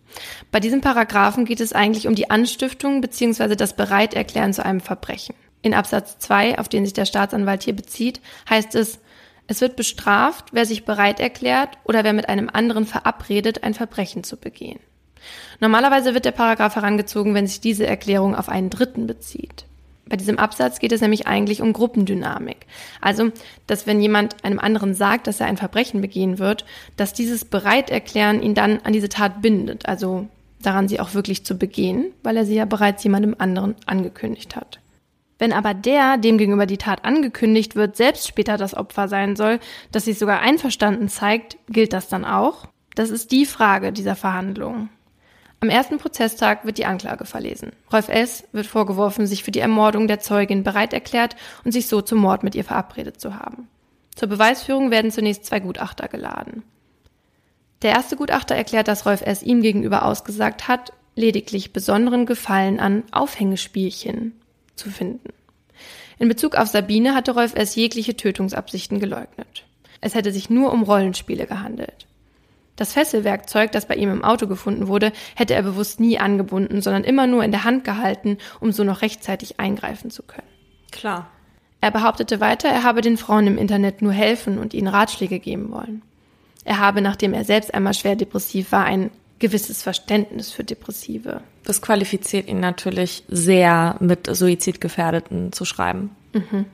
Bei 0.52 0.60
diesem 0.60 0.82
Paragraphen 0.82 1.46
geht 1.46 1.62
es 1.62 1.72
eigentlich 1.72 2.08
um 2.08 2.16
die 2.16 2.30
Anstiftung 2.30 3.00
bzw. 3.00 3.56
das 3.56 3.76
Bereiterklären 3.76 4.54
zu 4.54 4.66
einem 4.66 4.82
Verbrechen. 4.82 5.36
In 5.62 5.74
Absatz 5.74 6.18
2, 6.20 6.60
auf 6.60 6.68
den 6.68 6.86
sich 6.86 6.94
der 6.94 7.06
Staatsanwalt 7.06 7.64
hier 7.64 7.76
bezieht, 7.76 8.22
heißt 8.50 8.76
es, 8.76 9.00
es 9.48 9.62
wird 9.62 9.76
bestraft, 9.76 10.50
wer 10.54 10.66
sich 10.66 10.86
bereit 10.86 11.20
erklärt 11.20 11.78
oder 11.84 12.04
wer 12.04 12.14
mit 12.14 12.30
einem 12.30 12.50
anderen 12.52 12.86
verabredet, 12.86 13.64
ein 13.64 13.74
Verbrechen 13.74 14.24
zu 14.24 14.38
begehen. 14.38 14.80
Normalerweise 15.60 16.14
wird 16.14 16.26
der 16.26 16.32
Paragraph 16.32 16.76
herangezogen, 16.76 17.34
wenn 17.34 17.48
sich 17.48 17.62
diese 17.62 17.86
Erklärung 17.86 18.36
auf 18.36 18.50
einen 18.50 18.70
Dritten 18.70 19.08
bezieht. 19.08 19.66
Bei 20.08 20.18
diesem 20.18 20.38
Absatz 20.38 20.80
geht 20.80 20.92
es 20.92 21.02
nämlich 21.02 21.26
eigentlich 21.26 21.62
um 21.62 21.74
Gruppendynamik. 21.74 22.68
Also, 23.02 23.32
dass 23.66 23.88
wenn 23.88 24.02
jemand 24.02 24.44
einem 24.44 24.60
anderen 24.60 24.94
sagt, 24.94 25.26
dass 25.28 25.40
er 25.40 25.48
ein 25.48 25.58
Verbrechen 25.58 26.02
begehen 26.02 26.38
wird, 26.38 26.66
dass 26.96 27.14
dieses 27.14 27.44
Bereiterklären 27.44 28.42
ihn 28.42 28.54
dann 28.54 28.80
an 28.84 28.94
diese 28.94 29.10
Tat 29.10 29.42
bindet, 29.42 29.88
also 29.88 30.28
daran 30.62 30.88
sie 30.88 31.00
auch 31.00 31.14
wirklich 31.14 31.44
zu 31.44 31.58
begehen, 31.58 32.14
weil 32.24 32.38
er 32.38 32.46
sie 32.46 32.56
ja 32.56 32.66
bereits 32.66 33.04
jemandem 33.04 33.36
anderen 33.40 33.76
angekündigt 33.88 34.56
hat. 34.56 34.80
Wenn 35.38 35.54
aber 35.54 35.74
der, 35.74 36.18
dem 36.18 36.38
gegenüber 36.38 36.66
die 36.66 36.78
Tat 36.78 37.04
angekündigt 37.04 37.76
wird, 37.76 37.98
selbst 37.98 38.28
später 38.28 38.58
das 38.58 38.74
Opfer 38.74 39.08
sein 39.08 39.36
soll, 39.36 39.60
das 39.92 40.06
sich 40.06 40.18
sogar 40.18 40.40
einverstanden 40.40 41.10
zeigt, 41.10 41.58
gilt 41.68 41.94
das 41.94 42.08
dann 42.08 42.26
auch? 42.26 42.68
Das 42.96 43.10
ist 43.10 43.32
die 43.32 43.46
Frage 43.46 43.92
dieser 43.92 44.16
Verhandlungen. 44.16 44.90
Am 45.62 45.70
ersten 45.70 45.98
Prozesstag 45.98 46.66
wird 46.66 46.78
die 46.78 46.86
Anklage 46.86 47.26
verlesen. 47.26 47.72
Rolf 47.92 48.10
S. 48.10 48.44
wird 48.52 48.68
vorgeworfen, 48.68 49.26
sich 49.26 49.44
für 49.44 49.52
die 49.52 49.60
Ermordung 49.60 50.08
der 50.08 50.20
Zeugin 50.20 50.64
bereit 50.64 50.94
erklärt 50.94 51.36
und 51.64 51.72
sich 51.72 51.88
so 51.88 52.02
zum 52.02 52.20
Mord 52.20 52.44
mit 52.44 52.56
ihr 52.56 52.64
verabredet 52.64 53.20
zu 53.20 53.36
haben. 53.36 53.68
Zur 54.16 54.30
Beweisführung 54.30 54.92
werden 54.92 55.12
zunächst 55.12 55.46
zwei 55.46 55.60
Gutachter 55.60 56.08
geladen. 56.08 56.64
Der 57.82 57.92
erste 57.92 58.16
Gutachter 58.16 58.56
erklärt, 58.56 58.88
dass 58.88 59.06
Rolf 59.06 59.22
S. 59.22 59.44
ihm 59.44 59.62
gegenüber 59.62 60.06
ausgesagt 60.06 60.68
hat, 60.68 60.94
lediglich 61.16 61.74
besonderen 61.74 62.26
Gefallen 62.26 62.80
an 62.80 63.04
Aufhängespielchen 63.12 64.34
zu 64.76 64.90
finden. 64.90 65.30
In 66.18 66.30
Bezug 66.30 66.56
auf 66.56 66.68
Sabine 66.68 67.14
hatte 67.14 67.32
Rolf 67.32 67.56
S. 67.56 67.76
jegliche 67.76 68.16
Tötungsabsichten 68.16 69.00
geleugnet. 69.00 69.66
Es 70.02 70.16
hätte 70.16 70.32
sich 70.32 70.50
nur 70.50 70.72
um 70.72 70.84
Rollenspiele 70.84 71.46
gehandelt. 71.46 72.08
Das 72.76 72.94
Fesselwerkzeug, 72.94 73.72
das 73.72 73.88
bei 73.88 73.96
ihm 73.96 74.12
im 74.12 74.24
Auto 74.24 74.48
gefunden 74.48 74.88
wurde, 74.88 75.12
hätte 75.36 75.54
er 75.54 75.64
bewusst 75.64 76.00
nie 76.00 76.20
angebunden, 76.20 76.82
sondern 76.82 77.04
immer 77.04 77.28
nur 77.28 77.44
in 77.44 77.52
der 77.52 77.64
Hand 77.64 77.84
gehalten, 77.84 78.38
um 78.60 78.72
so 78.72 78.84
noch 78.84 79.02
rechtzeitig 79.02 79.60
eingreifen 79.60 80.12
zu 80.12 80.24
können. 80.24 80.48
Klar. 80.92 81.30
Er 81.82 81.92
behauptete 81.92 82.40
weiter, 82.40 82.68
er 82.68 82.84
habe 82.84 83.02
den 83.02 83.18
Frauen 83.18 83.48
im 83.48 83.58
Internet 83.58 84.02
nur 84.02 84.12
helfen 84.12 84.58
und 84.58 84.74
ihnen 84.74 84.88
Ratschläge 84.88 85.40
geben 85.40 85.72
wollen. 85.72 86.02
Er 86.64 86.80
habe, 86.80 87.02
nachdem 87.02 87.34
er 87.34 87.46
selbst 87.46 87.74
einmal 87.74 87.94
schwer 87.94 88.16
depressiv 88.16 88.72
war, 88.72 88.86
ein 88.86 89.12
gewisses 89.40 89.84
Verständnis 89.84 90.52
für 90.52 90.64
Depressive. 90.64 91.42
Das 91.64 91.82
qualifiziert 91.82 92.48
ihn 92.48 92.60
natürlich 92.60 93.24
sehr, 93.28 93.98
mit 94.00 94.28
Suizidgefährdeten 94.34 95.52
zu 95.52 95.66
schreiben. 95.66 96.16
Mhm. 96.34 96.66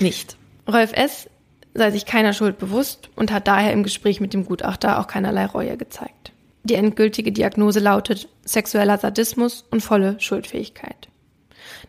Nicht. 0.00 0.36
Rolf 0.70 0.92
S. 0.92 1.28
sei 1.74 1.90
sich 1.90 2.06
keiner 2.06 2.32
Schuld 2.32 2.58
bewusst 2.58 3.10
und 3.16 3.32
hat 3.32 3.48
daher 3.48 3.72
im 3.72 3.82
Gespräch 3.82 4.20
mit 4.20 4.32
dem 4.32 4.46
Gutachter 4.46 4.98
auch 4.98 5.06
keinerlei 5.06 5.46
Reue 5.46 5.76
gezeigt. 5.76 6.32
Die 6.62 6.74
endgültige 6.74 7.32
Diagnose 7.32 7.80
lautet 7.80 8.28
sexueller 8.44 8.96
Sadismus 8.96 9.66
und 9.70 9.82
volle 9.82 10.18
Schuldfähigkeit. 10.18 11.08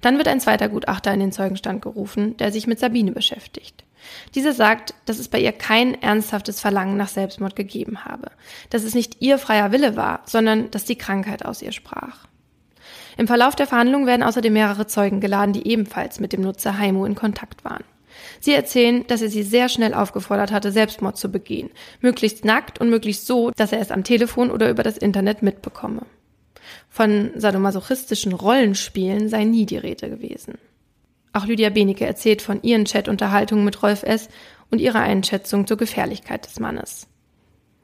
Dann 0.02 0.18
wird 0.18 0.28
ein 0.28 0.42
zweiter 0.42 0.68
Gutachter 0.68 1.14
in 1.14 1.20
den 1.20 1.32
Zeugenstand 1.32 1.82
gerufen, 1.82 2.36
der 2.38 2.52
sich 2.52 2.68
mit 2.68 2.80
Sabine 2.80 3.12
beschäftigt. 3.12 3.86
Dieser 4.36 4.54
sagt, 4.54 4.94
dass 5.06 5.20
es 5.20 5.30
bei 5.30 5.40
ihr 5.40 5.52
kein 5.52 6.00
ernsthaftes 6.02 6.60
Verlangen 6.60 6.98
nach 6.98 7.08
Selbstmord 7.08 7.56
gegeben 7.56 8.06
habe, 8.06 8.32
dass 8.70 8.84
es 8.84 8.94
nicht 8.94 9.22
ihr 9.22 9.38
freier 9.38 9.72
Wille 9.72 9.96
war, 9.96 10.22
sondern 10.26 10.70
dass 10.72 10.86
die 10.86 10.98
Krankheit 10.98 11.46
aus 11.46 11.62
ihr 11.62 11.72
sprach. 11.72 12.28
Im 13.18 13.28
Verlauf 13.28 13.56
der 13.56 13.68
Verhandlung 13.68 14.06
werden 14.06 14.24
außerdem 14.24 14.52
mehrere 14.52 14.88
Zeugen 14.88 15.22
geladen, 15.22 15.54
die 15.54 15.68
ebenfalls 15.68 16.20
mit 16.20 16.34
dem 16.34 16.42
Nutzer 16.42 16.78
Heimo 16.78 17.06
in 17.06 17.16
Kontakt 17.16 17.64
waren. 17.64 17.84
Sie 18.46 18.54
erzählen, 18.54 19.08
dass 19.08 19.24
er 19.24 19.30
sie 19.30 19.42
sehr 19.42 19.70
schnell 19.70 19.96
aufgefordert 19.96 20.52
hatte, 20.52 20.72
Selbstmord 20.72 21.18
zu 21.18 21.32
begehen, 21.32 21.72
möglichst 22.00 22.46
nackt 22.46 22.80
und 22.80 22.92
möglichst 22.92 23.26
so, 23.26 23.50
dass 23.50 23.72
er 23.72 23.80
es 23.80 23.90
am 23.90 24.04
Telefon 24.04 24.52
oder 24.52 24.70
über 24.70 24.84
das 24.84 25.00
Internet 25.00 25.42
mitbekomme. 25.42 26.04
Von 26.88 27.32
sadomasochistischen 27.34 28.34
Rollenspielen 28.34 29.30
sei 29.30 29.46
nie 29.46 29.66
die 29.66 29.80
Rede 29.80 30.12
gewesen. 30.12 30.60
Auch 31.34 31.48
Lydia 31.48 31.72
Benecke 31.72 32.06
erzählt 32.06 32.44
von 32.44 32.62
ihren 32.62 32.86
Chatunterhaltungen 32.86 33.66
mit 33.66 33.82
Rolf 33.82 34.04
S. 34.04 34.30
und 34.70 34.80
ihrer 34.80 35.00
Einschätzung 35.00 35.66
zur 35.66 35.78
Gefährlichkeit 35.78 36.46
des 36.46 36.60
Mannes. 36.60 37.08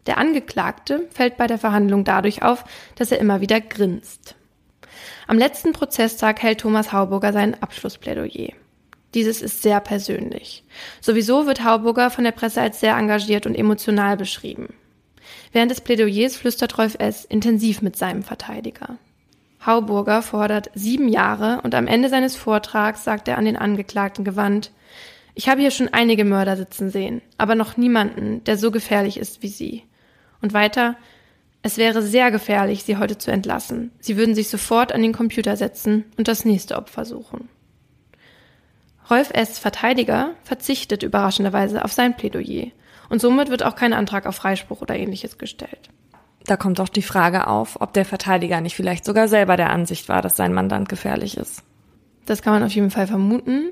Der 0.06 0.20
Angeklagte 0.20 1.08
fällt 1.10 1.38
bei 1.38 1.48
der 1.48 1.58
Verhandlung 1.58 2.04
dadurch 2.04 2.44
auf, 2.44 2.66
dass 2.94 3.12
er 3.12 3.18
immer 3.18 3.42
wieder 3.42 3.62
grinst. 3.62 4.36
Am 5.26 5.40
letzten 5.40 5.74
Prozesstag 5.74 6.44
hält 6.44 6.60
Thomas 6.60 6.94
Hauburger 6.94 7.34
sein 7.34 7.60
Abschlussplädoyer. 7.64 8.54
Dieses 9.14 9.42
ist 9.42 9.62
sehr 9.62 9.80
persönlich. 9.80 10.64
Sowieso 11.02 11.46
wird 11.46 11.64
Hauburger 11.64 12.10
von 12.10 12.24
der 12.24 12.32
Presse 12.32 12.62
als 12.62 12.80
sehr 12.80 12.96
engagiert 12.96 13.46
und 13.46 13.56
emotional 13.56 14.18
beschrieben. 14.18 14.74
Während 15.52 15.72
des 15.72 15.82
Plädoyers 15.82 16.38
flüstert 16.38 16.78
Rolf 16.78 16.96
S. 17.00 17.26
intensiv 17.26 17.82
mit 17.82 17.96
seinem 17.96 18.24
Verteidiger. 18.24 18.98
Hauburger 19.66 20.22
fordert 20.22 20.72
sieben 20.74 21.08
Jahre 21.08 21.62
und 21.64 21.76
am 21.76 21.88
Ende 21.88 22.10
seines 22.10 22.36
Vortrags 22.36 23.04
sagt 23.04 23.28
er 23.28 23.38
an 23.38 23.46
den 23.46 23.58
Angeklagten 23.58 24.24
gewandt, 24.24 24.72
ich 25.34 25.48
habe 25.48 25.62
hier 25.62 25.72
schon 25.72 25.88
einige 25.90 26.26
Mörder 26.26 26.58
sitzen 26.58 26.90
sehen, 26.90 27.22
aber 27.38 27.56
noch 27.56 27.78
niemanden, 27.78 28.44
der 28.44 28.58
so 28.58 28.70
gefährlich 28.70 29.18
ist 29.18 29.42
wie 29.42 29.48
Sie. 29.48 29.84
Und 30.42 30.54
weiter, 30.54 30.98
es 31.62 31.78
wäre 31.78 32.02
sehr 32.02 32.32
gefährlich, 32.32 32.84
Sie 32.84 32.98
heute 32.98 33.18
zu 33.18 33.32
entlassen. 33.32 33.92
Sie 34.00 34.18
würden 34.18 34.36
sich 34.36 34.50
sofort 34.50 34.92
an 34.92 35.02
den 35.02 35.14
Computer 35.14 35.56
setzen 35.56 36.06
und 36.18 36.28
das 36.28 36.44
nächste 36.44 36.76
Opfer 36.76 37.06
suchen. 37.06 37.48
Rolf 39.12 39.32
S. 39.34 39.60
Verteidiger 39.60 40.32
verzichtet 40.44 41.04
überraschenderweise 41.04 41.84
auf 41.84 41.92
sein 41.92 42.16
Plädoyer 42.16 42.68
und 43.10 43.20
somit 43.20 43.50
wird 43.50 43.64
auch 43.64 43.76
kein 43.76 43.94
Antrag 43.94 44.26
auf 44.26 44.38
Freispruch 44.38 44.82
oder 44.82 44.96
ähnliches 44.96 45.38
gestellt. 45.38 45.90
Da 46.46 46.56
kommt 46.58 46.80
auch 46.80 46.90
die 46.90 47.02
Frage 47.02 47.48
auf, 47.48 47.80
ob 47.82 47.94
der 47.94 48.06
Verteidiger 48.06 48.62
nicht 48.62 48.76
vielleicht 48.76 49.06
sogar 49.06 49.28
selber 49.28 49.58
der 49.58 49.70
Ansicht 49.70 50.10
war, 50.10 50.22
dass 50.22 50.38
sein 50.38 50.54
Mandant 50.54 50.90
gefährlich 50.90 51.38
ist. 51.38 51.62
Das 52.26 52.42
kann 52.42 52.54
man 52.54 52.64
auf 52.64 52.72
jeden 52.72 52.90
Fall 52.90 53.06
vermuten. 53.06 53.70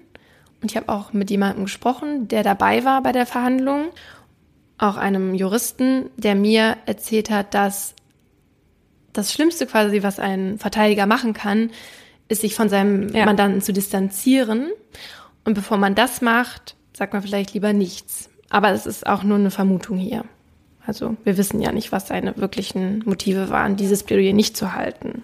Und 0.61 0.71
ich 0.71 0.77
habe 0.77 0.89
auch 0.89 1.13
mit 1.13 1.29
jemandem 1.31 1.65
gesprochen, 1.65 2.27
der 2.27 2.43
dabei 2.43 2.83
war 2.83 3.01
bei 3.01 3.13
der 3.13 3.25
Verhandlung, 3.25 3.85
auch 4.77 4.97
einem 4.97 5.33
Juristen, 5.33 6.09
der 6.17 6.35
mir 6.35 6.77
erzählt 6.85 7.29
hat, 7.29 7.53
dass 7.53 7.95
das 9.13 9.33
Schlimmste 9.33 9.65
quasi, 9.65 10.03
was 10.03 10.19
ein 10.19 10.57
Verteidiger 10.59 11.05
machen 11.05 11.33
kann, 11.33 11.71
ist, 12.27 12.41
sich 12.41 12.55
von 12.55 12.69
seinem 12.69 13.09
ja. 13.15 13.25
Mandanten 13.25 13.61
zu 13.61 13.73
distanzieren. 13.73 14.67
Und 15.49 15.55
bevor 15.55 15.77
man 15.77 15.95
das 15.95 16.21
macht, 16.21 16.75
sagt 16.93 17.13
man 17.13 17.23
vielleicht 17.23 17.55
lieber 17.55 17.73
nichts. 17.73 18.29
Aber 18.51 18.69
es 18.69 18.85
ist 18.85 19.07
auch 19.07 19.23
nur 19.23 19.39
eine 19.39 19.49
Vermutung 19.49 19.97
hier. 19.97 20.23
Also 20.85 21.17
wir 21.23 21.37
wissen 21.39 21.59
ja 21.59 21.71
nicht, 21.71 21.91
was 21.91 22.07
seine 22.07 22.37
wirklichen 22.37 23.01
Motive 23.03 23.49
waren, 23.49 23.75
dieses 23.75 24.03
Plädoyer 24.03 24.33
nicht 24.33 24.55
zu 24.55 24.73
halten. 24.73 25.23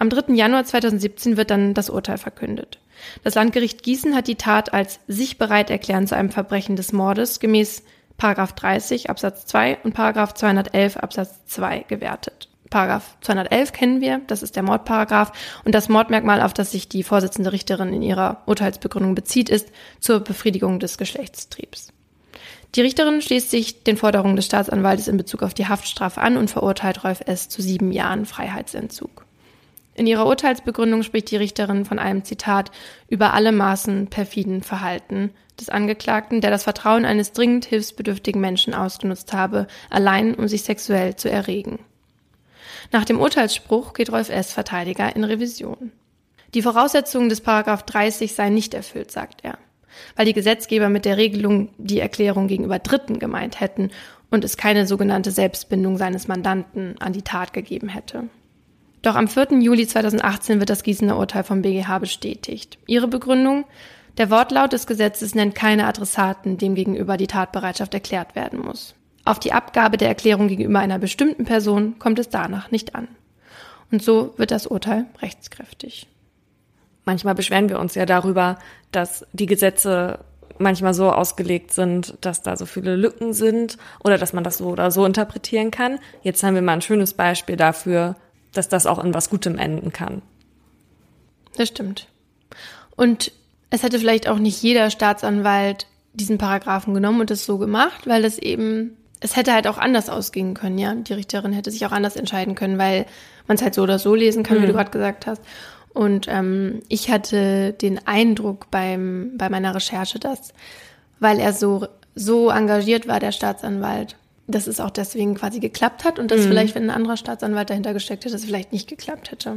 Am 0.00 0.10
3. 0.10 0.34
Januar 0.34 0.64
2017 0.64 1.36
wird 1.36 1.52
dann 1.52 1.72
das 1.72 1.88
Urteil 1.88 2.18
verkündet. 2.18 2.80
Das 3.22 3.36
Landgericht 3.36 3.84
Gießen 3.84 4.16
hat 4.16 4.26
die 4.26 4.34
Tat 4.34 4.72
als 4.74 4.98
sich 5.06 5.38
bereit 5.38 5.70
erklären 5.70 6.08
zu 6.08 6.16
einem 6.16 6.30
Verbrechen 6.32 6.74
des 6.74 6.92
Mordes 6.92 7.38
gemäß 7.38 7.84
Paragraph 8.16 8.54
30 8.54 9.08
Absatz 9.08 9.46
2 9.46 9.78
und 9.84 9.94
Paragraph 9.94 10.34
211 10.34 10.96
Absatz 10.96 11.46
2 11.46 11.84
gewertet. 11.86 12.48
Paragraph 12.70 13.16
211 13.22 13.72
kennen 13.72 14.00
wir, 14.00 14.20
das 14.26 14.42
ist 14.42 14.56
der 14.56 14.62
Mordparagraph 14.62 15.32
und 15.64 15.74
das 15.74 15.88
Mordmerkmal, 15.88 16.42
auf 16.42 16.52
das 16.52 16.70
sich 16.70 16.88
die 16.88 17.02
Vorsitzende 17.02 17.52
Richterin 17.52 17.92
in 17.92 18.02
ihrer 18.02 18.42
Urteilsbegründung 18.46 19.14
bezieht, 19.14 19.48
ist 19.48 19.68
zur 20.00 20.20
Befriedigung 20.20 20.78
des 20.78 20.98
Geschlechtstriebs. 20.98 21.92
Die 22.74 22.82
Richterin 22.82 23.22
schließt 23.22 23.50
sich 23.50 23.82
den 23.84 23.96
Forderungen 23.96 24.36
des 24.36 24.44
Staatsanwaltes 24.44 25.08
in 25.08 25.16
Bezug 25.16 25.42
auf 25.42 25.54
die 25.54 25.68
Haftstrafe 25.68 26.20
an 26.20 26.36
und 26.36 26.50
verurteilt 26.50 27.02
Rolf 27.04 27.22
S. 27.24 27.48
zu 27.48 27.62
sieben 27.62 27.92
Jahren 27.92 28.26
Freiheitsentzug. 28.26 29.24
In 29.94 30.06
ihrer 30.06 30.26
Urteilsbegründung 30.26 31.02
spricht 31.02 31.30
die 31.30 31.36
Richterin 31.36 31.84
von 31.84 31.98
einem 31.98 32.22
Zitat 32.22 32.70
über 33.08 33.32
alle 33.32 33.50
Maßen 33.50 34.08
perfiden 34.08 34.62
Verhalten 34.62 35.30
des 35.58 35.70
Angeklagten, 35.70 36.40
der 36.40 36.50
das 36.50 36.62
Vertrauen 36.62 37.04
eines 37.04 37.32
dringend 37.32 37.64
hilfsbedürftigen 37.64 38.40
Menschen 38.40 38.74
ausgenutzt 38.74 39.32
habe, 39.32 39.66
allein 39.90 40.34
um 40.34 40.46
sich 40.46 40.62
sexuell 40.62 41.16
zu 41.16 41.28
erregen. 41.28 41.80
Nach 42.92 43.04
dem 43.04 43.20
Urteilsspruch 43.20 43.92
geht 43.92 44.10
Rolf 44.10 44.30
S. 44.30 44.52
Verteidiger 44.52 45.14
in 45.14 45.24
Revision. 45.24 45.92
Die 46.54 46.62
Voraussetzungen 46.62 47.28
des 47.28 47.42
Paragraph 47.42 47.82
30 47.84 48.34
seien 48.34 48.54
nicht 48.54 48.72
erfüllt, 48.74 49.10
sagt 49.10 49.44
er 49.44 49.58
weil 50.16 50.26
die 50.26 50.32
Gesetzgeber 50.32 50.88
mit 50.88 51.04
der 51.04 51.16
Regelung 51.16 51.70
die 51.78 52.00
Erklärung 52.00 52.48
gegenüber 52.48 52.78
Dritten 52.78 53.18
gemeint 53.18 53.60
hätten 53.60 53.90
und 54.30 54.44
es 54.44 54.56
keine 54.56 54.86
sogenannte 54.86 55.30
Selbstbindung 55.30 55.96
seines 55.96 56.28
Mandanten 56.28 56.96
an 57.00 57.12
die 57.12 57.22
Tat 57.22 57.52
gegeben 57.52 57.88
hätte. 57.88 58.24
Doch 59.02 59.14
am 59.14 59.28
4. 59.28 59.60
Juli 59.60 59.86
2018 59.86 60.58
wird 60.58 60.70
das 60.70 60.82
Gießener 60.82 61.16
Urteil 61.16 61.44
vom 61.44 61.62
BGH 61.62 61.98
bestätigt. 61.98 62.78
Ihre 62.86 63.08
Begründung? 63.08 63.64
Der 64.18 64.30
Wortlaut 64.30 64.72
des 64.72 64.88
Gesetzes 64.88 65.36
nennt 65.36 65.54
keine 65.54 65.86
Adressaten, 65.86 66.58
dem 66.58 66.74
gegenüber 66.74 67.16
die 67.16 67.28
Tatbereitschaft 67.28 67.94
erklärt 67.94 68.34
werden 68.34 68.58
muss. 68.58 68.96
Auf 69.28 69.38
die 69.38 69.52
Abgabe 69.52 69.98
der 69.98 70.08
Erklärung 70.08 70.48
gegenüber 70.48 70.78
einer 70.78 70.98
bestimmten 70.98 71.44
Person 71.44 71.98
kommt 71.98 72.18
es 72.18 72.30
danach 72.30 72.70
nicht 72.70 72.94
an. 72.94 73.08
Und 73.92 74.02
so 74.02 74.32
wird 74.38 74.50
das 74.50 74.66
Urteil 74.66 75.04
rechtskräftig. 75.20 76.06
Manchmal 77.04 77.34
beschweren 77.34 77.68
wir 77.68 77.78
uns 77.78 77.94
ja 77.94 78.06
darüber, 78.06 78.58
dass 78.90 79.26
die 79.34 79.44
Gesetze 79.44 80.20
manchmal 80.56 80.94
so 80.94 81.12
ausgelegt 81.12 81.74
sind, 81.74 82.16
dass 82.22 82.40
da 82.40 82.56
so 82.56 82.64
viele 82.64 82.96
Lücken 82.96 83.34
sind 83.34 83.76
oder 84.02 84.16
dass 84.16 84.32
man 84.32 84.44
das 84.44 84.56
so 84.56 84.68
oder 84.68 84.90
so 84.90 85.04
interpretieren 85.04 85.70
kann. 85.70 85.98
Jetzt 86.22 86.42
haben 86.42 86.54
wir 86.54 86.62
mal 86.62 86.72
ein 86.72 86.80
schönes 86.80 87.12
Beispiel 87.12 87.56
dafür, 87.58 88.16
dass 88.54 88.70
das 88.70 88.86
auch 88.86 89.04
in 89.04 89.12
was 89.12 89.28
Gutem 89.28 89.58
enden 89.58 89.92
kann. 89.92 90.22
Das 91.54 91.68
stimmt. 91.68 92.08
Und 92.96 93.30
es 93.68 93.82
hätte 93.82 93.98
vielleicht 93.98 94.26
auch 94.26 94.38
nicht 94.38 94.62
jeder 94.62 94.88
Staatsanwalt 94.88 95.86
diesen 96.14 96.38
Paragraphen 96.38 96.94
genommen 96.94 97.20
und 97.20 97.30
es 97.30 97.44
so 97.44 97.58
gemacht, 97.58 98.06
weil 98.06 98.24
es 98.24 98.38
eben, 98.38 98.96
es 99.20 99.36
hätte 99.36 99.52
halt 99.52 99.66
auch 99.66 99.78
anders 99.78 100.08
ausgehen 100.08 100.54
können, 100.54 100.78
ja. 100.78 100.94
Die 100.94 101.12
Richterin 101.12 101.52
hätte 101.52 101.70
sich 101.70 101.84
auch 101.86 101.92
anders 101.92 102.16
entscheiden 102.16 102.54
können, 102.54 102.78
weil 102.78 103.06
man 103.46 103.56
es 103.56 103.62
halt 103.62 103.74
so 103.74 103.82
oder 103.82 103.98
so 103.98 104.14
lesen 104.14 104.42
kann, 104.42 104.58
mhm. 104.58 104.62
wie 104.62 104.66
du 104.66 104.72
gerade 104.72 104.90
gesagt 104.90 105.26
hast. 105.26 105.42
Und 105.92 106.26
ähm, 106.28 106.82
ich 106.88 107.10
hatte 107.10 107.72
den 107.72 108.06
Eindruck 108.06 108.70
beim, 108.70 109.32
bei 109.36 109.48
meiner 109.48 109.74
Recherche, 109.74 110.18
dass, 110.18 110.52
weil 111.18 111.40
er 111.40 111.52
so, 111.52 111.88
so 112.14 112.50
engagiert 112.50 113.08
war, 113.08 113.18
der 113.18 113.32
Staatsanwalt, 113.32 114.16
dass 114.46 114.66
es 114.66 114.80
auch 114.80 114.90
deswegen 114.90 115.34
quasi 115.34 115.60
geklappt 115.60 116.04
hat 116.04 116.18
und 116.18 116.30
dass 116.30 116.42
mhm. 116.42 116.48
vielleicht, 116.48 116.74
wenn 116.74 116.84
ein 116.84 116.94
anderer 116.94 117.16
Staatsanwalt 117.16 117.70
dahinter 117.70 117.94
gesteckt 117.94 118.24
hätte, 118.24 118.36
es 118.36 118.44
vielleicht 118.44 118.72
nicht 118.72 118.88
geklappt 118.88 119.30
hätte. 119.30 119.56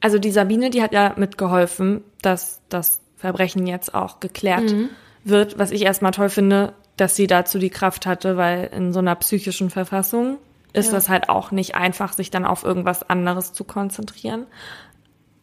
Also 0.00 0.18
die 0.18 0.30
Sabine, 0.30 0.70
die 0.70 0.82
hat 0.82 0.92
ja 0.92 1.14
mitgeholfen, 1.16 2.02
dass 2.22 2.60
das 2.68 3.00
Verbrechen 3.16 3.66
jetzt 3.66 3.94
auch 3.94 4.20
geklärt 4.20 4.72
mhm. 4.72 4.90
wird, 5.24 5.58
was 5.58 5.70
ich 5.70 5.82
erstmal 5.82 6.12
toll 6.12 6.28
finde, 6.28 6.74
dass 6.96 7.16
sie 7.16 7.26
dazu 7.26 7.58
die 7.58 7.70
Kraft 7.70 8.06
hatte, 8.06 8.36
weil 8.36 8.70
in 8.72 8.92
so 8.92 8.98
einer 9.00 9.14
psychischen 9.16 9.70
Verfassung 9.70 10.38
ist 10.72 10.86
ja. 10.86 10.92
das 10.92 11.08
halt 11.08 11.28
auch 11.28 11.50
nicht 11.50 11.74
einfach, 11.74 12.12
sich 12.12 12.30
dann 12.30 12.44
auf 12.44 12.64
irgendwas 12.64 13.08
anderes 13.08 13.52
zu 13.52 13.64
konzentrieren. 13.64 14.46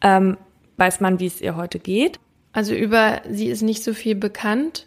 Ähm, 0.00 0.36
weiß 0.76 1.00
man, 1.00 1.18
wie 1.20 1.26
es 1.26 1.40
ihr 1.40 1.56
heute 1.56 1.78
geht? 1.78 2.20
Also 2.52 2.74
über 2.74 3.20
sie 3.28 3.48
ist 3.48 3.62
nicht 3.62 3.82
so 3.82 3.94
viel 3.94 4.14
bekannt. 4.14 4.86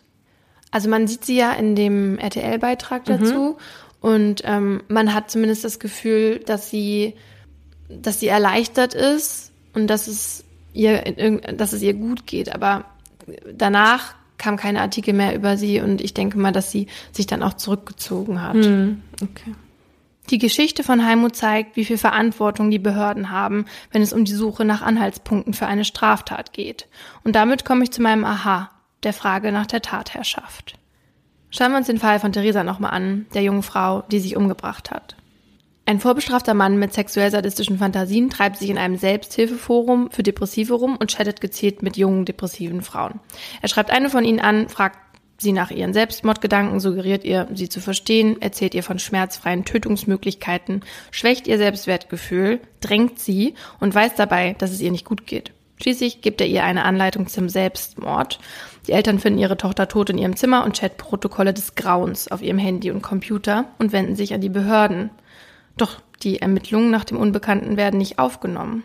Also 0.71 0.89
man 0.89 1.07
sieht 1.07 1.25
sie 1.25 1.37
ja 1.37 1.51
in 1.53 1.75
dem 1.75 2.17
RTL-Beitrag 2.17 3.07
mhm. 3.07 3.11
dazu 3.11 3.33
mhm. 3.33 3.55
und 4.01 4.41
ähm, 4.45 4.83
man 4.87 5.13
hat 5.13 5.31
zumindest 5.31 5.63
das 5.63 5.79
Gefühl, 5.79 6.39
dass 6.39 6.69
sie, 6.69 7.15
dass 7.89 8.19
sie 8.19 8.27
erleichtert 8.27 8.93
ist 8.93 9.51
und 9.73 9.87
dass 9.87 10.07
es 10.07 10.43
ihr, 10.73 11.01
dass 11.55 11.73
es 11.73 11.81
ihr 11.81 11.93
gut 11.93 12.25
geht. 12.27 12.53
Aber 12.53 12.85
danach 13.53 14.15
kam 14.37 14.57
keine 14.57 14.81
Artikel 14.81 15.13
mehr 15.13 15.35
über 15.35 15.57
sie 15.57 15.81
und 15.81 16.01
ich 16.01 16.13
denke 16.13 16.37
mal, 16.37 16.51
dass 16.51 16.71
sie 16.71 16.87
sich 17.11 17.27
dann 17.27 17.43
auch 17.43 17.55
zurückgezogen 17.55 18.41
hat. 18.41 18.55
Mhm. 18.55 19.01
Okay. 19.21 19.55
Die 20.29 20.39
Geschichte 20.39 20.83
von 20.83 21.05
Heimo 21.05 21.29
zeigt, 21.29 21.77
wie 21.77 21.85
viel 21.85 21.97
Verantwortung 21.97 22.69
die 22.69 22.79
Behörden 22.79 23.31
haben, 23.31 23.65
wenn 23.91 24.01
es 24.01 24.11
um 24.11 24.25
die 24.25 24.33
Suche 24.33 24.65
nach 24.65 24.81
Anhaltspunkten 24.81 25.53
für 25.53 25.67
eine 25.67 25.85
Straftat 25.85 26.51
geht. 26.51 26.87
Und 27.23 27.35
damit 27.35 27.63
komme 27.63 27.83
ich 27.83 27.91
zu 27.91 28.01
meinem 28.01 28.25
Aha, 28.25 28.69
der 29.03 29.13
Frage 29.13 29.53
nach 29.53 29.67
der 29.67 29.81
Tatherrschaft. 29.81 30.77
Schauen 31.49 31.71
wir 31.71 31.77
uns 31.77 31.87
den 31.87 31.99
Fall 31.99 32.19
von 32.19 32.33
Theresa 32.33 32.63
nochmal 32.63 32.91
an, 32.91 33.25
der 33.33 33.41
jungen 33.41 33.63
Frau, 33.63 34.01
die 34.11 34.19
sich 34.19 34.35
umgebracht 34.35 34.91
hat. 34.91 35.15
Ein 35.87 36.01
vorbestrafter 36.01 36.53
Mann 36.53 36.77
mit 36.77 36.91
sexuell-sadistischen 36.91 37.77
Fantasien 37.77 38.29
treibt 38.29 38.57
sich 38.57 38.69
in 38.69 38.77
einem 38.77 38.97
Selbsthilfeforum 38.97 40.11
für 40.11 40.21
Depressive 40.21 40.73
rum 40.73 40.97
und 40.97 41.15
chattet 41.15 41.39
gezielt 41.39 41.81
mit 41.81 41.95
jungen 41.95 42.25
depressiven 42.25 42.81
Frauen. 42.81 43.21
Er 43.61 43.69
schreibt 43.69 43.89
eine 43.89 44.09
von 44.09 44.25
ihnen 44.25 44.41
an, 44.41 44.67
fragt 44.67 44.99
sie 45.37 45.53
nach 45.53 45.71
ihren 45.71 45.93
Selbstmordgedanken, 45.93 46.81
suggeriert 46.81 47.23
ihr, 47.23 47.47
sie 47.53 47.69
zu 47.69 47.79
verstehen, 47.79 48.41
erzählt 48.41 48.75
ihr 48.75 48.83
von 48.83 48.99
schmerzfreien 48.99 49.63
Tötungsmöglichkeiten, 49.63 50.81
schwächt 51.09 51.47
ihr 51.47 51.57
Selbstwertgefühl, 51.57 52.59
drängt 52.81 53.19
sie 53.19 53.53
und 53.79 53.95
weiß 53.95 54.15
dabei, 54.15 54.57
dass 54.57 54.71
es 54.71 54.81
ihr 54.81 54.91
nicht 54.91 55.05
gut 55.05 55.25
geht. 55.25 55.53
Schließlich 55.81 56.19
gibt 56.19 56.41
er 56.41 56.47
ihr 56.47 56.65
eine 56.65 56.83
Anleitung 56.83 57.27
zum 57.27 57.47
Selbstmord. 57.47 58.39
Die 58.87 58.91
Eltern 58.91 59.19
finden 59.19 59.39
ihre 59.39 59.55
Tochter 59.55 59.87
tot 59.87 60.09
in 60.09 60.17
ihrem 60.17 60.35
Zimmer 60.35 60.65
und 60.65 60.77
Chatprotokolle 60.77 61.53
des 61.53 61.75
Grauens 61.75 62.29
auf 62.29 62.41
ihrem 62.41 62.57
Handy 62.57 62.91
und 62.91 63.01
Computer 63.03 63.65
und 63.77 63.93
wenden 63.93 64.17
sich 64.17 64.33
an 64.33 64.41
die 64.41 64.49
Behörden. 64.49 65.11
Doch 65.77 66.01
die 66.23 66.41
Ermittlungen 66.41 66.89
nach 66.89 67.05
dem 67.05 67.17
Unbekannten 67.17 67.77
werden 67.77 67.99
nicht 67.99 68.19
aufgenommen. 68.19 68.83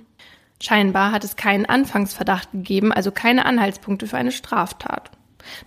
Scheinbar 0.60 1.10
hat 1.10 1.24
es 1.24 1.36
keinen 1.36 1.66
Anfangsverdacht 1.66 2.52
gegeben, 2.52 2.92
also 2.92 3.10
keine 3.10 3.46
Anhaltspunkte 3.46 4.06
für 4.06 4.16
eine 4.16 4.30
Straftat. 4.30 5.10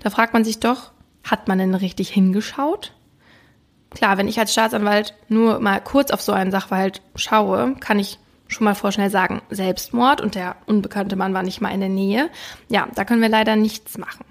Da 0.02 0.10
fragt 0.10 0.34
man 0.34 0.46
sich 0.46 0.60
doch, 0.60 0.92
hat 1.24 1.48
man 1.48 1.58
denn 1.58 1.76
richtig 1.76 2.10
hingeschaut? 2.10 2.94
Klar, 3.90 4.18
wenn 4.18 4.28
ich 4.28 4.40
als 4.40 4.54
Staatsanwalt 4.54 5.14
nur 5.28 5.60
mal 5.60 5.82
kurz 5.82 6.12
auf 6.12 6.22
so 6.22 6.32
einen 6.32 6.52
Sachverhalt 6.52 7.02
schaue, 7.16 7.76
kann 7.80 8.00
ich 8.00 8.20
schon 8.48 8.66
mal 8.66 8.76
vorschnell 8.76 9.10
sagen, 9.10 9.42
Selbstmord 9.50 10.22
und 10.22 10.36
der 10.36 10.56
unbekannte 10.66 11.16
Mann 11.16 11.34
war 11.34 11.44
nicht 11.44 11.62
mal 11.62 11.74
in 11.74 11.80
der 11.80 11.90
Nähe. 11.90 12.30
Ja, 12.70 12.88
da 12.94 13.06
können 13.06 13.22
wir 13.22 13.30
leider 13.30 13.56
nichts 13.56 13.98
machen. 13.98 14.26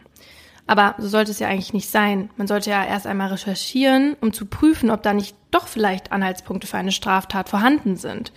Aber 0.66 0.94
so 0.98 1.08
sollte 1.08 1.30
es 1.30 1.38
ja 1.38 1.48
eigentlich 1.48 1.74
nicht 1.74 1.90
sein. 1.90 2.30
Man 2.36 2.46
sollte 2.46 2.70
ja 2.70 2.84
erst 2.84 3.06
einmal 3.06 3.28
recherchieren, 3.28 4.16
um 4.20 4.32
zu 4.32 4.46
prüfen, 4.46 4.90
ob 4.90 5.02
da 5.02 5.12
nicht 5.12 5.36
doch 5.50 5.68
vielleicht 5.68 6.10
Anhaltspunkte 6.10 6.66
für 6.66 6.78
eine 6.78 6.92
Straftat 6.92 7.48
vorhanden 7.48 7.96
sind. 7.96 8.32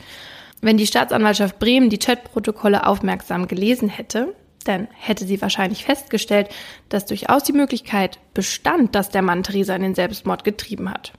Wenn 0.62 0.78
die 0.78 0.88
Staatsanwaltschaft 0.88 1.60
Bremen 1.60 1.90
die 1.90 2.00
Chatprotokolle 2.00 2.86
aufmerksam 2.86 3.48
gelesen 3.48 3.90
hätte, 3.90 4.36
dann 4.66 4.88
hätte 4.94 5.26
sie 5.26 5.42
wahrscheinlich 5.42 5.86
festgestellt, 5.86 6.50
dass 6.90 7.06
durchaus 7.06 7.44
die 7.44 7.54
Möglichkeit 7.54 8.20
bestand, 8.34 8.96
dass 8.96 9.10
der 9.10 9.22
Mann 9.22 9.44
Theresa 9.44 9.76
in 9.76 9.84
den 9.84 9.96
Selbstmord 9.96 10.44
getrieben 10.44 10.92
hat. 10.92 11.14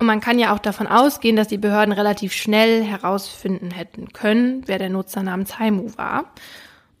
Und 0.00 0.06
man 0.06 0.20
kann 0.20 0.38
ja 0.38 0.54
auch 0.54 0.58
davon 0.58 0.86
ausgehen, 0.86 1.36
dass 1.36 1.48
die 1.48 1.58
Behörden 1.58 1.92
relativ 1.92 2.32
schnell 2.32 2.82
herausfinden 2.82 3.70
hätten 3.70 4.12
können, 4.12 4.62
wer 4.66 4.78
der 4.78 4.88
Nutzer 4.88 5.22
namens 5.22 5.58
Haimu 5.58 5.96
war. 5.96 6.32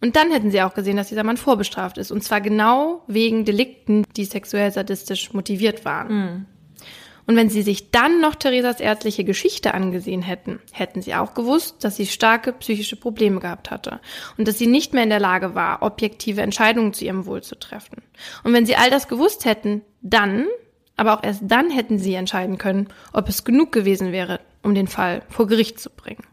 Und 0.00 0.16
dann 0.16 0.30
hätten 0.30 0.50
sie 0.50 0.62
auch 0.62 0.74
gesehen, 0.74 0.96
dass 0.96 1.08
dieser 1.08 1.24
Mann 1.24 1.36
vorbestraft 1.36 1.98
ist. 1.98 2.10
Und 2.10 2.22
zwar 2.22 2.40
genau 2.40 3.02
wegen 3.06 3.44
Delikten, 3.44 4.04
die 4.16 4.24
sexuell 4.24 4.70
sadistisch 4.72 5.32
motiviert 5.32 5.84
waren. 5.84 6.08
Mhm. 6.08 6.46
Und 7.26 7.36
wenn 7.36 7.48
sie 7.48 7.62
sich 7.62 7.92
dann 7.92 8.20
noch 8.20 8.34
Theresas 8.34 8.80
ärztliche 8.80 9.22
Geschichte 9.22 9.72
angesehen 9.72 10.20
hätten, 10.20 10.58
hätten 10.72 11.00
sie 11.00 11.14
auch 11.14 11.34
gewusst, 11.34 11.84
dass 11.84 11.94
sie 11.94 12.06
starke 12.06 12.52
psychische 12.54 12.96
Probleme 12.96 13.38
gehabt 13.38 13.70
hatte 13.70 14.00
und 14.36 14.48
dass 14.48 14.58
sie 14.58 14.66
nicht 14.66 14.94
mehr 14.94 15.04
in 15.04 15.10
der 15.10 15.20
Lage 15.20 15.54
war, 15.54 15.82
objektive 15.82 16.40
Entscheidungen 16.40 16.92
zu 16.92 17.04
ihrem 17.04 17.26
Wohl 17.26 17.42
zu 17.42 17.56
treffen. 17.56 18.02
Und 18.42 18.52
wenn 18.52 18.66
sie 18.66 18.74
all 18.74 18.90
das 18.90 19.06
gewusst 19.06 19.44
hätten, 19.44 19.82
dann, 20.00 20.48
aber 20.96 21.14
auch 21.14 21.22
erst 21.22 21.42
dann 21.44 21.70
hätten 21.70 22.00
sie 22.00 22.14
entscheiden 22.14 22.58
können, 22.58 22.88
ob 23.12 23.28
es 23.28 23.44
genug 23.44 23.70
gewesen 23.70 24.10
wäre, 24.10 24.40
um 24.64 24.74
den 24.74 24.88
Fall 24.88 25.22
vor 25.28 25.46
Gericht 25.46 25.78
zu 25.78 25.90
bringen. 25.90 26.24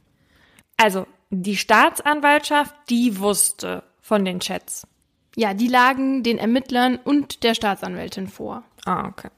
Also, 0.77 1.05
die 1.29 1.57
Staatsanwaltschaft, 1.57 2.73
die 2.89 3.19
wusste 3.19 3.83
von 4.01 4.25
den 4.25 4.39
Chats. 4.39 4.87
Ja, 5.35 5.53
die 5.53 5.67
lagen 5.67 6.23
den 6.23 6.39
Ermittlern 6.39 6.97
und 6.97 7.43
der 7.43 7.53
Staatsanwältin 7.53 8.27
vor. 8.27 8.63
Ah, 8.85 9.07
okay. 9.07 9.29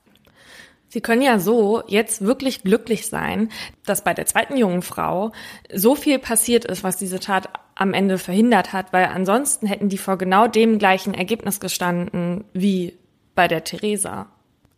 Sie 0.88 1.02
können 1.02 1.22
ja 1.22 1.38
so 1.40 1.84
jetzt 1.88 2.22
wirklich 2.22 2.64
glücklich 2.64 3.08
sein, 3.08 3.50
dass 3.86 4.04
bei 4.04 4.14
der 4.14 4.26
zweiten 4.26 4.58
jungen 4.58 4.82
Frau 4.82 5.32
so 5.74 5.96
viel 5.96 6.18
passiert 6.18 6.66
ist, 6.66 6.84
was 6.84 6.98
diese 6.98 7.20
Tat 7.20 7.50
am 7.76 7.94
Ende 7.94 8.18
verhindert 8.18 8.74
hat, 8.74 8.92
weil 8.92 9.06
ansonsten 9.06 9.68
hätten 9.68 9.90
die 9.90 10.00
vor 10.00 10.18
genau 10.18 10.48
dem 10.48 10.80
gleichen 10.80 11.14
Ergebnis 11.14 11.60
gestanden 11.60 12.44
wie 12.54 12.98
bei 13.36 13.48
der 13.48 13.64
Theresa. 13.64 14.28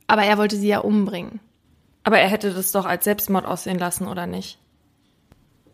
Aber 0.08 0.24
er 0.24 0.38
wollte 0.38 0.58
sie 0.58 0.68
ja 0.68 0.80
umbringen. 0.80 1.40
Aber 2.04 2.20
er 2.20 2.28
hätte 2.28 2.52
das 2.52 2.74
doch 2.74 2.86
als 2.86 3.06
Selbstmord 3.06 3.46
aussehen 3.46 3.80
lassen, 3.80 4.08
oder 4.08 4.28
nicht? 4.28 4.60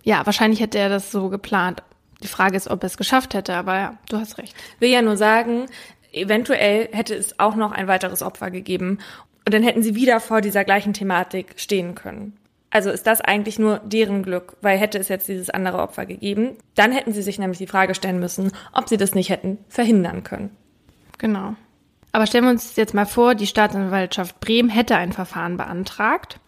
Ja, 0.08 0.26
wahrscheinlich 0.26 0.62
hätte 0.62 0.80
er 0.80 0.88
das 0.88 1.12
so 1.12 1.28
geplant. 1.28 1.84
Die 2.24 2.30
Frage 2.30 2.56
ist, 2.56 2.70
ob 2.70 2.82
er 2.82 2.88
es 2.88 2.96
geschafft 2.96 3.34
hätte, 3.34 3.54
aber 3.56 3.76
ja, 3.76 3.98
du 4.08 4.18
hast 4.18 4.38
recht. 4.38 4.56
Will 4.80 4.90
ja 4.90 5.02
nur 5.02 5.18
sagen, 5.18 5.66
eventuell 6.14 6.88
hätte 6.94 7.14
es 7.14 7.42
auch 7.42 7.56
noch 7.56 7.74
ein 7.74 7.90
weiteres 7.90 8.24
Opfer 8.24 8.50
gegeben 8.50 9.00
und 9.46 9.54
dann 9.54 9.64
hätten 9.64 9.84
sie 9.84 9.96
wieder 9.96 10.22
vor 10.22 10.40
dieser 10.40 10.64
gleichen 10.64 10.94
Thematik 10.94 11.56
stehen 11.58 11.94
können. 11.94 12.38
Also 12.70 12.90
ist 12.90 13.06
das 13.06 13.20
eigentlich 13.20 13.60
nur 13.60 13.80
deren 13.80 14.24
Glück, 14.24 14.56
weil 14.62 14.78
hätte 14.78 14.98
es 14.98 15.10
jetzt 15.10 15.28
dieses 15.28 15.50
andere 15.50 15.80
Opfer 15.80 16.06
gegeben, 16.06 16.56
dann 16.76 16.94
hätten 16.94 17.12
sie 17.12 17.22
sich 17.22 17.38
nämlich 17.38 17.58
die 17.58 17.68
Frage 17.68 17.94
stellen 17.94 18.22
müssen, 18.22 18.54
ob 18.72 18.88
sie 18.88 18.96
das 18.96 19.14
nicht 19.14 19.30
hätten 19.30 19.58
verhindern 19.68 20.24
können. 20.24 20.52
Genau. 21.18 21.56
Aber 22.14 22.28
stellen 22.28 22.46
wir 22.46 22.52
uns 22.52 22.78
jetzt 22.78 22.94
mal 22.94 23.06
vor, 23.06 23.36
die 23.36 23.46
Staatsanwaltschaft 23.46 24.40
Bremen 24.40 24.70
hätte 24.70 24.96
ein 24.96 25.12
Verfahren 25.12 25.58
beantragt. 25.58 26.40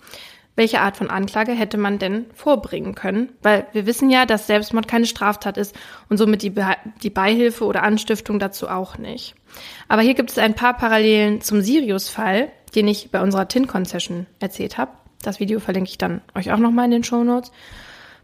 Welche 0.59 0.81
Art 0.81 0.97
von 0.97 1.09
Anklage 1.09 1.53
hätte 1.53 1.77
man 1.77 1.99
denn 1.99 2.25
vorbringen 2.33 2.93
können? 2.93 3.29
Weil 3.41 3.67
wir 3.71 3.85
wissen 3.85 4.09
ja, 4.09 4.25
dass 4.25 4.45
Selbstmord 4.45 4.89
keine 4.89 5.05
Straftat 5.05 5.55
ist 5.55 5.73
und 6.09 6.17
somit 6.17 6.41
die, 6.41 6.49
Be 6.49 6.75
die 7.01 7.09
Beihilfe 7.09 7.63
oder 7.63 7.83
Anstiftung 7.83 8.39
dazu 8.39 8.67
auch 8.67 8.97
nicht. 8.97 9.35
Aber 9.87 10.01
hier 10.01 10.15
gibt 10.15 10.31
es 10.31 10.37
ein 10.37 10.55
paar 10.55 10.75
Parallelen 10.75 11.39
zum 11.39 11.61
Sirius-Fall, 11.61 12.51
den 12.75 12.89
ich 12.89 13.09
bei 13.09 13.21
unserer 13.21 13.47
Tin-Concession 13.47 14.25
erzählt 14.39 14.77
habe. 14.77 14.91
Das 15.21 15.39
Video 15.39 15.61
verlinke 15.61 15.91
ich 15.91 15.97
dann 15.97 16.19
euch 16.35 16.51
auch 16.51 16.57
nochmal 16.57 16.83
in 16.83 16.91
den 16.91 17.03
Show 17.05 17.23
Notes. 17.23 17.53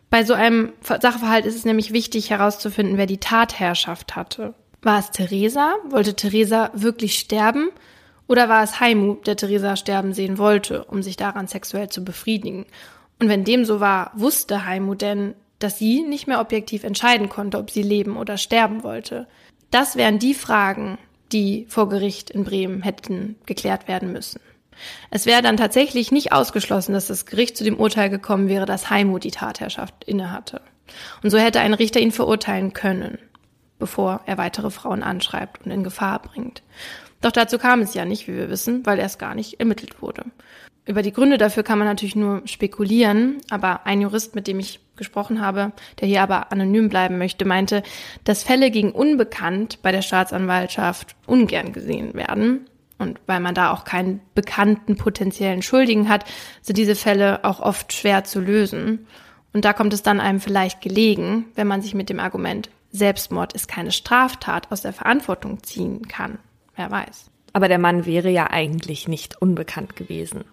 Bei 0.10 0.26
so 0.26 0.34
einem 0.34 0.74
Sachverhalt 0.82 1.46
ist 1.46 1.56
es 1.56 1.64
nämlich 1.64 1.94
wichtig 1.94 2.32
herauszufinden, 2.32 2.98
wer 2.98 3.06
die 3.06 3.22
Tatherrschaft 3.22 4.18
hatte. 4.18 4.56
War 4.82 5.00
es 5.00 5.12
Theresa? 5.12 5.76
Wollte 5.88 6.18
Theresa 6.18 6.70
wirklich 6.74 7.18
sterben? 7.18 7.70
Oder 8.28 8.50
war 8.50 8.64
es 8.64 8.80
Haimu, 8.80 9.16
der 9.16 9.36
Theresa 9.36 9.76
sterben 9.76 10.14
sehen 10.14 10.38
wollte, 10.38 10.86
um 10.86 11.04
sich 11.04 11.18
daran 11.18 11.48
sexuell 11.48 11.90
zu 11.90 12.04
befriedigen? 12.04 12.66
Und 13.20 13.30
wenn 13.30 13.44
dem 13.44 13.66
so 13.66 13.80
war, 13.80 14.12
wusste 14.16 14.66
Haimu 14.66 14.96
denn, 14.96 15.36
dass 15.60 15.78
sie 15.78 16.04
nicht 16.04 16.28
mehr 16.28 16.42
objektiv 16.42 16.84
entscheiden 16.84 17.30
konnte, 17.30 17.58
ob 17.58 17.72
sie 17.72 17.84
leben 17.84 18.18
oder 18.18 18.38
sterben 18.38 18.84
wollte. 18.84 19.28
Das 19.72 19.96
wären 19.96 20.20
die 20.20 20.34
Fragen, 20.34 20.98
die 21.32 21.66
vor 21.70 21.90
Gericht 21.90 22.30
in 22.30 22.44
Bremen 22.44 22.82
hätten 22.82 23.36
geklärt 23.46 23.88
werden 23.88 24.12
müssen. 24.12 24.42
Es 25.10 25.26
wäre 25.26 25.42
dann 25.42 25.58
tatsächlich 25.58 26.12
nicht 26.12 26.34
ausgeschlossen, 26.34 26.94
dass 26.94 27.08
das 27.08 27.26
Gericht 27.26 27.56
zu 27.56 27.64
dem 27.64 27.80
Urteil 27.80 28.10
gekommen 28.10 28.50
wäre, 28.50 28.66
dass 28.66 28.90
Heimo 28.90 29.20
die 29.20 29.32
Tatherrschaft 29.32 30.04
innehatte. 30.04 30.62
Und 31.24 31.30
so 31.30 31.38
hätte 31.38 31.62
ein 31.62 31.74
Richter 31.74 32.02
ihn 32.02 32.12
verurteilen 32.12 32.74
können, 32.74 33.18
bevor 33.80 34.22
er 34.26 34.38
weitere 34.38 34.70
Frauen 34.70 35.02
anschreibt 35.02 35.66
und 35.66 35.72
in 35.72 35.84
Gefahr 35.84 36.22
bringt. 36.22 36.62
Doch 37.26 37.32
dazu 37.32 37.58
kam 37.58 37.82
es 37.82 37.96
ja 37.96 38.06
nicht, 38.06 38.28
wie 38.28 38.36
wir 38.36 38.52
wissen, 38.52 38.86
weil 38.86 39.00
erst 39.00 39.18
gar 39.18 39.34
nicht 39.34 39.60
ermittelt 39.60 40.00
wurde. 40.00 40.26
Über 40.86 41.02
die 41.02 41.12
Gründe 41.12 41.40
dafür 41.40 41.64
kann 41.64 41.80
man 41.80 41.88
natürlich 41.88 42.16
nur 42.16 42.44
spekulieren, 42.46 43.38
aber 43.50 43.88
ein 43.88 44.00
Jurist, 44.00 44.36
mit 44.36 44.46
dem 44.46 44.60
ich 44.60 44.80
gesprochen 44.96 45.42
habe, 45.42 45.72
der 46.00 46.08
hier 46.08 46.22
aber 46.22 46.52
anonym 46.52 46.88
bleiben 46.88 47.18
möchte, 47.18 47.44
meinte, 47.44 47.82
dass 48.26 48.44
Fälle 48.44 48.70
gegen 48.70 48.92
Unbekannt 48.92 49.80
bei 49.82 49.92
der 49.92 50.04
Staatsanwaltschaft 50.04 51.16
ungern 51.26 51.74
gesehen 51.74 52.14
werden. 52.14 52.70
Und 53.00 53.20
weil 53.26 53.40
man 53.40 53.56
da 53.56 53.72
auch 53.72 53.86
keinen 53.86 54.22
bekannten 54.36 54.96
potenziellen 54.96 55.64
Schuldigen 55.64 56.10
hat, 56.10 56.26
sind 56.62 56.78
diese 56.78 56.96
Fälle 56.96 57.44
auch 57.44 57.60
oft 57.60 57.92
schwer 57.92 58.24
zu 58.24 58.40
lösen. 58.40 59.08
Und 59.52 59.66
da 59.66 59.74
kommt 59.74 59.96
es 59.96 60.04
dann 60.04 60.20
einem 60.20 60.40
vielleicht 60.40 60.80
gelegen, 60.80 61.46
wenn 61.56 61.66
man 61.66 61.82
sich 61.82 61.96
mit 61.96 62.12
dem 62.12 62.20
Argument 62.20 62.70
Selbstmord 62.92 63.54
ist 63.54 63.68
keine 63.68 63.92
Straftat 63.92 64.72
aus 64.72 64.82
der 64.82 64.94
Verantwortung 64.94 65.64
ziehen 65.64 66.08
kann. 66.08 66.38
Wer 66.76 66.92
weiß. 66.92 67.32
Aber 67.54 67.68
der 67.68 67.80
Mann 67.80 68.06
wäre 68.06 68.30
ja 68.30 68.50
eigentlich 68.50 69.08
nicht 69.08 69.42
unbekannt 69.42 69.96
gewesen. 69.96 70.44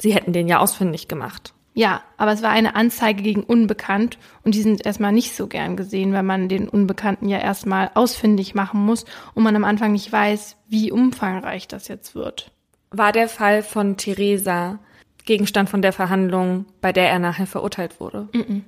Sie 0.00 0.14
hätten 0.14 0.32
den 0.32 0.48
ja 0.48 0.58
ausfindig 0.58 1.08
gemacht. 1.08 1.54
Ja, 1.72 2.02
aber 2.16 2.32
es 2.32 2.42
war 2.42 2.50
eine 2.50 2.74
Anzeige 2.74 3.22
gegen 3.22 3.44
Unbekannt 3.44 4.18
und 4.42 4.54
die 4.54 4.62
sind 4.62 4.84
erstmal 4.84 5.12
nicht 5.12 5.36
so 5.36 5.46
gern 5.46 5.76
gesehen, 5.76 6.12
weil 6.12 6.24
man 6.24 6.48
den 6.48 6.68
Unbekannten 6.68 7.28
ja 7.28 7.38
erstmal 7.38 7.90
ausfindig 7.94 8.54
machen 8.54 8.84
muss 8.84 9.04
und 9.34 9.44
man 9.44 9.54
am 9.54 9.64
Anfang 9.64 9.92
nicht 9.92 10.10
weiß, 10.10 10.56
wie 10.68 10.90
umfangreich 10.90 11.68
das 11.68 11.88
jetzt 11.88 12.14
wird. 12.14 12.50
War 12.90 13.12
der 13.12 13.28
Fall 13.28 13.62
von 13.62 13.96
Theresa 13.96 14.80
Gegenstand 15.24 15.68
von 15.68 15.82
der 15.82 15.92
Verhandlung, 15.92 16.66
bei 16.80 16.92
der 16.92 17.08
er 17.08 17.18
nachher 17.18 17.46
verurteilt 17.46 18.00
wurde? 18.00 18.28
Mm 18.32 18.38
-mm. 18.38 18.60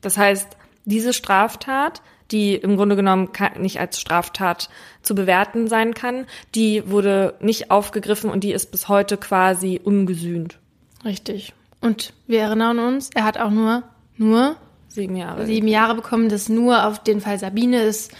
Das 0.00 0.18
heißt, 0.18 0.56
diese 0.84 1.12
Straftat, 1.12 2.02
die 2.30 2.54
im 2.54 2.76
Grunde 2.76 2.96
genommen 2.96 3.30
nicht 3.58 3.80
als 3.80 4.00
Straftat 4.00 4.68
zu 5.02 5.14
bewerten 5.14 5.68
sein 5.68 5.94
kann, 5.94 6.26
die 6.54 6.90
wurde 6.90 7.34
nicht 7.40 7.70
aufgegriffen 7.70 8.30
und 8.30 8.44
die 8.44 8.52
ist 8.52 8.70
bis 8.70 8.88
heute 8.88 9.16
quasi 9.16 9.80
ungesühnt. 9.82 10.58
Richtig. 11.04 11.54
Und 11.80 12.12
wir 12.26 12.40
erinnern 12.40 12.78
uns, 12.78 13.10
er 13.14 13.24
hat 13.24 13.38
auch 13.38 13.50
nur, 13.50 13.84
nur 14.16 14.56
Sieben 14.88 15.16
Jahre. 15.16 15.46
sieben 15.46 15.68
Jahre 15.68 15.94
bekommen. 15.94 16.28
Das 16.28 16.48
nur 16.48 16.86
auf 16.86 17.02
den 17.02 17.20
Fall 17.20 17.38
Sabine 17.38 17.82
ist 17.82 18.12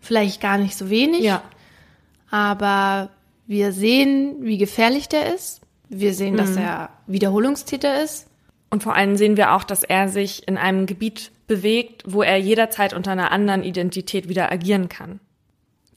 vielleicht 0.00 0.40
gar 0.40 0.58
nicht 0.58 0.76
so 0.76 0.90
wenig. 0.90 1.20
Ja. 1.20 1.42
Aber 2.30 3.10
wir 3.46 3.72
sehen, 3.72 4.36
wie 4.40 4.58
gefährlich 4.58 5.08
der 5.08 5.34
ist. 5.34 5.60
Wir 5.88 6.14
sehen, 6.14 6.36
dass 6.36 6.56
er 6.56 6.90
Wiederholungstäter 7.06 8.02
ist. 8.02 8.26
Und 8.70 8.82
vor 8.82 8.94
allem 8.94 9.16
sehen 9.16 9.36
wir 9.36 9.52
auch, 9.54 9.62
dass 9.62 9.84
er 9.84 10.08
sich 10.08 10.48
in 10.48 10.56
einem 10.56 10.86
Gebiet 10.86 11.30
bewegt, 11.46 12.02
wo 12.06 12.22
er 12.22 12.36
jederzeit 12.38 12.94
unter 12.94 13.12
einer 13.12 13.32
anderen 13.32 13.62
Identität 13.62 14.28
wieder 14.28 14.50
agieren 14.50 14.88
kann. 14.88 15.20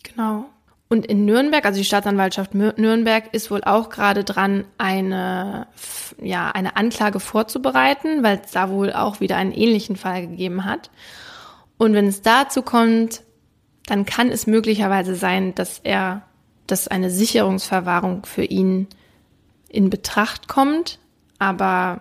Genau. 0.04 0.46
Und 0.90 1.06
in 1.06 1.26
Nürnberg, 1.26 1.66
also 1.66 1.80
die 1.80 1.86
Staatsanwaltschaft 1.86 2.54
Nürnberg, 2.54 3.34
ist 3.34 3.52
wohl 3.52 3.64
auch 3.64 3.90
gerade 3.90 4.24
dran, 4.24 4.64
eine, 4.78 5.68
ja, 6.22 6.50
eine 6.52 6.78
Anklage 6.78 7.20
vorzubereiten, 7.20 8.24
weil 8.24 8.42
es 8.44 8.52
da 8.52 8.70
wohl 8.70 8.94
auch 8.94 9.20
wieder 9.20 9.36
einen 9.36 9.52
ähnlichen 9.52 9.98
Fall 9.98 10.28
gegeben 10.28 10.64
hat. 10.64 10.90
Und 11.78 11.94
wenn 11.94 12.08
es 12.08 12.22
dazu 12.22 12.62
kommt, 12.62 13.22
dann 13.86 14.06
kann 14.06 14.30
es 14.30 14.48
möglicherweise 14.48 15.16
sein, 15.16 15.54
dass 15.56 15.80
er, 15.84 16.24
dass 16.68 16.88
eine 16.88 17.12
Sicherungsverwahrung 17.12 18.26
für 18.26 18.44
ihn 18.44 18.88
in 19.68 19.90
Betracht 19.90 20.48
kommt. 20.48 21.00
Aber 21.38 22.00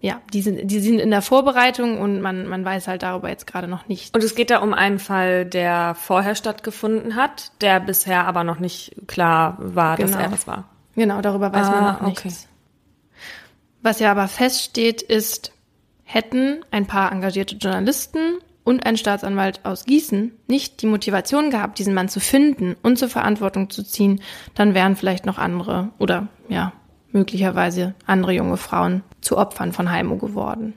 ja, 0.00 0.20
die 0.32 0.42
sind, 0.42 0.70
die 0.70 0.78
sind 0.80 0.98
in 0.98 1.10
der 1.10 1.22
Vorbereitung 1.22 1.98
und 2.00 2.20
man, 2.20 2.46
man 2.46 2.64
weiß 2.64 2.86
halt 2.86 3.02
darüber 3.02 3.28
jetzt 3.30 3.46
gerade 3.46 3.66
noch 3.66 3.88
nicht. 3.88 4.14
Und 4.14 4.22
es 4.22 4.34
geht 4.34 4.50
da 4.50 4.58
um 4.58 4.74
einen 4.74 4.98
Fall, 4.98 5.46
der 5.46 5.94
vorher 5.94 6.34
stattgefunden 6.34 7.16
hat, 7.16 7.50
der 7.62 7.80
bisher 7.80 8.26
aber 8.26 8.44
noch 8.44 8.58
nicht 8.58 8.94
klar 9.06 9.56
war, 9.58 9.96
dass 9.96 10.10
Genau. 10.12 10.22
er 10.22 10.28
das 10.30 10.46
war. 10.46 10.64
Genau, 10.94 11.20
darüber 11.22 11.52
weiß 11.52 11.66
Ah, 11.66 11.70
man 11.70 11.84
noch 11.84 12.00
okay. 12.02 12.28
nichts. 12.28 12.48
Was 13.82 13.98
ja 14.00 14.10
aber 14.10 14.28
feststeht, 14.28 15.02
ist, 15.02 15.52
hätten 16.04 16.60
ein 16.70 16.86
paar 16.86 17.12
engagierte 17.12 17.56
Journalisten 17.56 18.38
und 18.64 18.84
ein 18.84 18.96
Staatsanwalt 18.96 19.60
aus 19.64 19.84
Gießen 19.84 20.32
nicht 20.48 20.82
die 20.82 20.86
Motivation 20.86 21.50
gehabt, 21.50 21.78
diesen 21.78 21.94
Mann 21.94 22.08
zu 22.08 22.20
finden 22.20 22.76
und 22.82 22.98
zur 22.98 23.08
Verantwortung 23.08 23.70
zu 23.70 23.82
ziehen, 23.82 24.20
dann 24.54 24.74
wären 24.74 24.96
vielleicht 24.96 25.24
noch 25.26 25.38
andere 25.38 25.88
oder 25.98 26.28
ja, 26.48 26.72
möglicherweise 27.12 27.94
andere 28.06 28.32
junge 28.32 28.56
Frauen 28.56 29.02
zu 29.26 29.36
Opfern 29.36 29.72
von 29.72 29.90
Heimo 29.90 30.16
geworden. 30.16 30.74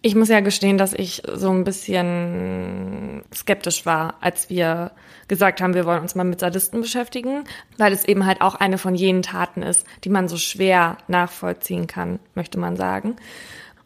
Ich 0.00 0.14
muss 0.14 0.28
ja 0.28 0.40
gestehen, 0.40 0.78
dass 0.78 0.92
ich 0.92 1.22
so 1.34 1.50
ein 1.50 1.64
bisschen 1.64 3.22
skeptisch 3.34 3.84
war, 3.84 4.14
als 4.20 4.48
wir 4.48 4.92
gesagt 5.26 5.60
haben, 5.60 5.74
wir 5.74 5.86
wollen 5.86 6.02
uns 6.02 6.14
mal 6.14 6.24
mit 6.24 6.38
Sadisten 6.38 6.80
beschäftigen, 6.80 7.44
weil 7.78 7.92
es 7.92 8.04
eben 8.04 8.24
halt 8.24 8.42
auch 8.42 8.54
eine 8.54 8.78
von 8.78 8.94
jenen 8.94 9.22
Taten 9.22 9.62
ist, 9.62 9.86
die 10.04 10.08
man 10.08 10.28
so 10.28 10.36
schwer 10.36 10.98
nachvollziehen 11.08 11.88
kann, 11.88 12.20
möchte 12.34 12.60
man 12.60 12.76
sagen. 12.76 13.16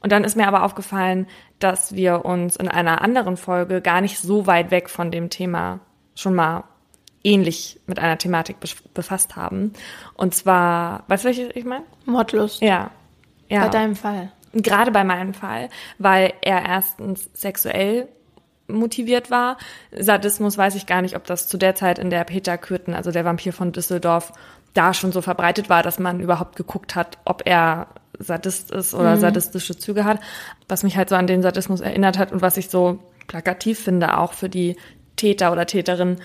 Und 0.00 0.12
dann 0.12 0.24
ist 0.24 0.36
mir 0.36 0.48
aber 0.48 0.64
aufgefallen, 0.64 1.28
dass 1.60 1.94
wir 1.94 2.24
uns 2.24 2.56
in 2.56 2.68
einer 2.68 3.00
anderen 3.00 3.36
Folge 3.36 3.80
gar 3.80 4.00
nicht 4.00 4.18
so 4.18 4.46
weit 4.46 4.70
weg 4.70 4.90
von 4.90 5.10
dem 5.10 5.30
Thema 5.30 5.80
schon 6.14 6.34
mal 6.34 6.64
ähnlich 7.24 7.80
mit 7.86 7.98
einer 7.98 8.18
Thematik 8.18 8.56
bef- 8.62 8.82
befasst 8.94 9.36
haben. 9.36 9.72
Und 10.14 10.34
zwar, 10.34 11.04
weißt 11.08 11.24
du, 11.24 11.28
welche 11.28 11.50
ich 11.52 11.64
meine? 11.64 11.84
Mordlust. 12.04 12.60
Ja. 12.60 12.90
ja. 13.48 13.62
Bei 13.62 13.68
deinem 13.68 13.96
Fall. 13.96 14.32
Gerade 14.52 14.90
bei 14.90 15.04
meinem 15.04 15.32
Fall, 15.32 15.70
weil 15.98 16.34
er 16.42 16.64
erstens 16.64 17.30
sexuell 17.32 18.08
motiviert 18.68 19.30
war. 19.30 19.56
Sadismus 19.92 20.58
weiß 20.58 20.74
ich 20.74 20.86
gar 20.86 21.02
nicht, 21.02 21.16
ob 21.16 21.24
das 21.24 21.48
zu 21.48 21.56
der 21.56 21.74
Zeit, 21.74 21.98
in 21.98 22.10
der 22.10 22.24
Peter 22.24 22.58
Kürten, 22.58 22.94
also 22.94 23.10
der 23.10 23.24
Vampir 23.24 23.52
von 23.52 23.72
Düsseldorf, 23.72 24.32
da 24.74 24.94
schon 24.94 25.12
so 25.12 25.20
verbreitet 25.20 25.68
war, 25.68 25.82
dass 25.82 25.98
man 25.98 26.20
überhaupt 26.20 26.56
geguckt 26.56 26.94
hat, 26.94 27.18
ob 27.24 27.42
er 27.46 27.88
Sadist 28.18 28.70
ist 28.70 28.94
oder 28.94 29.16
sadistische 29.16 29.76
Züge 29.76 30.04
hat. 30.04 30.20
Was 30.68 30.82
mich 30.82 30.96
halt 30.96 31.08
so 31.08 31.16
an 31.16 31.26
den 31.26 31.42
Sadismus 31.42 31.80
erinnert 31.80 32.18
hat 32.18 32.32
und 32.32 32.40
was 32.42 32.56
ich 32.56 32.68
so 32.68 32.98
plakativ 33.26 33.80
finde, 33.80 34.18
auch 34.18 34.32
für 34.32 34.48
die 34.48 34.76
Täter 35.16 35.52
oder 35.52 35.66
Täterin, 35.66 36.18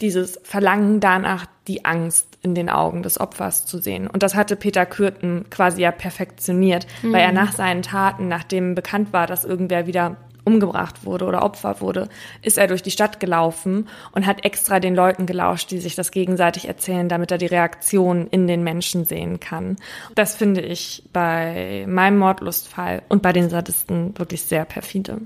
dieses 0.00 0.38
Verlangen 0.42 1.00
danach, 1.00 1.46
die 1.68 1.84
Angst 1.84 2.38
in 2.42 2.54
den 2.54 2.68
Augen 2.68 3.02
des 3.02 3.18
Opfers 3.18 3.66
zu 3.66 3.78
sehen. 3.78 4.06
Und 4.06 4.22
das 4.22 4.34
hatte 4.34 4.56
Peter 4.56 4.86
Kürten 4.86 5.46
quasi 5.50 5.82
ja 5.82 5.90
perfektioniert, 5.90 6.86
weil 7.02 7.22
er 7.22 7.32
nach 7.32 7.52
seinen 7.52 7.82
Taten, 7.82 8.28
nachdem 8.28 8.74
bekannt 8.74 9.12
war, 9.12 9.26
dass 9.26 9.44
irgendwer 9.44 9.86
wieder 9.86 10.16
umgebracht 10.46 11.04
wurde 11.04 11.24
oder 11.24 11.42
Opfer 11.42 11.80
wurde, 11.80 12.08
ist 12.40 12.56
er 12.56 12.68
durch 12.68 12.82
die 12.82 12.92
Stadt 12.92 13.18
gelaufen 13.18 13.88
und 14.12 14.26
hat 14.26 14.44
extra 14.44 14.78
den 14.78 14.94
Leuten 14.94 15.26
gelauscht, 15.26 15.72
die 15.72 15.78
sich 15.78 15.96
das 15.96 16.12
gegenseitig 16.12 16.68
erzählen, 16.68 17.08
damit 17.08 17.32
er 17.32 17.38
die 17.38 17.46
Reaktion 17.46 18.28
in 18.28 18.46
den 18.46 18.62
Menschen 18.62 19.04
sehen 19.04 19.40
kann. 19.40 19.76
Das 20.14 20.36
finde 20.36 20.60
ich 20.60 21.02
bei 21.12 21.84
meinem 21.88 22.18
Mordlustfall 22.18 23.02
und 23.08 23.22
bei 23.22 23.32
den 23.32 23.50
Sadisten 23.50 24.16
wirklich 24.16 24.44
sehr 24.44 24.64
perfide. 24.64 25.20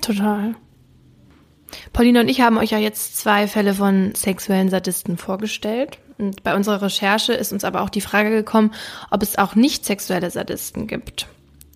Total. 0.00 0.54
Pauline 1.92 2.20
und 2.20 2.28
ich 2.28 2.40
haben 2.40 2.58
euch 2.58 2.70
ja 2.70 2.78
jetzt 2.78 3.16
zwei 3.16 3.48
Fälle 3.48 3.74
von 3.74 4.14
sexuellen 4.14 4.68
Sadisten 4.68 5.16
vorgestellt. 5.16 5.98
Und 6.18 6.42
bei 6.42 6.54
unserer 6.54 6.82
Recherche 6.82 7.34
ist 7.34 7.52
uns 7.52 7.64
aber 7.64 7.82
auch 7.82 7.90
die 7.90 8.00
Frage 8.00 8.30
gekommen, 8.30 8.72
ob 9.10 9.22
es 9.22 9.38
auch 9.38 9.54
nicht 9.54 9.84
sexuelle 9.84 10.30
Sadisten 10.30 10.86
gibt. 10.86 11.26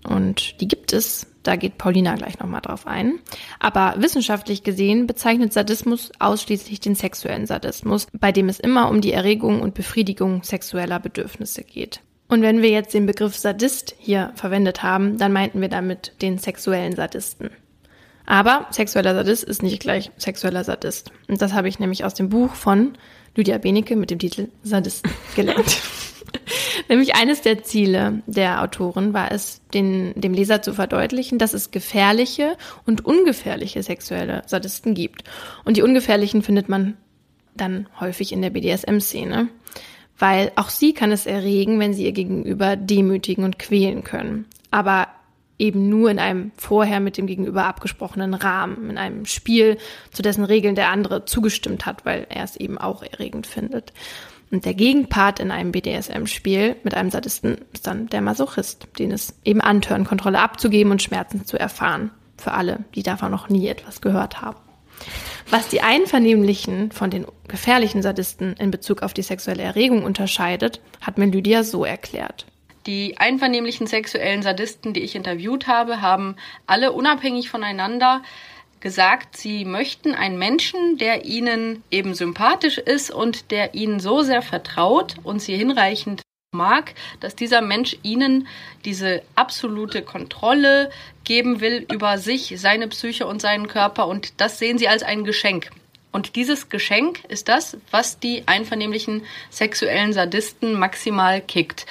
Und 0.04 0.60
die 0.60 0.68
gibt 0.68 0.92
es. 0.92 1.26
Da 1.42 1.56
geht 1.56 1.78
Paulina 1.78 2.14
gleich 2.16 2.38
nochmal 2.38 2.60
drauf 2.60 2.86
ein. 2.86 3.18
Aber 3.58 3.94
wissenschaftlich 3.98 4.62
gesehen 4.62 5.06
bezeichnet 5.06 5.52
Sadismus 5.52 6.12
ausschließlich 6.18 6.80
den 6.80 6.94
sexuellen 6.94 7.46
Sadismus, 7.46 8.06
bei 8.12 8.30
dem 8.30 8.48
es 8.48 8.60
immer 8.60 8.90
um 8.90 9.00
die 9.00 9.12
Erregung 9.12 9.60
und 9.62 9.74
Befriedigung 9.74 10.42
sexueller 10.42 11.00
Bedürfnisse 11.00 11.64
geht. 11.64 12.00
Und 12.28 12.42
wenn 12.42 12.62
wir 12.62 12.70
jetzt 12.70 12.94
den 12.94 13.06
Begriff 13.06 13.36
Sadist 13.36 13.94
hier 13.98 14.32
verwendet 14.36 14.82
haben, 14.82 15.18
dann 15.18 15.32
meinten 15.32 15.60
wir 15.60 15.68
damit 15.68 16.12
den 16.22 16.38
sexuellen 16.38 16.94
Sadisten. 16.94 17.50
Aber 18.30 18.68
sexueller 18.70 19.12
Sadist 19.16 19.42
ist 19.42 19.60
nicht 19.60 19.80
gleich 19.80 20.12
sexueller 20.16 20.62
Sadist. 20.62 21.10
Und 21.26 21.42
das 21.42 21.52
habe 21.52 21.68
ich 21.68 21.80
nämlich 21.80 22.04
aus 22.04 22.14
dem 22.14 22.28
Buch 22.28 22.54
von 22.54 22.96
Lydia 23.34 23.58
Benecke 23.58 23.96
mit 23.96 24.12
dem 24.12 24.20
Titel 24.20 24.50
Sadisten 24.62 25.10
gelernt. 25.34 25.82
nämlich 26.88 27.16
eines 27.16 27.42
der 27.42 27.64
Ziele 27.64 28.22
der 28.28 28.62
Autorin 28.62 29.14
war 29.14 29.32
es, 29.32 29.62
den, 29.74 30.12
dem 30.14 30.32
Leser 30.32 30.62
zu 30.62 30.74
verdeutlichen, 30.74 31.40
dass 31.40 31.54
es 31.54 31.72
gefährliche 31.72 32.56
und 32.86 33.04
ungefährliche 33.04 33.82
sexuelle 33.82 34.44
Sadisten 34.46 34.94
gibt. 34.94 35.24
Und 35.64 35.76
die 35.76 35.82
ungefährlichen 35.82 36.44
findet 36.44 36.68
man 36.68 36.96
dann 37.56 37.88
häufig 37.98 38.30
in 38.30 38.42
der 38.42 38.50
BDSM-Szene. 38.50 39.48
Weil 40.20 40.52
auch 40.54 40.68
sie 40.68 40.94
kann 40.94 41.10
es 41.10 41.26
erregen, 41.26 41.80
wenn 41.80 41.94
sie 41.94 42.04
ihr 42.04 42.12
Gegenüber 42.12 42.76
demütigen 42.76 43.42
und 43.42 43.58
quälen 43.58 44.04
können. 44.04 44.46
Aber 44.70 45.08
eben 45.60 45.88
nur 45.88 46.10
in 46.10 46.18
einem 46.18 46.50
vorher 46.56 47.00
mit 47.00 47.16
dem 47.16 47.26
Gegenüber 47.26 47.66
abgesprochenen 47.66 48.34
Rahmen, 48.34 48.90
in 48.90 48.98
einem 48.98 49.26
Spiel, 49.26 49.78
zu 50.10 50.22
dessen 50.22 50.44
Regeln 50.44 50.74
der 50.74 50.88
andere 50.88 51.26
zugestimmt 51.26 51.86
hat, 51.86 52.04
weil 52.04 52.26
er 52.30 52.44
es 52.44 52.56
eben 52.56 52.78
auch 52.78 53.02
erregend 53.02 53.46
findet. 53.46 53.92
Und 54.50 54.64
der 54.64 54.74
Gegenpart 54.74 55.38
in 55.38 55.52
einem 55.52 55.70
BDSM-Spiel 55.70 56.76
mit 56.82 56.94
einem 56.94 57.10
Sadisten 57.10 57.58
ist 57.72 57.86
dann 57.86 58.08
der 58.08 58.20
Masochist, 58.20 58.88
den 58.98 59.12
es 59.12 59.34
eben 59.44 59.60
antören, 59.60 60.04
Kontrolle 60.04 60.40
abzugeben 60.40 60.90
und 60.90 61.02
Schmerzen 61.02 61.46
zu 61.46 61.58
erfahren. 61.58 62.10
Für 62.36 62.52
alle, 62.52 62.84
die 62.94 63.02
davon 63.02 63.30
noch 63.30 63.48
nie 63.48 63.68
etwas 63.68 64.00
gehört 64.00 64.40
haben. 64.40 64.58
Was 65.50 65.68
die 65.68 65.82
einvernehmlichen 65.82 66.90
von 66.90 67.10
den 67.10 67.26
gefährlichen 67.48 68.02
Sadisten 68.02 68.54
in 68.54 68.70
Bezug 68.70 69.02
auf 69.02 69.14
die 69.14 69.22
sexuelle 69.22 69.62
Erregung 69.62 70.04
unterscheidet, 70.04 70.80
hat 71.00 71.18
mir 71.18 71.26
Lydia 71.26 71.62
so 71.62 71.84
erklärt. 71.84 72.46
Die 72.86 73.18
einvernehmlichen 73.18 73.86
sexuellen 73.86 74.42
Sadisten, 74.42 74.94
die 74.94 75.00
ich 75.00 75.14
interviewt 75.14 75.66
habe, 75.66 76.00
haben 76.00 76.36
alle 76.66 76.92
unabhängig 76.92 77.50
voneinander 77.50 78.22
gesagt, 78.80 79.36
sie 79.36 79.64
möchten 79.64 80.14
einen 80.14 80.38
Menschen, 80.38 80.96
der 80.96 81.24
ihnen 81.24 81.82
eben 81.90 82.14
sympathisch 82.14 82.78
ist 82.78 83.10
und 83.10 83.50
der 83.50 83.74
ihnen 83.74 84.00
so 84.00 84.22
sehr 84.22 84.42
vertraut 84.42 85.16
und 85.22 85.40
sie 85.40 85.56
hinreichend 85.56 86.22
mag, 86.52 86.94
dass 87.20 87.36
dieser 87.36 87.60
Mensch 87.60 87.96
ihnen 88.02 88.48
diese 88.84 89.22
absolute 89.36 90.02
Kontrolle 90.02 90.90
geben 91.24 91.60
will 91.60 91.86
über 91.92 92.18
sich, 92.18 92.54
seine 92.56 92.88
Psyche 92.88 93.26
und 93.26 93.40
seinen 93.40 93.68
Körper 93.68 94.08
und 94.08 94.40
das 94.40 94.58
sehen 94.58 94.78
sie 94.78 94.88
als 94.88 95.02
ein 95.02 95.24
Geschenk. 95.24 95.70
Und 96.10 96.34
dieses 96.34 96.68
Geschenk 96.68 97.22
ist 97.28 97.48
das, 97.48 97.76
was 97.92 98.18
die 98.18 98.42
einvernehmlichen 98.46 99.22
sexuellen 99.50 100.12
Sadisten 100.12 100.76
maximal 100.76 101.40
kickt. 101.40 101.86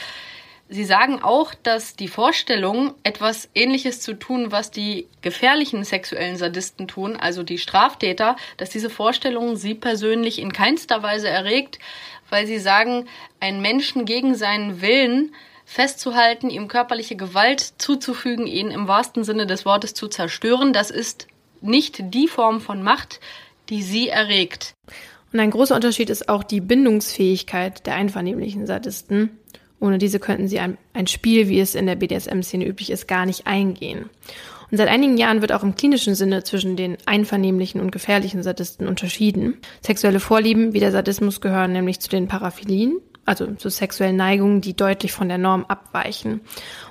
Sie 0.72 0.86
sagen 0.86 1.24
auch, 1.24 1.56
dass 1.56 1.96
die 1.96 2.08
Vorstellung, 2.08 2.94
etwas 3.02 3.50
Ähnliches 3.56 4.02
zu 4.02 4.14
tun, 4.14 4.52
was 4.52 4.70
die 4.70 5.08
gefährlichen 5.24 5.84
sexuellen 5.84 6.38
Sadisten 6.38 6.88
tun, 6.88 7.16
also 7.16 7.42
die 7.42 7.58
Straftäter, 7.58 8.36
dass 8.58 8.70
diese 8.70 8.92
Vorstellung 8.92 9.56
sie 9.56 9.74
persönlich 9.74 10.38
in 10.38 10.54
keinster 10.54 11.02
Weise 11.02 11.28
erregt, 11.28 11.80
weil 12.30 12.46
sie 12.46 12.60
sagen, 12.60 13.08
einen 13.40 13.64
Menschen 13.64 14.06
gegen 14.06 14.36
seinen 14.36 14.80
Willen 14.84 15.34
festzuhalten, 15.66 16.52
ihm 16.52 16.68
körperliche 16.68 17.16
Gewalt 17.16 17.62
zuzufügen, 17.80 18.46
ihn 18.46 18.70
im 18.70 18.88
wahrsten 18.88 19.24
Sinne 19.24 19.48
des 19.48 19.66
Wortes 19.66 19.96
zu 19.96 20.08
zerstören, 20.08 20.72
das 20.72 20.92
ist 20.92 21.26
nicht 21.62 22.14
die 22.14 22.28
Form 22.28 22.62
von 22.62 22.84
Macht, 22.84 23.20
die 23.70 23.82
sie 23.82 24.10
erregt. 24.10 24.76
Und 25.34 25.40
ein 25.40 25.50
großer 25.50 25.76
Unterschied 25.76 26.12
ist 26.12 26.30
auch 26.30 26.44
die 26.44 26.62
Bindungsfähigkeit 26.62 27.88
der 27.88 27.96
einvernehmlichen 27.96 28.68
Sadisten 28.68 29.40
Ohne 29.80 29.98
diese 29.98 30.20
könnten 30.20 30.48
sie 30.48 30.60
ein, 30.60 30.78
ein 30.94 31.08
Spiel, 31.08 31.48
wie 31.48 31.60
es 31.60 31.76
in 31.76 31.86
der 31.86 31.96
BDSM-Szene 31.96 32.66
üblich 32.66 32.90
ist, 32.90 33.08
gar 33.08 33.26
nicht 33.26 33.48
eingehen. 33.48 34.10
Und 34.72 34.78
seit 34.78 34.88
einigen 34.88 35.18
Jahren 35.18 35.42
wird 35.42 35.52
auch 35.52 35.64
im 35.64 35.76
klinischen 35.76 36.16
Sinne 36.16 36.44
zwischen 36.44 36.76
den 36.76 36.98
einvernehmlichen 37.06 37.82
und 37.82 37.92
gefährlichen 37.92 38.44
Sadisten 38.44 38.88
unterschieden. 38.88 39.58
Sexuelle 39.84 40.20
Vorlieben 40.20 40.74
wie 40.74 40.80
der 40.80 40.92
Sadismus 40.92 41.42
gehören 41.42 41.72
nämlich 41.72 42.00
zu 42.00 42.10
den 42.10 42.28
Paraphilien, 42.28 42.98
also 43.26 43.48
zu 43.54 43.70
sexuellen 43.70 44.16
Neigungen, 44.16 44.62
die 44.62 44.76
deutlich 44.76 45.12
von 45.12 45.28
der 45.28 45.38
Norm 45.38 45.66
abweichen. 45.68 46.42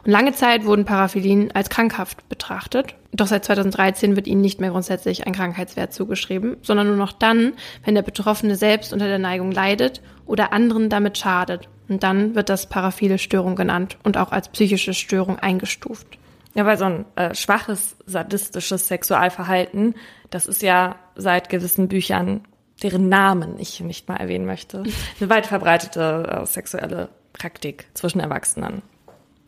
Und 0.04 0.10
lange 0.10 0.32
Zeit 0.32 0.64
wurden 0.64 0.84
Paraphilien 0.84 1.52
als 1.52 1.70
krankhaft 1.70 2.28
betrachtet. 2.28 2.94
Doch 3.12 3.26
seit 3.26 3.44
2013 3.44 4.16
wird 4.16 4.26
ihnen 4.26 4.40
nicht 4.40 4.60
mehr 4.60 4.70
grundsätzlich 4.70 5.26
ein 5.26 5.32
Krankheitswert 5.32 5.92
zugeschrieben, 5.92 6.56
sondern 6.62 6.88
nur 6.88 6.96
noch 6.96 7.12
dann, 7.12 7.54
wenn 7.84 7.94
der 7.94 8.02
Betroffene 8.02 8.56
selbst 8.56 8.92
unter 8.92 9.06
der 9.06 9.18
Neigung 9.18 9.52
leidet 9.52 10.00
oder 10.28 10.52
anderen 10.52 10.88
damit 10.88 11.18
schadet. 11.18 11.68
Und 11.88 12.02
dann 12.02 12.34
wird 12.34 12.48
das 12.48 12.68
paraphile 12.68 13.18
Störung 13.18 13.56
genannt 13.56 13.98
und 14.04 14.16
auch 14.16 14.30
als 14.30 14.48
psychische 14.50 14.94
Störung 14.94 15.38
eingestuft. 15.38 16.06
Ja, 16.54 16.64
weil 16.66 16.78
so 16.78 16.84
ein 16.84 17.04
äh, 17.16 17.34
schwaches, 17.34 17.96
sadistisches 18.06 18.88
Sexualverhalten, 18.88 19.94
das 20.30 20.46
ist 20.46 20.62
ja 20.62 20.96
seit 21.16 21.48
gewissen 21.48 21.88
Büchern 21.88 22.42
deren 22.82 23.08
Namen 23.08 23.58
ich 23.58 23.80
nicht 23.80 24.08
mal 24.08 24.16
erwähnen 24.16 24.46
möchte, 24.46 24.84
eine 25.20 25.30
weit 25.30 25.46
verbreitete 25.46 26.42
äh, 26.42 26.46
sexuelle 26.46 27.08
Praktik 27.32 27.86
zwischen 27.94 28.20
Erwachsenen. 28.20 28.82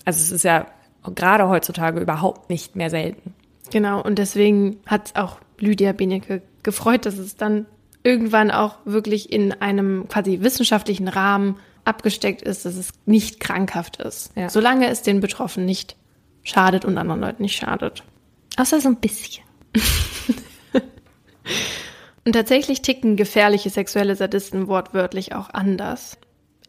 Also 0.05 0.21
es 0.21 0.33
ist 0.33 0.43
ja 0.43 0.67
gerade 1.15 1.49
heutzutage 1.49 2.01
überhaupt 2.01 2.51
nicht 2.51 2.77
mehr 2.77 2.91
selten. 2.91 3.35
Genau, 3.71 4.03
und 4.03 4.19
deswegen 4.19 4.81
hat 4.87 5.13
auch 5.17 5.39
Lydia 5.59 5.93
Benecke 5.93 6.43
gefreut, 6.63 7.07
dass 7.07 7.19
es 7.19 7.37
dann 7.37 7.67
irgendwann 8.03 8.51
auch 8.51 8.77
wirklich 8.85 9.33
in 9.33 9.53
einem 9.53 10.09
quasi 10.09 10.41
wissenschaftlichen 10.41 11.09
Rahmen 11.09 11.59
abgesteckt 11.85 12.43
ist, 12.43 12.65
dass 12.65 12.77
es 12.77 12.91
nicht 13.07 13.41
krankhaft 13.41 13.97
ist. 13.97 14.33
Ja. 14.37 14.49
Solange 14.49 14.89
es 14.89 15.03
den 15.03 15.21
Betroffenen 15.21 15.67
nicht 15.67 15.97
schadet 16.43 16.85
und 16.85 16.99
anderen 16.99 17.21
Leuten 17.21 17.43
nicht 17.43 17.57
schadet. 17.57 18.05
Außer 18.57 18.81
so 18.81 18.89
ein 18.89 18.97
bisschen. 18.97 19.45
Und 22.25 22.33
tatsächlich 22.33 22.83
ticken 22.83 23.17
gefährliche 23.17 23.71
sexuelle 23.71 24.15
Sadisten 24.15 24.69
wortwörtlich 24.69 25.35
auch 25.35 25.51
anders. 25.53 26.19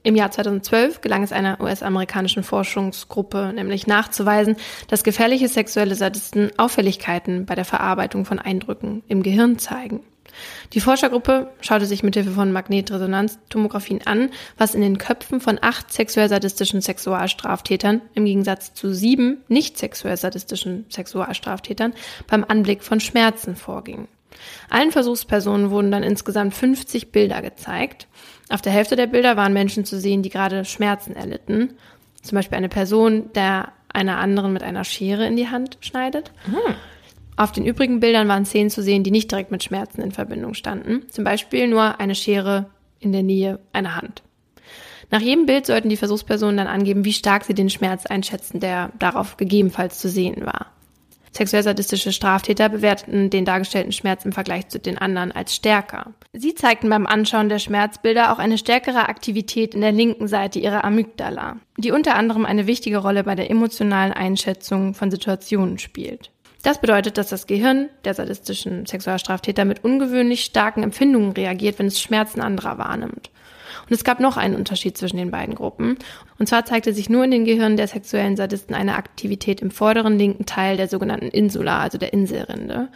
Im 0.03 0.15
Jahr 0.15 0.31
2012 0.31 1.01
gelang 1.01 1.21
es 1.23 1.31
einer 1.31 1.61
US-amerikanischen 1.61 2.43
Forschungsgruppe 2.43 3.51
nämlich 3.53 3.85
nachzuweisen, 3.85 4.55
dass 4.87 5.03
gefährliche 5.03 5.47
sexuelle 5.47 5.93
Sadisten 5.95 6.49
Auffälligkeiten 6.57 7.45
bei 7.45 7.53
der 7.53 7.65
Verarbeitung 7.65 8.25
von 8.25 8.39
Eindrücken 8.39 9.03
im 9.07 9.21
Gehirn 9.21 9.59
zeigen. 9.59 9.99
Die 10.73 10.79
Forschergruppe 10.79 11.51
schaute 11.61 11.85
sich 11.85 12.03
mithilfe 12.03 12.31
von 12.31 12.51
Magnetresonanztomographien 12.51 14.05
an, 14.05 14.29
was 14.57 14.75
in 14.75 14.81
den 14.81 14.97
Köpfen 14.97 15.41
von 15.41 15.59
acht 15.61 15.91
sexuell 15.91 16.29
sadistischen 16.29 16.81
Sexualstraftätern 16.81 18.01
im 18.13 18.25
Gegensatz 18.25 18.73
zu 18.73 18.93
sieben 18.93 19.43
nicht 19.47 19.77
sexuell 19.77 20.17
sadistischen 20.17 20.85
Sexualstraftätern 20.89 21.93
beim 22.27 22.45
Anblick 22.47 22.83
von 22.83 22.99
Schmerzen 22.99 23.55
vorging. 23.55 24.07
Allen 24.69 24.91
Versuchspersonen 24.91 25.71
wurden 25.71 25.91
dann 25.91 26.03
insgesamt 26.03 26.53
50 26.53 27.11
Bilder 27.11 27.41
gezeigt. 27.41 28.07
Auf 28.49 28.61
der 28.61 28.71
Hälfte 28.71 28.95
der 28.95 29.07
Bilder 29.07 29.37
waren 29.37 29.53
Menschen 29.53 29.85
zu 29.85 29.99
sehen, 29.99 30.23
die 30.23 30.29
gerade 30.29 30.65
Schmerzen 30.65 31.15
erlitten. 31.15 31.75
Zum 32.21 32.35
Beispiel 32.35 32.57
eine 32.57 32.69
Person, 32.69 33.31
der 33.33 33.71
einer 33.93 34.17
anderen 34.17 34.53
mit 34.53 34.63
einer 34.63 34.83
Schere 34.83 35.25
in 35.25 35.35
die 35.35 35.49
Hand 35.49 35.77
schneidet. 35.81 36.31
Mhm. 36.47 36.75
Auf 37.37 37.51
den 37.51 37.65
übrigen 37.65 37.99
Bildern 37.99 38.27
waren 38.27 38.45
Szenen 38.45 38.69
zu 38.69 38.83
sehen, 38.83 39.03
die 39.03 39.11
nicht 39.11 39.31
direkt 39.31 39.51
mit 39.51 39.63
Schmerzen 39.63 40.01
in 40.01 40.11
Verbindung 40.11 40.53
standen. 40.53 41.09
Zum 41.09 41.23
Beispiel 41.23 41.67
nur 41.67 41.99
eine 41.99 42.15
Schere 42.15 42.69
in 42.99 43.11
der 43.11 43.23
Nähe 43.23 43.59
einer 43.73 43.95
Hand. 43.95 44.21
Nach 45.09 45.21
jedem 45.21 45.45
Bild 45.45 45.65
sollten 45.65 45.89
die 45.89 45.97
Versuchspersonen 45.97 46.57
dann 46.57 46.67
angeben, 46.67 47.03
wie 47.03 47.13
stark 47.13 47.43
sie 47.43 47.53
den 47.53 47.69
Schmerz 47.69 48.05
einschätzen, 48.05 48.59
der 48.59 48.91
darauf 48.97 49.37
gegebenenfalls 49.37 49.99
zu 49.99 50.07
sehen 50.07 50.45
war. 50.45 50.67
Sexuell 51.33 51.63
sadistische 51.63 52.11
Straftäter 52.11 52.67
bewerteten 52.67 53.29
den 53.29 53.45
dargestellten 53.45 53.93
Schmerz 53.93 54.25
im 54.25 54.33
Vergleich 54.33 54.67
zu 54.67 54.79
den 54.79 54.97
anderen 54.97 55.31
als 55.31 55.55
stärker. 55.55 56.13
Sie 56.33 56.55
zeigten 56.55 56.89
beim 56.89 57.07
Anschauen 57.07 57.47
der 57.47 57.59
Schmerzbilder 57.59 58.33
auch 58.33 58.39
eine 58.39 58.57
stärkere 58.57 59.07
Aktivität 59.07 59.73
in 59.73 59.81
der 59.81 59.93
linken 59.93 60.27
Seite 60.27 60.59
ihrer 60.59 60.83
Amygdala, 60.83 61.57
die 61.77 61.91
unter 61.91 62.15
anderem 62.15 62.45
eine 62.45 62.67
wichtige 62.67 62.97
Rolle 62.97 63.23
bei 63.23 63.35
der 63.35 63.49
emotionalen 63.49 64.11
Einschätzung 64.11 64.93
von 64.93 65.09
Situationen 65.09 65.79
spielt. 65.79 66.31
Das 66.63 66.79
bedeutet, 66.79 67.17
dass 67.17 67.29
das 67.29 67.47
Gehirn 67.47 67.89
der 68.05 68.13
sadistischen 68.13 68.85
Sexualstraftäter 68.85 69.65
mit 69.65 69.83
ungewöhnlich 69.83 70.43
starken 70.43 70.83
Empfindungen 70.83 71.31
reagiert, 71.31 71.79
wenn 71.79 71.87
es 71.87 71.99
Schmerzen 71.99 72.41
anderer 72.41 72.77
wahrnimmt. 72.77 73.31
Und 73.89 73.95
es 73.95 74.03
gab 74.03 74.19
noch 74.19 74.37
einen 74.37 74.55
Unterschied 74.55 74.97
zwischen 74.97 75.17
den 75.17 75.31
beiden 75.31 75.55
Gruppen. 75.55 75.97
Und 76.37 76.47
zwar 76.47 76.65
zeigte 76.65 76.93
sich 76.93 77.09
nur 77.09 77.23
in 77.23 77.31
den 77.31 77.45
Gehirnen 77.45 77.77
der 77.77 77.87
sexuellen 77.87 78.37
Sadisten 78.37 78.75
eine 78.75 78.95
Aktivität 78.95 79.61
im 79.61 79.71
vorderen 79.71 80.17
linken 80.17 80.45
Teil 80.45 80.77
der 80.77 80.87
sogenannten 80.87 81.29
Insula, 81.29 81.79
also 81.79 81.97
der 81.97 82.13
Inselrinde. 82.13 82.89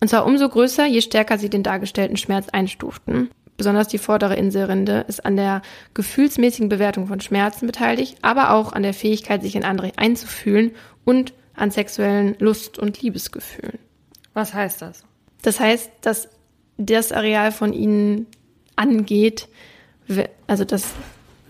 Und 0.00 0.08
zwar 0.08 0.24
umso 0.24 0.48
größer, 0.48 0.86
je 0.86 1.00
stärker 1.00 1.38
sie 1.38 1.50
den 1.50 1.62
dargestellten 1.62 2.16
Schmerz 2.16 2.48
einstuften. 2.50 3.30
Besonders 3.56 3.88
die 3.88 3.98
vordere 3.98 4.36
Inselrinde 4.36 5.04
ist 5.08 5.26
an 5.26 5.36
der 5.36 5.62
gefühlsmäßigen 5.92 6.68
Bewertung 6.68 7.08
von 7.08 7.20
Schmerzen 7.20 7.66
beteiligt, 7.66 8.16
aber 8.22 8.52
auch 8.52 8.72
an 8.72 8.84
der 8.84 8.94
Fähigkeit, 8.94 9.42
sich 9.42 9.56
in 9.56 9.64
andere 9.64 9.92
einzufühlen 9.96 10.70
und 11.04 11.32
an 11.58 11.70
sexuellen 11.70 12.36
Lust- 12.38 12.78
und 12.78 13.02
Liebesgefühlen. 13.02 13.78
Was 14.34 14.54
heißt 14.54 14.82
das? 14.82 15.04
Das 15.42 15.60
heißt, 15.60 15.90
dass 16.00 16.28
das 16.76 17.12
Areal 17.12 17.52
von 17.52 17.72
ihnen 17.72 18.26
angeht, 18.76 19.48
also 20.46 20.64
dass 20.64 20.94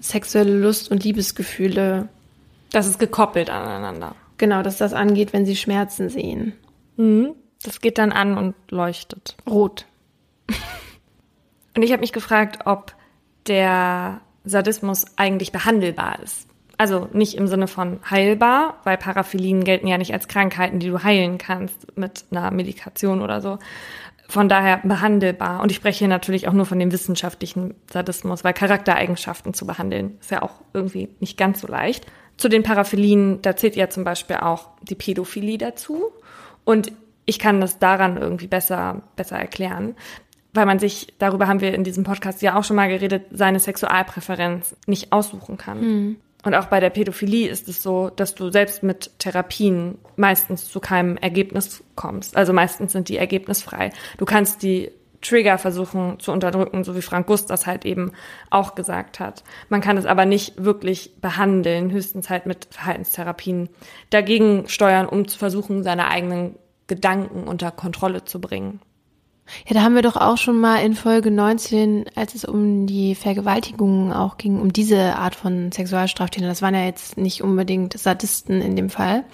sexuelle 0.01 0.59
Lust 0.59 0.91
und 0.91 1.05
Liebesgefühle. 1.05 2.09
Das 2.73 2.87
ist 2.87 2.99
gekoppelt 2.99 3.51
aneinander. 3.51 4.15
Genau, 4.39 4.63
dass 4.63 4.79
das 4.79 4.93
angeht, 4.93 5.33
wenn 5.33 5.47
sie 5.47 5.57
Schmerzen 5.57 6.09
sehen. 6.09 6.55
Mhm. 6.97 7.35
Das 7.63 7.81
geht 7.81 7.99
dann 7.99 8.13
an 8.13 8.39
und 8.39 8.55
leuchtet. 8.71 9.37
Rot. 9.49 9.85
und 11.75 11.83
ich 11.83 11.91
habe 11.91 12.01
mich 12.01 12.13
gefragt, 12.13 12.67
ob 12.67 12.95
der 13.47 14.21
Sadismus 14.45 15.07
eigentlich 15.17 15.53
behandelbar 15.53 16.21
ist. 16.23 16.48
Also 16.79 17.09
nicht 17.12 17.35
im 17.35 17.49
Sinne 17.49 17.66
von 17.66 17.99
heilbar, 18.09 18.79
weil 18.85 18.97
Paraphilien 18.97 19.64
gelten 19.64 19.89
ja 19.89 19.99
nicht 19.99 20.12
als 20.12 20.29
Krankheiten, 20.29 20.79
die 20.79 20.89
du 20.89 21.03
heilen 21.03 21.37
kannst 21.37 21.97
mit 21.99 22.24
einer 22.31 22.53
Medikation 22.53 23.20
oder 23.20 23.41
so, 23.41 23.59
von 24.29 24.49
daher 24.49 24.81
behandelbar. 24.85 25.61
Und 25.61 25.72
ich 25.72 25.76
spreche 25.76 26.01
hier 26.01 26.09
natürlich 26.09 26.47
auch 26.47 26.53
nur 26.53 26.66
von 26.66 26.79
dem 26.79 26.93
wissenschaftlichen 26.93 27.74
Sadismus, 27.91 28.45
weil 28.45 28.53
Charaktereigenschaften 28.53 29.55
zu 29.55 29.66
behandeln 29.66 30.18
ist 30.20 30.31
ja 30.31 30.43
auch 30.43 30.61
irgendwie 30.72 31.09
nicht 31.18 31.37
ganz 31.37 31.61
so 31.61 31.66
leicht. 31.66 32.07
Zu 32.37 32.49
den 32.49 32.62
Paraphilien, 32.62 33.43
da 33.43 33.57
zählt 33.57 33.74
ja 33.74 33.91
zum 33.91 34.05
Beispiel 34.05 34.37
auch 34.37 34.68
die 34.83 34.95
Pädophilie 34.95 35.59
dazu. 35.59 36.12
Und 36.64 36.93
ich 37.24 37.41
kann 37.41 37.61
das 37.61 37.81
daran 37.81 38.16
irgendwie 38.16 38.47
besser, 38.47 39.03
besser 39.16 39.37
erklären, 39.37 39.97
weil 40.55 40.66
man 40.66 40.79
sich, 40.79 41.14
darüber 41.18 41.49
haben 41.49 41.61
wir 41.61 41.74
in 41.74 41.83
diesem 41.83 42.05
Podcast 42.05 42.41
ja 42.41 42.57
auch 42.57 42.64
schon 42.64 42.76
mal 42.76 42.89
geredet, 42.89 43.24
seine 43.33 43.59
Sexualpräferenz 43.59 44.76
nicht 44.87 45.12
aussuchen 45.12 45.57
kann. 45.57 45.81
Mhm. 45.81 46.16
Und 46.49 46.55
auch 46.55 46.65
bei 46.65 46.81
der 46.81 46.89
Pädophilie 46.89 47.47
ist 47.47 47.69
es 47.69 47.83
so, 47.83 48.09
dass 48.09 48.35
du 48.35 48.51
selbst 48.51 48.83
mit 48.83 49.11
Therapien 49.19 49.99
meistens 50.17 50.67
zu 50.67 50.81
keinem 50.81 51.19
Ergebnis 51.19 51.85
kommst. 51.95 52.39
Also 52.39 52.55
meistens 52.55 52.93
sind 52.93 53.11
die 53.11 53.19
ergebnisfrei. 53.19 53.93
Du 54.17 54.25
kannst 54.25 54.63
die 54.63 54.91
Trigger 55.21 55.59
versuchen 55.59 56.19
zu 56.21 56.33
unterdrücken, 56.33 56.85
so 56.85 56.97
wie 56.97 57.03
Frank 57.03 57.27
Gust 57.27 57.51
halt 57.67 57.85
eben 57.85 58.13
auch 58.49 58.75
gesagt 58.75 59.21
hat. 59.21 59.45
Man 59.69 59.83
kann 59.83 59.99
es 59.99 60.07
aber 60.07 60.25
nicht 60.25 60.65
wirklich 60.65 61.21
behandeln, 61.21 61.91
höchstens 61.91 62.31
halt 62.31 62.47
mit 62.47 62.67
Verhaltenstherapien 62.71 63.69
dagegen 64.09 64.69
steuern, 64.69 65.07
um 65.07 65.29
zu 65.29 65.39
versuchen, 65.39 65.83
seine 65.83 66.09
eigenen 66.09 66.55
Gedanken 66.87 67.47
unter 67.47 67.71
Kontrolle 67.73 68.25
zu 68.25 68.41
bringen. 68.41 68.81
Ja, 69.67 69.75
da 69.75 69.83
haben 69.83 69.95
wir 69.95 70.03
doch 70.03 70.17
auch 70.17 70.37
schon 70.37 70.61
mal 70.61 70.85
in 70.85 70.95
Folge 70.95 71.31
19, 71.31 72.07
als 72.15 72.35
es 72.35 72.45
um 72.45 72.87
die 72.87 73.15
Vergewaltigungen 73.15 74.13
auch 74.13 74.37
ging, 74.37 74.61
um 74.61 74.73
diese 74.73 75.17
Art 75.17 75.35
von 75.35 75.73
Sexualstraftätern. 75.73 76.49
Das 76.49 76.63
waren 76.63 76.75
ja 76.75 76.85
jetzt 76.85 77.17
nicht 77.17 77.43
unbedingt 77.43 77.99
Sadisten 77.99 78.61
in 78.61 78.77
dem 78.77 78.91
Fall. 78.91 79.25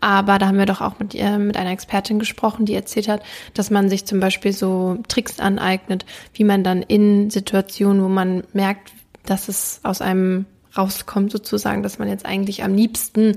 Aber 0.00 0.38
da 0.38 0.46
haben 0.46 0.58
wir 0.58 0.66
doch 0.66 0.80
auch 0.80 0.98
mit, 0.98 1.14
äh, 1.14 1.38
mit 1.38 1.56
einer 1.56 1.70
Expertin 1.70 2.18
gesprochen, 2.18 2.66
die 2.66 2.74
erzählt 2.74 3.08
hat, 3.08 3.22
dass 3.54 3.70
man 3.70 3.88
sich 3.88 4.04
zum 4.04 4.20
Beispiel 4.20 4.52
so 4.52 4.98
Tricks 5.08 5.40
aneignet, 5.40 6.04
wie 6.34 6.44
man 6.44 6.62
dann 6.62 6.82
in 6.82 7.30
Situationen, 7.30 8.02
wo 8.02 8.08
man 8.08 8.44
merkt, 8.52 8.92
dass 9.24 9.48
es 9.48 9.80
aus 9.82 10.00
einem 10.00 10.46
rauskommt 10.76 11.32
sozusagen, 11.32 11.82
dass 11.82 11.98
man 11.98 12.08
jetzt 12.08 12.26
eigentlich 12.26 12.62
am 12.62 12.74
liebsten, 12.74 13.36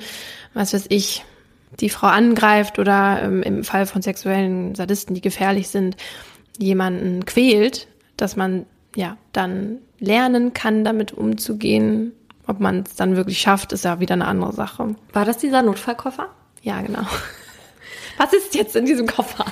was 0.54 0.74
weiß 0.74 0.86
ich, 0.90 1.24
die 1.80 1.90
Frau 1.90 2.08
angreift 2.08 2.80
oder 2.80 3.22
ähm, 3.24 3.44
im 3.44 3.64
Fall 3.64 3.86
von 3.86 4.02
sexuellen 4.02 4.76
Sadisten, 4.76 5.14
die 5.16 5.22
gefährlich 5.22 5.70
sind, 5.70 5.96
jemanden 6.58 7.26
quält, 7.26 7.88
dass 8.18 8.36
man 8.36 8.66
ja 8.96 9.18
dann 9.32 9.80
lernen 10.00 10.54
kann, 10.54 10.84
damit 10.84 11.14
umzugehen. 11.14 12.14
Ob 12.48 12.60
man 12.60 12.82
es 12.82 12.96
dann 12.96 13.16
wirklich 13.16 13.40
schafft, 13.40 13.72
ist 13.72 13.86
ja 13.86 14.00
wieder 14.00 14.14
eine 14.14 14.26
andere 14.26 14.54
Sache. 14.54 14.96
War 15.14 15.26
das 15.26 15.38
dieser 15.38 15.62
Notfallkoffer? 15.62 16.28
Ja, 16.62 16.82
genau. 16.82 17.04
Was 18.18 18.34
ist 18.34 18.54
jetzt 18.56 18.76
in 18.76 18.86
diesem 18.86 19.08
Koffer? 19.08 19.46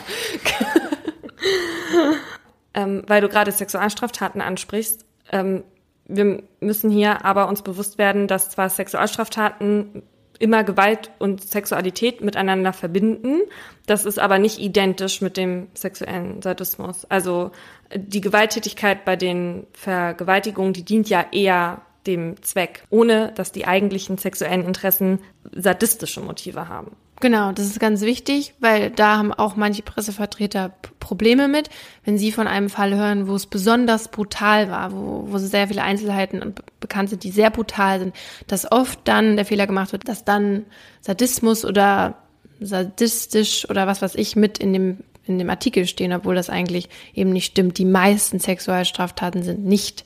ähm, 2.74 3.04
weil 3.08 3.22
du 3.22 3.30
gerade 3.30 3.52
Sexualstraftaten 3.52 4.42
ansprichst, 4.42 5.06
ähm, 5.32 5.64
Wir 6.06 6.44
müssen 6.60 6.90
hier 6.90 7.24
aber 7.24 7.48
uns 7.48 7.62
bewusst 7.62 7.98
werden, 7.98 8.28
dass 8.28 8.50
zwar 8.50 8.70
Sexualstraftaten 8.70 10.04
immer 10.40 10.64
Gewalt 10.64 11.12
und 11.20 11.44
Sexualität 11.44 12.22
miteinander 12.22 12.74
verbinden. 12.74 13.42
Das 13.86 14.06
ist 14.06 14.20
aber 14.20 14.40
nicht 14.40 14.60
identisch 14.60 15.22
mit 15.22 15.38
dem 15.38 15.68
sexuellen 15.74 16.42
Sadismus. 16.42 17.06
Also 17.06 17.52
die 17.94 18.22
Gewalttätigkeit 18.22 19.06
bei 19.06 19.16
den 19.16 19.68
Vergewaltigungen, 19.74 20.74
die 20.74 20.84
dient 20.84 21.10
ja 21.10 21.26
eher 21.32 21.82
dem 22.08 22.42
Zweck, 22.42 22.84
ohne 22.90 23.34
dass 23.34 23.52
die 23.52 23.68
eigentlichen 23.68 24.18
sexuellen 24.18 24.66
Interessen 24.66 25.20
sadistische 25.52 26.22
Motive 26.22 26.70
haben. 26.70 26.96
Genau, 27.22 27.52
das 27.52 27.66
ist 27.66 27.80
ganz 27.82 28.02
wichtig, 28.02 28.54
weil 28.60 28.92
da 28.92 29.18
haben 29.18 29.34
auch 29.34 29.58
manche 29.58 29.82
Pressevertreter 29.82 30.72
Probleme 31.02 31.50
mit, 31.50 31.70
wenn 32.06 32.18
sie 32.18 32.32
von 32.32 32.48
einem 32.48 32.70
Fall 32.70 32.96
hören, 32.96 33.28
wo 33.28 33.36
es 33.36 33.46
besonders 33.46 34.08
brutal 34.08 34.70
war, 34.70 34.94
wo, 34.94 35.26
wo 35.28 35.38
sehr 35.38 35.68
viele 35.68 35.84
Einzelheiten 35.84 36.56
bekannt 36.80 37.10
sind, 37.10 37.26
die 37.26 37.32
sehr 37.32 37.50
brutal 37.50 38.00
sind, 38.00 38.16
dass 38.48 38.72
oft 38.72 39.00
dann 39.04 39.36
der 39.36 39.46
Fehler 39.46 39.68
gemacht 39.68 39.92
wird, 39.92 40.08
dass 40.08 40.24
dann 40.24 40.66
Sadismus 41.02 41.66
oder 41.66 42.16
sadistisch 42.62 43.70
oder 43.70 43.86
was 43.86 44.02
weiß 44.02 44.16
ich 44.16 44.36
mit 44.36 44.58
in 44.58 44.74
dem 44.74 44.98
in 45.26 45.38
dem 45.38 45.50
Artikel 45.52 45.86
stehen, 45.86 46.12
obwohl 46.12 46.34
das 46.34 46.50
eigentlich 46.50 46.90
eben 47.14 47.32
nicht 47.32 47.46
stimmt. 47.46 47.78
Die 47.78 47.86
meisten 47.86 48.40
Sexualstraftaten 48.40 49.44
sind 49.44 49.64
nicht 49.64 50.04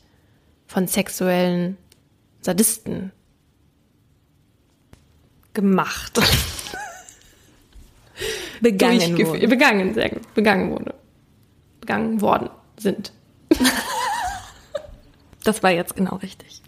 von 0.68 0.88
sexuellen 0.88 1.78
Sadisten 2.42 3.14
gemacht. 5.54 6.20
begangen 8.64 9.18
wurde. 9.20 9.48
Begangen, 9.48 9.94
sehr 9.94 10.10
gut. 10.10 10.34
Begangen 10.34 10.72
wurde. 10.72 10.96
Begangen 11.82 12.22
worden 12.22 12.50
sind. 12.78 13.14
das 15.44 15.62
war 15.62 15.70
jetzt 15.70 15.96
genau 15.96 16.16
richtig. 16.16 16.64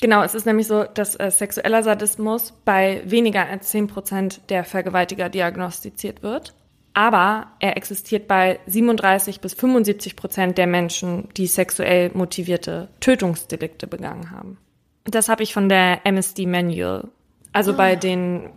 Genau, 0.00 0.22
es 0.22 0.34
ist 0.34 0.46
nämlich 0.46 0.68
so, 0.68 0.84
dass 0.84 1.16
äh, 1.16 1.30
sexueller 1.30 1.82
Sadismus 1.82 2.54
bei 2.64 3.02
weniger 3.04 3.46
als 3.46 3.70
10 3.70 3.88
Prozent 3.88 4.40
der 4.48 4.64
Vergewaltiger 4.64 5.28
diagnostiziert 5.28 6.22
wird. 6.22 6.54
Aber 6.94 7.48
er 7.58 7.76
existiert 7.76 8.28
bei 8.28 8.60
37 8.66 9.40
bis 9.40 9.54
75 9.54 10.16
Prozent 10.16 10.58
der 10.58 10.66
Menschen, 10.66 11.28
die 11.36 11.46
sexuell 11.46 12.10
motivierte 12.14 12.88
Tötungsdelikte 13.00 13.86
begangen 13.86 14.30
haben. 14.30 14.58
Das 15.04 15.28
habe 15.28 15.42
ich 15.42 15.52
von 15.52 15.68
der 15.68 16.06
MSD 16.06 16.46
Manual. 16.46 17.08
Also 17.52 17.74
bei 17.74 17.96
den 17.96 18.50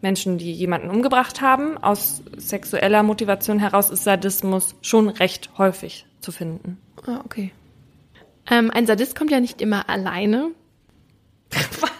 Menschen, 0.00 0.38
die 0.38 0.52
jemanden 0.52 0.90
umgebracht 0.90 1.40
haben. 1.40 1.78
Aus 1.78 2.22
sexueller 2.36 3.02
Motivation 3.02 3.58
heraus 3.58 3.90
ist 3.90 4.04
Sadismus 4.04 4.74
schon 4.82 5.08
recht 5.08 5.50
häufig 5.58 6.06
zu 6.20 6.32
finden. 6.32 6.78
Ah, 7.06 7.20
okay. 7.24 7.52
Ähm, 8.50 8.70
ein 8.70 8.86
Sadist 8.86 9.16
kommt 9.16 9.30
ja 9.30 9.40
nicht 9.40 9.60
immer 9.60 9.88
alleine. 9.88 10.50
Was? 11.50 11.90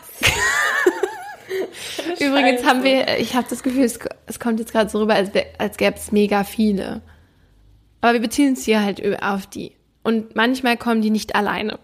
Übrigens 2.20 2.64
haben 2.64 2.82
wir, 2.82 3.18
ich 3.18 3.34
habe 3.34 3.47
das 3.49 3.62
Gefühl, 3.62 3.84
es, 3.84 3.99
es, 4.26 4.40
kommt 4.40 4.59
jetzt 4.59 4.72
gerade 4.72 4.90
so 4.90 4.99
rüber, 4.99 5.14
als, 5.14 5.30
als 5.59 5.76
gäbe 5.76 5.97
es 5.97 6.12
mega 6.12 6.44
viele. 6.44 7.03
Aber 8.01 8.14
wir 8.14 8.20
beziehen 8.20 8.51
uns 8.51 8.64
hier 8.64 8.82
halt 8.82 9.22
auf 9.22 9.47
die. 9.47 9.72
Und 10.03 10.36
manchmal 10.36 10.76
kommen 10.76 11.03
die 11.03 11.11
nicht 11.11 11.34
alleine. 11.34 11.78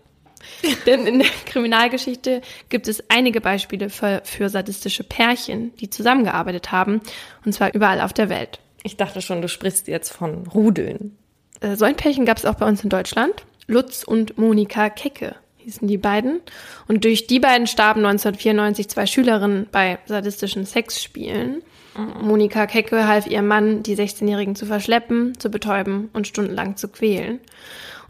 Denn 0.86 1.06
in 1.06 1.18
der 1.20 1.28
Kriminalgeschichte 1.46 2.42
gibt 2.68 2.88
es 2.88 3.02
einige 3.08 3.40
Beispiele 3.40 3.90
für, 3.90 4.22
für 4.24 4.48
sadistische 4.48 5.04
Pärchen, 5.04 5.74
die 5.76 5.90
zusammengearbeitet 5.90 6.72
haben, 6.72 7.00
und 7.44 7.52
zwar 7.52 7.74
überall 7.74 8.00
auf 8.00 8.12
der 8.12 8.28
Welt. 8.28 8.60
Ich 8.82 8.96
dachte 8.96 9.22
schon, 9.22 9.42
du 9.42 9.48
sprichst 9.48 9.88
jetzt 9.88 10.12
von 10.12 10.46
Rudeln. 10.48 11.16
Äh, 11.60 11.76
so 11.76 11.84
ein 11.84 11.96
Pärchen 11.96 12.24
gab 12.24 12.38
es 12.38 12.44
auch 12.44 12.54
bei 12.54 12.66
uns 12.66 12.82
in 12.82 12.90
Deutschland. 12.90 13.34
Lutz 13.66 14.02
und 14.02 14.38
Monika 14.38 14.90
Kecke 14.90 15.36
hießen 15.58 15.86
die 15.86 15.98
beiden. 15.98 16.40
Und 16.88 17.04
durch 17.04 17.26
die 17.26 17.38
beiden 17.38 17.66
starben 17.66 18.04
1994 18.04 18.88
zwei 18.88 19.06
Schülerinnen 19.06 19.68
bei 19.70 19.98
sadistischen 20.06 20.66
Sexspielen. 20.66 21.62
Mhm. 21.96 22.26
Monika 22.26 22.66
Kecke 22.66 23.06
half 23.06 23.26
ihrem 23.26 23.46
Mann, 23.46 23.82
die 23.82 23.96
16-Jährigen 23.96 24.56
zu 24.56 24.66
verschleppen, 24.66 25.38
zu 25.38 25.50
betäuben 25.50 26.10
und 26.12 26.26
stundenlang 26.26 26.76
zu 26.76 26.88
quälen 26.88 27.40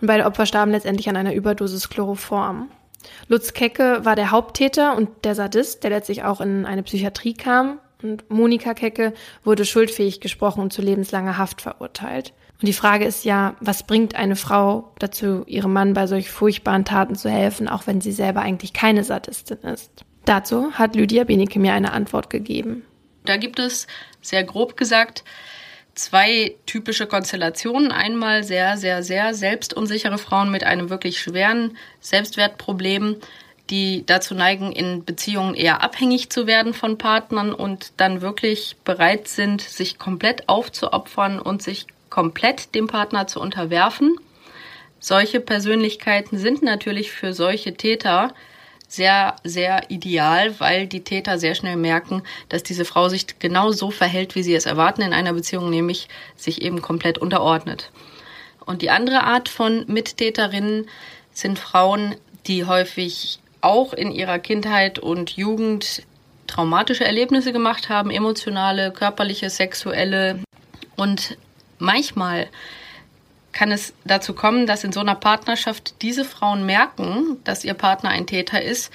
und 0.03 0.09
beide 0.09 0.27
Opfer 0.27 0.47
starben 0.47 0.73
letztendlich 0.73 1.09
an 1.09 1.17
einer 1.17 1.33
Überdosis 1.33 1.89
Chloroform. 1.89 2.69
Lutz 3.29 3.55
Kecke 3.55 4.05
war 4.05 4.17
der 4.17 4.33
Haupttäter 4.33 4.97
und 4.97 5.09
der 5.25 5.37
Sadist, 5.37 5.85
der 5.85 5.91
letztlich 5.91 6.25
auch 6.25 6.41
in 6.41 6.67
eine 6.67 6.83
Psychiatrie 6.83 7.35
kam. 7.35 7.79
Und 8.03 8.29
Monika 8.29 8.75
Kecke 8.75 9.15
wurde 9.45 9.65
schuldfähig 9.65 10.21
gesprochen 10.21 10.61
und 10.61 10.73
zu 10.73 10.83
lebenslanger 10.83 11.39
Haft 11.39 11.63
verurteilt. 11.63 12.33
Und 12.61 12.67
die 12.67 12.73
Frage 12.73 13.05
ist 13.05 13.25
ja, 13.25 13.55
was 13.61 13.85
bringt 13.85 14.17
eine 14.17 14.35
Frau 14.35 14.93
dazu, 14.99 15.45
ihrem 15.47 15.73
Mann 15.73 15.95
bei 15.95 16.09
solch 16.09 16.31
furchtbaren 16.31 16.85
Taten 16.85 17.15
zu 17.15 17.31
helfen, 17.31 17.69
auch 17.69 17.87
wenn 17.87 18.01
sie 18.01 18.13
selber 18.13 18.41
eigentlich 18.41 18.73
keine 18.73 19.05
Sadistin 19.05 19.59
ist? 19.59 20.05
Dazu 20.25 20.73
hat 20.73 20.97
Lydia 20.97 21.23
Benecke 21.25 21.61
mir 21.61 21.75
eine 21.75 21.93
Antwort 21.93 22.29
gegeben. 22.29 22.85
Da 23.25 23.37
gibt 23.37 23.61
es, 23.61 23.87
sehr 24.21 24.43
grob 24.43 24.77
gesagt, 24.77 25.23
zwei 25.95 26.55
typische 26.67 27.07
Konstellationen. 27.07 27.93
Einmal 27.93 28.45
sehr, 28.45 28.77
sehr, 28.77 29.03
sehr 29.03 29.35
selbstunsichere 29.35 30.19
Frauen 30.19 30.51
mit 30.51 30.65
einem 30.65 30.91
wirklich 30.91 31.21
schweren 31.21 31.77
Selbstwertproblem, 32.01 33.17
die 33.71 34.05
dazu 34.07 34.35
neigen, 34.35 34.73
in 34.73 35.05
Beziehungen 35.05 35.55
eher 35.55 35.83
abhängig 35.83 36.31
zu 36.31 36.47
werden 36.47 36.75
von 36.75 36.99
Partnern 36.99 37.55
und 37.55 37.93
dann 37.97 38.21
wirklich 38.21 38.77
bereit 38.85 39.29
sind, 39.29 39.61
sich 39.61 39.99
komplett 39.99 40.49
aufzuopfern 40.49 41.39
und 41.39 41.63
sich 41.63 41.87
komplett 42.11 42.75
dem 42.75 42.87
Partner 42.87 43.27
zu 43.27 43.41
unterwerfen. 43.41 44.17
Solche 45.01 45.41
Persönlichkeiten 45.41 46.39
sind 46.39 46.63
natürlich 46.63 47.11
für 47.11 47.33
solche 47.33 47.75
Täter 47.75 48.35
sehr, 48.93 49.37
sehr 49.43 49.91
ideal, 49.91 50.61
weil 50.61 50.87
die 50.87 51.03
Täter 51.03 51.39
sehr 51.39 51.55
schnell 51.55 51.77
merken, 51.77 52.23
dass 52.51 52.63
diese 52.63 52.85
Frau 52.85 53.09
sich 53.09 53.39
genau 53.39 53.73
so 53.73 53.91
verhält, 53.91 54.35
wie 54.35 54.43
sie 54.43 54.55
es 54.55 54.67
erwarten 54.67 55.01
in 55.01 55.15
einer 55.15 55.33
Beziehung, 55.33 55.71
nämlich 55.71 56.09
sich 56.37 56.61
eben 56.61 56.83
komplett 56.83 57.17
unterordnet. 57.17 57.91
Und 58.67 58.83
die 58.83 58.91
andere 58.91 59.25
Art 59.25 59.49
von 59.49 59.87
Mittäterinnen 59.87 60.91
sind 61.33 61.59
Frauen, 61.59 62.17
die 62.47 62.67
häufig 62.67 63.39
auch 63.63 63.95
in 63.95 64.13
ihrer 64.13 64.39
Kindheit 64.39 64.99
und 64.99 65.31
Jugend 65.31 66.03
traumatische 66.47 67.07
Erlebnisse 67.07 67.55
gemacht 67.55 67.89
haben, 67.89 68.11
emotionale, 68.11 68.91
körperliche, 68.93 69.49
sexuelle 69.49 70.41
und 70.97 71.39
manchmal 71.79 72.49
kann 73.53 73.71
es 73.71 73.93
dazu 74.05 74.35
kommen, 74.35 74.67
dass 74.67 74.85
in 74.85 74.93
so 74.93 75.01
einer 75.01 75.15
Partnerschaft 75.15 76.03
diese 76.03 76.25
Frauen 76.25 76.65
merken, 76.67 77.39
dass 77.45 77.65
ihr 77.65 77.75
Partner 77.75 78.11
ein 78.11 78.27
Täter 78.27 78.63
ist 78.63 78.91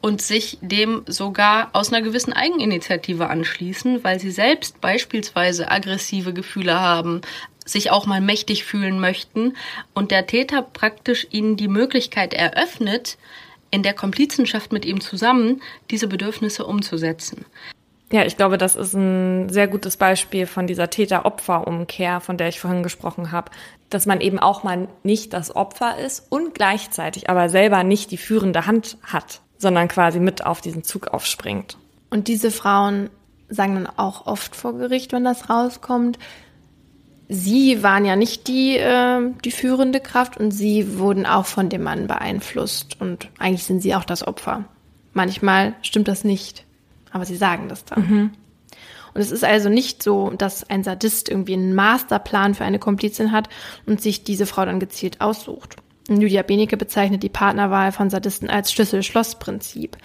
und 0.00 0.22
sich 0.22 0.58
dem 0.60 1.02
sogar 1.06 1.70
aus 1.72 1.92
einer 1.92 2.02
gewissen 2.02 2.32
Eigeninitiative 2.32 3.28
anschließen, 3.28 4.04
weil 4.04 4.20
sie 4.20 4.30
selbst 4.30 4.80
beispielsweise 4.80 5.70
aggressive 5.70 6.32
Gefühle 6.32 6.80
haben, 6.80 7.20
sich 7.64 7.90
auch 7.90 8.06
mal 8.06 8.20
mächtig 8.20 8.64
fühlen 8.64 9.00
möchten 9.00 9.56
und 9.94 10.10
der 10.10 10.26
Täter 10.26 10.62
praktisch 10.62 11.26
ihnen 11.30 11.56
die 11.56 11.68
Möglichkeit 11.68 12.32
eröffnet, 12.32 13.18
in 13.70 13.82
der 13.82 13.92
Komplizenschaft 13.92 14.72
mit 14.72 14.86
ihm 14.86 15.00
zusammen 15.00 15.62
diese 15.90 16.08
Bedürfnisse 16.08 16.64
umzusetzen. 16.64 17.44
Ja, 18.10 18.24
ich 18.24 18.36
glaube, 18.36 18.56
das 18.56 18.74
ist 18.74 18.94
ein 18.94 19.50
sehr 19.50 19.68
gutes 19.68 19.98
Beispiel 19.98 20.46
von 20.46 20.66
dieser 20.66 20.88
Täter-Opfer-Umkehr, 20.88 22.20
von 22.20 22.38
der 22.38 22.48
ich 22.48 22.58
vorhin 22.58 22.82
gesprochen 22.82 23.32
habe, 23.32 23.50
dass 23.90 24.06
man 24.06 24.20
eben 24.20 24.38
auch 24.38 24.62
mal 24.62 24.88
nicht 25.02 25.34
das 25.34 25.54
Opfer 25.54 25.98
ist 25.98 26.26
und 26.30 26.54
gleichzeitig 26.54 27.28
aber 27.28 27.50
selber 27.50 27.84
nicht 27.84 28.10
die 28.10 28.16
führende 28.16 28.66
Hand 28.66 28.96
hat, 29.02 29.42
sondern 29.58 29.88
quasi 29.88 30.20
mit 30.20 30.46
auf 30.46 30.62
diesen 30.62 30.84
Zug 30.84 31.08
aufspringt. 31.08 31.76
Und 32.10 32.28
diese 32.28 32.50
Frauen 32.50 33.10
sagen 33.50 33.74
dann 33.74 33.86
auch 33.98 34.26
oft 34.26 34.56
vor 34.56 34.74
Gericht, 34.78 35.12
wenn 35.12 35.24
das 35.24 35.50
rauskommt, 35.50 36.18
sie 37.28 37.82
waren 37.82 38.06
ja 38.06 38.16
nicht 38.16 38.48
die, 38.48 38.78
äh, 38.78 39.20
die 39.44 39.50
führende 39.50 40.00
Kraft 40.00 40.38
und 40.38 40.50
sie 40.50 40.98
wurden 40.98 41.26
auch 41.26 41.44
von 41.44 41.68
dem 41.68 41.82
Mann 41.82 42.06
beeinflusst 42.06 43.00
und 43.00 43.28
eigentlich 43.38 43.64
sind 43.64 43.82
sie 43.82 43.94
auch 43.94 44.04
das 44.04 44.26
Opfer. 44.26 44.64
Manchmal 45.12 45.74
stimmt 45.82 46.08
das 46.08 46.24
nicht. 46.24 46.64
Aber 47.10 47.24
sie 47.24 47.36
sagen 47.36 47.68
das 47.68 47.84
dann. 47.84 48.08
Mhm. 48.08 48.30
Und 49.14 49.20
es 49.20 49.30
ist 49.30 49.44
also 49.44 49.68
nicht 49.68 50.02
so, 50.02 50.30
dass 50.30 50.68
ein 50.68 50.84
Sadist 50.84 51.28
irgendwie 51.28 51.54
einen 51.54 51.74
Masterplan 51.74 52.54
für 52.54 52.64
eine 52.64 52.78
Komplizin 52.78 53.32
hat 53.32 53.48
und 53.86 54.00
sich 54.00 54.24
diese 54.24 54.46
Frau 54.46 54.64
dann 54.64 54.80
gezielt 54.80 55.20
aussucht. 55.20 55.76
Lydia 56.08 56.42
Benecke 56.42 56.76
bezeichnet 56.76 57.22
die 57.22 57.28
Partnerwahl 57.28 57.92
von 57.92 58.10
Sadisten 58.10 58.48
als 58.48 58.72
Schlüssel-Schloss-Prinzip. 58.72 59.96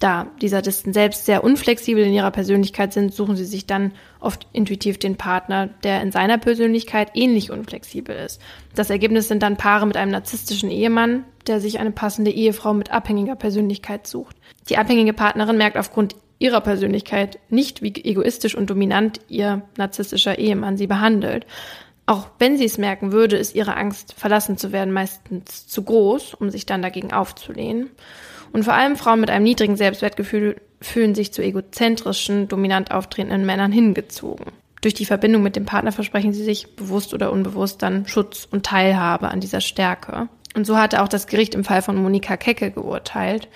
Da 0.00 0.26
die 0.40 0.48
Sadisten 0.48 0.92
selbst 0.92 1.26
sehr 1.26 1.44
unflexibel 1.44 2.02
in 2.02 2.12
ihrer 2.12 2.30
Persönlichkeit 2.30 2.92
sind, 2.92 3.14
suchen 3.14 3.36
sie 3.36 3.44
sich 3.44 3.66
dann 3.66 3.92
oft 4.18 4.48
intuitiv 4.52 4.98
den 4.98 5.16
Partner, 5.16 5.68
der 5.84 6.02
in 6.02 6.10
seiner 6.10 6.38
Persönlichkeit 6.38 7.10
ähnlich 7.14 7.50
unflexibel 7.52 8.16
ist. 8.16 8.40
Das 8.74 8.90
Ergebnis 8.90 9.28
sind 9.28 9.42
dann 9.42 9.58
Paare 9.58 9.86
mit 9.86 9.96
einem 9.96 10.10
narzisstischen 10.10 10.70
Ehemann, 10.70 11.24
der 11.46 11.60
sich 11.60 11.78
eine 11.78 11.92
passende 11.92 12.30
Ehefrau 12.30 12.74
mit 12.74 12.90
abhängiger 12.90 13.36
Persönlichkeit 13.36 14.06
sucht. 14.06 14.36
Die 14.68 14.78
abhängige 14.78 15.12
Partnerin 15.12 15.58
merkt 15.58 15.76
aufgrund 15.76 16.16
ihrer 16.42 16.60
Persönlichkeit, 16.60 17.38
nicht 17.48 17.82
wie 17.82 17.94
egoistisch 17.94 18.54
und 18.56 18.68
dominant 18.68 19.20
ihr 19.28 19.62
narzisstischer 19.78 20.38
Ehemann 20.38 20.76
sie 20.76 20.88
behandelt. 20.88 21.46
Auch 22.04 22.26
wenn 22.38 22.58
sie 22.58 22.64
es 22.64 22.78
merken 22.78 23.12
würde, 23.12 23.36
ist 23.36 23.54
ihre 23.54 23.76
Angst, 23.76 24.14
verlassen 24.14 24.58
zu 24.58 24.72
werden, 24.72 24.92
meistens 24.92 25.68
zu 25.68 25.82
groß, 25.84 26.34
um 26.34 26.50
sich 26.50 26.66
dann 26.66 26.82
dagegen 26.82 27.12
aufzulehnen. 27.12 27.90
Und 28.52 28.64
vor 28.64 28.74
allem 28.74 28.96
Frauen 28.96 29.20
mit 29.20 29.30
einem 29.30 29.44
niedrigen 29.44 29.76
Selbstwertgefühl 29.76 30.60
fühlen 30.80 31.14
sich 31.14 31.32
zu 31.32 31.42
egozentrischen, 31.42 32.48
dominant 32.48 32.90
auftretenden 32.90 33.46
Männern 33.46 33.70
hingezogen. 33.70 34.46
Durch 34.82 34.94
die 34.94 35.06
Verbindung 35.06 35.44
mit 35.44 35.54
dem 35.54 35.64
Partner 35.64 35.92
versprechen 35.92 36.32
sie 36.32 36.42
sich, 36.42 36.74
bewusst 36.74 37.14
oder 37.14 37.30
unbewusst, 37.30 37.82
dann 37.82 38.08
Schutz 38.08 38.48
und 38.50 38.66
Teilhabe 38.66 39.28
an 39.28 39.38
dieser 39.38 39.60
Stärke. 39.60 40.28
Und 40.56 40.66
so 40.66 40.76
hatte 40.76 41.02
auch 41.02 41.08
das 41.08 41.28
Gericht 41.28 41.54
im 41.54 41.62
Fall 41.62 41.82
von 41.82 41.96
Monika 41.96 42.36
Kecke 42.36 42.72
geurteilt, 42.72 43.48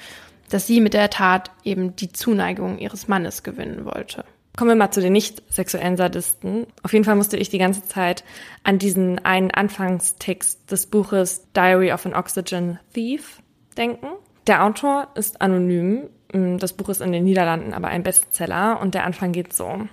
dass 0.50 0.66
sie 0.66 0.80
mit 0.80 0.94
der 0.94 1.10
Tat 1.10 1.50
eben 1.64 1.96
die 1.96 2.12
Zuneigung 2.12 2.78
ihres 2.78 3.08
Mannes 3.08 3.42
gewinnen 3.42 3.84
wollte. 3.84 4.24
Kommen 4.56 4.70
wir 4.70 4.76
mal 4.76 4.90
zu 4.90 5.02
den 5.02 5.12
nicht 5.12 5.42
sexuellen 5.52 5.98
Sadisten. 5.98 6.66
Auf 6.82 6.94
jeden 6.94 7.04
Fall 7.04 7.16
musste 7.16 7.36
ich 7.36 7.50
die 7.50 7.58
ganze 7.58 7.84
Zeit 7.84 8.24
an 8.62 8.78
diesen 8.78 9.22
einen 9.24 9.50
Anfangstext 9.50 10.70
des 10.70 10.86
Buches 10.86 11.46
Diary 11.54 11.92
of 11.92 12.06
an 12.06 12.14
Oxygen 12.14 12.78
Thief 12.94 13.42
denken. 13.76 14.06
Der 14.46 14.64
Autor 14.64 15.08
ist 15.14 15.42
anonym. 15.42 16.08
Das 16.32 16.72
Buch 16.72 16.88
ist 16.88 17.02
in 17.02 17.12
den 17.12 17.24
Niederlanden 17.24 17.74
aber 17.74 17.88
ein 17.88 18.02
Bestseller 18.02 18.80
und 18.80 18.94
der 18.94 19.04
Anfang 19.04 19.32
geht 19.32 19.52
so. 19.52 19.86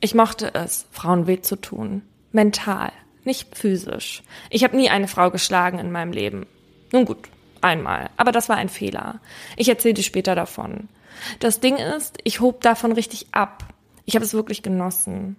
Ich 0.00 0.14
mochte 0.14 0.52
es, 0.54 0.86
Frauen 0.90 1.26
weh 1.26 1.40
zu 1.40 1.56
tun. 1.56 2.02
Mental, 2.32 2.90
nicht 3.24 3.56
physisch. 3.56 4.22
Ich 4.48 4.64
habe 4.64 4.76
nie 4.76 4.90
eine 4.90 5.08
Frau 5.08 5.30
geschlagen 5.30 5.78
in 5.78 5.92
meinem 5.92 6.12
Leben. 6.12 6.46
Nun 6.92 7.04
gut, 7.04 7.28
einmal. 7.62 8.10
Aber 8.16 8.32
das 8.32 8.48
war 8.48 8.56
ein 8.56 8.68
Fehler. 8.68 9.20
Ich 9.56 9.68
erzähle 9.68 9.94
dir 9.94 10.02
später 10.02 10.34
davon. 10.34 10.88
Das 11.38 11.60
Ding 11.60 11.76
ist, 11.76 12.18
ich 12.24 12.40
hob 12.40 12.60
davon 12.62 12.92
richtig 12.92 13.28
ab. 13.32 13.64
Ich 14.04 14.14
habe 14.14 14.24
es 14.24 14.34
wirklich 14.34 14.62
genossen. 14.62 15.36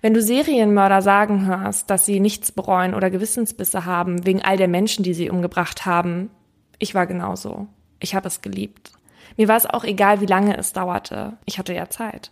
Wenn 0.00 0.14
du 0.14 0.22
Serienmörder 0.22 1.02
sagen 1.02 1.46
hörst, 1.46 1.90
dass 1.90 2.06
sie 2.06 2.20
nichts 2.20 2.52
bereuen 2.52 2.94
oder 2.94 3.10
Gewissensbisse 3.10 3.84
haben 3.84 4.24
wegen 4.24 4.42
all 4.42 4.56
der 4.56 4.68
Menschen, 4.68 5.02
die 5.02 5.14
sie 5.14 5.30
umgebracht 5.30 5.84
haben, 5.84 6.30
ich 6.78 6.94
war 6.94 7.06
genauso. 7.06 7.66
Ich 8.00 8.14
habe 8.14 8.28
es 8.28 8.40
geliebt. 8.40 8.92
Mir 9.36 9.48
war 9.48 9.56
es 9.56 9.66
auch 9.66 9.84
egal, 9.84 10.20
wie 10.20 10.26
lange 10.26 10.56
es 10.56 10.72
dauerte. 10.72 11.36
Ich 11.44 11.58
hatte 11.58 11.74
ja 11.74 11.88
Zeit. 11.88 12.30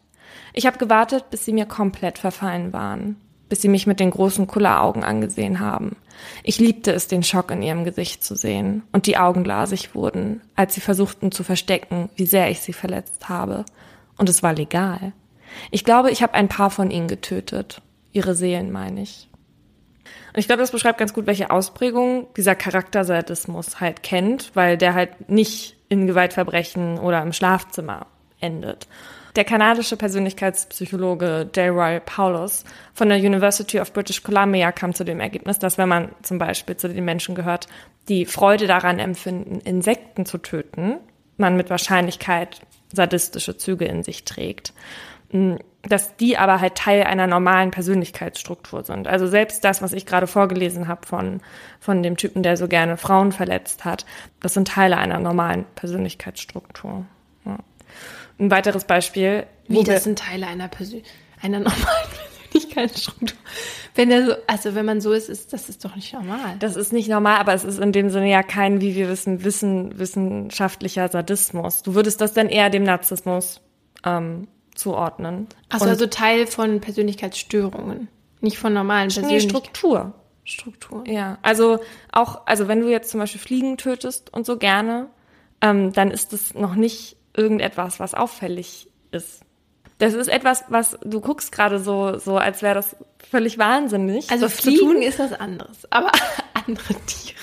Ich 0.53 0.67
habe 0.67 0.79
gewartet, 0.79 1.31
bis 1.31 1.45
sie 1.45 1.53
mir 1.53 1.67
komplett 1.67 2.19
verfallen 2.19 2.73
waren, 2.73 3.17
bis 3.53 3.61
sie 3.61 3.69
mich 3.69 3.87
mit 3.87 4.01
den 4.01 4.11
großen 4.11 4.47
Kulleraugen 4.47 5.05
angesehen 5.05 5.61
haben. 5.61 5.97
Ich 6.43 6.59
liebte 6.59 6.91
es, 6.91 7.07
den 7.07 7.23
Schock 7.23 7.51
in 7.51 7.61
ihrem 7.61 7.85
Gesicht 7.85 8.25
zu 8.25 8.35
sehen 8.35 8.83
und 8.93 9.05
die 9.05 9.19
Augen 9.19 9.45
glasig 9.45 9.95
wurden, 9.95 10.41
als 10.57 10.73
sie 10.73 10.81
versuchten 10.81 11.33
zu 11.33 11.45
verstecken, 11.45 12.09
wie 12.17 12.25
sehr 12.25 12.49
ich 12.49 12.61
sie 12.61 12.73
verletzt 12.73 13.29
habe. 13.29 13.67
Und 14.17 14.31
es 14.31 14.43
war 14.43 14.55
legal. 14.55 15.13
Ich 15.71 15.85
glaube, 15.85 16.11
ich 16.11 16.23
habe 16.23 16.33
ein 16.33 16.49
paar 16.49 16.71
von 16.71 16.91
ihnen 16.91 17.09
getötet. 17.09 17.83
Ihre 18.13 18.35
Seelen, 18.35 18.73
meine 18.73 19.03
ich. 19.03 19.29
Und 20.33 20.39
ich 20.39 20.47
glaube, 20.47 20.63
das 20.63 20.71
beschreibt 20.71 20.97
ganz 20.97 21.13
gut, 21.13 21.27
welche 21.27 21.51
Ausprägung 21.51 22.29
dieser 22.39 22.55
Charaktersadismus 22.55 23.81
halt 23.81 24.03
kennt, 24.03 24.53
weil 24.55 24.79
der 24.79 24.95
halt 24.95 25.29
nicht 25.29 25.77
in 25.91 26.07
Gewaltverbrechen 26.07 26.99
oder 26.99 27.21
im 27.21 27.35
Schlafzimmer 27.35 28.07
endet. 28.41 28.87
Der 29.35 29.45
kanadische 29.45 29.97
Persönlichkeitspsychologe 29.97 31.47
Delroy 31.47 32.01
Paulus 32.01 32.65
von 32.93 33.09
der 33.09 33.19
University 33.19 33.81
of 33.81 33.93
British 33.93 34.23
Columbia 34.23 34.73
kam 34.73 34.95
zu 34.95 35.05
dem 35.05 35.21
Ergebnis, 35.21 35.59
dass 35.59 35.79
wenn 35.79 35.89
man 35.89 36.11
zum 36.23 36.39
Beispiel 36.39 36.77
zu 36.77 36.89
den 36.89 37.05
Menschen 37.05 37.35
gehört, 37.35 37.67
die 38.09 38.27
Freude 38.27 38.67
daran 38.67 38.99
empfinden, 38.99 39.61
Insekten 39.61 40.27
zu 40.27 40.37
töten, 40.37 40.99
man 41.39 41.57
mit 41.57 41.71
Wahrscheinlichkeit 41.71 42.61
sadistische 42.93 43.57
Züge 43.57 43.87
in 43.87 44.03
sich 44.03 44.25
trägt. 44.25 44.75
Hm, 45.31 45.59
dass 45.83 46.15
die 46.17 46.37
aber 46.37 46.61
halt 46.61 46.77
Teil 46.77 47.03
einer 47.03 47.27
normalen 47.27 47.73
Persönlichkeitsstruktur 47.73 48.85
sind. 48.85 49.09
Also 49.09 49.27
selbst 49.27 49.65
das, 49.65 49.83
was 49.83 49.93
ich 49.93 50.07
gerade 50.07 50.29
vorgelesen 50.29 50.87
habe 50.87 51.07
von, 51.07 51.41
von 51.81 52.03
dem 52.03 52.17
Typen, 52.17 52.43
der 52.43 52.57
so 52.57 52.69
gerne 52.69 52.97
Frauen 52.97 53.33
verletzt 53.33 53.85
hat, 53.85 54.07
das 54.41 54.55
sind 54.55 54.69
Teile 54.69 54.97
einer 54.99 55.19
normalen 55.19 55.65
Persönlichkeitsstruktur. 55.75 57.05
Ein 58.43 58.51
weiteres 58.51 58.85
Beispiel. 58.85 59.47
Wie, 59.69 59.85
das 59.85 60.03
sind 60.03 60.19
Teile 60.19 60.49
einer, 60.49 60.67
Persön 60.67 61.03
einer 61.41 61.61
normalen 61.61 61.77
Persönlichkeitsstruktur. 62.51 63.39
Wenn 63.95 64.11
er 64.11 64.27
so, 64.27 64.33
also 64.49 64.75
wenn 64.75 64.85
man 64.85 65.01
so 65.01 65.13
ist, 65.13 65.29
ist, 65.29 65.53
das 65.53 65.69
ist 65.69 65.85
doch 65.85 65.95
nicht 65.95 66.13
normal. 66.13 66.57
Das 66.59 66.75
ist 66.75 66.93
nicht 66.93 67.09
normal, 67.09 67.39
aber 67.39 67.55
es 67.55 67.63
ist 67.63 67.79
in 67.79 67.93
dem 67.93 68.11
Sinne 68.11 68.29
ja 68.29 68.43
kein, 68.43 68.81
wie 68.81 68.97
wir 68.97 69.09
wissen, 69.09 69.45
wissen 69.45 69.97
wissenschaftlicher 69.97 71.09
Sadismus. 71.09 71.83
Du 71.85 71.95
würdest 71.95 72.21
das 72.21 72.33
dann 72.33 72.49
eher 72.49 72.69
dem 72.69 72.83
Narzissmus 72.83 73.61
ähm, 74.05 74.49
zuordnen. 74.75 75.47
Also, 75.69 75.85
also 75.85 76.07
Teil 76.07 76.49
von 76.49 76.81
Persönlichkeitsstörungen, 76.81 78.09
nicht 78.41 78.59
von 78.59 78.73
normalen 78.73 79.09
Persönlichkeiten. 79.11 79.45
Nee, 79.45 79.49
Struktur. 79.49 80.15
Struktur. 80.43 81.05
Ja, 81.07 81.39
also 81.43 81.79
auch, 82.11 82.45
also 82.47 82.67
wenn 82.67 82.81
du 82.81 82.91
jetzt 82.91 83.11
zum 83.11 83.21
Beispiel 83.21 83.41
Fliegen 83.41 83.77
tötest 83.77 84.33
und 84.35 84.47
so 84.47 84.57
gerne, 84.57 85.07
ähm, 85.61 85.93
dann 85.93 86.11
ist 86.11 86.33
es 86.33 86.55
noch 86.55 86.75
nicht 86.75 87.17
irgendetwas, 87.37 88.01
was 88.01 88.15
auffällig 88.15 88.89
ist. 89.11 89.43
Das 89.99 90.15
ist 90.15 90.29
etwas, 90.29 90.65
was 90.69 90.99
du 91.05 91.21
guckst 91.21 91.53
gerade 91.53 91.79
so, 91.79 92.19
so 92.19 92.37
als 92.37 92.63
wäre 92.63 92.75
das 92.75 92.97
völlig 93.31 93.59
wahnsinnig. 93.59 94.31
Also 94.31 94.49
Fliegen 94.49 95.03
ist 95.03 95.19
was 95.19 95.33
anderes, 95.33 95.91
aber 95.91 96.11
andere 96.67 96.95
Tiere. 97.07 97.39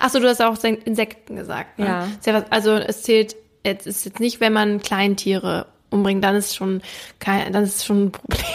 Achso, 0.00 0.20
du 0.20 0.28
hast 0.28 0.42
auch 0.42 0.62
Insekten 0.62 1.36
gesagt. 1.36 1.78
Ne? 1.78 1.86
Ja. 1.86 2.08
ja 2.24 2.44
also 2.50 2.72
es 2.72 3.02
zählt, 3.02 3.36
es 3.62 3.86
ist 3.86 4.04
jetzt 4.04 4.20
nicht, 4.20 4.40
wenn 4.40 4.52
man 4.52 4.80
Kleintiere 4.80 5.66
umbringt, 5.90 6.22
dann 6.22 6.36
ist 6.36 6.54
schon 6.54 6.82
kein, 7.18 7.52
dann 7.52 7.64
ist 7.64 7.84
schon 7.84 8.06
ein 8.06 8.12
Problem. 8.12 8.40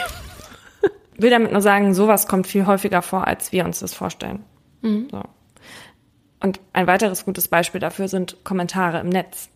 Ich 1.15 1.23
will 1.23 1.31
damit 1.31 1.51
nur 1.51 1.59
sagen, 1.59 1.93
sowas 1.93 2.27
kommt 2.27 2.47
viel 2.47 2.65
häufiger 2.65 3.01
vor, 3.01 3.27
als 3.27 3.51
wir 3.51 3.65
uns 3.65 3.79
das 3.79 3.93
vorstellen. 3.93 4.45
Mhm. 4.81 5.09
So. 5.11 5.21
Und 6.39 6.61
ein 6.71 6.87
weiteres 6.87 7.25
gutes 7.25 7.49
Beispiel 7.49 7.81
dafür 7.81 8.07
sind 8.07 8.37
Kommentare 8.45 9.01
im 9.01 9.09
Netz. 9.09 9.49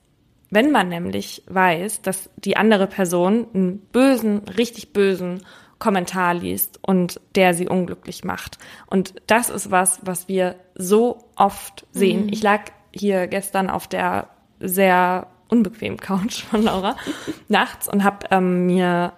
Wenn 0.54 0.70
man 0.70 0.88
nämlich 0.88 1.42
weiß, 1.48 2.04
dass 2.04 2.30
die 2.38 2.58
andere 2.58 2.86
Person 2.86 3.48
einen 3.56 3.80
bösen, 3.80 4.44
richtig 4.56 4.94
bösen 4.94 5.42
Kommentar 5.80 6.36
liest 6.36 6.78
und 6.84 7.20
der 7.34 7.56
sie 7.56 7.68
unglücklich 7.68 8.24
macht. 8.24 8.60
Und 8.86 9.16
das 9.26 9.50
ist 9.50 9.72
was, 9.72 10.00
was 10.04 10.28
wir 10.28 10.56
so 10.76 11.26
oft 11.36 11.88
sehen. 11.92 12.28
Mhm. 12.28 12.34
Ich 12.34 12.44
lag 12.44 12.72
hier 12.94 13.26
gestern 13.26 13.68
auf 13.68 13.88
der 13.88 14.28
sehr 14.60 15.26
unbequemen 15.50 16.00
Couch 16.00 16.44
von 16.44 16.62
Laura 16.62 16.98
nachts 17.48 17.90
und 17.90 18.04
habe 18.04 18.28
ähm, 18.30 18.68
mir, 18.68 19.14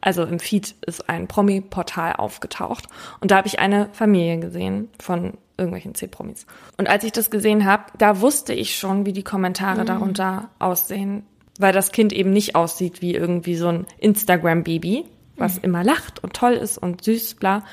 also 0.00 0.24
im 0.24 0.38
Feed 0.38 0.74
ist 0.86 1.08
ein 1.08 1.26
Promi-Portal 1.28 2.14
aufgetaucht 2.14 2.86
und 3.20 3.30
da 3.30 3.36
habe 3.38 3.48
ich 3.48 3.58
eine 3.58 3.88
Familie 3.92 4.38
gesehen 4.38 4.88
von 5.00 5.34
irgendwelchen 5.56 5.94
C-Promis. 5.94 6.46
Und 6.76 6.88
als 6.88 7.02
ich 7.04 7.10
das 7.12 7.30
gesehen 7.30 7.64
habe, 7.64 7.84
da 7.98 8.20
wusste 8.20 8.52
ich 8.54 8.76
schon, 8.76 9.06
wie 9.06 9.12
die 9.12 9.24
Kommentare 9.24 9.82
Mhm. 9.82 9.86
darunter 9.86 10.48
aussehen, 10.60 11.24
weil 11.58 11.72
das 11.72 11.90
Kind 11.90 12.12
eben 12.12 12.30
nicht 12.32 12.54
aussieht 12.54 13.02
wie 13.02 13.14
irgendwie 13.14 13.56
so 13.56 13.68
ein 13.68 13.86
Instagram-Baby, 13.98 15.04
was 15.36 15.56
Mhm. 15.56 15.64
immer 15.64 15.84
lacht 15.84 16.22
und 16.22 16.32
toll 16.34 16.52
ist 16.52 16.78
und 16.78 17.02
süß, 17.02 17.34
bla. 17.34 17.64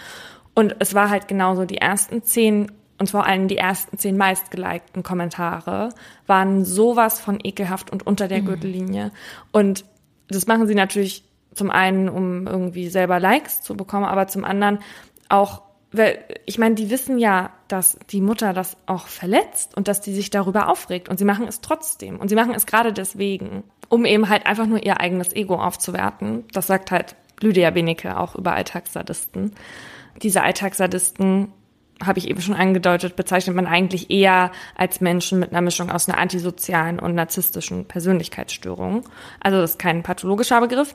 Und 0.56 0.76
es 0.80 0.94
war 0.96 1.10
halt 1.10 1.28
genauso 1.28 1.66
die 1.66 1.78
ersten 1.78 2.24
zehn 2.24 2.72
und 2.98 3.10
vor 3.10 3.26
allem 3.26 3.48
die 3.50 3.58
ersten 3.58 3.98
zehn 3.98 4.16
meistgelikten 4.18 5.04
Kommentare 5.04 5.90
waren 6.28 6.64
sowas 6.64 7.20
von 7.20 7.40
ekelhaft 7.44 7.92
und 7.92 8.08
unter 8.08 8.28
der 8.30 8.42
Gürtellinie. 8.42 9.12
Und 9.52 9.84
das 10.30 10.48
machen 10.48 10.66
sie 10.66 10.76
natürlich 10.76 11.24
zum 11.56 11.72
einen, 11.72 12.10
um 12.10 12.46
irgendwie 12.46 12.90
selber 12.90 13.20
Likes 13.20 13.62
zu 13.62 13.76
bekommen, 13.76 14.06
aber 14.06 14.28
zum 14.28 14.46
anderen 14.46 14.80
auch, 15.30 15.62
weil 15.92 16.24
ich 16.46 16.60
meine, 16.60 16.76
die 16.76 16.90
wissen 16.90 17.18
ja, 17.18 17.52
dass 17.68 17.98
die 18.10 18.22
Mutter 18.22 18.54
das 18.54 18.78
auch 18.86 19.08
verletzt 19.08 19.76
und 19.76 19.88
dass 19.88 20.02
die 20.02 20.14
sich 20.14 20.30
darüber 20.30 20.70
aufregt 20.70 21.10
und 21.10 21.18
sie 21.18 21.26
machen 21.26 21.48
es 21.48 21.62
trotzdem 21.62 22.20
und 22.20 22.30
sie 22.30 22.36
machen 22.36 22.54
es 22.54 22.66
gerade 22.66 22.94
deswegen, 22.94 23.64
um 23.90 24.06
eben 24.06 24.30
halt 24.30 24.46
einfach 24.46 24.68
nur 24.68 24.84
ihr 24.84 25.00
eigenes 25.00 25.34
Ego 25.34 25.56
aufzuwerten. 25.56 26.44
Das 26.52 26.68
sagt 26.68 26.92
halt 26.92 27.16
Lydia 27.40 27.72
Benecke 27.72 28.20
auch 28.20 28.36
über 28.36 28.54
Alltagssadisten. 28.54 29.54
Diese 30.22 30.44
Alltagssadisten 30.44 31.52
habe 32.04 32.20
ich 32.20 32.28
eben 32.30 32.42
schon 32.42 32.56
angedeutet, 32.56 33.16
bezeichnet 33.16 33.56
man 33.56 33.68
eigentlich 33.68 34.10
eher 34.10 34.52
als 34.76 35.00
Menschen 35.00 35.40
mit 35.40 35.52
einer 35.52 35.62
Mischung 35.62 35.90
aus 35.90 36.10
einer 36.10 36.18
antisozialen 36.18 37.00
und 37.00 37.16
narzisstischen 37.16 37.86
Persönlichkeitsstörung. 37.86 39.04
Also 39.40 39.62
das 39.62 39.72
ist 39.72 39.80
kein 39.80 40.04
pathologischer 40.04 40.60
Begriff 40.60 40.94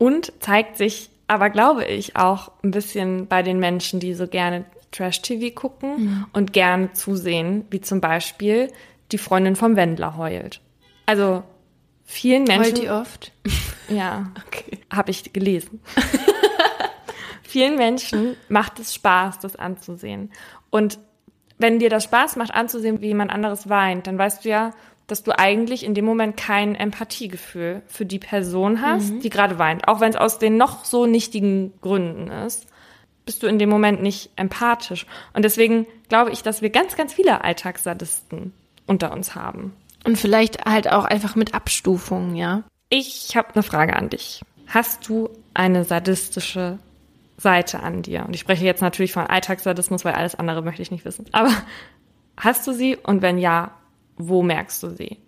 und 0.00 0.32
zeigt 0.40 0.78
sich 0.78 1.10
aber, 1.26 1.50
glaube 1.50 1.84
ich, 1.84 2.16
auch 2.16 2.50
ein 2.64 2.70
bisschen 2.70 3.26
bei 3.26 3.42
den 3.42 3.60
Menschen, 3.60 4.00
die 4.00 4.14
so 4.14 4.26
gerne 4.26 4.64
Trash-TV 4.92 5.54
gucken 5.54 6.26
und 6.32 6.54
gerne 6.54 6.92
zusehen, 6.94 7.66
wie 7.70 7.82
zum 7.82 8.00
Beispiel 8.00 8.72
die 9.12 9.18
Freundin 9.18 9.56
vom 9.56 9.76
Wendler 9.76 10.16
heult. 10.16 10.62
Also 11.04 11.42
vielen 12.04 12.44
Menschen, 12.44 12.64
Heult 12.64 12.82
die 12.82 12.88
oft? 12.88 13.32
ja, 13.90 14.32
Okay. 14.46 14.80
habe 14.90 15.10
ich 15.10 15.32
gelesen. 15.32 15.80
Vielen 17.42 17.76
Menschen 17.76 18.36
macht 18.48 18.78
es 18.78 18.94
Spaß, 18.94 19.40
das 19.40 19.56
anzusehen. 19.56 20.30
Und 20.70 20.98
wenn 21.58 21.78
dir 21.80 21.90
das 21.90 22.04
Spaß 22.04 22.36
macht, 22.36 22.54
anzusehen, 22.54 23.00
wie 23.00 23.08
jemand 23.08 23.32
anderes 23.32 23.68
weint, 23.68 24.06
dann 24.06 24.16
weißt 24.16 24.44
du 24.44 24.48
ja, 24.48 24.70
dass 25.10 25.22
du 25.22 25.36
eigentlich 25.36 25.84
in 25.84 25.94
dem 25.94 26.04
Moment 26.04 26.36
kein 26.36 26.74
Empathiegefühl 26.74 27.82
für 27.86 28.06
die 28.06 28.18
Person 28.18 28.80
hast, 28.82 29.12
die 29.22 29.30
gerade 29.30 29.58
weint. 29.58 29.88
Auch 29.88 30.00
wenn 30.00 30.10
es 30.10 30.16
aus 30.16 30.38
den 30.38 30.56
noch 30.56 30.84
so 30.84 31.06
nichtigen 31.06 31.72
Gründen 31.80 32.30
ist, 32.30 32.66
bist 33.24 33.42
du 33.42 33.46
in 33.46 33.58
dem 33.58 33.68
Moment 33.68 34.02
nicht 34.02 34.30
empathisch. 34.36 35.06
Und 35.34 35.44
deswegen 35.44 35.86
glaube 36.08 36.30
ich, 36.30 36.42
dass 36.42 36.62
wir 36.62 36.70
ganz, 36.70 36.96
ganz 36.96 37.12
viele 37.12 37.44
Alltagssadisten 37.44 38.52
unter 38.86 39.12
uns 39.12 39.34
haben. 39.34 39.74
Und 40.04 40.18
vielleicht 40.18 40.64
halt 40.64 40.90
auch 40.90 41.04
einfach 41.04 41.36
mit 41.36 41.54
Abstufungen, 41.54 42.34
ja. 42.34 42.62
Ich 42.88 43.36
habe 43.36 43.54
eine 43.54 43.62
Frage 43.62 43.94
an 43.94 44.08
dich. 44.10 44.42
Hast 44.66 45.08
du 45.08 45.30
eine 45.54 45.84
sadistische 45.84 46.78
Seite 47.36 47.80
an 47.80 48.02
dir? 48.02 48.24
Und 48.26 48.34
ich 48.34 48.40
spreche 48.40 48.64
jetzt 48.64 48.82
natürlich 48.82 49.12
von 49.12 49.26
Alltagssadismus, 49.26 50.04
weil 50.04 50.14
alles 50.14 50.34
andere 50.34 50.62
möchte 50.62 50.82
ich 50.82 50.90
nicht 50.90 51.04
wissen. 51.04 51.26
Aber 51.32 51.52
hast 52.36 52.66
du 52.66 52.72
sie? 52.72 52.96
Und 52.96 53.22
wenn 53.22 53.38
ja, 53.38 53.72
wo 54.28 54.42
merkst 54.42 54.82
du 54.82 54.90
sie? 54.90 55.18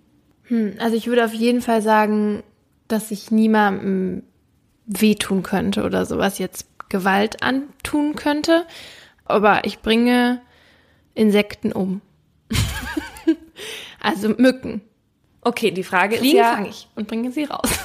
Hm, 0.44 0.74
also 0.78 0.96
ich 0.96 1.06
würde 1.06 1.24
auf 1.24 1.34
jeden 1.34 1.60
Fall 1.60 1.82
sagen, 1.82 2.42
dass 2.88 3.10
ich 3.10 3.30
niemandem 3.30 4.24
wehtun 4.86 5.42
könnte 5.42 5.84
oder 5.84 6.04
sowas 6.06 6.38
jetzt 6.38 6.66
Gewalt 6.88 7.42
antun 7.42 8.16
könnte. 8.16 8.66
Aber 9.24 9.64
ich 9.64 9.80
bringe 9.80 10.40
Insekten 11.14 11.72
um. 11.72 12.00
also 14.00 14.28
Mücken. 14.28 14.82
Okay, 15.40 15.70
die 15.70 15.82
Frage 15.82 16.16
Fliegen 16.16 16.36
ist 16.36 16.42
ja. 16.42 16.54
fange 16.54 16.68
ich 16.68 16.88
und 16.94 17.08
bringe 17.08 17.32
sie 17.32 17.44
raus. 17.44 17.70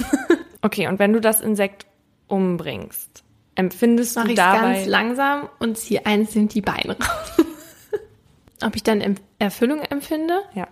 Okay, 0.61 0.87
und 0.87 0.97
wenn 0.97 1.13
du 1.13 1.21
das 1.21 1.39
Insekt 1.39 1.85
umbringst, 2.25 3.23
empfindest 3.55 4.15
Mache 4.15 4.25
du 4.25 4.31
ich 4.33 4.37
dabei? 4.37 4.73
ganz 4.73 4.87
langsam 4.87 5.49
und 5.59 5.77
ziehe 5.77 6.05
einzeln 6.05 6.47
die 6.47 6.61
Beine 6.61 6.97
raus. 6.99 7.45
Ob 8.63 8.75
ich 8.75 8.83
dann 8.83 9.17
Erfüllung 9.39 9.81
empfinde? 9.81 10.41
ja. 10.55 10.67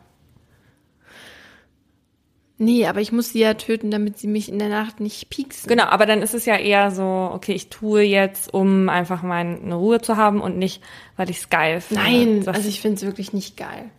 Nee, 2.57 2.86
aber 2.88 3.02
ich 3.02 3.11
muss 3.11 3.30
sie 3.34 3.40
ja 3.40 3.53
töten, 3.56 3.91
damit 3.91 4.18
sie 4.18 4.27
mich 4.27 4.48
in 4.48 4.60
der 4.60 4.69
Nacht 4.69 5.02
nicht 5.02 5.30
pieksen. 5.30 5.68
Genau, 5.68 5.84
aber 5.86 6.06
dann 6.06 6.22
ist 6.22 6.34
es 6.34 6.45
ja 6.45 6.56
eher 6.56 6.90
so, 6.91 7.30
okay, 7.34 7.52
ich 7.52 7.69
tue 7.69 8.02
jetzt, 8.03 8.53
um 8.53 8.88
einfach 8.88 9.23
meine 9.23 9.76
Ruhe 9.76 9.99
zu 10.02 10.15
haben 10.15 10.40
und 10.40 10.57
nicht, 10.57 10.82
weil 11.18 11.30
ich 11.30 11.40
es 11.40 11.49
geil 11.49 11.82
finde. 11.82 12.03
Nein, 12.03 12.44
Das- 12.45 12.56
also 12.56 12.69
ich 12.69 12.80
finde 12.80 12.95
es 12.95 13.06
wirklich 13.06 13.34
nicht 13.34 13.57
geil. 13.57 13.90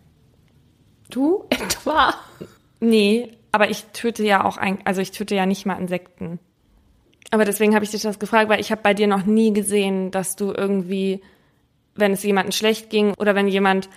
Du 1.10 1.44
etwa? 1.50 2.14
Nee, 2.80 3.30
aber 3.52 3.68
ich 3.70 3.84
töte 3.92 4.24
ja 4.24 4.44
auch 4.44 4.56
ein, 4.56 4.78
also 4.84 5.00
ich 5.02 5.10
töte 5.10 5.34
ja 5.34 5.44
nicht 5.46 5.66
mal 5.66 5.74
Insekten. 5.78 6.38
Aber 7.30 7.44
deswegen 7.44 7.74
habe 7.74 7.84
ich 7.84 7.90
dich 7.90 8.02
das 8.02 8.18
gefragt, 8.18 8.48
weil 8.48 8.60
ich 8.60 8.70
habe 8.70 8.80
bei 8.82 8.94
dir 8.94 9.06
noch 9.06 9.26
nie 9.26 9.52
gesehen, 9.52 10.10
dass 10.10 10.36
du 10.36 10.52
irgendwie, 10.52 11.20
wenn 11.96 12.12
es 12.12 12.22
jemandem 12.22 12.52
schlecht 12.52 12.90
ging 12.90 13.14
oder 13.14 13.34
wenn 13.34 13.48
jemand, 13.48 13.88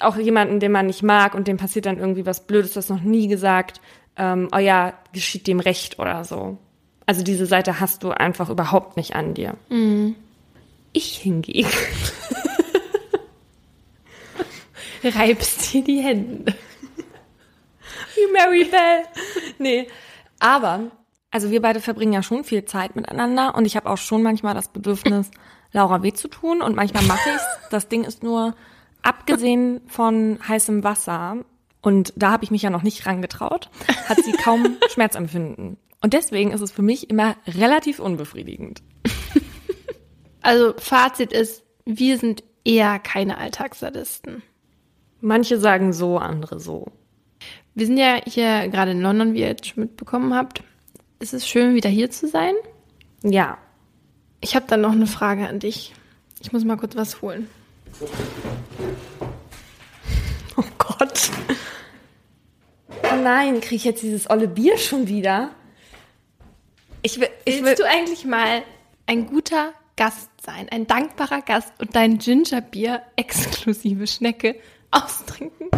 auch 0.00 0.16
jemanden, 0.16 0.60
den 0.60 0.72
man 0.72 0.86
nicht 0.86 1.02
mag 1.02 1.34
und 1.34 1.48
dem 1.48 1.56
passiert 1.56 1.86
dann 1.86 1.98
irgendwie 1.98 2.26
was 2.26 2.46
Blödes, 2.46 2.72
du 2.72 2.78
hast 2.78 2.90
noch 2.90 3.00
nie 3.00 3.28
gesagt, 3.28 3.80
ähm, 4.16 4.48
oh 4.54 4.58
ja, 4.58 4.94
geschieht 5.12 5.46
dem 5.46 5.60
Recht 5.60 5.98
oder 5.98 6.24
so. 6.24 6.58
Also 7.06 7.22
diese 7.22 7.46
Seite 7.46 7.80
hast 7.80 8.02
du 8.02 8.10
einfach 8.10 8.50
überhaupt 8.50 8.96
nicht 8.96 9.14
an 9.14 9.34
dir. 9.34 9.54
Ich 10.92 11.16
hingegen. 11.18 11.70
Reibst 15.02 15.72
dir 15.72 15.84
die 15.84 16.00
Hände. 16.00 16.54
Wie 18.14 18.32
Mary 18.32 18.64
Bell. 18.64 19.04
Nee, 19.58 19.88
aber, 20.40 20.90
also 21.30 21.50
wir 21.50 21.62
beide 21.62 21.80
verbringen 21.80 22.12
ja 22.12 22.22
schon 22.22 22.44
viel 22.44 22.64
Zeit 22.64 22.96
miteinander 22.96 23.54
und 23.54 23.64
ich 23.64 23.76
habe 23.76 23.88
auch 23.88 23.96
schon 23.96 24.22
manchmal 24.22 24.54
das 24.54 24.68
Bedürfnis, 24.68 25.30
Laura 25.72 26.02
weh 26.02 26.12
zu 26.12 26.28
tun 26.28 26.62
und 26.62 26.76
manchmal 26.76 27.04
mache 27.04 27.30
ich's. 27.30 27.46
Das 27.70 27.88
Ding 27.88 28.04
ist 28.04 28.22
nur, 28.22 28.54
abgesehen 29.02 29.80
von 29.86 30.38
heißem 30.46 30.84
Wasser, 30.84 31.44
und 31.80 32.12
da 32.16 32.30
habe 32.32 32.44
ich 32.44 32.50
mich 32.50 32.62
ja 32.62 32.70
noch 32.70 32.82
nicht 32.82 33.06
rangetraut, 33.06 33.70
hat 34.08 34.18
sie 34.24 34.32
kaum 34.32 34.76
Schmerzempfinden. 34.90 35.76
Und 36.00 36.12
deswegen 36.12 36.52
ist 36.52 36.60
es 36.60 36.70
für 36.70 36.82
mich 36.82 37.10
immer 37.10 37.36
relativ 37.46 37.98
unbefriedigend. 37.98 38.82
Also 40.40 40.72
Fazit 40.78 41.32
ist, 41.32 41.64
wir 41.84 42.16
sind 42.16 42.44
eher 42.64 42.98
keine 42.98 43.38
Alltagssadisten. 43.38 44.42
Manche 45.20 45.58
sagen 45.58 45.92
so, 45.92 46.18
andere 46.18 46.60
so. 46.60 46.86
Wir 47.74 47.86
sind 47.86 47.98
ja 47.98 48.20
hier 48.24 48.68
gerade 48.68 48.92
in 48.92 49.00
London, 49.00 49.34
wie 49.34 49.40
ihr 49.40 49.48
jetzt 49.48 49.66
schon 49.66 49.82
mitbekommen 49.84 50.34
habt. 50.34 50.62
Es 51.18 51.32
ist 51.32 51.48
schön, 51.48 51.74
wieder 51.74 51.90
hier 51.90 52.10
zu 52.10 52.28
sein. 52.28 52.54
Ja. 53.22 53.58
Ich 54.40 54.54
habe 54.54 54.66
dann 54.68 54.80
noch 54.80 54.92
eine 54.92 55.06
Frage 55.06 55.48
an 55.48 55.58
dich. 55.58 55.94
Ich 56.40 56.52
muss 56.52 56.64
mal 56.64 56.76
kurz 56.76 56.94
was 56.96 57.20
holen. 57.22 57.48
Oh 60.56 60.64
Gott. 60.78 61.30
Oh 63.02 63.16
nein, 63.16 63.60
kriege 63.60 63.76
ich 63.76 63.84
jetzt 63.84 64.02
dieses 64.02 64.30
olle 64.30 64.48
Bier 64.48 64.78
schon 64.78 65.08
wieder? 65.08 65.50
Ich 67.02 67.20
will, 67.20 67.28
ich 67.44 67.56
will, 67.56 67.64
Willst 67.66 67.80
du 67.80 67.86
eigentlich 67.86 68.24
mal 68.24 68.62
ein 69.06 69.26
guter 69.26 69.72
Gast 69.96 70.30
sein, 70.44 70.68
ein 70.70 70.86
dankbarer 70.86 71.42
Gast 71.42 71.72
und 71.80 71.94
dein 71.96 72.18
Gingerbier 72.18 73.02
exklusive 73.16 74.06
Schnecke 74.06 74.56
austrinken? 74.90 75.68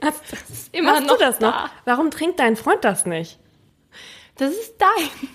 Hast, 0.00 0.20
ist 0.32 0.74
immer 0.74 0.92
hast 0.96 1.06
noch 1.06 1.18
du 1.18 1.24
das 1.24 1.40
noch? 1.40 1.52
da. 1.52 1.70
Warum 1.84 2.10
trinkt 2.10 2.40
dein 2.40 2.56
Freund 2.56 2.84
das 2.84 3.06
nicht? 3.06 3.38
Das 4.36 4.50
ist 4.50 4.74
dein. 4.78 5.28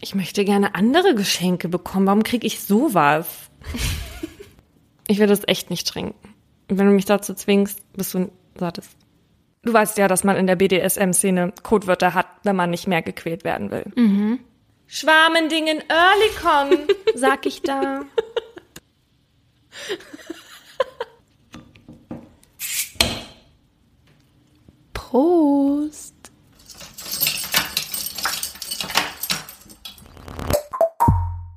Ich 0.00 0.14
möchte 0.14 0.44
gerne 0.44 0.74
andere 0.74 1.14
Geschenke 1.14 1.68
bekommen. 1.68 2.06
Warum 2.06 2.22
kriege 2.22 2.46
ich 2.46 2.60
sowas? 2.60 3.26
ich 5.08 5.18
will 5.18 5.26
das 5.26 5.42
echt 5.46 5.70
nicht 5.70 5.88
trinken. 5.88 6.34
Und 6.68 6.78
wenn 6.78 6.86
du 6.86 6.92
mich 6.92 7.04
dazu 7.04 7.34
zwingst, 7.34 7.80
bist 7.92 8.14
du 8.14 8.30
sattes. 8.58 8.88
Du 9.62 9.72
weißt 9.72 9.98
ja, 9.98 10.06
dass 10.06 10.22
man 10.22 10.36
in 10.36 10.46
der 10.46 10.56
BDSM-Szene 10.56 11.52
Codewörter 11.62 12.14
hat, 12.14 12.26
wenn 12.44 12.56
man 12.56 12.70
nicht 12.70 12.86
mehr 12.86 13.02
gequält 13.02 13.44
werden 13.44 13.70
will. 13.70 13.84
Mhm. 13.96 14.40
Schwarmendingen 14.86 15.82
Earlycon, 15.88 16.86
sag 17.14 17.46
ich 17.46 17.62
da. 17.62 18.02
Prost. 24.92 26.15